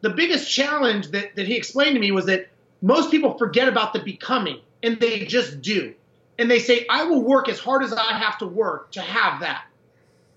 The 0.02 0.10
biggest 0.10 0.52
challenge 0.52 1.10
that, 1.10 1.36
that 1.36 1.48
he 1.48 1.56
explained 1.56 1.96
to 1.96 2.00
me 2.00 2.12
was 2.12 2.26
that 2.26 2.48
most 2.82 3.12
people 3.12 3.38
forget 3.38 3.68
about 3.68 3.94
the 3.94 4.00
becoming 4.00 4.60
and 4.84 5.00
they 5.00 5.26
just 5.26 5.62
do. 5.62 5.94
And 6.40 6.50
they 6.50 6.60
say, 6.60 6.86
I 6.90 7.04
will 7.04 7.22
work 7.22 7.50
as 7.50 7.60
hard 7.60 7.84
as 7.84 7.94
I 7.94 8.14
have 8.18 8.40
to 8.40 8.48
work 8.48 8.92
to 8.94 9.02
have 9.02 9.42
that. 9.42 9.66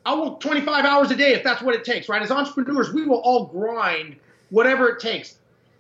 I 0.04 0.14
will 0.14 0.36
25 0.36 0.84
hours 0.84 1.10
a 1.10 1.16
day 1.16 1.32
if 1.32 1.42
that's 1.42 1.62
what 1.62 1.74
it 1.74 1.84
takes, 1.84 2.10
right? 2.10 2.20
As 2.20 2.30
entrepreneurs, 2.30 2.92
we 2.92 3.06
will 3.06 3.20
all 3.20 3.46
grind 3.46 4.16
whatever 4.50 4.88
it 4.90 5.00
takes. 5.00 5.38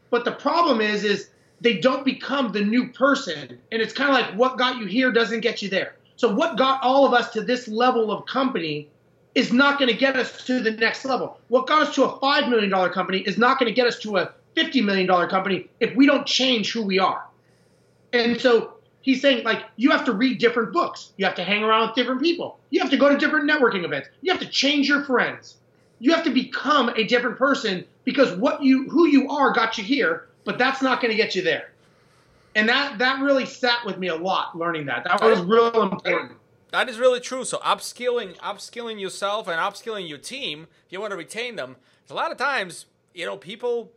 But 0.08 0.24
the 0.24 0.32
problem 0.32 0.80
is, 0.80 1.04
is 1.04 1.28
they 1.60 1.78
don't 1.78 2.04
become 2.06 2.52
the 2.52 2.62
new 2.64 2.88
person. 2.88 3.58
And 3.70 3.82
it's 3.82 3.92
kind 3.92 4.08
of 4.08 4.14
like 4.14 4.38
what 4.38 4.56
got 4.56 4.78
you 4.78 4.86
here 4.86 5.12
doesn't 5.12 5.40
get 5.40 5.60
you 5.60 5.68
there. 5.68 5.96
So 6.16 6.32
what 6.32 6.56
got 6.56 6.82
all 6.82 7.04
of 7.04 7.12
us 7.12 7.30
to 7.30 7.42
this 7.42 7.68
level 7.68 8.10
of 8.10 8.24
company 8.24 8.88
is 9.34 9.52
not 9.52 9.78
going 9.78 9.90
to 9.90 9.96
get 9.96 10.16
us 10.16 10.44
to 10.46 10.60
the 10.60 10.70
next 10.70 11.04
level. 11.04 11.38
What 11.48 11.66
got 11.66 11.82
us 11.82 11.94
to 11.96 12.04
a 12.04 12.18
$5 12.18 12.48
million 12.48 12.70
company 12.92 13.18
is 13.18 13.36
not 13.36 13.58
going 13.58 13.68
to 13.68 13.74
get 13.74 13.86
us 13.86 13.98
to 14.00 14.18
a 14.18 14.32
$50 14.56 14.84
million 14.84 15.08
company 15.28 15.68
if 15.80 15.94
we 15.96 16.06
don't 16.06 16.26
change 16.26 16.72
who 16.72 16.82
we 16.82 16.98
are. 16.98 17.26
And 18.12 18.40
so 18.40 18.74
he's 19.00 19.20
saying, 19.20 19.44
like, 19.44 19.64
you 19.76 19.90
have 19.90 20.04
to 20.04 20.12
read 20.12 20.38
different 20.38 20.72
books. 20.72 21.12
You 21.16 21.24
have 21.24 21.34
to 21.34 21.44
hang 21.44 21.64
around 21.64 21.88
with 21.88 21.96
different 21.96 22.22
people. 22.22 22.58
You 22.70 22.80
have 22.80 22.90
to 22.90 22.96
go 22.96 23.08
to 23.08 23.18
different 23.18 23.50
networking 23.50 23.84
events. 23.84 24.08
You 24.22 24.32
have 24.32 24.40
to 24.40 24.48
change 24.48 24.88
your 24.88 25.02
friends. 25.04 25.56
You 25.98 26.12
have 26.14 26.24
to 26.24 26.30
become 26.30 26.90
a 26.90 27.04
different 27.04 27.38
person 27.38 27.84
because 28.04 28.36
what 28.36 28.62
you 28.62 28.88
who 28.88 29.08
you 29.08 29.30
are 29.30 29.52
got 29.52 29.78
you 29.78 29.84
here, 29.84 30.28
but 30.44 30.58
that's 30.58 30.82
not 30.82 31.00
going 31.00 31.10
to 31.10 31.16
get 31.16 31.34
you 31.34 31.42
there. 31.42 31.70
And 32.54 32.68
that 32.68 32.98
that 32.98 33.22
really 33.22 33.46
sat 33.46 33.84
with 33.84 33.98
me 33.98 34.08
a 34.08 34.16
lot 34.16 34.56
learning 34.56 34.86
that. 34.86 35.04
That 35.04 35.22
was 35.22 35.40
real 35.40 35.82
important. 35.82 36.32
That 36.74 36.88
is 36.88 36.98
really 36.98 37.20
true. 37.20 37.44
So 37.44 37.58
upskilling, 37.58 38.36
upskilling 38.38 39.00
yourself 39.00 39.46
and 39.46 39.60
upskilling 39.60 40.08
your 40.08 40.18
team, 40.18 40.66
if 40.84 40.92
you 40.92 41.00
want 41.00 41.12
to 41.12 41.16
retain 41.16 41.54
them. 41.54 41.76
a 42.10 42.14
lot 42.14 42.32
of 42.32 42.36
times, 42.36 42.86
you 43.14 43.24
know, 43.24 43.36
people 43.36 43.92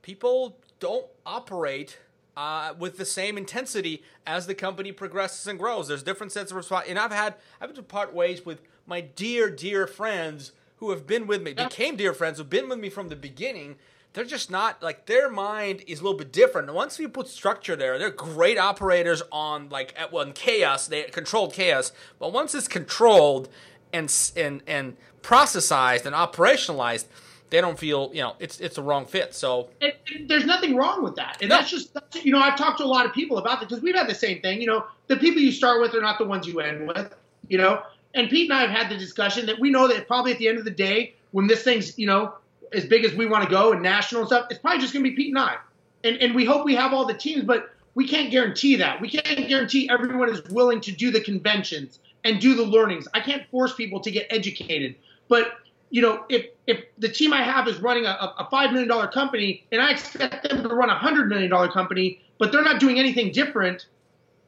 people 0.00 0.56
don't 0.80 1.04
operate 1.26 1.98
uh, 2.38 2.72
with 2.78 2.96
the 2.96 3.04
same 3.04 3.36
intensity 3.36 4.02
as 4.26 4.46
the 4.46 4.54
company 4.54 4.92
progresses 4.92 5.46
and 5.46 5.58
grows. 5.58 5.88
There's 5.88 6.02
different 6.02 6.32
sets 6.32 6.50
of 6.50 6.56
response, 6.56 6.86
and 6.88 6.98
I've 6.98 7.12
had 7.12 7.34
I've 7.60 7.68
had 7.68 7.76
to 7.76 7.82
part 7.82 8.14
ways 8.14 8.46
with 8.46 8.62
my 8.86 9.02
dear 9.02 9.50
dear 9.50 9.86
friends 9.86 10.52
who 10.76 10.88
have 10.88 11.06
been 11.06 11.26
with 11.26 11.42
me, 11.42 11.52
became 11.52 11.96
dear 11.96 12.14
friends, 12.14 12.38
who've 12.38 12.48
been 12.48 12.70
with 12.70 12.78
me 12.78 12.88
from 12.88 13.10
the 13.10 13.16
beginning. 13.16 13.76
They're 14.14 14.24
just 14.24 14.50
not 14.50 14.82
like 14.82 15.06
their 15.06 15.28
mind 15.28 15.82
is 15.88 16.00
a 16.00 16.04
little 16.04 16.16
bit 16.16 16.32
different. 16.32 16.72
Once 16.72 16.98
we 16.98 17.06
put 17.08 17.28
structure 17.28 17.76
there, 17.76 17.98
they're 17.98 18.10
great 18.10 18.56
operators 18.56 19.22
on 19.30 19.68
like 19.68 19.92
at 19.98 20.12
well, 20.12 20.24
chaos. 20.32 20.86
They 20.86 21.02
controlled 21.02 21.52
chaos, 21.52 21.92
but 22.18 22.32
once 22.32 22.54
it's 22.54 22.68
controlled 22.68 23.48
and 23.92 24.12
and 24.36 24.62
and 24.66 24.96
processized 25.22 26.06
and 26.06 26.14
operationalized, 26.14 27.06
they 27.50 27.60
don't 27.60 27.78
feel 27.78 28.10
you 28.14 28.22
know 28.22 28.36
it's 28.38 28.60
it's 28.60 28.78
a 28.78 28.82
wrong 28.82 29.04
fit. 29.04 29.34
So 29.34 29.68
and, 29.80 29.92
and 30.14 30.28
there's 30.28 30.46
nothing 30.46 30.76
wrong 30.76 31.02
with 31.02 31.16
that, 31.16 31.38
and 31.40 31.48
no. 31.48 31.56
that's 31.56 31.70
just 31.70 31.92
that's, 31.92 32.24
you 32.24 32.30
know 32.30 32.38
I've 32.38 32.56
talked 32.56 32.78
to 32.78 32.84
a 32.84 32.86
lot 32.86 33.06
of 33.06 33.12
people 33.12 33.38
about 33.38 33.62
it 33.62 33.68
because 33.68 33.82
we've 33.82 33.96
had 33.96 34.08
the 34.08 34.14
same 34.14 34.40
thing. 34.40 34.60
You 34.60 34.68
know, 34.68 34.86
the 35.08 35.16
people 35.16 35.42
you 35.42 35.50
start 35.50 35.80
with 35.80 35.92
are 35.92 36.00
not 36.00 36.18
the 36.18 36.24
ones 36.24 36.46
you 36.46 36.60
end 36.60 36.86
with. 36.86 37.12
You 37.48 37.58
know, 37.58 37.82
and 38.14 38.30
Pete 38.30 38.48
and 38.48 38.58
I 38.58 38.62
have 38.62 38.70
had 38.70 38.90
the 38.90 38.96
discussion 38.96 39.44
that 39.46 39.58
we 39.58 39.70
know 39.70 39.88
that 39.88 40.06
probably 40.06 40.32
at 40.32 40.38
the 40.38 40.48
end 40.48 40.58
of 40.58 40.64
the 40.64 40.70
day, 40.70 41.14
when 41.32 41.48
this 41.48 41.64
thing's 41.64 41.98
you 41.98 42.06
know 42.06 42.34
as 42.74 42.86
big 42.86 43.04
as 43.04 43.14
we 43.14 43.26
want 43.26 43.44
to 43.44 43.50
go 43.50 43.72
and 43.72 43.82
national 43.82 44.22
and 44.22 44.28
stuff, 44.28 44.46
it's 44.50 44.60
probably 44.60 44.80
just 44.80 44.92
going 44.92 45.04
to 45.04 45.10
be 45.10 45.16
Pete 45.16 45.28
and 45.28 45.38
I. 45.38 45.56
And, 46.02 46.16
and 46.18 46.34
we 46.34 46.44
hope 46.44 46.64
we 46.64 46.74
have 46.74 46.92
all 46.92 47.06
the 47.06 47.14
teams, 47.14 47.44
but 47.44 47.70
we 47.94 48.06
can't 48.06 48.30
guarantee 48.30 48.76
that. 48.76 49.00
We 49.00 49.08
can't 49.08 49.48
guarantee 49.48 49.88
everyone 49.88 50.28
is 50.28 50.42
willing 50.50 50.80
to 50.82 50.92
do 50.92 51.10
the 51.10 51.20
conventions 51.20 52.00
and 52.24 52.40
do 52.40 52.54
the 52.54 52.62
learnings. 52.62 53.06
I 53.14 53.20
can't 53.20 53.48
force 53.50 53.74
people 53.74 54.00
to 54.00 54.10
get 54.10 54.26
educated. 54.30 54.96
But 55.28 55.52
you 55.90 56.02
know, 56.02 56.24
if 56.28 56.46
if 56.66 56.84
the 56.98 57.08
team 57.08 57.32
I 57.32 57.42
have 57.42 57.68
is 57.68 57.78
running 57.78 58.04
a, 58.04 58.34
a 58.38 58.48
five 58.50 58.72
million 58.72 58.88
dollar 58.88 59.06
company 59.06 59.64
and 59.70 59.80
I 59.80 59.92
expect 59.92 60.48
them 60.48 60.62
to 60.62 60.74
run 60.74 60.90
a 60.90 60.98
hundred 60.98 61.28
million 61.28 61.50
dollar 61.50 61.68
company, 61.68 62.20
but 62.38 62.50
they're 62.50 62.64
not 62.64 62.80
doing 62.80 62.98
anything 62.98 63.30
different, 63.30 63.86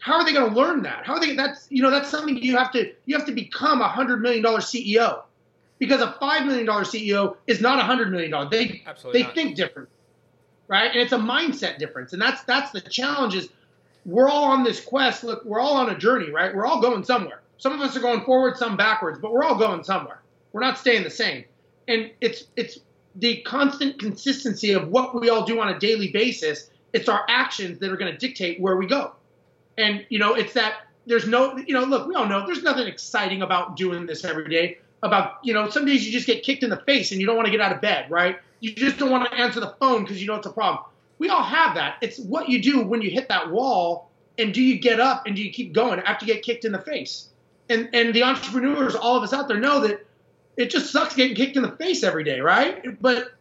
how 0.00 0.14
are 0.14 0.24
they 0.24 0.32
going 0.32 0.52
to 0.52 0.56
learn 0.58 0.82
that? 0.82 1.06
How 1.06 1.14
are 1.14 1.20
they? 1.20 1.36
That's 1.36 1.66
you 1.70 1.82
know, 1.82 1.90
that's 1.90 2.10
something 2.10 2.36
you 2.36 2.56
have 2.56 2.72
to 2.72 2.92
you 3.04 3.16
have 3.16 3.26
to 3.26 3.32
become 3.32 3.80
a 3.80 3.88
hundred 3.88 4.22
million 4.22 4.42
dollar 4.42 4.58
CEO 4.58 5.22
because 5.78 6.00
a 6.00 6.12
five 6.18 6.46
million 6.46 6.66
dollar 6.66 6.84
CEO 6.84 7.36
is 7.46 7.60
not 7.60 7.78
a 7.78 7.82
hundred 7.82 8.10
million 8.10 8.30
dollar. 8.30 8.48
They 8.48 8.82
Absolutely 8.86 9.20
they 9.20 9.26
not. 9.26 9.34
think 9.34 9.56
different, 9.56 9.88
right? 10.68 10.90
And 10.90 11.00
it's 11.00 11.12
a 11.12 11.18
mindset 11.18 11.78
difference, 11.78 12.12
and 12.12 12.20
that's 12.20 12.42
that's 12.44 12.72
the 12.72 12.80
challenge. 12.80 13.34
Is 13.34 13.48
we're 14.04 14.28
all 14.28 14.44
on 14.44 14.64
this 14.64 14.82
quest. 14.82 15.24
Look, 15.24 15.44
we're 15.44 15.60
all 15.60 15.76
on 15.76 15.90
a 15.90 15.98
journey, 15.98 16.30
right? 16.30 16.54
We're 16.54 16.66
all 16.66 16.80
going 16.80 17.04
somewhere. 17.04 17.40
Some 17.58 17.72
of 17.72 17.80
us 17.80 17.96
are 17.96 18.00
going 18.00 18.22
forward, 18.24 18.56
some 18.56 18.76
backwards, 18.76 19.18
but 19.20 19.32
we're 19.32 19.42
all 19.42 19.56
going 19.58 19.82
somewhere. 19.82 20.20
We're 20.52 20.60
not 20.60 20.78
staying 20.78 21.04
the 21.04 21.10
same. 21.10 21.44
And 21.88 22.10
it's 22.20 22.44
it's 22.56 22.78
the 23.14 23.42
constant 23.42 23.98
consistency 23.98 24.72
of 24.72 24.88
what 24.88 25.18
we 25.18 25.30
all 25.30 25.44
do 25.44 25.60
on 25.60 25.68
a 25.68 25.78
daily 25.78 26.10
basis. 26.10 26.70
It's 26.92 27.08
our 27.08 27.24
actions 27.28 27.78
that 27.80 27.90
are 27.90 27.96
going 27.96 28.12
to 28.12 28.18
dictate 28.18 28.60
where 28.60 28.76
we 28.76 28.86
go. 28.86 29.12
And 29.76 30.06
you 30.08 30.18
know, 30.18 30.34
it's 30.34 30.54
that 30.54 30.74
there's 31.06 31.26
no, 31.26 31.56
you 31.56 31.72
know, 31.72 31.84
look, 31.84 32.08
we 32.08 32.14
all 32.14 32.26
know 32.26 32.44
there's 32.46 32.62
nothing 32.62 32.86
exciting 32.86 33.42
about 33.42 33.76
doing 33.76 34.06
this 34.06 34.24
every 34.24 34.48
day 34.48 34.78
about, 35.02 35.38
you 35.42 35.52
know, 35.52 35.68
some 35.68 35.84
days 35.84 36.06
you 36.06 36.12
just 36.12 36.26
get 36.26 36.42
kicked 36.42 36.62
in 36.62 36.70
the 36.70 36.78
face 36.78 37.12
and 37.12 37.20
you 37.20 37.26
don't 37.26 37.36
want 37.36 37.46
to 37.46 37.52
get 37.52 37.60
out 37.60 37.72
of 37.72 37.80
bed, 37.80 38.10
right? 38.10 38.38
You 38.60 38.72
just 38.72 38.98
don't 38.98 39.10
want 39.10 39.30
to 39.30 39.36
answer 39.36 39.60
the 39.60 39.74
phone 39.78 40.02
because 40.02 40.20
you 40.20 40.26
know 40.26 40.36
it's 40.36 40.46
a 40.46 40.52
problem. 40.52 40.84
We 41.18 41.28
all 41.28 41.42
have 41.42 41.74
that. 41.76 41.96
It's 42.02 42.18
what 42.18 42.48
you 42.48 42.60
do 42.60 42.82
when 42.82 43.02
you 43.02 43.10
hit 43.10 43.28
that 43.28 43.50
wall 43.50 44.10
and 44.38 44.52
do 44.52 44.62
you 44.62 44.78
get 44.78 45.00
up 45.00 45.26
and 45.26 45.34
do 45.36 45.42
you 45.42 45.50
keep 45.50 45.72
going 45.72 46.00
after 46.00 46.26
you 46.26 46.34
get 46.34 46.42
kicked 46.42 46.64
in 46.64 46.72
the 46.72 46.80
face? 46.80 47.28
And 47.68 47.88
and 47.94 48.14
the 48.14 48.22
entrepreneurs, 48.22 48.94
all 48.94 49.16
of 49.16 49.22
us 49.22 49.32
out 49.32 49.48
there 49.48 49.58
know 49.58 49.80
that 49.80 50.06
it 50.56 50.70
just 50.70 50.92
sucks 50.92 51.14
getting 51.14 51.34
kicked 51.34 51.56
in 51.56 51.62
the 51.62 51.72
face 51.72 52.02
every 52.02 52.24
day, 52.24 52.40
right? 52.40 53.00
But 53.00 53.32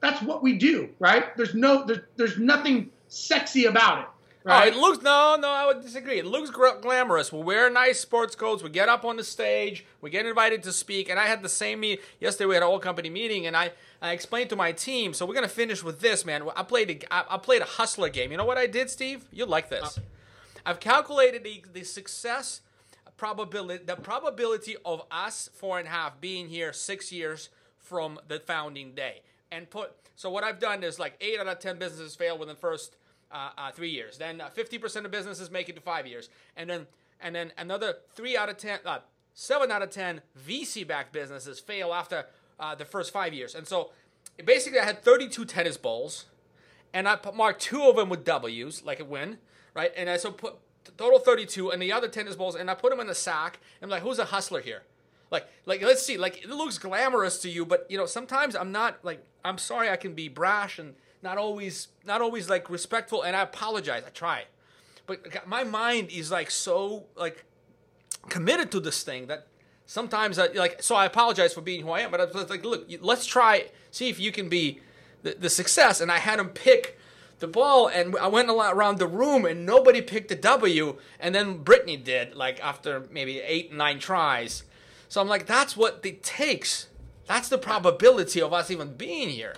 that's 0.00 0.22
what 0.22 0.42
we 0.42 0.54
do, 0.54 0.88
right? 0.98 1.36
There's 1.36 1.54
no 1.54 1.84
there's, 1.84 2.00
there's 2.16 2.38
nothing 2.38 2.90
sexy 3.08 3.66
about 3.66 4.02
it. 4.02 4.08
Right. 4.44 4.70
Oh, 4.70 4.76
it 4.76 4.78
looks 4.78 5.02
no, 5.02 5.38
no. 5.40 5.48
I 5.48 5.66
would 5.66 5.80
disagree. 5.80 6.18
It 6.18 6.26
looks 6.26 6.50
glamorous. 6.50 7.32
We 7.32 7.40
wear 7.40 7.70
nice 7.70 7.98
sports 7.98 8.36
coats. 8.36 8.62
We 8.62 8.68
get 8.68 8.90
up 8.90 9.02
on 9.02 9.16
the 9.16 9.24
stage. 9.24 9.86
We 10.02 10.10
get 10.10 10.26
invited 10.26 10.62
to 10.64 10.72
speak. 10.72 11.08
And 11.08 11.18
I 11.18 11.24
had 11.26 11.42
the 11.42 11.48
same 11.48 11.80
meet 11.80 12.02
yesterday. 12.20 12.48
We 12.48 12.54
had 12.54 12.62
a 12.62 12.66
whole 12.66 12.78
company 12.78 13.08
meeting, 13.08 13.46
and 13.46 13.56
I, 13.56 13.72
I 14.02 14.12
explained 14.12 14.50
to 14.50 14.56
my 14.56 14.72
team. 14.72 15.14
So 15.14 15.24
we're 15.24 15.34
gonna 15.34 15.48
finish 15.48 15.82
with 15.82 16.00
this, 16.00 16.26
man. 16.26 16.42
I 16.54 16.62
played 16.62 16.90
a, 16.90 17.14
I, 17.14 17.24
I 17.30 17.38
played 17.38 17.62
a 17.62 17.66
hustler 17.66 18.10
game. 18.10 18.32
You 18.32 18.36
know 18.36 18.44
what 18.44 18.58
I 18.58 18.66
did, 18.66 18.90
Steve? 18.90 19.24
You 19.32 19.46
like 19.46 19.70
this? 19.70 19.96
Uh. 19.96 20.02
I've 20.66 20.80
calculated 20.80 21.42
the, 21.42 21.64
the 21.72 21.82
success 21.82 22.60
probability, 23.16 23.84
the 23.84 23.96
probability 23.96 24.76
of 24.84 25.02
us 25.10 25.48
four 25.54 25.78
and 25.78 25.88
a 25.88 25.90
half 25.90 26.20
being 26.20 26.48
here 26.48 26.74
six 26.74 27.10
years 27.10 27.48
from 27.78 28.18
the 28.28 28.40
founding 28.40 28.94
day, 28.94 29.22
and 29.50 29.70
put. 29.70 29.92
So 30.16 30.28
what 30.28 30.44
I've 30.44 30.60
done 30.60 30.84
is 30.84 30.98
like 30.98 31.14
eight 31.22 31.40
out 31.40 31.46
of 31.48 31.58
ten 31.60 31.78
businesses 31.78 32.14
fail 32.14 32.36
within 32.36 32.54
the 32.54 32.60
first 32.60 32.96
uh, 33.34 33.50
uh, 33.58 33.72
three 33.72 33.90
years. 33.90 34.16
Then 34.16 34.40
uh, 34.40 34.48
fifty 34.48 34.78
percent 34.78 35.04
of 35.04 35.12
businesses 35.12 35.50
make 35.50 35.68
it 35.68 35.74
to 35.74 35.82
five 35.82 36.06
years, 36.06 36.30
and 36.56 36.70
then 36.70 36.86
and 37.20 37.34
then 37.34 37.52
another 37.58 37.96
three 38.14 38.36
out 38.36 38.48
of 38.48 38.56
ten, 38.56 38.78
uh, 38.86 39.00
seven 39.34 39.70
out 39.70 39.82
of 39.82 39.90
ten 39.90 40.22
VC-backed 40.46 41.12
businesses 41.12 41.58
fail 41.58 41.92
after 41.92 42.26
uh, 42.60 42.74
the 42.74 42.84
first 42.84 43.12
five 43.12 43.34
years. 43.34 43.54
And 43.54 43.66
so 43.66 43.90
basically, 44.44 44.78
I 44.78 44.84
had 44.84 45.02
thirty-two 45.02 45.44
tennis 45.44 45.76
balls, 45.76 46.26
and 46.94 47.08
I 47.08 47.18
marked 47.34 47.60
two 47.60 47.82
of 47.82 47.96
them 47.96 48.08
with 48.08 48.24
W's, 48.24 48.84
like 48.84 49.00
a 49.00 49.04
win, 49.04 49.38
right? 49.74 49.92
And 49.96 50.08
I 50.08 50.16
so 50.16 50.30
put 50.30 50.54
total 50.96 51.18
thirty-two, 51.18 51.70
and 51.70 51.82
the 51.82 51.92
other 51.92 52.08
tennis 52.08 52.36
balls, 52.36 52.54
and 52.54 52.70
I 52.70 52.74
put 52.74 52.90
them 52.90 53.00
in 53.00 53.08
the 53.08 53.14
sack. 53.14 53.58
And 53.80 53.88
I'm 53.88 53.90
like, 53.90 54.02
who's 54.02 54.20
a 54.20 54.26
hustler 54.26 54.60
here? 54.60 54.82
Like, 55.30 55.48
like 55.66 55.82
let's 55.82 56.02
see. 56.02 56.16
Like 56.16 56.44
it 56.44 56.48
looks 56.48 56.78
glamorous 56.78 57.38
to 57.42 57.50
you, 57.50 57.66
but 57.66 57.86
you 57.88 57.98
know 57.98 58.06
sometimes 58.06 58.54
I'm 58.54 58.70
not. 58.70 59.04
Like 59.04 59.24
I'm 59.44 59.58
sorry, 59.58 59.90
I 59.90 59.96
can 59.96 60.14
be 60.14 60.28
brash 60.28 60.78
and 60.78 60.94
not 61.24 61.38
always 61.38 61.88
not 62.04 62.20
always 62.20 62.48
like 62.48 62.70
respectful 62.70 63.22
and 63.22 63.34
I 63.34 63.40
apologize. 63.40 64.04
I 64.06 64.10
try. 64.10 64.44
But 65.06 65.48
my 65.48 65.64
mind 65.64 66.10
is 66.10 66.30
like 66.30 66.50
so 66.50 67.06
like 67.16 67.44
committed 68.28 68.70
to 68.72 68.80
this 68.80 69.02
thing 69.02 69.26
that 69.26 69.48
sometimes 69.86 70.38
I 70.38 70.48
like 70.48 70.82
so 70.82 70.94
I 70.94 71.06
apologize 71.06 71.52
for 71.54 71.62
being 71.62 71.82
who 71.82 71.90
I 71.90 72.00
am, 72.00 72.10
but 72.10 72.20
I 72.20 72.26
was 72.26 72.50
like, 72.50 72.64
look, 72.64 72.88
let's 73.00 73.26
try 73.26 73.70
see 73.90 74.08
if 74.08 74.20
you 74.20 74.30
can 74.30 74.48
be 74.48 74.80
the, 75.22 75.34
the 75.34 75.50
success 75.50 76.00
and 76.00 76.12
I 76.12 76.18
had 76.18 76.38
him 76.38 76.50
pick 76.50 76.98
the 77.38 77.48
ball 77.48 77.88
and 77.88 78.16
I 78.18 78.28
went 78.28 78.48
around 78.50 78.98
the 78.98 79.06
room 79.06 79.44
and 79.44 79.66
nobody 79.66 80.00
picked 80.02 80.28
the 80.28 80.36
W 80.36 80.98
and 81.18 81.34
then 81.34 81.58
Brittany 81.58 81.96
did 81.96 82.34
like 82.34 82.62
after 82.62 83.08
maybe 83.10 83.40
8 83.40 83.72
9 83.72 83.98
tries. 83.98 84.62
So 85.08 85.20
I'm 85.20 85.28
like 85.28 85.46
that's 85.46 85.76
what 85.76 86.00
it 86.04 86.22
takes. 86.22 86.88
That's 87.26 87.48
the 87.48 87.58
probability 87.58 88.42
of 88.42 88.52
us 88.52 88.70
even 88.70 88.94
being 88.94 89.30
here. 89.30 89.54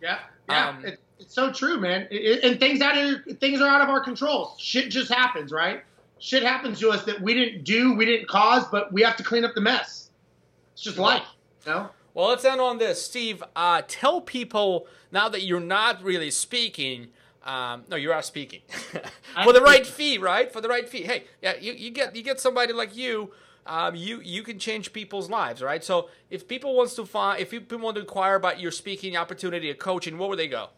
Yeah. 0.00 0.18
Yeah, 0.50 0.68
um, 0.68 0.84
it, 0.84 1.00
it's 1.18 1.34
so 1.34 1.52
true, 1.52 1.78
man. 1.78 2.08
It, 2.10 2.44
and 2.44 2.58
things 2.58 2.80
out 2.80 2.96
of 2.96 3.38
things 3.38 3.60
are 3.60 3.68
out 3.68 3.80
of 3.80 3.88
our 3.88 4.00
control. 4.00 4.54
Shit 4.58 4.90
just 4.90 5.12
happens, 5.12 5.52
right? 5.52 5.82
Shit 6.18 6.42
happens 6.42 6.78
to 6.80 6.90
us 6.90 7.04
that 7.04 7.20
we 7.20 7.34
didn't 7.34 7.64
do, 7.64 7.94
we 7.94 8.04
didn't 8.04 8.28
cause, 8.28 8.66
but 8.70 8.92
we 8.92 9.02
have 9.02 9.16
to 9.16 9.22
clean 9.22 9.44
up 9.44 9.54
the 9.54 9.60
mess. 9.60 10.10
It's 10.74 10.82
just 10.82 10.98
life, 10.98 11.26
you 11.66 11.72
know. 11.72 11.90
Well, 12.12 12.28
let's 12.28 12.44
end 12.44 12.60
on 12.60 12.78
this, 12.78 13.02
Steve. 13.02 13.42
Uh, 13.54 13.82
tell 13.86 14.20
people 14.20 14.86
now 15.12 15.28
that 15.28 15.42
you're 15.42 15.60
not 15.60 16.02
really 16.02 16.30
speaking. 16.30 17.08
Um, 17.44 17.84
no, 17.88 17.96
you 17.96 18.12
are 18.12 18.22
speaking 18.22 18.60
for 19.44 19.52
the 19.52 19.62
right 19.62 19.86
fee, 19.86 20.18
right? 20.18 20.52
For 20.52 20.60
the 20.60 20.68
right 20.68 20.88
fee. 20.88 21.04
Hey, 21.04 21.24
yeah, 21.40 21.54
you, 21.58 21.72
you 21.72 21.90
get 21.90 22.14
you 22.14 22.22
get 22.22 22.38
somebody 22.38 22.72
like 22.72 22.94
you 22.94 23.32
um, 23.66 23.94
you 23.94 24.20
you 24.22 24.42
can 24.42 24.58
change 24.58 24.92
people's 24.92 25.30
lives, 25.30 25.62
right? 25.62 25.84
So 25.84 26.08
if 26.30 26.48
people 26.48 26.74
wants 26.74 26.94
to 26.94 27.04
find, 27.06 27.40
if 27.40 27.50
people 27.50 27.78
want 27.78 27.94
to 27.96 28.00
inquire 28.00 28.34
about 28.34 28.58
your 28.60 28.70
speaking 28.70 29.16
opportunity, 29.16 29.70
or 29.70 29.74
coaching, 29.74 30.16
where 30.18 30.28
would 30.28 30.38
they 30.38 30.48
go? 30.48 30.68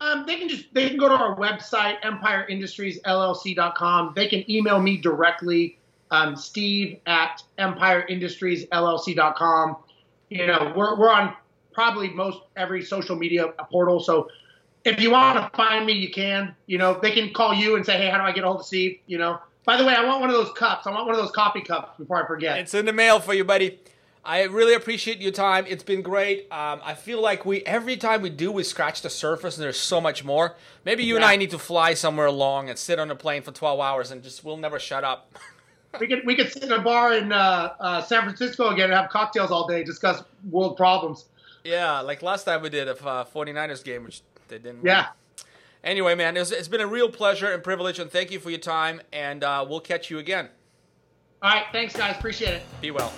Um, 0.00 0.24
they 0.26 0.36
can 0.36 0.48
just 0.48 0.72
they 0.72 0.88
can 0.88 0.96
go 0.98 1.08
to 1.08 1.14
our 1.14 1.36
website 1.36 2.00
empireindustriesllc.com. 2.02 4.12
They 4.16 4.28
can 4.28 4.50
email 4.50 4.80
me 4.80 4.96
directly, 4.96 5.78
um, 6.10 6.36
Steve 6.36 7.00
at 7.06 7.42
empireindustriesllc.com. 7.58 9.76
You 10.30 10.46
know, 10.46 10.72
we're 10.74 10.98
we're 10.98 11.12
on 11.12 11.34
probably 11.72 12.08
most 12.10 12.38
every 12.56 12.82
social 12.82 13.16
media 13.16 13.48
portal. 13.70 14.00
So 14.00 14.28
if 14.84 15.00
you 15.00 15.10
want 15.10 15.38
to 15.38 15.50
find 15.56 15.84
me, 15.84 15.92
you 15.92 16.10
can. 16.10 16.54
You 16.66 16.78
know, 16.78 16.98
they 17.00 17.10
can 17.10 17.32
call 17.32 17.52
you 17.52 17.76
and 17.76 17.84
say, 17.84 17.98
hey, 17.98 18.08
how 18.08 18.18
do 18.18 18.24
I 18.24 18.32
get 18.32 18.44
a 18.44 18.46
hold 18.46 18.60
of 18.60 18.66
Steve? 18.66 19.00
You 19.06 19.18
know, 19.18 19.40
by 19.64 19.76
the 19.76 19.84
way, 19.84 19.94
I 19.94 20.04
want 20.04 20.20
one 20.20 20.30
of 20.30 20.36
those 20.36 20.52
cups. 20.52 20.86
I 20.86 20.90
want 20.90 21.06
one 21.06 21.14
of 21.14 21.20
those 21.20 21.32
coffee 21.32 21.60
cups 21.60 21.98
before 21.98 22.22
I 22.22 22.26
forget. 22.26 22.58
It's 22.58 22.74
in 22.74 22.86
the 22.86 22.92
mail 22.92 23.20
for 23.20 23.34
you, 23.34 23.44
buddy. 23.44 23.78
I 24.24 24.42
really 24.44 24.74
appreciate 24.74 25.20
your 25.20 25.32
time. 25.32 25.64
It's 25.66 25.82
been 25.82 26.02
great. 26.02 26.46
Um, 26.52 26.80
I 26.84 26.94
feel 26.94 27.22
like 27.22 27.46
we 27.46 27.62
every 27.62 27.96
time 27.96 28.20
we 28.20 28.28
do, 28.28 28.52
we 28.52 28.62
scratch 28.62 29.00
the 29.00 29.08
surface, 29.08 29.56
and 29.56 29.64
there's 29.64 29.78
so 29.78 30.00
much 30.00 30.24
more. 30.24 30.56
Maybe 30.84 31.04
you 31.04 31.14
yeah. 31.14 31.20
and 31.20 31.24
I 31.24 31.36
need 31.36 31.50
to 31.50 31.58
fly 31.58 31.94
somewhere 31.94 32.26
along 32.26 32.68
and 32.68 32.78
sit 32.78 32.98
on 32.98 33.10
a 33.10 33.16
plane 33.16 33.42
for 33.42 33.52
12 33.52 33.80
hours 33.80 34.10
and 34.10 34.22
just 34.22 34.44
we'll 34.44 34.58
never 34.58 34.78
shut 34.78 35.04
up. 35.04 35.32
we 36.00 36.06
could 36.06 36.20
we 36.26 36.36
could 36.36 36.52
sit 36.52 36.64
in 36.64 36.72
a 36.72 36.80
bar 36.80 37.14
in 37.14 37.32
uh, 37.32 37.72
uh, 37.80 38.02
San 38.02 38.22
Francisco 38.24 38.68
again 38.68 38.86
and 38.86 38.94
have 38.94 39.10
cocktails 39.10 39.50
all 39.50 39.66
day, 39.66 39.82
discuss 39.82 40.22
world 40.50 40.76
problems. 40.76 41.24
Yeah, 41.64 42.00
like 42.00 42.22
last 42.22 42.44
time 42.44 42.62
we 42.62 42.68
did 42.68 42.88
a 42.88 42.92
uh, 42.92 43.24
49ers 43.24 43.82
game, 43.84 44.04
which 44.04 44.22
they 44.48 44.58
didn't. 44.58 44.84
Yeah. 44.84 45.00
Win. 45.00 45.06
Anyway, 45.82 46.14
man, 46.14 46.36
it's, 46.36 46.50
it's 46.50 46.68
been 46.68 46.80
a 46.80 46.86
real 46.86 47.10
pleasure 47.10 47.52
and 47.52 47.62
privilege, 47.62 47.98
and 47.98 48.10
thank 48.10 48.30
you 48.30 48.38
for 48.38 48.50
your 48.50 48.58
time. 48.58 49.00
And 49.12 49.42
uh, 49.42 49.64
we'll 49.68 49.80
catch 49.80 50.10
you 50.10 50.18
again. 50.18 50.48
All 51.42 51.50
right. 51.50 51.64
Thanks, 51.72 51.96
guys. 51.96 52.16
Appreciate 52.16 52.54
it. 52.54 52.62
Be 52.80 52.90
well. 52.90 53.12